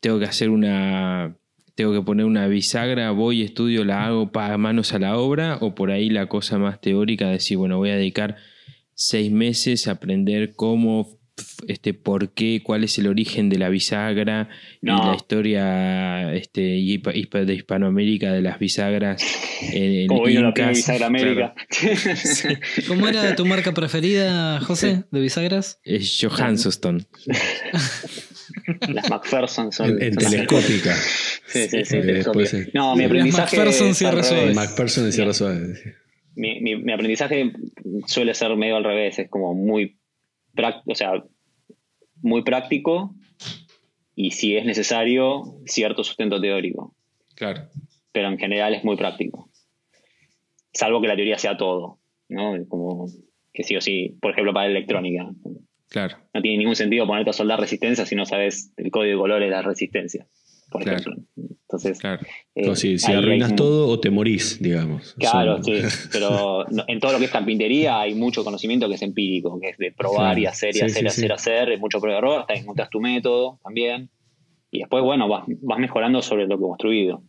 tengo 0.00 0.18
que 0.18 0.24
hacer 0.24 0.48
una, 0.48 1.36
tengo 1.74 1.92
que 1.92 2.02
poner 2.02 2.24
una 2.24 2.46
bisagra, 2.46 3.10
voy, 3.10 3.42
estudio, 3.42 3.84
la 3.84 4.06
hago, 4.06 4.32
pa, 4.32 4.56
manos 4.56 4.94
a 4.94 4.98
la 4.98 5.18
obra, 5.18 5.58
o 5.60 5.74
por 5.74 5.90
ahí 5.90 6.08
la 6.08 6.26
cosa 6.26 6.58
más 6.58 6.80
teórica, 6.80 7.28
decir, 7.28 7.58
bueno, 7.58 7.76
voy 7.76 7.90
a 7.90 7.96
dedicar 7.96 8.36
seis 8.94 9.30
meses 9.30 9.86
a 9.86 9.92
aprender 9.92 10.54
cómo, 10.56 11.17
este, 11.66 11.94
por 11.94 12.30
qué, 12.34 12.60
cuál 12.62 12.84
es 12.84 12.98
el 12.98 13.06
origen 13.06 13.48
de 13.48 13.58
la 13.58 13.68
bisagra 13.68 14.48
No. 14.82 15.02
y 15.02 15.06
la 15.06 15.14
historia 15.16 16.34
este, 16.34 16.60
de 16.60 17.54
Hispanoamérica 17.54 18.32
de 18.32 18.42
las 18.42 18.58
bisagras. 18.58 19.22
En, 19.72 19.82
en 20.02 20.06
Como 20.08 20.24
vino 20.24 20.52
la 20.54 20.68
bisagra 20.68 21.06
América. 21.06 21.54
¿Cómo 22.88 23.08
era 23.08 23.34
tu 23.36 23.44
marca 23.46 23.72
preferida, 23.72 24.60
José, 24.60 25.04
de 25.10 25.20
bisagras? 25.20 25.80
Es 25.84 26.18
Johansson. 26.20 27.06
Las 28.88 29.10
McPherson 29.10 29.72
son. 29.72 29.90
En, 29.90 30.02
en 30.02 30.14
son 30.14 30.22
las 30.22 30.32
telescópica. 30.32 30.94
Sí, 31.48 31.66
sí, 31.66 31.82
sí. 31.86 31.96
Eh, 31.96 32.20
eh, 32.20 32.70
No, 32.74 32.94
mi 32.94 33.04
aprendizaje. 33.04 33.56
McPherson 33.56 33.86
es 33.88 33.96
cierre 33.96 34.18
al 34.18 34.24
suave. 34.24 34.52
en 35.06 35.12
Sierra 35.12 35.32
Suave. 35.32 35.74
mi, 36.34 36.60
mi- 36.60 36.76
mi 36.76 36.92
aprendizaje 36.92 37.52
suele 38.06 38.34
ser 38.34 38.54
medio 38.54 38.76
al 38.76 38.84
revés, 38.84 39.18
es 39.18 39.30
como 39.30 39.54
muy 39.54 39.97
o 40.86 40.94
sea, 40.94 41.24
muy 42.22 42.42
práctico 42.42 43.14
y 44.14 44.32
si 44.32 44.56
es 44.56 44.64
necesario, 44.64 45.60
cierto 45.66 46.02
sustento 46.02 46.40
teórico. 46.40 46.94
Claro. 47.34 47.68
Pero 48.12 48.28
en 48.28 48.38
general 48.38 48.74
es 48.74 48.84
muy 48.84 48.96
práctico. 48.96 49.48
Salvo 50.72 51.00
que 51.00 51.08
la 51.08 51.16
teoría 51.16 51.38
sea 51.38 51.56
todo, 51.56 51.98
¿no? 52.28 52.54
Como 52.68 53.06
que 53.52 53.62
sí 53.62 53.76
o 53.76 53.80
sí, 53.80 54.16
por 54.20 54.32
ejemplo, 54.32 54.52
para 54.52 54.66
electrónica. 54.66 55.30
Claro. 55.88 56.18
No 56.34 56.42
tiene 56.42 56.58
ningún 56.58 56.76
sentido 56.76 57.06
ponerte 57.06 57.30
a 57.30 57.32
soldar 57.32 57.60
resistencia 57.60 58.04
si 58.06 58.14
no 58.14 58.26
sabes 58.26 58.72
el 58.76 58.90
código 58.90 59.12
de 59.12 59.20
colores 59.20 59.48
de 59.48 59.54
la 59.54 59.62
resistencia, 59.62 60.26
por 60.70 60.82
Claro. 60.82 60.98
ejemplo. 60.98 61.22
Entonces, 61.62 61.98
Claro. 61.98 62.22
eh, 62.54 62.76
si, 62.76 62.96
arruinas 63.12 63.54
todo 63.54 63.88
o 63.88 64.00
te 64.00 64.10
morís, 64.10 64.60
digamos. 64.62 65.14
Claro, 65.18 65.62
Son- 65.62 65.64
sí, 65.64 65.72
pero 66.12 66.64
no- 66.70 66.84
en 66.88 66.98
todo 67.00 67.12
lo 67.12 67.18
que 67.18 67.26
es 67.26 67.30
carpintería 67.30 68.00
hay 68.00 68.14
mucho 68.14 68.42
conocimiento 68.44 68.88
que 68.88 68.94
es 68.94 69.02
empírico, 69.02 69.58
que 69.60 69.70
es 69.70 69.78
de 69.78 69.92
probar 69.92 70.34
Claro. 70.36 70.40
y 70.40 70.46
hacer 70.46 70.70
y 70.70 70.78
Sí, 70.78 70.80
hacer 70.84 70.96
y 70.96 71.00
sí, 71.00 71.06
hacer, 71.06 71.26
sí. 71.28 71.32
hacer, 71.32 71.72
es 71.72 71.80
mucho 71.80 72.00
prueba 72.00 72.16
y 72.16 72.18
error, 72.18 72.40
hasta 72.40 72.54
que 72.54 72.60
encontrás 72.60 72.88
tu 72.90 73.00
método 73.00 73.60
también. 73.62 74.10
Y 74.70 74.80
después, 74.80 75.02
bueno, 75.04 75.28
vas, 75.28 75.44
vas 75.62 75.78
mejorando 75.78 76.20
sobre 76.22 76.46
lo 76.46 76.58
que 76.58 76.64
has 76.64 76.68
construido. 76.68 77.22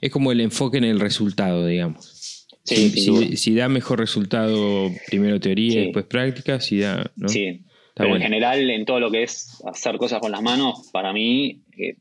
Es 0.00 0.10
como 0.10 0.32
el 0.32 0.40
enfoque 0.40 0.78
en 0.78 0.84
el 0.84 1.00
resultado, 1.00 1.66
digamos. 1.66 2.46
Sí, 2.64 2.90
si, 2.90 3.36
si- 3.36 3.54
da 3.54 3.68
mejor 3.68 3.98
resultado, 3.98 4.88
primero 5.08 5.40
teoría 5.40 5.72
Sí. 5.72 5.78
y 5.78 5.82
después 5.84 6.04
práctica, 6.06 6.60
si 6.60 6.78
da. 6.78 7.10
¿no? 7.16 7.28
Sí, 7.28 7.46
Está 7.46 7.64
pero 8.04 8.08
bueno. 8.10 8.16
en 8.24 8.30
general, 8.30 8.70
en 8.70 8.84
todo 8.84 9.00
lo 9.00 9.10
que 9.10 9.22
es 9.24 9.60
hacer 9.66 9.96
cosas 9.98 10.20
con 10.20 10.30
las 10.30 10.42
manos, 10.42 10.88
para 10.92 11.12
mí 11.12 11.62
eh, 11.76 11.96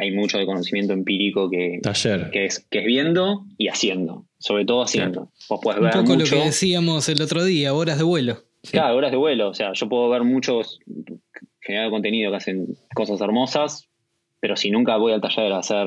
hay 0.00 0.12
mucho 0.12 0.38
de 0.38 0.46
conocimiento 0.46 0.94
empírico 0.94 1.50
que, 1.50 1.80
Taller. 1.82 2.30
que, 2.30 2.46
es, 2.46 2.66
que 2.70 2.78
es 2.80 2.84
viendo 2.86 3.44
y 3.58 3.68
haciendo, 3.68 4.24
sobre 4.38 4.64
todo 4.64 4.82
haciendo. 4.82 5.30
Vos 5.48 5.60
podés 5.62 5.80
Un 5.80 5.90
poco 5.90 6.16
mucho. 6.16 6.36
lo 6.36 6.42
que 6.42 6.46
decíamos 6.46 7.08
el 7.08 7.20
otro 7.20 7.44
día, 7.44 7.74
horas 7.74 7.98
de 7.98 8.04
vuelo. 8.04 8.38
Sí. 8.62 8.72
Claro, 8.72 8.96
horas 8.96 9.10
de 9.10 9.18
vuelo. 9.18 9.50
O 9.50 9.54
sea, 9.54 9.72
yo 9.74 9.88
puedo 9.88 10.08
ver 10.08 10.24
muchos 10.24 10.80
generadores 11.60 11.90
de 11.90 11.94
contenido 11.94 12.30
que 12.30 12.36
hacen 12.38 12.66
cosas 12.94 13.20
hermosas, 13.20 13.88
pero 14.40 14.56
si 14.56 14.70
nunca 14.70 14.96
voy 14.96 15.12
al 15.12 15.20
taller 15.20 15.52
a 15.52 15.58
hacer 15.58 15.86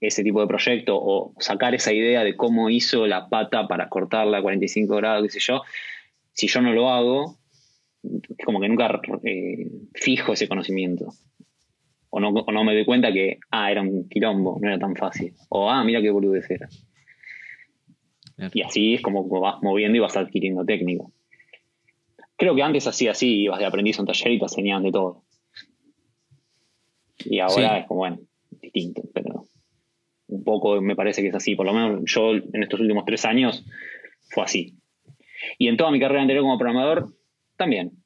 ese 0.00 0.24
tipo 0.24 0.40
de 0.40 0.48
proyecto 0.48 0.98
o 1.00 1.32
sacar 1.38 1.74
esa 1.74 1.92
idea 1.92 2.24
de 2.24 2.36
cómo 2.36 2.68
hizo 2.68 3.06
la 3.06 3.28
pata 3.28 3.68
para 3.68 3.88
cortarla 3.88 4.38
a 4.38 4.42
45 4.42 4.96
grados, 4.96 5.22
qué 5.22 5.30
sé 5.30 5.40
yo, 5.40 5.62
si 6.32 6.48
yo 6.48 6.60
no 6.60 6.72
lo 6.72 6.90
hago, 6.90 7.38
es 8.02 8.44
como 8.44 8.60
que 8.60 8.68
nunca 8.68 9.00
eh, 9.24 9.70
fijo 9.94 10.32
ese 10.32 10.48
conocimiento. 10.48 11.12
O 12.14 12.20
no, 12.20 12.28
o 12.28 12.52
no 12.52 12.62
me 12.62 12.74
doy 12.74 12.84
cuenta 12.84 13.10
que, 13.10 13.38
ah, 13.50 13.70
era 13.72 13.80
un 13.80 14.06
quilombo, 14.06 14.58
no 14.60 14.68
era 14.68 14.78
tan 14.78 14.94
fácil. 14.96 15.32
O, 15.48 15.70
ah, 15.70 15.82
mira 15.82 16.02
qué 16.02 16.10
boludez 16.10 16.50
era. 16.50 16.68
Claro. 18.36 18.50
Y 18.54 18.60
así 18.62 18.94
es 18.94 19.00
como 19.00 19.26
vas 19.40 19.62
moviendo 19.62 19.96
y 19.96 20.00
vas 20.00 20.14
adquiriendo 20.16 20.62
técnica. 20.64 21.04
Creo 22.36 22.54
que 22.54 22.62
antes 22.62 22.86
hacía 22.86 23.12
así, 23.12 23.44
ibas 23.44 23.58
de 23.60 23.64
aprendiz 23.66 23.98
a 23.98 24.02
un 24.02 24.08
taller 24.08 24.32
y 24.32 24.38
te 24.38 24.44
enseñaban 24.44 24.82
de 24.82 24.92
todo. 24.92 25.22
Y 27.24 27.38
ahora 27.38 27.54
Sí. 27.76 27.80
es 27.80 27.86
como, 27.86 27.98
bueno, 28.00 28.18
distinto, 28.60 29.02
pero 29.14 29.44
un 30.28 30.44
poco 30.44 30.80
me 30.82 30.94
parece 30.96 31.22
que 31.22 31.28
es 31.28 31.34
así. 31.34 31.54
Por 31.54 31.64
lo 31.66 31.72
menos 31.72 32.02
yo 32.04 32.32
en 32.34 32.62
estos 32.62 32.80
últimos 32.80 33.04
tres 33.06 33.24
años 33.24 33.64
fue 34.30 34.44
así. 34.44 34.74
Y 35.58 35.68
en 35.68 35.76
toda 35.78 35.90
mi 35.90 35.98
carrera 36.00 36.20
anterior 36.22 36.42
como 36.44 36.58
programador, 36.58 37.14
también. 37.56 38.01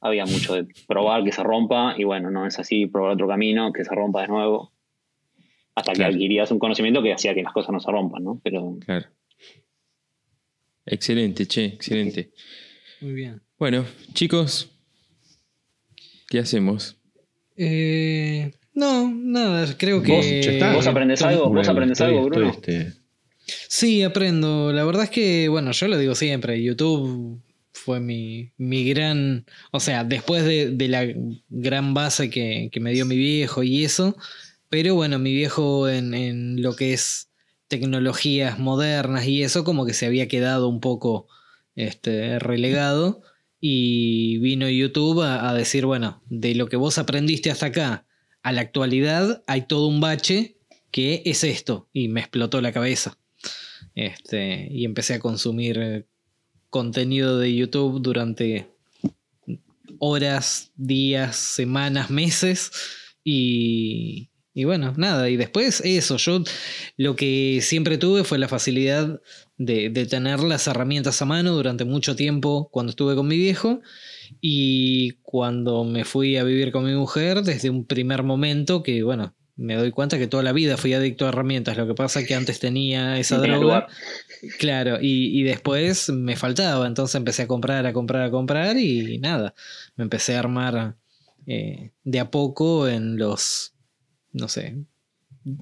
Había 0.00 0.26
mucho 0.26 0.54
de 0.54 0.66
probar 0.86 1.24
que 1.24 1.32
se 1.32 1.42
rompa 1.42 1.94
y 1.98 2.04
bueno, 2.04 2.30
no 2.30 2.46
es 2.46 2.58
así, 2.58 2.86
probar 2.86 3.12
otro 3.12 3.26
camino, 3.28 3.72
que 3.72 3.84
se 3.84 3.94
rompa 3.94 4.22
de 4.22 4.28
nuevo. 4.28 4.72
Hasta 5.74 5.92
Claro. 5.92 6.10
que 6.10 6.14
adquirías 6.16 6.50
un 6.50 6.58
conocimiento 6.58 7.02
que 7.02 7.12
hacía 7.12 7.34
que 7.34 7.42
las 7.42 7.52
cosas 7.52 7.72
no 7.72 7.80
se 7.80 7.90
rompan, 7.90 8.22
¿no? 8.24 8.40
Pero 8.42 8.78
Claro. 8.84 9.06
Excelente, 10.86 11.46
che, 11.46 11.64
excelente. 11.66 12.30
Muy 13.00 13.12
bien. 13.12 13.42
Bueno, 13.58 13.84
chicos, 14.14 14.70
¿qué 16.28 16.38
hacemos? 16.38 16.96
Eh, 17.56 18.52
no, 18.74 19.10
nada, 19.12 19.66
creo 19.76 20.02
que. 20.02 20.12
¿Vos, 20.12 20.26
ya 20.26 20.52
está. 20.52 20.74
¿Vos 20.74 20.86
aprendés 20.86 21.22
algo? 21.22 21.48
¿Vos 21.50 21.66
estoy- 21.68 22.06
algo, 22.06 22.24
Bruno? 22.24 22.50
estoy, 22.50 22.74
este, 22.74 22.92
Sí, 23.68 24.02
aprendo. 24.02 24.72
La 24.72 24.84
verdad 24.84 25.04
es 25.04 25.10
que, 25.10 25.48
bueno, 25.48 25.72
yo 25.72 25.88
lo 25.88 25.98
digo 25.98 26.14
siempre, 26.14 26.62
YouTube 26.62 27.42
fue 27.78 28.00
mi, 28.00 28.52
mi 28.56 28.88
gran, 28.88 29.46
o 29.72 29.80
sea, 29.80 30.04
después 30.04 30.44
de, 30.44 30.88
la 30.88 31.06
gran 31.48 31.94
base 31.94 32.30
que, 32.30 32.68
que 32.72 32.80
me 32.80 32.92
dio 32.92 33.06
mi 33.06 33.16
viejo 33.16 33.62
y 33.62 33.84
eso, 33.84 34.16
pero 34.68 34.94
bueno, 34.94 35.18
mi 35.18 35.32
viejo 35.32 35.88
en, 35.88 36.14
en 36.14 36.62
lo 36.62 36.76
que 36.76 36.92
es 36.92 37.30
tecnologías 37.68 38.58
modernas 38.58 39.26
y 39.26 39.42
eso 39.42 39.64
como 39.64 39.86
que 39.86 39.94
se 39.94 40.06
había 40.06 40.28
quedado 40.28 40.68
un 40.68 40.80
poco 40.80 41.28
este, 41.74 42.38
relegado 42.38 43.22
y 43.60 44.38
vino 44.38 44.68
YouTube 44.68 45.22
a, 45.22 45.48
a 45.48 45.54
decir, 45.54 45.86
bueno, 45.86 46.22
de 46.28 46.54
lo 46.54 46.68
que 46.68 46.76
vos 46.76 46.98
aprendiste 46.98 47.50
hasta 47.50 47.66
acá 47.66 48.06
a 48.42 48.52
la 48.52 48.60
actualidad 48.62 49.42
hay 49.46 49.66
todo 49.66 49.88
un 49.88 50.00
bache 50.00 50.56
que 50.90 51.22
es 51.26 51.44
esto 51.44 51.88
y 51.92 52.08
me 52.08 52.20
explotó 52.20 52.60
la 52.60 52.72
cabeza. 52.72 53.18
Este, 53.94 54.68
y 54.70 54.84
empecé 54.84 55.14
a 55.14 55.18
consumir 55.18 56.06
contenido 56.70 57.38
de 57.38 57.54
YouTube 57.54 58.00
durante 58.00 58.68
horas, 59.98 60.72
días, 60.76 61.36
semanas, 61.36 62.10
meses. 62.10 62.70
Y, 63.24 64.30
y 64.54 64.64
bueno, 64.64 64.94
nada. 64.96 65.28
Y 65.28 65.36
después 65.36 65.80
eso, 65.84 66.16
yo 66.16 66.42
lo 66.96 67.16
que 67.16 67.60
siempre 67.62 67.98
tuve 67.98 68.24
fue 68.24 68.38
la 68.38 68.48
facilidad 68.48 69.20
de, 69.56 69.90
de 69.90 70.06
tener 70.06 70.40
las 70.40 70.66
herramientas 70.66 71.20
a 71.22 71.24
mano 71.24 71.52
durante 71.52 71.84
mucho 71.84 72.16
tiempo 72.16 72.68
cuando 72.70 72.90
estuve 72.90 73.14
con 73.14 73.28
mi 73.28 73.36
viejo. 73.36 73.80
Y 74.40 75.12
cuando 75.22 75.84
me 75.84 76.04
fui 76.04 76.36
a 76.36 76.44
vivir 76.44 76.70
con 76.70 76.84
mi 76.84 76.94
mujer, 76.94 77.42
desde 77.42 77.70
un 77.70 77.86
primer 77.86 78.22
momento 78.22 78.82
que, 78.82 79.02
bueno, 79.02 79.34
me 79.58 79.74
doy 79.74 79.90
cuenta 79.90 80.18
que 80.18 80.28
toda 80.28 80.42
la 80.44 80.52
vida 80.52 80.76
fui 80.76 80.92
adicto 80.92 81.26
a 81.26 81.30
herramientas. 81.30 81.76
Lo 81.76 81.86
que 81.86 81.94
pasa 81.94 82.20
es 82.20 82.28
que 82.28 82.34
antes 82.34 82.60
tenía 82.60 83.18
esa 83.18 83.38
droga. 83.38 83.58
lugar. 83.58 83.86
Claro, 84.58 84.98
y, 85.00 85.40
y 85.40 85.42
después 85.42 86.10
me 86.10 86.36
faltaba, 86.36 86.86
entonces 86.86 87.14
empecé 87.16 87.42
a 87.42 87.46
comprar, 87.48 87.86
a 87.86 87.92
comprar, 87.92 88.22
a 88.24 88.30
comprar 88.30 88.76
y 88.78 89.18
nada, 89.18 89.54
me 89.96 90.04
empecé 90.04 90.36
a 90.36 90.40
armar 90.40 90.96
eh, 91.46 91.90
de 92.04 92.20
a 92.20 92.30
poco 92.30 92.86
en 92.88 93.16
los, 93.18 93.74
no 94.32 94.48
sé, 94.48 94.76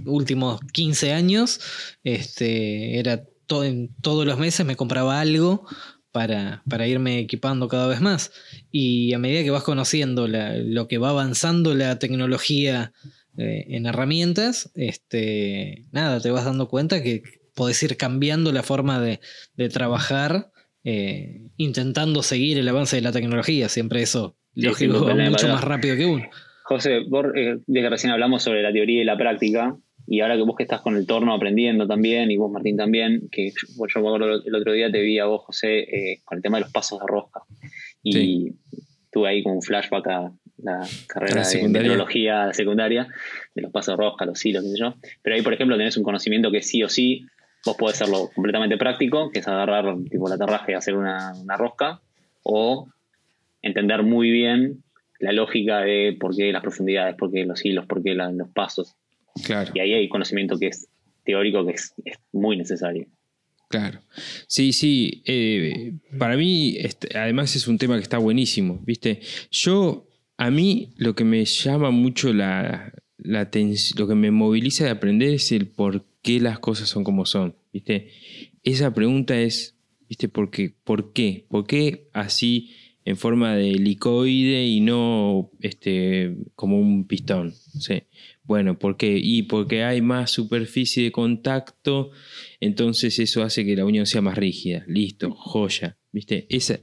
últimos 0.06 0.60
15 0.72 1.12
años, 1.12 1.60
este, 2.04 2.98
era 2.98 3.24
to- 3.46 3.64
en 3.64 3.94
todos 4.02 4.26
los 4.26 4.38
meses 4.38 4.66
me 4.66 4.76
compraba 4.76 5.20
algo 5.20 5.66
para, 6.12 6.62
para 6.68 6.86
irme 6.88 7.18
equipando 7.20 7.68
cada 7.68 7.86
vez 7.86 8.00
más. 8.00 8.32
Y 8.72 9.12
a 9.14 9.18
medida 9.18 9.42
que 9.44 9.50
vas 9.50 9.62
conociendo 9.64 10.28
la- 10.28 10.56
lo 10.58 10.88
que 10.88 10.98
va 10.98 11.10
avanzando 11.10 11.74
la 11.74 11.98
tecnología 11.98 12.92
eh, 13.38 13.66
en 13.70 13.86
herramientas, 13.86 14.70
este, 14.74 15.86
nada, 15.92 16.20
te 16.20 16.30
vas 16.30 16.44
dando 16.46 16.68
cuenta 16.68 17.02
que 17.02 17.22
podés 17.56 17.82
ir 17.82 17.96
cambiando 17.96 18.52
la 18.52 18.62
forma 18.62 19.00
de, 19.00 19.18
de 19.56 19.68
trabajar, 19.68 20.52
eh, 20.84 21.40
intentando 21.56 22.22
seguir 22.22 22.58
el 22.58 22.68
avance 22.68 22.94
de 22.96 23.02
la 23.02 23.10
tecnología. 23.12 23.68
Siempre 23.68 24.02
eso, 24.02 24.36
Sí, 24.54 24.62
lógico, 24.62 25.08
la 25.08 25.30
mucho 25.30 25.48
más 25.48 25.64
rápido 25.64 25.96
que 25.96 26.06
uno. 26.06 26.24
José, 26.64 27.00
vos, 27.08 27.26
eh, 27.34 27.58
de 27.66 27.80
que 27.80 27.90
recién 27.90 28.12
hablamos 28.12 28.42
sobre 28.42 28.62
la 28.62 28.72
teoría 28.72 29.00
y 29.02 29.04
la 29.04 29.16
práctica, 29.16 29.76
y 30.06 30.20
ahora 30.20 30.36
que 30.36 30.42
vos 30.42 30.54
que 30.56 30.62
estás 30.64 30.80
con 30.82 30.96
el 30.96 31.06
torno 31.06 31.34
aprendiendo 31.34 31.86
también, 31.86 32.30
y 32.30 32.36
vos 32.36 32.50
Martín 32.52 32.76
también, 32.76 33.28
que 33.32 33.50
yo, 33.50 33.86
yo 33.92 34.00
me 34.00 34.06
acuerdo 34.08 34.42
el 34.44 34.54
otro 34.54 34.72
día 34.72 34.90
te 34.90 35.00
vi 35.00 35.18
a 35.18 35.24
vos, 35.26 35.42
José, 35.46 35.78
eh, 35.80 36.20
con 36.24 36.36
el 36.38 36.42
tema 36.42 36.58
de 36.58 36.62
los 36.64 36.72
pasos 36.72 37.00
de 37.00 37.06
rosca. 37.08 37.40
Y 38.02 38.12
Sí. 38.12 38.54
tuve 39.10 39.28
ahí 39.30 39.42
como 39.42 39.56
un 39.56 39.62
flashback 39.62 40.06
a 40.08 40.32
la 40.58 40.86
carrera 41.06 41.42
la 41.42 41.48
de 41.48 41.68
meteorología 41.68 42.52
secundaria, 42.52 43.08
de 43.54 43.62
los 43.62 43.70
pasos 43.72 43.96
de 43.96 44.02
rosca, 44.04 44.24
los 44.24 44.44
hilos, 44.44 44.62
qué 44.64 44.70
sé 44.70 44.78
yo. 44.78 44.94
Pero 45.22 45.36
ahí, 45.36 45.42
por 45.42 45.52
ejemplo, 45.54 45.76
tenés 45.76 45.96
un 45.96 46.02
conocimiento 46.04 46.50
que 46.50 46.62
sí 46.62 46.82
o 46.82 46.88
sí, 46.88 47.26
vos 47.66 47.76
podés 47.76 48.00
hacerlo 48.00 48.30
completamente 48.34 48.78
práctico, 48.78 49.30
que 49.30 49.40
es 49.40 49.48
agarrar 49.48 49.94
tipo 50.10 50.28
la 50.28 50.36
aterraje 50.36 50.72
y 50.72 50.74
hacer 50.74 50.94
una, 50.94 51.34
una 51.34 51.56
rosca, 51.58 52.00
o 52.42 52.88
entender 53.62 54.02
muy 54.02 54.30
bien 54.30 54.82
la 55.18 55.32
lógica 55.32 55.80
de 55.80 56.16
por 56.18 56.34
qué 56.36 56.52
las 56.52 56.62
profundidades, 56.62 57.16
por 57.16 57.30
qué 57.32 57.44
los 57.44 57.64
hilos, 57.64 57.86
por 57.86 58.02
qué 58.02 58.14
la- 58.14 58.30
los 58.32 58.48
pasos. 58.50 58.94
Claro. 59.44 59.72
Y 59.74 59.80
ahí 59.80 59.92
hay 59.94 60.08
conocimiento 60.08 60.58
que 60.58 60.68
es 60.68 60.88
teórico 61.24 61.66
que 61.66 61.72
es, 61.72 61.92
es 62.04 62.16
muy 62.32 62.56
necesario. 62.56 63.06
Claro. 63.68 63.98
Sí, 64.46 64.72
sí. 64.72 65.22
eh, 65.26 65.92
para 66.18 66.36
mí, 66.36 66.76
este, 66.78 67.18
además 67.18 67.56
es 67.56 67.66
un 67.66 67.78
tema 67.78 67.96
que 67.96 68.02
está 68.02 68.18
buenísimo, 68.18 68.80
¿viste? 68.84 69.20
Yo, 69.50 70.06
a 70.36 70.50
mí, 70.50 70.92
lo 70.96 71.14
que 71.16 71.24
me 71.24 71.44
llama 71.44 71.90
mucho 71.90 72.32
la, 72.32 72.92
la 73.18 73.40
atención, 73.40 73.98
lo 73.98 74.06
que 74.06 74.14
me 74.14 74.30
moviliza 74.30 74.84
de 74.84 74.90
aprender 74.90 75.34
es 75.34 75.50
el 75.50 75.66
por 75.66 76.04
qué 76.26 76.40
las 76.40 76.58
cosas 76.58 76.88
son 76.88 77.04
como 77.04 77.24
son, 77.24 77.54
¿viste? 77.72 78.10
Esa 78.64 78.92
pregunta 78.92 79.40
es, 79.40 79.76
¿viste? 80.08 80.28
¿Por 80.28 80.50
qué? 80.50 80.74
¿Por 80.82 81.12
qué? 81.12 81.46
¿Por 81.48 81.68
qué 81.68 82.08
así 82.12 82.72
en 83.04 83.16
forma 83.16 83.54
de 83.54 83.70
helicoide 83.70 84.66
y 84.66 84.80
no 84.80 85.52
este, 85.60 86.36
como 86.56 86.80
un 86.80 87.06
pistón? 87.06 87.54
Sí. 87.54 88.02
Bueno, 88.42 88.76
¿por 88.76 88.96
qué? 88.96 89.20
Y 89.22 89.44
porque 89.44 89.84
hay 89.84 90.00
más 90.00 90.32
superficie 90.32 91.04
de 91.04 91.12
contacto, 91.12 92.10
entonces 92.58 93.20
eso 93.20 93.44
hace 93.44 93.64
que 93.64 93.76
la 93.76 93.84
unión 93.84 94.06
sea 94.06 94.20
más 94.20 94.36
rígida. 94.36 94.84
Listo, 94.88 95.30
joya. 95.30 95.96
¿Viste? 96.10 96.48
Esa, 96.50 96.80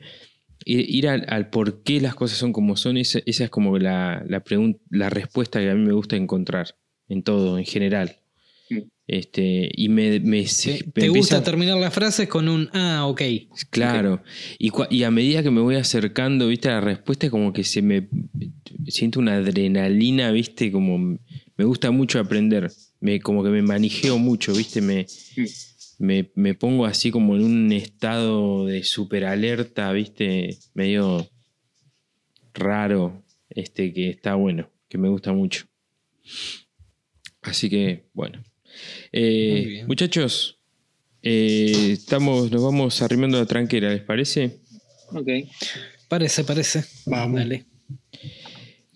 ir, 0.65 1.10
al, 1.10 1.49
por 1.49 1.84
qué 1.84 1.99
las 1.99 2.15
cosas 2.15 2.38
son 2.38 2.53
como 2.53 2.78
son, 2.78 2.95
esa, 2.95 3.20
es 3.26 3.49
como 3.49 3.78
la, 3.78 4.24
la, 4.26 4.41
la 4.90 5.10
respuesta 5.10 5.60
que 5.60 5.70
a 5.70 5.76
mí 5.76 5.86
me 5.86 5.91
gusta 5.91 6.15
encontrar 6.15 6.78
en 7.10 7.24
todo, 7.24 7.57
en 7.57 7.65
general. 7.65 8.22
Este, 9.05 9.69
y 9.75 9.89
me, 9.89 10.11
¿Te, 10.11 10.19
me 10.21 10.43
te 10.43 10.77
empieza- 10.85 11.09
gusta 11.09 11.43
terminar 11.43 11.77
las 11.77 11.93
frases 11.93 12.27
con 12.30 12.47
un 12.47 12.69
ah, 12.73 13.05
ok? 13.05 13.21
Claro. 13.69 14.23
Y, 14.57 14.69
cua- 14.69 14.88
y 14.89 15.03
a 15.03 15.11
medida 15.11 15.43
que 15.43 15.51
me 15.51 15.59
voy 15.61 15.75
acercando, 15.75 16.47
viste, 16.47 16.69
a 16.69 16.75
la 16.75 16.81
respuesta, 16.81 17.30
como 17.30 17.51
que 17.51 17.63
se 17.65 17.81
me 17.81 18.07
siento 18.88 19.19
una 19.19 19.35
adrenalina, 19.35 20.31
viste, 20.31 20.71
como 20.71 20.97
me 20.97 21.65
gusta 21.65 21.91
mucho 21.91 22.17
aprender. 22.19 22.71
Me, 23.01 23.19
como 23.19 23.43
que 23.43 23.49
me 23.49 23.61
manijeo 23.61 24.17
mucho, 24.17 24.53
viste, 24.53 24.80
me, 24.81 25.05
me, 25.99 26.31
me 26.35 26.53
pongo 26.53 26.85
así 26.85 27.11
como 27.11 27.35
en 27.35 27.43
un 27.43 27.71
estado 27.73 28.65
de 28.65 28.84
super 28.85 29.25
alerta, 29.25 29.91
viste, 29.91 30.57
medio 30.73 31.27
raro, 32.53 33.21
este, 33.49 33.91
que 33.93 34.09
está 34.09 34.35
bueno, 34.35 34.69
que 34.88 34.97
me 34.97 35.09
gusta 35.09 35.34
mucho. 35.34 35.65
Así 37.41 37.69
que, 37.69 38.05
bueno. 38.13 38.41
Eh, 39.11 39.83
muchachos, 39.87 40.59
eh, 41.21 41.91
estamos, 41.93 42.51
nos 42.51 42.63
vamos 42.63 43.01
arrimando 43.01 43.37
la 43.39 43.45
tranquera, 43.45 43.89
¿les 43.89 44.01
parece? 44.01 44.59
Ok. 45.13 45.27
Parece, 46.07 46.43
parece. 46.43 46.83
Vamos. 47.05 47.39
Dale. 47.39 47.65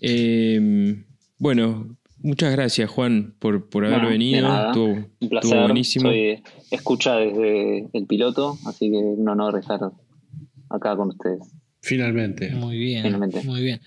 Eh, 0.01 1.03
bueno, 1.37 1.97
muchas 2.19 2.51
gracias, 2.51 2.89
Juan, 2.89 3.35
por, 3.39 3.69
por 3.69 3.85
haber 3.85 4.01
No, 4.03 4.09
venido. 4.09 4.67
Estuvo, 4.67 4.85
Un 4.93 4.99
estuvo 5.19 5.29
placer. 5.29 5.61
buenísimo. 5.61 6.09
Soy 6.09 6.43
escucha 6.71 7.15
desde 7.15 7.87
el 7.93 8.05
piloto, 8.07 8.57
así 8.65 8.89
que 8.91 8.97
un 8.97 9.27
honor 9.29 9.57
estar 9.59 9.79
acá 10.69 10.95
con 10.95 11.09
ustedes. 11.09 11.39
Finalmente. 11.81 12.51
Muy 12.51 12.77
bien. 12.77 13.03
Finalmente. 13.03 13.41
Muy 13.43 13.61
bien. 13.61 13.79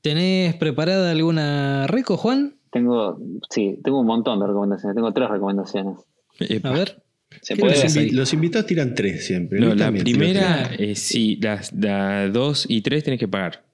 ¿Tenés 0.00 0.54
preparada 0.56 1.10
alguna 1.10 1.86
reco, 1.86 2.16
Juan? 2.16 2.56
Tengo, 2.74 3.16
sí, 3.50 3.78
tengo 3.84 4.00
un 4.00 4.06
montón 4.06 4.40
de 4.40 4.46
recomendaciones. 4.48 4.96
Tengo 4.96 5.12
tres 5.12 5.28
recomendaciones. 5.30 5.96
Epa. 6.40 6.70
A 6.70 6.72
ver. 6.72 7.02
¿Se 7.40 7.54
¿Qué 7.54 7.60
puede? 7.60 7.80
Los, 7.82 7.96
invi- 7.96 8.10
los 8.10 8.32
invitados 8.34 8.66
tiran 8.66 8.94
tres 8.96 9.24
siempre. 9.26 9.60
No, 9.60 9.74
la 9.74 9.90
primera, 9.92 10.70
eh, 10.76 10.96
sí, 10.96 11.36
las 11.40 11.72
la 11.72 12.28
dos 12.28 12.66
y 12.68 12.80
tres 12.82 13.04
tenés 13.04 13.20
que 13.20 13.28
pagar. 13.28 13.64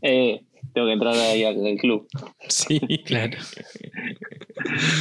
Eh, 0.00 0.42
tengo 0.72 0.86
que 0.86 0.92
entrar 0.92 1.14
ahí 1.14 1.42
al, 1.44 1.64
al 1.66 1.76
club. 1.76 2.06
Sí, 2.48 2.78
Claro. 3.04 3.36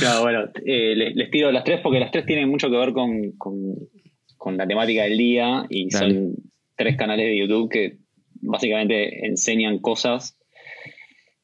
No, 0.02 0.22
bueno, 0.22 0.46
eh, 0.66 0.96
les, 0.96 1.16
les 1.16 1.30
tiro 1.32 1.52
las 1.52 1.64
tres 1.64 1.80
porque 1.82 2.00
las 2.00 2.12
tres 2.12 2.26
tienen 2.26 2.50
mucho 2.50 2.70
que 2.70 2.78
ver 2.78 2.94
con, 2.94 3.32
con- 3.34 3.76
con 4.38 4.58
la 4.58 4.68
temática 4.68 5.04
del 5.04 5.18
día 5.18 5.66
y 5.70 5.90
Dale. 5.90 6.14
son 6.16 6.36
tres 6.76 6.98
canales 6.98 7.28
de 7.28 7.38
YouTube 7.38 7.70
que 7.72 7.98
básicamente 8.42 9.26
enseñan 9.28 9.80
cosas 9.80 10.38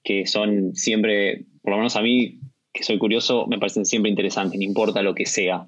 que 0.03 0.25
son 0.25 0.73
siempre, 0.75 1.45
por 1.61 1.72
lo 1.72 1.77
menos 1.77 1.95
a 1.95 2.02
mí, 2.02 2.40
que 2.73 2.84
soy 2.84 2.98
curioso, 2.98 3.48
me 3.48 3.57
parecen 3.57 3.86
siempre 3.86 4.10
interesantes, 4.10 4.60
no 4.60 4.65
importa 4.65 5.02
lo 5.02 5.14
que 5.15 5.26
sea. 5.26 5.68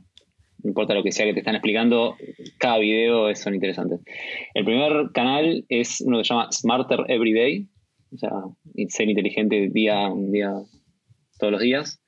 No 0.64 0.70
importa 0.70 0.94
lo 0.94 1.02
que 1.02 1.12
sea 1.12 1.26
que 1.26 1.34
te 1.34 1.40
están 1.40 1.56
explicando, 1.56 2.16
cada 2.60 2.78
video 2.78 3.34
son 3.36 3.56
interesantes. 3.56 4.00
El 4.54 4.64
primer 4.64 5.12
canal 5.12 5.66
es 5.70 6.02
uno 6.02 6.20
que 6.20 6.24
se 6.24 6.30
llama 6.34 6.52
Smarter 6.52 7.00
Every 7.08 7.34
Day, 7.34 7.68
o 8.14 8.18
sea, 8.18 8.32
ser 8.90 9.10
inteligente 9.10 9.70
día, 9.72 10.08
un 10.08 10.32
día, 10.32 10.54
todos 11.40 11.52
los 11.52 11.62
días 11.62 12.02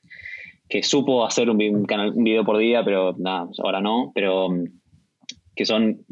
que 0.70 0.82
supo 0.82 1.26
hacer 1.26 1.50
un, 1.50 1.86
canal, 1.86 2.14
un 2.16 2.24
video 2.24 2.44
por 2.44 2.58
día, 2.58 2.84
pero 2.84 3.16
nada, 3.20 3.48
ahora 3.64 3.82
no, 3.82 4.12
pero 4.16 4.50
mm, 4.50 4.66
que 5.56 5.66
son, 5.66 6.04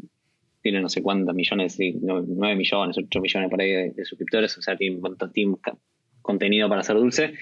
tienen 0.62 0.82
no 0.82 0.88
sé 0.88 1.02
cuántos 1.02 1.34
millones, 1.34 1.74
sí, 1.74 1.94
no- 2.00 2.22
9 2.22 2.54
millones, 2.54 2.96
8 2.96 3.20
millones 3.20 3.50
por 3.50 3.60
ahí 3.60 3.70
de, 3.70 3.90
de 3.90 4.04
suscriptores, 4.04 4.56
o 4.56 4.62
sea, 4.62 4.76
tienen, 4.76 5.00
tienen 5.32 5.56
contenido 6.22 6.68
para 6.68 6.80
hacer 6.80 6.96
dulce. 6.96 7.34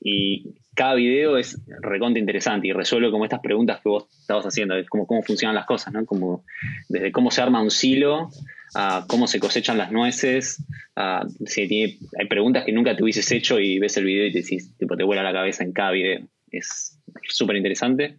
Y 0.00 0.54
cada 0.74 0.94
video 0.94 1.36
es 1.36 1.60
recontra 1.82 2.18
interesante 2.20 2.68
y 2.68 2.72
resuelve 2.72 3.10
como 3.10 3.24
estas 3.24 3.40
preguntas 3.40 3.80
que 3.82 3.88
vos 3.88 4.06
estabas 4.20 4.46
haciendo, 4.46 4.74
de 4.74 4.86
cómo, 4.86 5.06
cómo 5.06 5.22
funcionan 5.22 5.54
las 5.54 5.66
cosas, 5.66 5.92
¿no? 5.92 6.06
Como 6.06 6.44
desde 6.88 7.12
cómo 7.12 7.30
se 7.30 7.42
arma 7.42 7.62
un 7.62 7.70
silo 7.70 8.30
a 8.74 9.04
cómo 9.06 9.26
se 9.26 9.38
cosechan 9.38 9.76
las 9.76 9.92
nueces, 9.92 10.64
a 10.96 11.26
si 11.44 11.68
tiene- 11.68 11.98
hay 12.18 12.26
preguntas 12.26 12.64
que 12.64 12.72
nunca 12.72 12.96
te 12.96 13.02
hubieses 13.02 13.30
hecho 13.30 13.60
y 13.60 13.78
ves 13.78 13.98
el 13.98 14.04
video 14.06 14.26
y 14.26 14.32
te 14.32 14.38
decís, 14.40 14.74
tipo, 14.78 14.96
te 14.96 15.04
vuela 15.04 15.22
la 15.22 15.32
cabeza 15.32 15.62
en 15.62 15.72
cada 15.72 15.90
video. 15.90 16.20
Es 16.50 16.98
súper 17.28 17.56
interesante. 17.56 18.16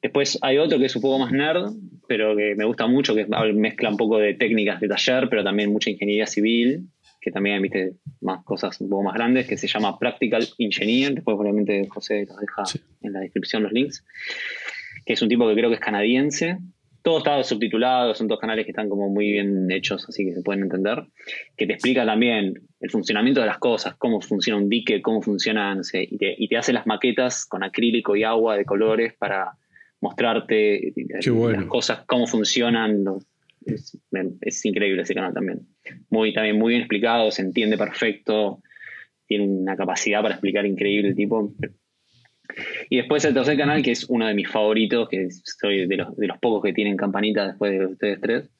Después 0.00 0.38
hay 0.40 0.56
otro 0.56 0.78
que 0.78 0.86
es 0.86 0.96
un 0.96 1.02
poco 1.02 1.18
más 1.18 1.30
nerd, 1.30 1.72
pero 2.08 2.34
que 2.34 2.54
me 2.54 2.64
gusta 2.64 2.86
mucho, 2.86 3.14
que 3.14 3.26
mezcla 3.52 3.90
un 3.90 3.98
poco 3.98 4.16
de 4.18 4.32
técnicas 4.32 4.80
de 4.80 4.88
taller, 4.88 5.28
pero 5.28 5.44
también 5.44 5.70
mucha 5.70 5.90
ingeniería 5.90 6.26
civil, 6.26 6.84
que 7.20 7.30
también 7.30 7.60
viste 7.62 7.92
más 8.20 8.42
cosas 8.44 8.80
un 8.80 8.88
poco 8.88 9.02
más 9.02 9.14
grandes, 9.14 9.46
que 9.46 9.56
se 9.56 9.66
llama 9.68 9.98
Practical 9.98 10.46
Engineer. 10.58 11.14
Después, 11.14 11.36
probablemente, 11.36 11.86
José 11.88 12.24
los 12.26 12.38
deja 12.38 12.64
Sí. 12.66 12.80
en 13.02 13.12
la 13.12 13.20
descripción 13.20 13.62
los 13.62 13.72
links. 13.72 14.04
Que 15.04 15.12
es 15.14 15.22
un 15.22 15.28
tipo 15.28 15.46
que 15.48 15.54
creo 15.54 15.68
que 15.68 15.74
es 15.74 15.80
canadiense. 15.80 16.58
Todo 17.02 17.18
está 17.18 17.42
subtitulado, 17.44 18.14
son 18.14 18.28
todos 18.28 18.40
canales 18.40 18.66
que 18.66 18.72
están 18.72 18.90
como 18.90 19.08
muy 19.08 19.30
bien 19.32 19.70
hechos, 19.70 20.06
así 20.08 20.24
que 20.26 20.34
se 20.34 20.42
pueden 20.42 20.62
entender. 20.62 21.04
Que 21.56 21.66
te 21.66 21.72
explica 21.72 22.04
también 22.04 22.54
el 22.80 22.90
funcionamiento 22.90 23.40
de 23.40 23.46
las 23.46 23.56
cosas, 23.58 23.94
cómo 23.96 24.20
funciona 24.20 24.58
un 24.60 24.68
dique, 24.68 25.00
cómo 25.00 25.22
funciona, 25.22 25.74
no 25.74 25.82
sé, 25.82 26.06
y 26.10 26.18
te, 26.18 26.34
y 26.36 26.48
te 26.48 26.58
hace 26.58 26.74
las 26.74 26.86
maquetas 26.86 27.46
con 27.46 27.62
acrílico 27.62 28.16
y 28.16 28.24
agua 28.24 28.56
de 28.56 28.66
colores 28.66 29.14
para 29.18 29.52
mostrarte 30.02 30.92
bueno. 31.32 31.60
las 31.60 31.66
cosas, 31.68 32.00
cómo 32.06 32.26
funcionan. 32.26 33.04
los- 33.04 33.24
es, 33.64 33.98
es 34.40 34.64
increíble 34.64 35.02
ese 35.02 35.14
canal 35.14 35.34
también. 35.34 35.60
Muy, 36.08 36.32
también 36.32 36.58
muy 36.58 36.70
bien 36.70 36.82
explicado, 36.82 37.30
se 37.30 37.42
entiende 37.42 37.76
perfecto, 37.76 38.62
tiene 39.26 39.46
una 39.46 39.76
capacidad 39.76 40.22
para 40.22 40.34
explicar 40.34 40.66
increíble 40.66 41.10
el 41.10 41.14
tipo. 41.14 41.54
Y 42.88 42.96
después 42.96 43.24
el 43.24 43.34
tercer 43.34 43.56
canal, 43.56 43.82
que 43.82 43.92
es 43.92 44.04
uno 44.08 44.26
de 44.26 44.34
mis 44.34 44.48
favoritos, 44.48 45.08
que 45.08 45.28
soy 45.30 45.86
de 45.86 45.96
los, 45.96 46.16
de 46.16 46.26
los 46.26 46.38
pocos 46.38 46.62
que 46.62 46.72
tienen 46.72 46.96
campanita 46.96 47.46
después 47.46 47.72
de 47.72 47.86
ustedes 47.86 48.20
tres, 48.20 48.50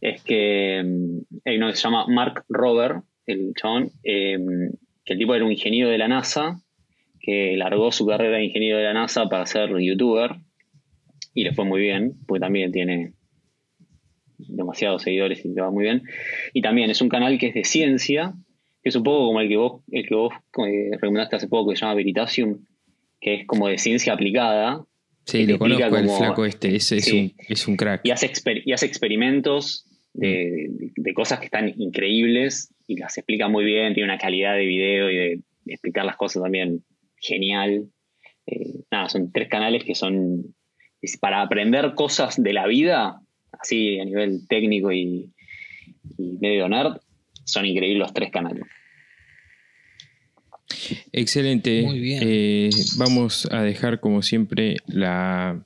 es 0.00 0.22
que 0.22 0.82
mm, 0.84 1.38
hay 1.44 1.56
uno 1.56 1.68
que 1.68 1.76
se 1.76 1.82
llama 1.82 2.06
Mark 2.08 2.44
Rober, 2.48 2.96
el 3.26 3.54
chabón, 3.54 3.90
eh, 4.02 4.38
que 5.04 5.14
el 5.14 5.18
tipo 5.18 5.34
era 5.34 5.44
un 5.44 5.52
ingeniero 5.52 5.88
de 5.88 5.98
la 5.98 6.08
NASA, 6.08 6.60
que 7.20 7.56
largó 7.56 7.92
su 7.92 8.04
carrera 8.04 8.36
de 8.36 8.44
ingeniero 8.44 8.78
de 8.78 8.84
la 8.84 8.92
NASA 8.92 9.28
para 9.28 9.46
ser 9.46 9.70
youtuber, 9.78 10.32
y 11.34 11.44
le 11.44 11.54
fue 11.54 11.64
muy 11.64 11.80
bien, 11.80 12.14
porque 12.26 12.40
también 12.40 12.72
tiene 12.72 13.14
demasiados 14.48 15.02
seguidores 15.02 15.44
y 15.44 15.48
le 15.48 15.60
va 15.62 15.70
muy 15.70 15.84
bien. 15.84 16.02
Y 16.52 16.62
también 16.62 16.90
es 16.90 17.00
un 17.00 17.08
canal 17.08 17.38
que 17.38 17.48
es 17.48 17.54
de 17.54 17.64
ciencia, 17.64 18.32
que 18.82 18.88
es 18.88 18.96
un 18.96 19.02
poco 19.02 19.26
como 19.26 19.40
el 19.40 19.48
que 19.48 19.56
vos, 19.56 19.82
el 19.90 20.06
que 20.08 20.14
vos 20.14 20.32
eh, 20.66 20.90
recomendaste 20.92 21.36
hace 21.36 21.48
poco, 21.48 21.70
que 21.70 21.76
se 21.76 21.82
llama 21.82 21.94
Veritasium, 21.94 22.64
que 23.20 23.34
es 23.34 23.46
como 23.46 23.68
de 23.68 23.78
ciencia 23.78 24.12
aplicada, 24.12 24.84
Sí, 25.24 25.46
te 25.46 25.52
lo 25.52 25.58
conozco, 25.60 25.82
explica 25.84 26.00
el 26.00 26.06
como- 26.06 26.18
flaco 26.18 26.44
este. 26.46 26.74
Ese 26.74 26.96
es, 26.96 27.04
Sí. 27.04 27.34
un, 27.38 27.44
es 27.48 27.68
un 27.68 27.76
crack. 27.76 28.00
y 28.04 28.10
hace, 28.10 28.26
exper- 28.28 28.62
y 28.64 28.72
hace 28.72 28.86
experimentos 28.86 29.86
de, 30.14 30.28
de- 30.28 30.92
de 30.96 31.14
cosas 31.14 31.38
que 31.38 31.44
están 31.46 31.72
increíbles 31.80 32.74
y 32.88 32.96
las 32.96 33.16
explica 33.16 33.46
muy 33.48 33.64
bien, 33.64 33.94
tiene 33.94 34.08
una 34.10 34.18
calidad 34.18 34.54
de 34.56 34.66
video 34.66 35.10
y 35.10 35.16
de, 35.16 35.40
explicar 35.66 36.04
las 36.04 36.16
cosas 36.16 36.42
también 36.42 36.82
genial. 37.20 37.84
Eh, 38.46 38.80
nada, 38.90 39.08
son 39.08 39.30
tres 39.30 39.48
canales 39.48 39.84
que 39.84 39.94
son 39.94 40.42
para 41.20 41.40
aprender 41.42 41.94
cosas 41.94 42.42
de 42.42 42.52
la 42.52 42.66
vida, 42.66 43.20
así 43.52 44.00
a 44.00 44.04
nivel 44.04 44.46
técnico 44.48 44.92
y, 44.92 45.32
y 46.18 46.38
medio 46.40 46.68
nerd, 46.68 46.98
son 47.44 47.66
increíbles 47.66 48.00
los 48.00 48.14
tres 48.14 48.30
canales. 48.30 48.64
Excelente. 51.12 51.82
Muy 51.82 52.00
bien. 52.00 52.22
Eh, 52.24 52.70
vamos 52.96 53.48
a 53.50 53.62
dejar, 53.62 54.00
como 54.00 54.22
siempre, 54.22 54.76
la, 54.86 55.64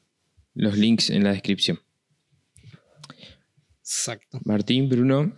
los 0.54 0.76
links 0.76 1.10
en 1.10 1.24
la 1.24 1.32
descripción. 1.32 1.80
Exacto. 3.80 4.40
Martín, 4.44 4.88
Bruno. 4.88 5.34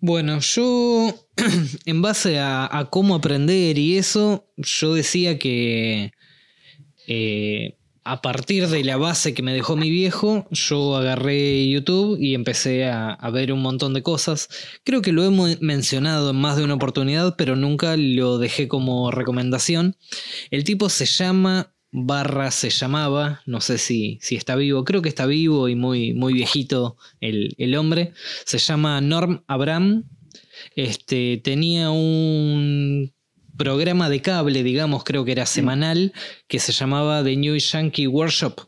Bueno, 0.00 0.38
yo 0.38 1.12
en 1.86 2.02
base 2.02 2.38
a, 2.38 2.68
a 2.70 2.88
cómo 2.88 3.16
aprender 3.16 3.78
y 3.78 3.98
eso, 3.98 4.48
yo 4.56 4.94
decía 4.94 5.38
que 5.38 6.12
eh, 7.08 7.77
a 8.08 8.22
partir 8.22 8.68
de 8.68 8.84
la 8.84 8.96
base 8.96 9.34
que 9.34 9.42
me 9.42 9.52
dejó 9.52 9.76
mi 9.76 9.90
viejo, 9.90 10.48
yo 10.50 10.96
agarré 10.96 11.68
YouTube 11.68 12.18
y 12.18 12.34
empecé 12.34 12.86
a, 12.86 13.18
ver 13.30 13.52
un 13.52 13.60
montón 13.60 13.92
de 13.92 14.02
cosas. 14.02 14.48
Creo 14.82 15.02
que 15.02 15.12
lo 15.12 15.24
hemos 15.24 15.60
mencionado 15.60 16.30
en 16.30 16.36
más 16.36 16.56
de 16.56 16.64
una 16.64 16.74
oportunidad, 16.74 17.36
pero 17.36 17.54
nunca 17.54 17.98
lo 17.98 18.38
dejé 18.38 18.66
como 18.66 19.10
recomendación. 19.10 19.96
El 20.50 20.64
tipo 20.64 20.88
se 20.88 21.04
llama 21.04 21.74
barra 21.90 22.50
se 22.50 22.70
llamaba, 22.70 23.42
no 23.44 23.60
sé 23.60 23.76
si, 23.76 24.18
si 24.22 24.36
está 24.36 24.56
vivo, 24.56 24.84
creo 24.84 25.02
que 25.02 25.10
está 25.10 25.26
vivo 25.26 25.68
y 25.68 25.74
muy, 25.74 26.14
muy 26.14 26.32
viejito 26.32 26.96
el, 27.20 27.54
el 27.58 27.74
hombre, 27.76 28.12
se 28.44 28.58
llama 28.58 29.00
Norm 29.00 29.42
Abram, 29.46 30.04
este, 30.76 31.40
tenía 31.42 31.90
un 31.90 33.12
programa 33.58 34.08
de 34.08 34.22
cable, 34.22 34.62
digamos, 34.62 35.04
creo 35.04 35.26
que 35.26 35.32
era 35.32 35.44
semanal, 35.44 36.14
que 36.46 36.58
se 36.58 36.72
llamaba 36.72 37.22
The 37.22 37.36
New 37.36 37.56
Yankee 37.56 38.06
Workshop 38.06 38.60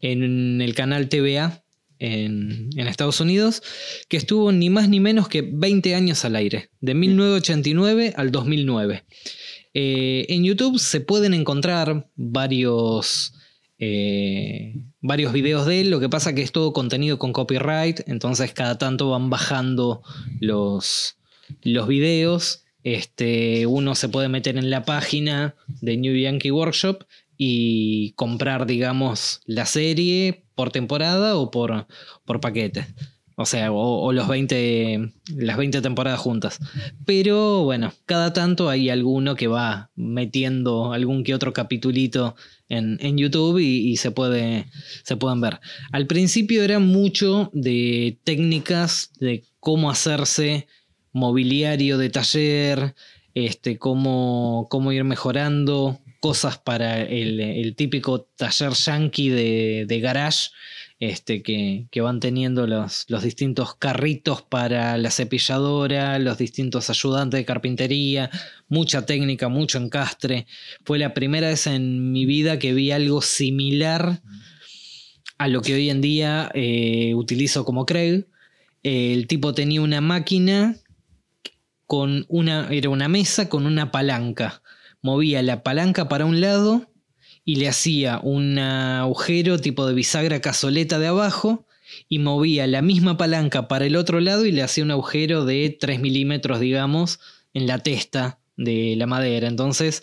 en 0.00 0.62
el 0.62 0.74
canal 0.74 1.08
TVA. 1.10 1.62
en, 2.00 2.70
en 2.76 2.86
Estados 2.86 3.20
Unidos, 3.20 3.60
que 4.08 4.16
estuvo 4.16 4.52
ni 4.52 4.70
más 4.70 4.88
ni 4.88 5.00
menos 5.00 5.28
que 5.28 5.42
20 5.42 5.96
años 5.96 6.24
al 6.24 6.36
aire, 6.36 6.70
de 6.80 6.94
1989 6.94 8.14
al 8.16 8.30
2009. 8.30 9.04
Eh, 9.74 10.26
en 10.28 10.44
YouTube 10.44 10.78
se 10.78 11.00
pueden 11.00 11.34
encontrar 11.34 12.08
varios, 12.16 13.34
eh, 13.78 14.74
varios 15.00 15.32
videos 15.32 15.66
de 15.66 15.82
él, 15.82 15.90
lo 15.90 16.00
que 16.00 16.08
pasa 16.08 16.34
que 16.34 16.42
es 16.42 16.52
todo 16.52 16.72
contenido 16.72 17.18
con 17.18 17.32
copyright, 17.32 18.00
entonces 18.08 18.52
cada 18.52 18.78
tanto 18.78 19.10
van 19.10 19.30
bajando 19.30 20.02
los, 20.40 21.16
los 21.62 21.86
videos. 21.86 22.64
Este, 22.84 23.66
uno 23.66 23.94
se 23.94 24.08
puede 24.08 24.28
meter 24.28 24.56
en 24.56 24.70
la 24.70 24.84
página 24.84 25.54
de 25.80 25.96
New 25.96 26.16
Yankee 26.16 26.50
Workshop 26.50 27.04
y 27.36 28.12
comprar, 28.12 28.66
digamos, 28.66 29.40
la 29.46 29.66
serie 29.66 30.44
por 30.54 30.70
temporada 30.70 31.36
o 31.36 31.50
por, 31.50 31.86
por 32.24 32.40
paquete. 32.40 32.86
O 33.40 33.46
sea, 33.46 33.70
o, 33.70 34.12
los 34.12 34.26
20, 34.26 35.12
las 35.36 35.56
20 35.56 35.80
temporadas 35.80 36.18
juntas. 36.18 36.58
Pero 37.06 37.62
bueno, 37.62 37.92
cada 38.04 38.32
tanto 38.32 38.68
hay 38.68 38.90
alguno 38.90 39.36
que 39.36 39.46
va 39.46 39.92
metiendo 39.94 40.92
algún 40.92 41.22
que 41.22 41.36
otro 41.36 41.52
capitulito 41.52 42.34
en, 42.68 43.16
YouTube 43.16 43.60
y, 43.60 43.96
se, 43.96 44.10
puede, 44.10 44.66
se 45.04 45.16
pueden 45.16 45.40
ver. 45.40 45.60
Al 45.92 46.08
principio 46.08 46.64
era 46.64 46.80
mucho 46.80 47.50
de 47.52 48.18
técnicas 48.24 49.12
de 49.20 49.44
cómo 49.60 49.88
hacerse 49.88 50.66
mobiliario 51.18 51.98
de 51.98 52.10
taller, 52.10 52.94
este, 53.34 53.78
cómo, 53.78 54.66
cómo 54.70 54.92
ir 54.92 55.04
mejorando 55.04 56.00
cosas 56.20 56.58
para 56.58 57.00
el, 57.02 57.74
típico 57.76 58.22
taller 58.36 58.72
yankee 58.72 59.28
de, 59.28 59.84
de 59.86 60.00
garage 60.00 60.50
este, 61.00 61.42
que, 61.42 62.00
van 62.00 62.18
teniendo 62.18 62.66
los, 62.66 63.04
los, 63.08 63.22
distintos 63.22 63.76
carritos 63.76 64.42
para 64.42 64.98
la 64.98 65.10
cepilladora, 65.10 66.18
los 66.18 66.38
distintos 66.38 66.90
ayudantes 66.90 67.38
de 67.38 67.44
carpintería, 67.44 68.30
mucha 68.68 69.06
técnica, 69.06 69.48
mucho 69.48 69.78
encastre. 69.78 70.46
Fue 70.84 70.98
la 70.98 71.14
primera 71.14 71.48
vez 71.48 71.68
en 71.68 72.10
mi 72.10 72.26
vida 72.26 72.58
que 72.58 72.74
vi 72.74 72.90
algo 72.90 73.22
similar 73.22 74.22
a 75.38 75.46
lo 75.46 75.62
que 75.62 75.74
hoy 75.74 75.88
en 75.88 76.00
día 76.00 76.50
eh, 76.54 77.14
utilizo 77.14 77.64
como 77.64 77.86
Craig. 77.86 78.26
el 78.82 79.28
tipo 79.28 79.54
tenía 79.54 79.82
una 79.82 80.00
máquina 80.00 80.76
con 81.88 82.26
una, 82.28 82.68
era 82.70 82.90
una 82.90 83.08
mesa 83.08 83.48
con 83.48 83.66
una 83.66 83.90
palanca. 83.90 84.62
Movía 85.00 85.42
la 85.42 85.62
palanca 85.62 86.08
para 86.08 86.26
un 86.26 86.40
lado 86.40 86.92
y 87.44 87.56
le 87.56 87.66
hacía 87.66 88.20
un 88.22 88.58
agujero 88.58 89.58
tipo 89.58 89.86
de 89.86 89.94
bisagra 89.94 90.40
cazoleta 90.40 90.98
de 90.98 91.06
abajo 91.06 91.66
y 92.06 92.18
movía 92.18 92.66
la 92.66 92.82
misma 92.82 93.16
palanca 93.16 93.68
para 93.68 93.86
el 93.86 93.96
otro 93.96 94.20
lado 94.20 94.44
y 94.44 94.52
le 94.52 94.62
hacía 94.62 94.84
un 94.84 94.90
agujero 94.90 95.46
de 95.46 95.76
3 95.80 95.98
milímetros, 96.00 96.60
digamos, 96.60 97.20
en 97.54 97.66
la 97.66 97.78
testa 97.78 98.38
de 98.58 98.94
la 98.96 99.06
madera. 99.06 99.48
Entonces 99.48 100.02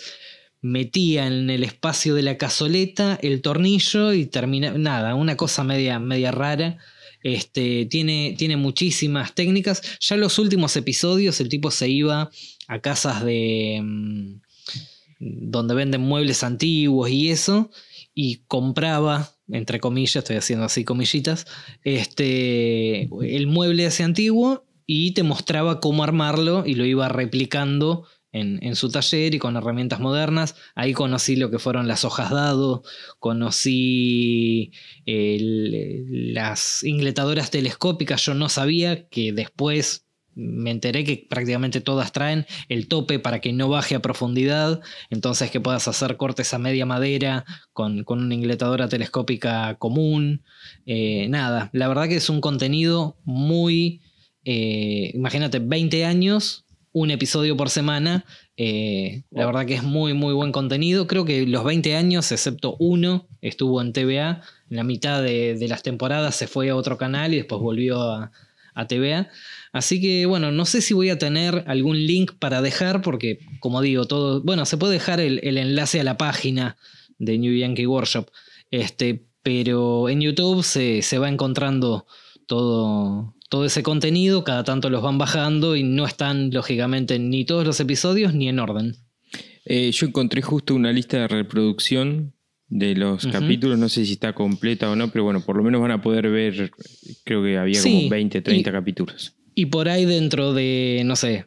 metía 0.61 1.27
en 1.27 1.51
el 1.51 1.63
espacio 1.63 2.15
de 2.15 2.23
la 2.23 2.39
cazoleta 2.39 3.19
el 3.21 3.43
tornillo 3.43 4.11
y 4.11 4.25
terminaba, 4.25 4.79
nada, 4.79 5.13
una 5.13 5.37
cosa 5.37 5.63
media, 5.63 5.99
media 5.99 6.31
rara. 6.31 6.79
Este, 7.25 7.87
tiene, 7.87 8.35
tiene 8.37 8.55
muchísimas 8.55 9.33
técnicas. 9.33 9.81
Ya 9.99 10.13
en 10.13 10.21
los 10.21 10.37
últimos 10.37 10.77
episodios 10.77 11.41
el 11.41 11.49
tipo 11.49 11.71
se 11.71 11.89
iba 11.89 12.29
a 12.67 12.79
casas 12.81 13.25
de... 13.25 13.79
Mm, 13.81 14.35
donde 15.19 15.73
venden 15.73 16.01
muebles 16.01 16.43
antiguos 16.43 17.09
y 17.09 17.31
eso, 17.31 17.71
y 18.13 18.41
compraba, 18.47 19.31
entre 19.49 19.79
comillas, 19.79 20.17
estoy 20.17 20.35
haciendo 20.35 20.65
así 20.65 20.83
comillitas, 20.83 21.47
este, 21.83 23.09
el 23.21 23.47
mueble 23.47 23.85
ese 23.85 24.03
antiguo 24.03 24.65
y 24.85 25.11
te 25.11 25.23
mostraba 25.23 25.79
cómo 25.79 26.03
armarlo 26.03 26.63
y 26.65 26.75
lo 26.75 26.85
iba 26.85 27.09
replicando 27.09 28.05
en, 28.35 28.75
su 28.75 28.89
taller 28.89 29.33
y 29.33 29.39
con 29.39 29.55
herramientas 29.55 29.99
modernas. 29.99 30.55
Ahí 30.75 30.93
conocí 30.93 31.35
lo 31.35 31.49
que 31.49 31.59
fueron 31.59 31.87
las 31.87 32.03
hojas 32.03 32.31
dado, 32.31 32.83
conocí 33.19 34.71
las 35.05 36.83
ingletadoras 36.83 37.49
telescópicas, 37.51 38.25
yo 38.25 38.33
no 38.33 38.49
sabía 38.49 39.07
que 39.07 39.31
después 39.31 40.05
me 40.35 40.71
enteré 40.71 41.05
que 41.05 41.25
prácticamente 41.29 41.79
todas 41.79 42.11
traen 42.11 42.45
el 42.67 42.89
tope 42.89 43.19
para 43.19 43.39
que 43.39 43.53
no 43.53 43.69
baje 43.69 43.95
a 43.95 44.01
profundidad, 44.01 44.81
entonces 45.09 45.49
que 45.49 45.61
puedas 45.61 45.87
hacer 45.87 46.17
cortes 46.17 46.53
a 46.53 46.59
media 46.59 46.85
madera 46.85 47.45
con, 47.71 48.03
una 48.05 48.35
ingletadora 48.35 48.89
telescópica 48.89 49.75
común. 49.75 50.43
Eh, 50.85 51.27
nada, 51.29 51.69
la 51.71 51.87
verdad 51.87 52.09
que 52.09 52.17
es 52.17 52.29
un 52.29 52.41
contenido 52.41 53.17
muy, 53.23 54.01
eh, 54.43 55.11
imagínate, 55.13 55.59
20 55.59 56.03
años, 56.03 56.64
un 56.95 57.11
episodio 57.11 57.57
por 57.57 57.69
semana. 57.69 58.23
Eh, 58.55 59.23
la 59.29 59.45
verdad 59.45 59.65
que 59.65 59.73
es 59.73 59.83
muy, 59.83 60.13
muy 60.13 60.33
buen 60.33 60.53
contenido. 60.53 61.07
Creo 61.07 61.25
que 61.25 61.45
los 61.45 61.65
20 61.65 61.93
años, 61.93 62.31
excepto 62.31 62.77
uno, 62.79 63.27
estuvo 63.41 63.81
en 63.81 63.91
TVA. 63.91 64.41
En 64.69 64.77
la 64.77 64.85
mitad 64.85 65.21
de, 65.21 65.57
las 65.67 65.83
temporadas 65.83 66.37
se 66.37 66.47
fue 66.47 66.69
a 66.69 66.75
otro 66.75 66.97
canal 66.97 67.33
y 67.33 67.37
después 67.37 67.59
volvió 67.59 68.01
a, 68.01 68.31
a 68.75 68.87
TVA. 68.87 69.27
Así 69.73 69.99
que 69.99 70.25
bueno, 70.25 70.53
no 70.53 70.63
sé 70.65 70.79
si 70.79 70.93
voy 70.93 71.09
a 71.09 71.17
tener 71.17 71.65
algún 71.67 71.97
link 72.07 72.31
para 72.39 72.61
dejar, 72.61 73.01
porque 73.01 73.39
como 73.59 73.81
digo, 73.81 74.05
todo. 74.05 74.41
Bueno, 74.41 74.65
se 74.65 74.77
puede 74.77 74.93
dejar 74.93 75.19
el, 75.19 75.41
enlace 75.43 75.99
a 75.99 76.05
la 76.05 76.17
página 76.17 76.77
de 77.17 77.37
New 77.37 77.57
Yankee 77.57 77.87
Workshop. 77.87 78.29
Este, 78.71 79.25
pero 79.43 80.07
en 80.07 80.21
YouTube 80.21 80.63
se, 80.63 81.19
va 81.19 81.27
encontrando 81.27 82.07
todo, 82.47 83.34
todo 83.49 83.65
ese 83.65 83.83
contenido, 83.83 84.43
cada 84.43 84.63
tanto 84.63 84.89
los 84.89 85.01
van 85.01 85.17
bajando 85.17 85.75
y 85.75 85.83
no 85.83 86.05
están, 86.05 86.51
lógicamente, 86.51 87.19
ni 87.19 87.45
todos 87.45 87.65
los 87.65 87.79
episodios 87.79 88.33
ni 88.33 88.49
en 88.49 88.59
orden. 88.59 88.95
Eh, 89.65 89.91
yo 89.91 90.07
encontré 90.07 90.41
justo 90.41 90.75
una 90.75 90.91
lista 90.91 91.17
de 91.17 91.27
reproducción 91.27 92.33
de 92.67 92.95
los 92.95 93.27
capítulos, 93.27 93.77
no 93.77 93.89
sé 93.89 94.05
si 94.05 94.13
está 94.13 94.33
completa 94.33 94.89
o 94.89 94.95
no, 94.95 95.09
pero 95.11 95.23
bueno, 95.23 95.41
por 95.41 95.55
lo 95.55 95.63
menos 95.63 95.81
van 95.81 95.91
a 95.91 96.01
poder 96.01 96.29
ver, 96.29 96.71
creo 97.23 97.43
que 97.43 97.57
había 97.57 97.81
como 97.81 98.09
20, 98.09 98.41
30 98.41 98.71
capítulos. 98.71 99.35
Y 99.53 99.67
por 99.67 99.87
ahí 99.87 100.05
dentro 100.05 100.53
de, 100.53 101.03
no 101.05 101.15
sé, 101.15 101.45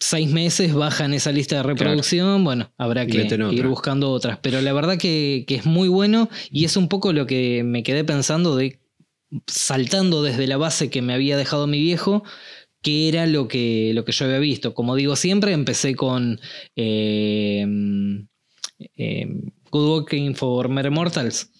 seis 0.00 0.30
meses 0.30 0.74
bajan 0.74 1.14
esa 1.14 1.30
lista 1.32 1.56
de 1.56 1.62
reproducción, 1.62 2.42
bueno, 2.42 2.72
habrá 2.76 3.06
que 3.06 3.26
ir 3.52 3.66
buscando 3.66 4.10
otras. 4.10 4.38
Pero 4.42 4.60
la 4.60 4.72
verdad 4.72 4.98
que, 4.98 5.44
es 5.48 5.66
muy 5.66 5.88
bueno 5.88 6.28
y 6.50 6.64
es 6.64 6.76
un 6.76 6.88
poco 6.88 7.12
lo 7.12 7.26
que 7.26 7.62
me 7.64 7.82
quedé 7.82 8.04
pensando 8.04 8.56
de 8.56 8.80
saltando 9.46 10.22
desde 10.22 10.46
la 10.46 10.56
base 10.56 10.90
que 10.90 11.02
me 11.02 11.14
había 11.14 11.36
dejado 11.36 11.66
mi 11.66 11.80
viejo, 11.80 12.24
que 12.82 13.08
era 13.08 13.26
lo 13.26 13.48
que, 13.48 13.92
lo 13.94 14.04
que 14.04 14.12
yo 14.12 14.26
había 14.26 14.38
visto. 14.38 14.74
Como 14.74 14.94
digo 14.96 15.16
siempre, 15.16 15.52
empecé 15.52 15.94
con 15.94 16.40
eh, 16.76 17.66
eh, 18.96 19.26
Good 19.70 20.36
for 20.36 20.68
Mere 20.68 20.90
Mortals. 20.90 21.50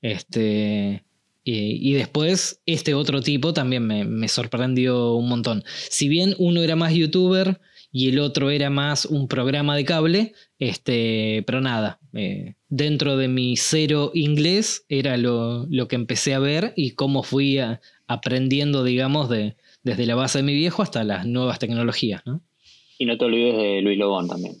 Este, 0.00 1.04
y 1.44 1.92
después, 1.94 2.60
este 2.66 2.94
otro 2.94 3.20
tipo 3.20 3.52
también 3.52 3.86
me, 3.86 4.28
sorprendió 4.28 5.14
un 5.14 5.28
montón. 5.28 5.64
Si 5.88 6.08
bien 6.08 6.34
uno 6.38 6.62
era 6.62 6.76
más 6.76 6.94
youtuber 6.94 7.60
y 7.90 8.08
el 8.08 8.18
otro 8.20 8.50
era 8.50 8.70
más 8.70 9.06
un 9.06 9.28
programa 9.28 9.76
de 9.76 9.84
cable, 9.84 10.34
este, 10.58 11.42
pero 11.46 11.60
nada, 11.60 12.00
eh, 12.14 12.54
dentro 12.68 13.16
de 13.16 13.28
mi 13.28 13.56
cero 13.56 14.10
inglés 14.14 14.84
era 14.88 15.16
lo, 15.16 15.66
que 15.88 15.96
empecé 15.96 16.34
a 16.34 16.38
ver 16.38 16.72
y 16.76 16.92
cómo 16.92 17.22
fui 17.22 17.58
aprendiendo, 18.06 18.84
digamos, 18.84 19.28
de, 19.28 19.56
desde 19.82 20.06
la 20.06 20.14
base 20.14 20.38
de 20.38 20.44
mi 20.44 20.54
viejo 20.54 20.82
hasta 20.82 21.04
las 21.04 21.26
nuevas 21.26 21.58
tecnologías. 21.58 22.22
Y 22.98 23.06
no 23.06 23.16
te 23.18 23.24
olvides 23.24 23.56
de 23.56 23.82
Luis 23.82 23.98
Lobón 23.98 24.28
también. 24.28 24.54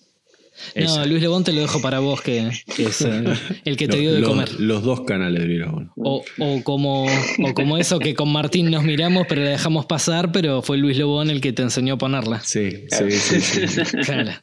No, 0.74 1.06
Luis 1.06 1.20
Lebón 1.20 1.44
te 1.44 1.52
lo 1.52 1.60
dejo 1.60 1.80
para 1.80 1.98
vos, 1.98 2.20
que, 2.20 2.50
es 2.78 3.00
el, 3.02 3.36
que 3.76 3.88
te 3.88 3.98
dio 3.98 4.14
de 4.14 4.22
comer. 4.22 4.60
Los 4.60 4.82
dos 4.82 5.02
canales 5.02 5.40
de 5.40 5.46
Luis 5.46 5.60
Lebón. 5.60 5.90
O, 5.96 6.24
como, 6.62 7.06
como 7.54 7.78
eso 7.78 7.98
que 7.98 8.14
con 8.14 8.32
Martín 8.32 8.70
nos 8.70 8.84
miramos, 8.84 9.26
pero 9.28 9.42
la 9.42 9.50
dejamos 9.50 9.86
pasar, 9.86 10.32
pero 10.32 10.62
fue 10.62 10.78
Luis 10.78 10.96
Lebón 10.96 11.30
el 11.30 11.40
que 11.40 11.52
te 11.52 11.62
enseñó 11.62 11.94
a 11.94 11.98
ponerla. 11.98 12.40
Sí, 12.40 12.84
sí, 12.88 13.10
sí. 13.10 13.58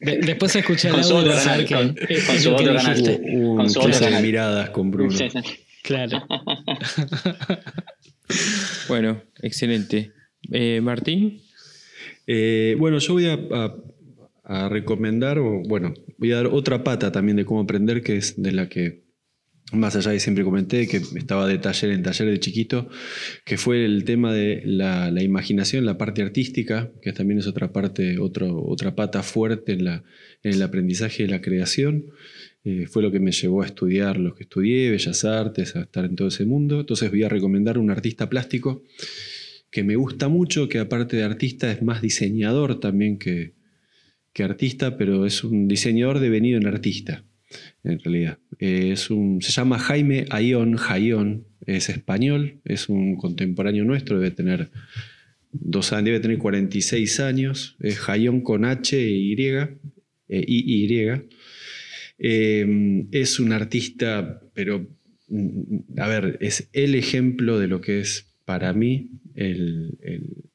después 0.00 0.54
escuché 0.56 0.88
el 0.88 0.96
audio 0.96 1.22
de 1.22 1.36
canal, 1.36 1.66
que, 1.66 1.74
con, 2.26 2.38
su 2.38 2.54
otro 2.54 2.74
canal. 2.74 3.20
con 3.56 3.70
su 3.70 3.80
otro 3.80 4.20
miradas 4.20 4.70
con 4.70 4.90
Bruno. 4.90 5.16
Claro. 5.82 6.26
bueno, 8.88 9.22
excelente. 9.42 10.12
Eh, 10.52 10.80
Martín. 10.82 11.42
Eh, 12.26 12.76
bueno, 12.78 12.98
yo 12.98 13.14
voy 13.14 13.26
a 13.26 13.38
a 14.50 14.68
recomendar, 14.68 15.38
o 15.38 15.62
bueno, 15.62 15.94
voy 16.20 16.32
a 16.32 16.36
dar 16.36 16.46
otra 16.46 16.84
pata 16.84 17.10
también 17.10 17.38
de 17.38 17.44
cómo 17.44 17.60
aprender, 17.60 18.02
que 18.02 18.16
es 18.16 18.40
de 18.40 18.52
la 18.52 18.68
que 18.68 19.10
más 19.72 19.94
allá 19.96 20.10
de 20.10 20.20
siempre 20.20 20.44
comenté 20.44 20.88
que 20.88 20.96
estaba 20.96 21.46
de 21.46 21.58
taller 21.58 21.90
en 21.92 22.02
taller 22.02 22.28
de 22.28 22.40
chiquito, 22.40 22.88
que 23.44 23.56
fue 23.56 23.84
el 23.84 24.04
tema 24.04 24.32
de 24.32 24.62
la, 24.64 25.10
imaginación, 25.22 25.84
la 25.84 25.96
parte 25.96 26.22
artística, 26.22 26.92
que 27.02 27.12
también 27.12 27.38
es 27.38 27.46
otra 27.46 27.72
parte, 27.72 28.18
otra 28.18 28.94
pata 28.94 29.22
fuerte 29.22 29.72
en, 29.72 29.84
la, 29.84 30.04
en, 30.42 30.54
el 30.54 30.62
aprendizaje 30.62 31.22
y 31.22 31.26
la 31.26 31.40
creación. 31.40 32.06
Eh, 32.64 32.86
fue 32.86 33.02
lo 33.02 33.10
que 33.10 33.20
me 33.20 33.32
llevó 33.32 33.62
a 33.62 33.66
estudiar 33.66 34.18
lo 34.18 34.34
que 34.34 34.42
estudié, 34.42 34.90
Bellas 34.90 35.24
Artes, 35.24 35.76
a 35.76 35.82
estar 35.82 36.04
en 36.04 36.16
todo 36.16 36.28
ese 36.28 36.44
mundo. 36.44 36.80
Entonces 36.80 37.10
voy 37.10 37.22
a 37.22 37.28
recomendar 37.28 37.78
un 37.78 37.90
artista 37.90 38.28
plástico 38.28 38.82
que 39.70 39.84
me 39.84 39.96
gusta 39.96 40.28
mucho, 40.28 40.68
que 40.68 40.80
aparte 40.80 41.16
de 41.16 41.22
artista 41.22 41.70
es 41.70 41.80
más 41.80 42.02
diseñador 42.02 42.80
también 42.80 43.18
que, 43.18 43.54
que 44.32 44.44
artista, 44.44 44.96
pero 44.96 45.26
es 45.26 45.44
un 45.44 45.68
diseñador 45.68 46.20
devenido 46.20 46.58
en 46.58 46.66
artista 46.66 47.24
en 47.84 47.98
realidad. 47.98 48.38
Eh, 48.58 48.90
es 48.92 49.10
un, 49.10 49.42
se 49.42 49.52
llama 49.52 49.78
Jaime 49.78 50.26
Ayón, 50.30 50.76
Jayón, 50.76 51.46
es 51.66 51.88
español, 51.88 52.60
es 52.64 52.88
un 52.88 53.16
contemporáneo 53.16 53.84
nuestro, 53.84 54.18
debe 54.18 54.30
tener 54.30 54.70
dos 55.52 55.92
años, 55.92 56.06
debe 56.06 56.20
tener 56.20 56.38
46 56.38 57.20
años, 57.20 57.76
es 57.80 57.98
Jayón 57.98 58.40
con 58.42 58.64
H 58.64 58.96
e 58.96 59.10
Y, 59.10 59.34
eh, 59.42 59.76
y, 60.28 60.98
eh, 62.18 63.06
es 63.10 63.40
un 63.40 63.52
artista, 63.52 64.40
pero, 64.54 64.86
mm, 65.28 65.98
a 65.98 66.06
ver, 66.06 66.38
es 66.40 66.68
el 66.72 66.94
ejemplo 66.94 67.58
de 67.58 67.68
lo 67.68 67.80
que 67.80 68.00
es 68.00 68.26
para 68.44 68.72
mí 68.72 69.10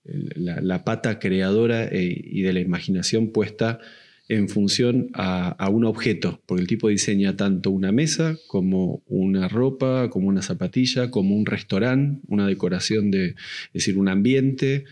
la, 0.05 0.83
pata 0.83 1.19
creadora 1.19 1.89
y 1.91 2.41
de 2.41 2.53
la 2.53 2.59
imaginación 2.59 3.31
puesta 3.31 3.79
en 4.27 4.49
función 4.49 5.09
a, 5.13 5.69
un 5.69 5.85
objeto, 5.85 6.41
porque 6.45 6.61
el 6.61 6.67
tipo 6.67 6.89
diseña 6.89 7.35
tanto 7.35 7.69
una 7.69 7.91
mesa 7.91 8.37
como 8.47 9.03
una 9.07 9.47
ropa, 9.47 10.09
como 10.09 10.27
una 10.27 10.41
zapatilla, 10.41 11.11
como 11.11 11.35
un 11.35 11.45
restaurante, 11.45 12.21
una 12.27 12.47
decoración 12.47 13.11
de, 13.11 13.27
es 13.27 13.73
decir, 13.73 13.97
un 13.97 14.09
ambiente, 14.09 14.85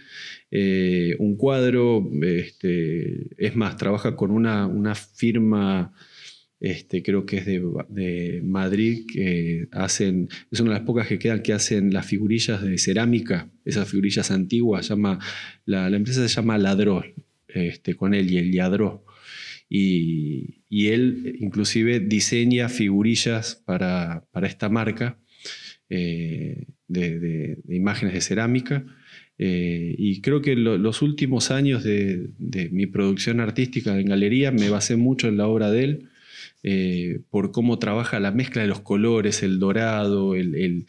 eh, 0.52 1.16
un 1.18 1.36
cuadro, 1.36 2.08
este, 2.22 3.28
es 3.38 3.56
más, 3.56 3.78
trabaja 3.78 4.16
con 4.16 4.30
una, 4.30 4.68
una 4.68 4.94
firma, 4.94 5.94
este, 6.64 7.04
creo 7.04 7.26
que 7.26 7.40
es 7.40 7.46
de, 7.46 8.42
Madrid, 8.42 9.06
que 9.12 9.68
hacen, 9.74 10.30
es 10.50 10.62
una 10.62 10.72
de 10.72 10.78
las 10.78 10.86
pocas 10.86 11.08
que 11.08 11.20
quedan 11.20 11.44
que 11.44 11.52
hacen 11.52 11.92
las 11.92 12.06
figurillas 12.06 12.64
de 12.64 12.78
cerámica, 12.78 13.52
esas 13.66 13.90
figurillas 13.90 14.32
antiguas, 14.32 14.88
llama, 14.88 15.20
la, 15.66 15.88
empresa 15.90 16.26
se 16.26 16.34
llama 16.34 16.58
Ladró, 16.58 17.04
este, 17.50 17.96
con 17.96 18.14
él 18.14 18.32
y 18.32 18.38
el 18.38 18.54
Yadró. 18.54 19.04
Y, 19.68 20.62
él 20.70 21.36
inclusive 21.42 22.00
diseña 22.00 22.70
figurillas 22.70 23.62
para, 23.66 24.24
esta 24.44 24.70
marca 24.70 25.20
eh, 25.90 26.68
de, 26.88 27.58
imágenes 27.68 28.14
de 28.14 28.22
cerámica. 28.22 28.86
Eh, 29.38 29.96
y 29.98 30.22
creo 30.22 30.42
que 30.42 30.56
los 30.56 31.02
últimos 31.02 31.52
años 31.52 31.84
de, 31.84 32.30
mi 32.72 32.86
producción 32.86 33.42
artística 33.42 34.00
en 34.00 34.06
galería 34.08 34.54
me 34.54 34.70
basé 34.70 34.96
mucho 34.96 35.28
en 35.28 35.36
la 35.36 35.48
obra 35.48 35.70
de 35.70 35.84
él. 35.84 36.10
Eh, 36.64 37.20
por 37.30 37.52
cómo 37.52 37.78
trabaja 37.78 38.20
la 38.20 38.32
mezcla 38.32 38.62
de 38.62 38.70
los 38.70 38.80
colores, 38.80 39.44
el 39.44 39.60
dorado, 39.60 40.34
el, 40.36 40.86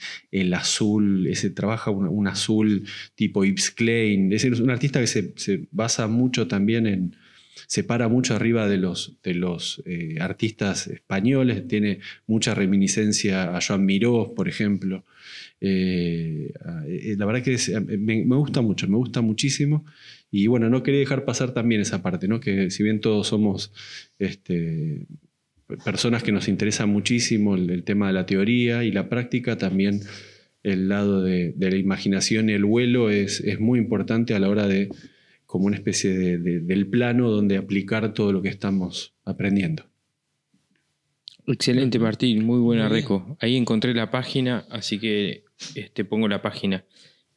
azul, 0.54 1.26
ese 1.26 1.50
trabaja 1.50 1.90
un, 1.90 2.28
azul 2.28 2.86
tipo 3.14 3.44
Yves 3.44 3.70
Klein. 3.70 4.32
Es, 4.32 4.44
un 4.44 4.70
artista 4.70 5.00
que 5.00 5.06
se 5.06 5.68
basa 5.72 6.06
mucho 6.06 6.46
también 6.46 6.86
en, 6.86 7.16
se 7.66 7.84
para 7.84 8.08
mucho 8.08 8.34
arriba 8.34 8.68
de 8.68 8.78
los, 8.78 9.16
de 9.22 9.34
los 9.34 9.82
eh, 9.86 10.16
artistas 10.20 10.86
españoles, 10.86 11.66
tiene 11.68 12.00
mucha 12.26 12.54
reminiscencia 12.54 13.56
a 13.56 13.60
Joan 13.60 13.84
Miró, 13.84 14.34
por 14.34 14.48
ejemplo. 14.48 15.04
Eh, 15.60 16.52
la 17.16 17.26
verdad 17.26 17.42
que 17.42 17.56
me, 17.98 18.24
gusta 18.36 18.60
mucho, 18.60 18.88
me 18.88 18.96
gusta 18.96 19.20
muchísimo. 19.20 19.84
Y 20.30 20.46
bueno, 20.48 20.68
no 20.68 20.82
quería 20.82 21.00
dejar 21.00 21.24
pasar 21.24 21.54
también 21.54 21.80
esa 21.80 22.02
parte, 22.02 22.28
¿no? 22.28 22.40
que 22.40 22.70
si 22.70 22.82
bien 22.82 23.00
todos 23.00 23.28
somos 23.28 23.72
este, 24.18 25.06
personas 25.84 26.22
que 26.22 26.32
nos 26.32 26.48
interesa 26.48 26.86
muchísimo 26.86 27.54
el, 27.54 27.84
tema 27.84 28.08
de 28.08 28.12
la 28.12 28.26
teoría 28.26 28.84
y 28.84 28.92
la 28.92 29.08
práctica, 29.08 29.58
también 29.58 30.00
el 30.62 30.88
lado 30.88 31.22
de, 31.22 31.54
la 31.58 31.76
imaginación 31.76 32.48
y 32.48 32.52
el 32.52 32.64
vuelo 32.64 33.10
es, 33.10 33.40
es 33.40 33.60
muy 33.60 33.78
importante 33.78 34.34
a 34.34 34.38
la 34.38 34.48
hora 34.48 34.66
de 34.66 34.90
como 35.46 35.66
una 35.66 35.76
especie 35.76 36.12
de, 36.12 36.60
del 36.60 36.86
plano 36.88 37.30
donde 37.30 37.56
aplicar 37.56 38.12
todo 38.12 38.32
lo 38.32 38.42
que 38.42 38.48
estamos 38.48 39.14
aprendiendo. 39.24 39.84
Excelente, 41.46 41.98
Martín, 41.98 42.44
muy 42.44 42.58
buena 42.58 42.88
reco. 42.88 43.36
Ahí 43.38 43.56
encontré 43.56 43.94
la 43.94 44.10
página, 44.10 44.64
así 44.70 44.98
que 44.98 45.44
este, 45.74 46.04
pongo 46.04 46.26
la 46.26 46.40
página. 46.40 46.84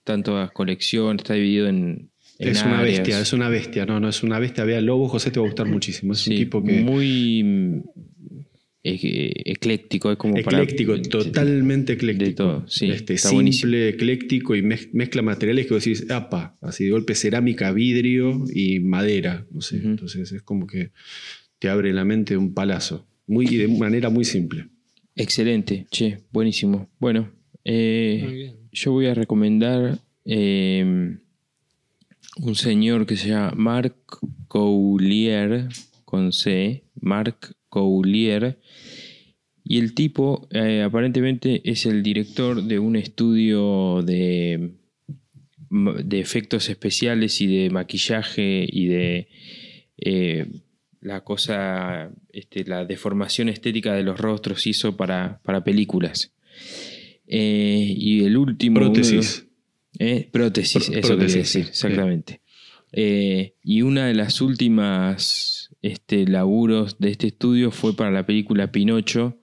Tanto 0.04 0.38
la 0.40 0.50
colección, 0.50 1.18
está 1.18 1.34
dividido 1.34 1.68
en. 1.68 2.10
Es 2.40 2.64
una 2.64 2.82
bestia, 2.82 3.20
es 3.20 3.34
una 3.34 3.50
bestia, 3.50 3.86
no, 3.86 4.00
no 4.00 4.10
es 4.10 4.24
una 4.24 4.40
bestia. 4.40 4.64
Vea, 4.64 4.82
Lobo 4.82 5.08
José 5.08 5.32
te 5.32 5.40
va 5.40 5.46
a 5.46 5.50
gustar 5.50 5.68
muchísimo. 5.68 6.14
Es 6.14 6.28
un 6.28 6.36
tipo 6.36 6.64
que. 6.64 6.82
Muy 6.82 7.84
ecléctico, 8.84 10.12
es 10.12 10.18
como 10.18 10.38
ecléctico, 10.38 11.02
totalmente 11.02 11.94
ecléctico. 11.94 12.64
sí, 12.68 12.90
este, 12.90 13.18
simple, 13.18 13.90
ecléctico 13.90 14.56
y 14.56 14.62
mezcla 14.62 15.22
materiales 15.22 15.68
que 15.68 15.74
vos 15.74 15.84
decís, 15.84 16.10
apa, 16.10 16.58
así 16.62 16.86
de 16.86 16.92
golpe 16.92 17.16
cerámica, 17.16 17.72
vidrio 17.72 18.46
y 18.54 18.80
madera, 18.80 19.46
no 19.52 19.62
sé. 19.62 19.78
Entonces 19.78 20.32
es 20.32 20.42
como 20.42 20.68
que 20.68 20.92
te 21.60 21.70
abre 21.70 21.92
la 21.94 22.06
mente 22.06 22.38
un 22.38 22.54
palazo, 22.54 23.08
muy, 23.26 23.46
de 23.46 23.68
manera 23.68 24.10
muy 24.10 24.26
simple. 24.26 24.68
Excelente, 25.16 25.88
che, 25.90 26.20
buenísimo. 26.32 26.90
Bueno, 27.00 27.32
eh, 27.66 28.54
yo 28.72 28.92
voy 28.92 29.08
a 29.08 29.14
recomendar 29.14 30.00
em, 30.24 31.20
un 32.40 32.56
señor 32.56 33.06
que 33.06 33.18
se 33.18 33.30
llama 33.30 33.54
Marc 33.56 33.96
Coulier, 34.48 35.68
con 36.06 36.32
C, 36.32 36.84
Marc 37.00 37.54
Coulier. 37.70 38.60
Y 39.64 39.80
el 39.80 39.94
tipo 39.94 40.48
eh, 40.52 40.82
aparentemente 40.84 41.62
es 41.70 41.86
el 41.86 42.02
director 42.02 42.64
de 42.64 42.80
un 42.80 42.96
estudio 42.96 44.02
de, 44.02 44.72
de, 45.70 46.20
efectos 46.20 46.70
especiales 46.70 47.42
y 47.42 47.48
de 47.48 47.70
maquillaje 47.70 48.66
y 48.68 48.88
de 48.88 49.28
eh, 49.98 50.48
la 51.02 51.22
cosa, 51.26 52.12
este, 52.32 52.64
la 52.64 52.86
deformación 52.86 53.50
estética 53.50 53.94
de 53.94 54.04
los 54.04 54.18
rostros 54.18 54.68
hizo 54.68 54.96
para, 54.96 55.42
para 55.44 55.66
películas. 55.66 56.34
Eh, 57.28 57.94
y 57.98 58.24
el 58.24 58.38
último... 58.38 58.80
Prótesis. 58.80 59.47
Prótesis, 60.32 60.90
eso 60.90 61.18
quería 61.18 61.36
decir, 61.38 61.68
exactamente. 61.70 62.42
y 62.94 63.82
una 63.82 64.08
de 64.08 64.14
las 64.14 64.42
últimas 64.42 65.76
este, 65.82 66.28
laburos 66.28 67.00
de 67.00 67.12
este 67.12 67.28
estudio 67.28 67.72
fue 67.72 67.96
para 67.96 68.12
la 68.12 68.26
película 68.26 68.72
Pinocho, 68.72 69.38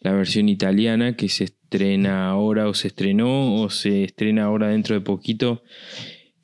la 0.00 0.12
versión 0.12 0.48
italiana 0.48 1.16
que 1.16 1.28
se 1.28 1.44
estrena 1.44 2.28
ahora 2.28 2.68
o 2.68 2.74
se 2.74 2.88
estrenó 2.88 3.62
o 3.62 3.70
se 3.70 4.04
estrena 4.04 4.44
ahora 4.44 4.68
dentro 4.68 4.94
de 4.94 5.00
poquito. 5.00 5.62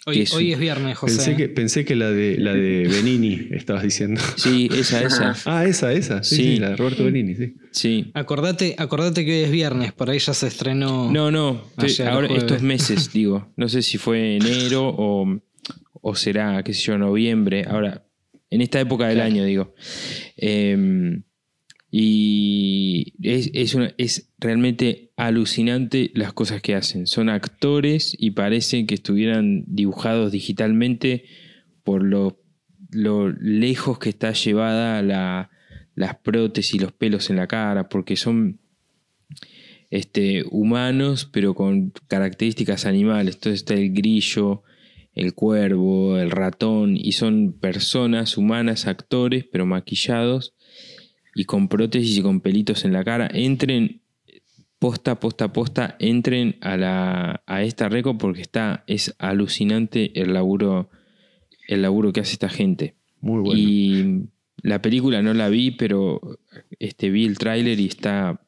Hoy 0.09 0.53
es, 0.53 0.59
viernes, 0.59 0.97
José. 0.97 1.17
Pensé 1.17 1.37
que, 1.37 1.49
pensé 1.49 1.85
que 1.85 1.95
la 1.95 2.11
de 2.11 2.39
la 2.39 2.55
de 2.55 2.89
Benini 2.89 3.49
estabas 3.51 3.83
diciendo. 3.83 4.21
Sí, 4.37 4.69
esa, 4.73 5.03
esa. 5.03 5.35
ah, 5.45 5.67
esa, 5.67 5.93
esa. 5.93 6.23
Sí, 6.23 6.59
la 6.59 6.71
de 6.71 6.77
Roberto 6.77 7.05
Benini, 7.05 7.35
sí. 7.35 7.55
Sí. 7.71 8.11
Acordate, 8.15 8.75
acordate 8.79 9.25
que 9.25 9.33
hoy 9.33 9.45
es 9.45 9.51
viernes, 9.51 9.93
por 9.93 10.09
ahí 10.09 10.19
ya 10.19 10.33
se 10.33 10.47
estrenó. 10.47 11.13
No, 11.13 11.31
no, 11.31 11.63
ahora 12.11 12.29
estos 12.35 12.63
meses, 12.63 13.13
digo. 13.13 13.53
No 13.57 13.69
sé 13.69 13.83
si 13.83 13.99
fue 13.99 14.37
enero 14.37 14.89
o, 14.89 15.41
o 15.93 16.15
será, 16.15 16.63
qué 16.63 16.73
sé 16.73 16.83
yo, 16.83 16.99
noviembre. 16.99 17.67
Ahora, 17.69 18.07
en 18.51 18.63
esta 18.63 18.81
época 18.81 19.09
del 19.09 19.21
año, 19.21 19.45
digo. 19.45 19.75
Em, 20.37 21.23
y 21.91 23.15
es, 23.23 23.51
es, 23.97 24.31
realmente 24.39 25.11
alucinante 25.17 26.11
las 26.15 26.33
cosas 26.33 26.61
que 26.61 26.75
hacen. 26.75 27.07
Son 27.07 27.29
actores 27.29 28.15
y 28.19 28.33
parecen 28.33 28.87
que 28.87 28.95
estuvieran 28.95 29.65
dibujados 29.67 30.31
digitalmente 30.31 31.25
por 31.85 32.05
lo, 32.05 32.43
lo 32.91 33.31
lejos 33.31 33.99
que 33.99 34.11
está 34.11 34.33
llevada 34.33 35.03
la, 35.03 35.51
las 35.95 36.17
prótesis 36.17 36.81
los 36.81 36.93
pelos 36.93 37.31
en 37.31 37.37
la 37.37 37.47
cara, 37.47 37.89
porque 37.89 38.17
son 38.17 38.61
este, 39.91 40.45
humanos 40.51 41.29
pero 41.33 41.55
con 41.55 41.93
características 42.07 42.85
animales. 42.85 43.37
Entonces 43.37 43.61
está 43.61 43.75
el 43.75 43.95
grillo, 43.95 44.63
el 45.15 45.33
cuervo, 45.33 46.19
el 46.19 46.31
ratón, 46.31 46.99
y 46.99 47.13
son 47.13 47.55
personas 47.55 48.37
humanas, 48.37 48.87
actores, 48.87 49.47
pero 49.51 49.65
maquillados 49.65 50.55
y 51.39 51.45
con 51.45 51.69
prótesis 51.69 52.19
y 52.19 52.23
con 52.23 52.41
pelitos 52.41 52.85
en 52.85 52.93
la 52.93 53.05
cara. 53.05 53.31
Entren 53.33 54.01
posta, 54.81 55.19
posta, 55.21 55.53
posta, 55.53 55.97
entren 56.01 56.57
a, 56.61 56.77
la, 56.77 57.43
a 57.47 57.63
esta 57.63 57.89
reco 57.89 58.19
porque 58.19 58.41
está, 58.43 58.83
es 58.87 59.15
alucinante 59.19 60.21
el 60.21 60.33
laburo, 60.35 60.91
el 61.69 61.83
laburo 61.83 62.13
que 62.13 62.21
hace 62.21 62.33
esta 62.33 62.49
gente. 62.49 62.95
Muy 63.21 63.41
bueno. 63.41 63.61
Y 63.61 64.29
la 64.63 64.83
película 64.83 65.23
no 65.23 65.33
la 65.35 65.49
vi, 65.49 65.71
pero 65.73 66.21
este, 66.79 67.11
vi 67.11 67.25
el 67.25 67.39
tráiler 67.39 67.79
y 67.81 67.87
está 67.87 68.41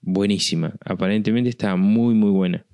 buenísima. 0.00 0.74
Aparentemente 0.84 1.50
está 1.50 1.76
muy, 1.76 2.14
muy 2.14 2.30
buena. 2.30 2.64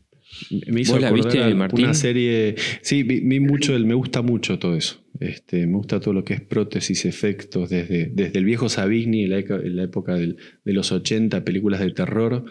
Me 0.69 0.81
hizo 0.83 0.93
¿Vos 0.93 1.03
la 1.03 1.11
viste, 1.13 1.55
Martín? 1.55 1.85
una 1.87 1.95
serie. 1.95 2.57
Sí, 2.83 3.03
vi, 3.03 3.21
vi 3.21 3.41
mucho, 3.41 3.75
el- 3.75 3.87
me 3.87 3.95
gusta 3.95 4.23
mucho 4.23 4.59
todo 4.59 4.77
eso. 4.77 5.01
Este, 5.21 5.67
me 5.67 5.75
gusta 5.77 5.99
todo 6.01 6.13
lo 6.15 6.25
que 6.25 6.35
es 6.35 6.41
prótesis, 6.41 7.05
efectos, 7.07 7.71
desde, 7.71 8.07
desde 8.13 8.39
el 8.39 8.45
viejo 8.45 8.69
Savigny, 8.69 9.25
en 9.25 9.31
la, 9.31 9.41
la 9.65 9.83
época 9.85 10.15
del- 10.15 10.37
de 10.65 10.73
los 10.73 10.93
80, 10.93 11.45
películas 11.45 11.81
de 11.81 11.91
terror. 11.93 12.45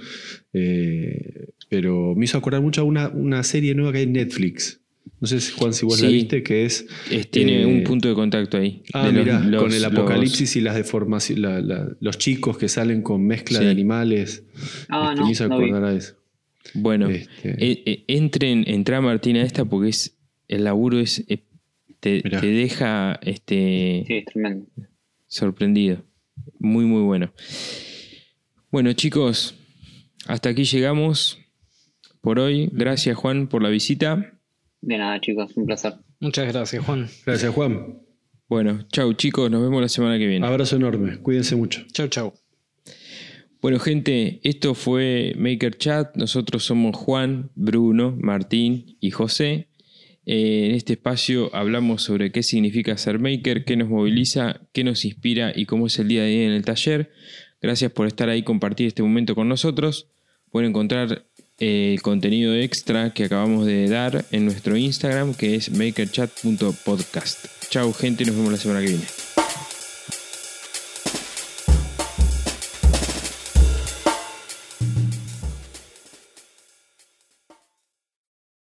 Eh, 0.54 1.48
pero 1.70 2.16
me 2.16 2.26
hizo 2.26 2.38
acordar 2.38 2.62
mucho 2.62 2.82
a 2.82 2.84
una, 2.84 3.10
una 3.10 3.44
serie 3.44 3.76
nueva 3.76 3.92
que 3.92 3.98
hay 4.00 4.04
en 4.06 4.14
Netflix. 4.14 4.82
No 5.22 5.28
sé, 5.28 5.40
Juan, 5.56 5.74
si 5.74 5.86
vos 5.86 6.02
la 6.02 6.10
viste, 6.10 6.44
que 6.44 6.66
es. 6.66 6.86
Es- 7.12 7.30
tiene 7.30 7.62
eh, 7.62 7.66
un 7.66 7.84
punto 7.84 8.08
de 8.10 8.16
contacto 8.16 8.58
ahí. 8.58 8.82
Ah, 8.94 9.10
los- 9.12 9.62
con 9.62 9.72
el 9.72 9.82
los- 9.82 9.84
apocalipsis 9.86 10.56
y 10.56 10.62
las 10.62 10.76
deformaciones, 10.76 11.64
los 12.00 12.18
chicos 12.18 12.58
que 12.58 12.68
salen 12.68 13.02
con 13.02 13.26
mezcla 13.26 13.60
Sí. 13.60 13.66
de 13.66 13.72
animales. 13.72 14.44
Ah, 14.90 15.10
Este, 15.12 15.20
no, 15.22 15.26
me 15.26 15.32
hizo 15.32 15.48
no 15.48 15.56
acordar 15.56 15.84
a 15.86 15.94
eso. 15.96 16.16
Bueno, 16.74 17.10
Este, 17.10 17.50
eh, 17.52 17.84
eh, 17.86 18.04
entren, 18.08 18.64
entra 18.68 19.00
Martín 19.02 19.38
a 19.38 19.44
esta 19.44 19.66
porque 19.66 19.90
es 19.90 20.18
el 20.48 20.64
laburo 20.64 21.00
es 21.00 21.24
eh, 21.28 21.44
te, 22.14 22.22
deja 22.48 23.20
este 23.24 24.04
Sí, 24.06 24.14
es 24.14 24.26
tremendo. 24.26 24.68
sorprendido. 25.28 26.04
Muy, 26.60 26.86
muy 26.86 27.02
bueno. 27.02 27.34
Bueno, 28.70 28.94
chicos, 28.94 29.56
hasta 30.28 30.50
aquí 30.50 30.66
llegamos 30.66 31.40
por 32.22 32.40
hoy. 32.40 32.70
Gracias, 32.72 33.18
Juan, 33.18 33.48
por 33.48 33.64
la 33.64 33.70
visita. 33.70 34.40
De 34.82 34.98
nada, 34.98 35.20
chicos, 35.20 35.52
un 35.56 35.66
placer. 35.66 35.96
Muchas 36.20 36.48
gracias, 36.52 36.86
Juan. 36.86 37.08
Gracias, 37.26 37.54
Juan. 37.54 38.00
Bueno, 38.48 38.86
chau, 38.92 39.14
chicos. 39.14 39.50
Nos 39.50 39.64
vemos 39.64 39.82
la 39.82 39.90
semana 39.90 40.20
que 40.20 40.28
viene. 40.28 40.46
Abrazo 40.46 40.76
enorme. 40.76 41.18
Cuídense 41.18 41.56
mucho. 41.56 41.86
Chau, 41.92 42.08
chau. 42.08 42.34
Bueno, 43.62 43.80
gente, 43.80 44.42
esto 44.44 44.76
fue 44.76 45.34
Maker 45.38 45.76
Chat. 45.76 46.16
Nosotros 46.18 46.64
somos 46.64 46.96
Juan, 46.96 47.50
Bruno, 47.56 48.16
Martín 48.20 48.98
y 49.00 49.10
José. 49.10 49.70
Eh, 50.26 50.68
en 50.70 50.76
este 50.76 50.94
espacio 50.94 51.54
hablamos 51.54 52.02
sobre 52.02 52.32
qué 52.32 52.44
significa 52.44 52.98
ser 52.98 53.20
maker, 53.20 53.64
qué 53.64 53.76
nos 53.76 53.90
moviliza, 53.90 54.62
qué 54.74 54.84
nos 54.84 55.06
inspira 55.06 55.54
y 55.56 55.66
cómo 55.66 55.88
es 55.88 56.00
el 56.00 56.08
día 56.08 56.24
a 56.24 56.26
día 56.26 56.46
en 56.46 56.52
el 56.52 56.66
taller. 56.66 57.12
Gracias 57.62 57.92
por 57.92 58.08
estar 58.08 58.30
ahí 58.30 58.40
y 58.40 58.44
compartir 58.44 58.88
este 58.88 59.04
momento 59.04 59.36
con 59.36 59.48
nosotros. 59.48 60.10
Pueden 60.52 60.70
encontrar 60.70 61.26
eh, 61.60 61.94
el 61.94 62.02
contenido 62.02 62.54
extra 62.56 63.14
que 63.14 63.26
acabamos 63.26 63.66
de 63.66 63.88
dar 63.88 64.26
en 64.32 64.46
nuestro 64.46 64.78
Instagram, 64.78 65.34
que 65.34 65.56
es 65.56 65.72
makerchat.podcast. 65.72 67.46
Chau, 67.70 67.94
gente, 67.94 68.26
nos 68.26 68.36
vemos 68.36 68.52
la 68.52 68.58
semana 68.58 68.82
que 68.82 68.88
viene. 68.88 69.35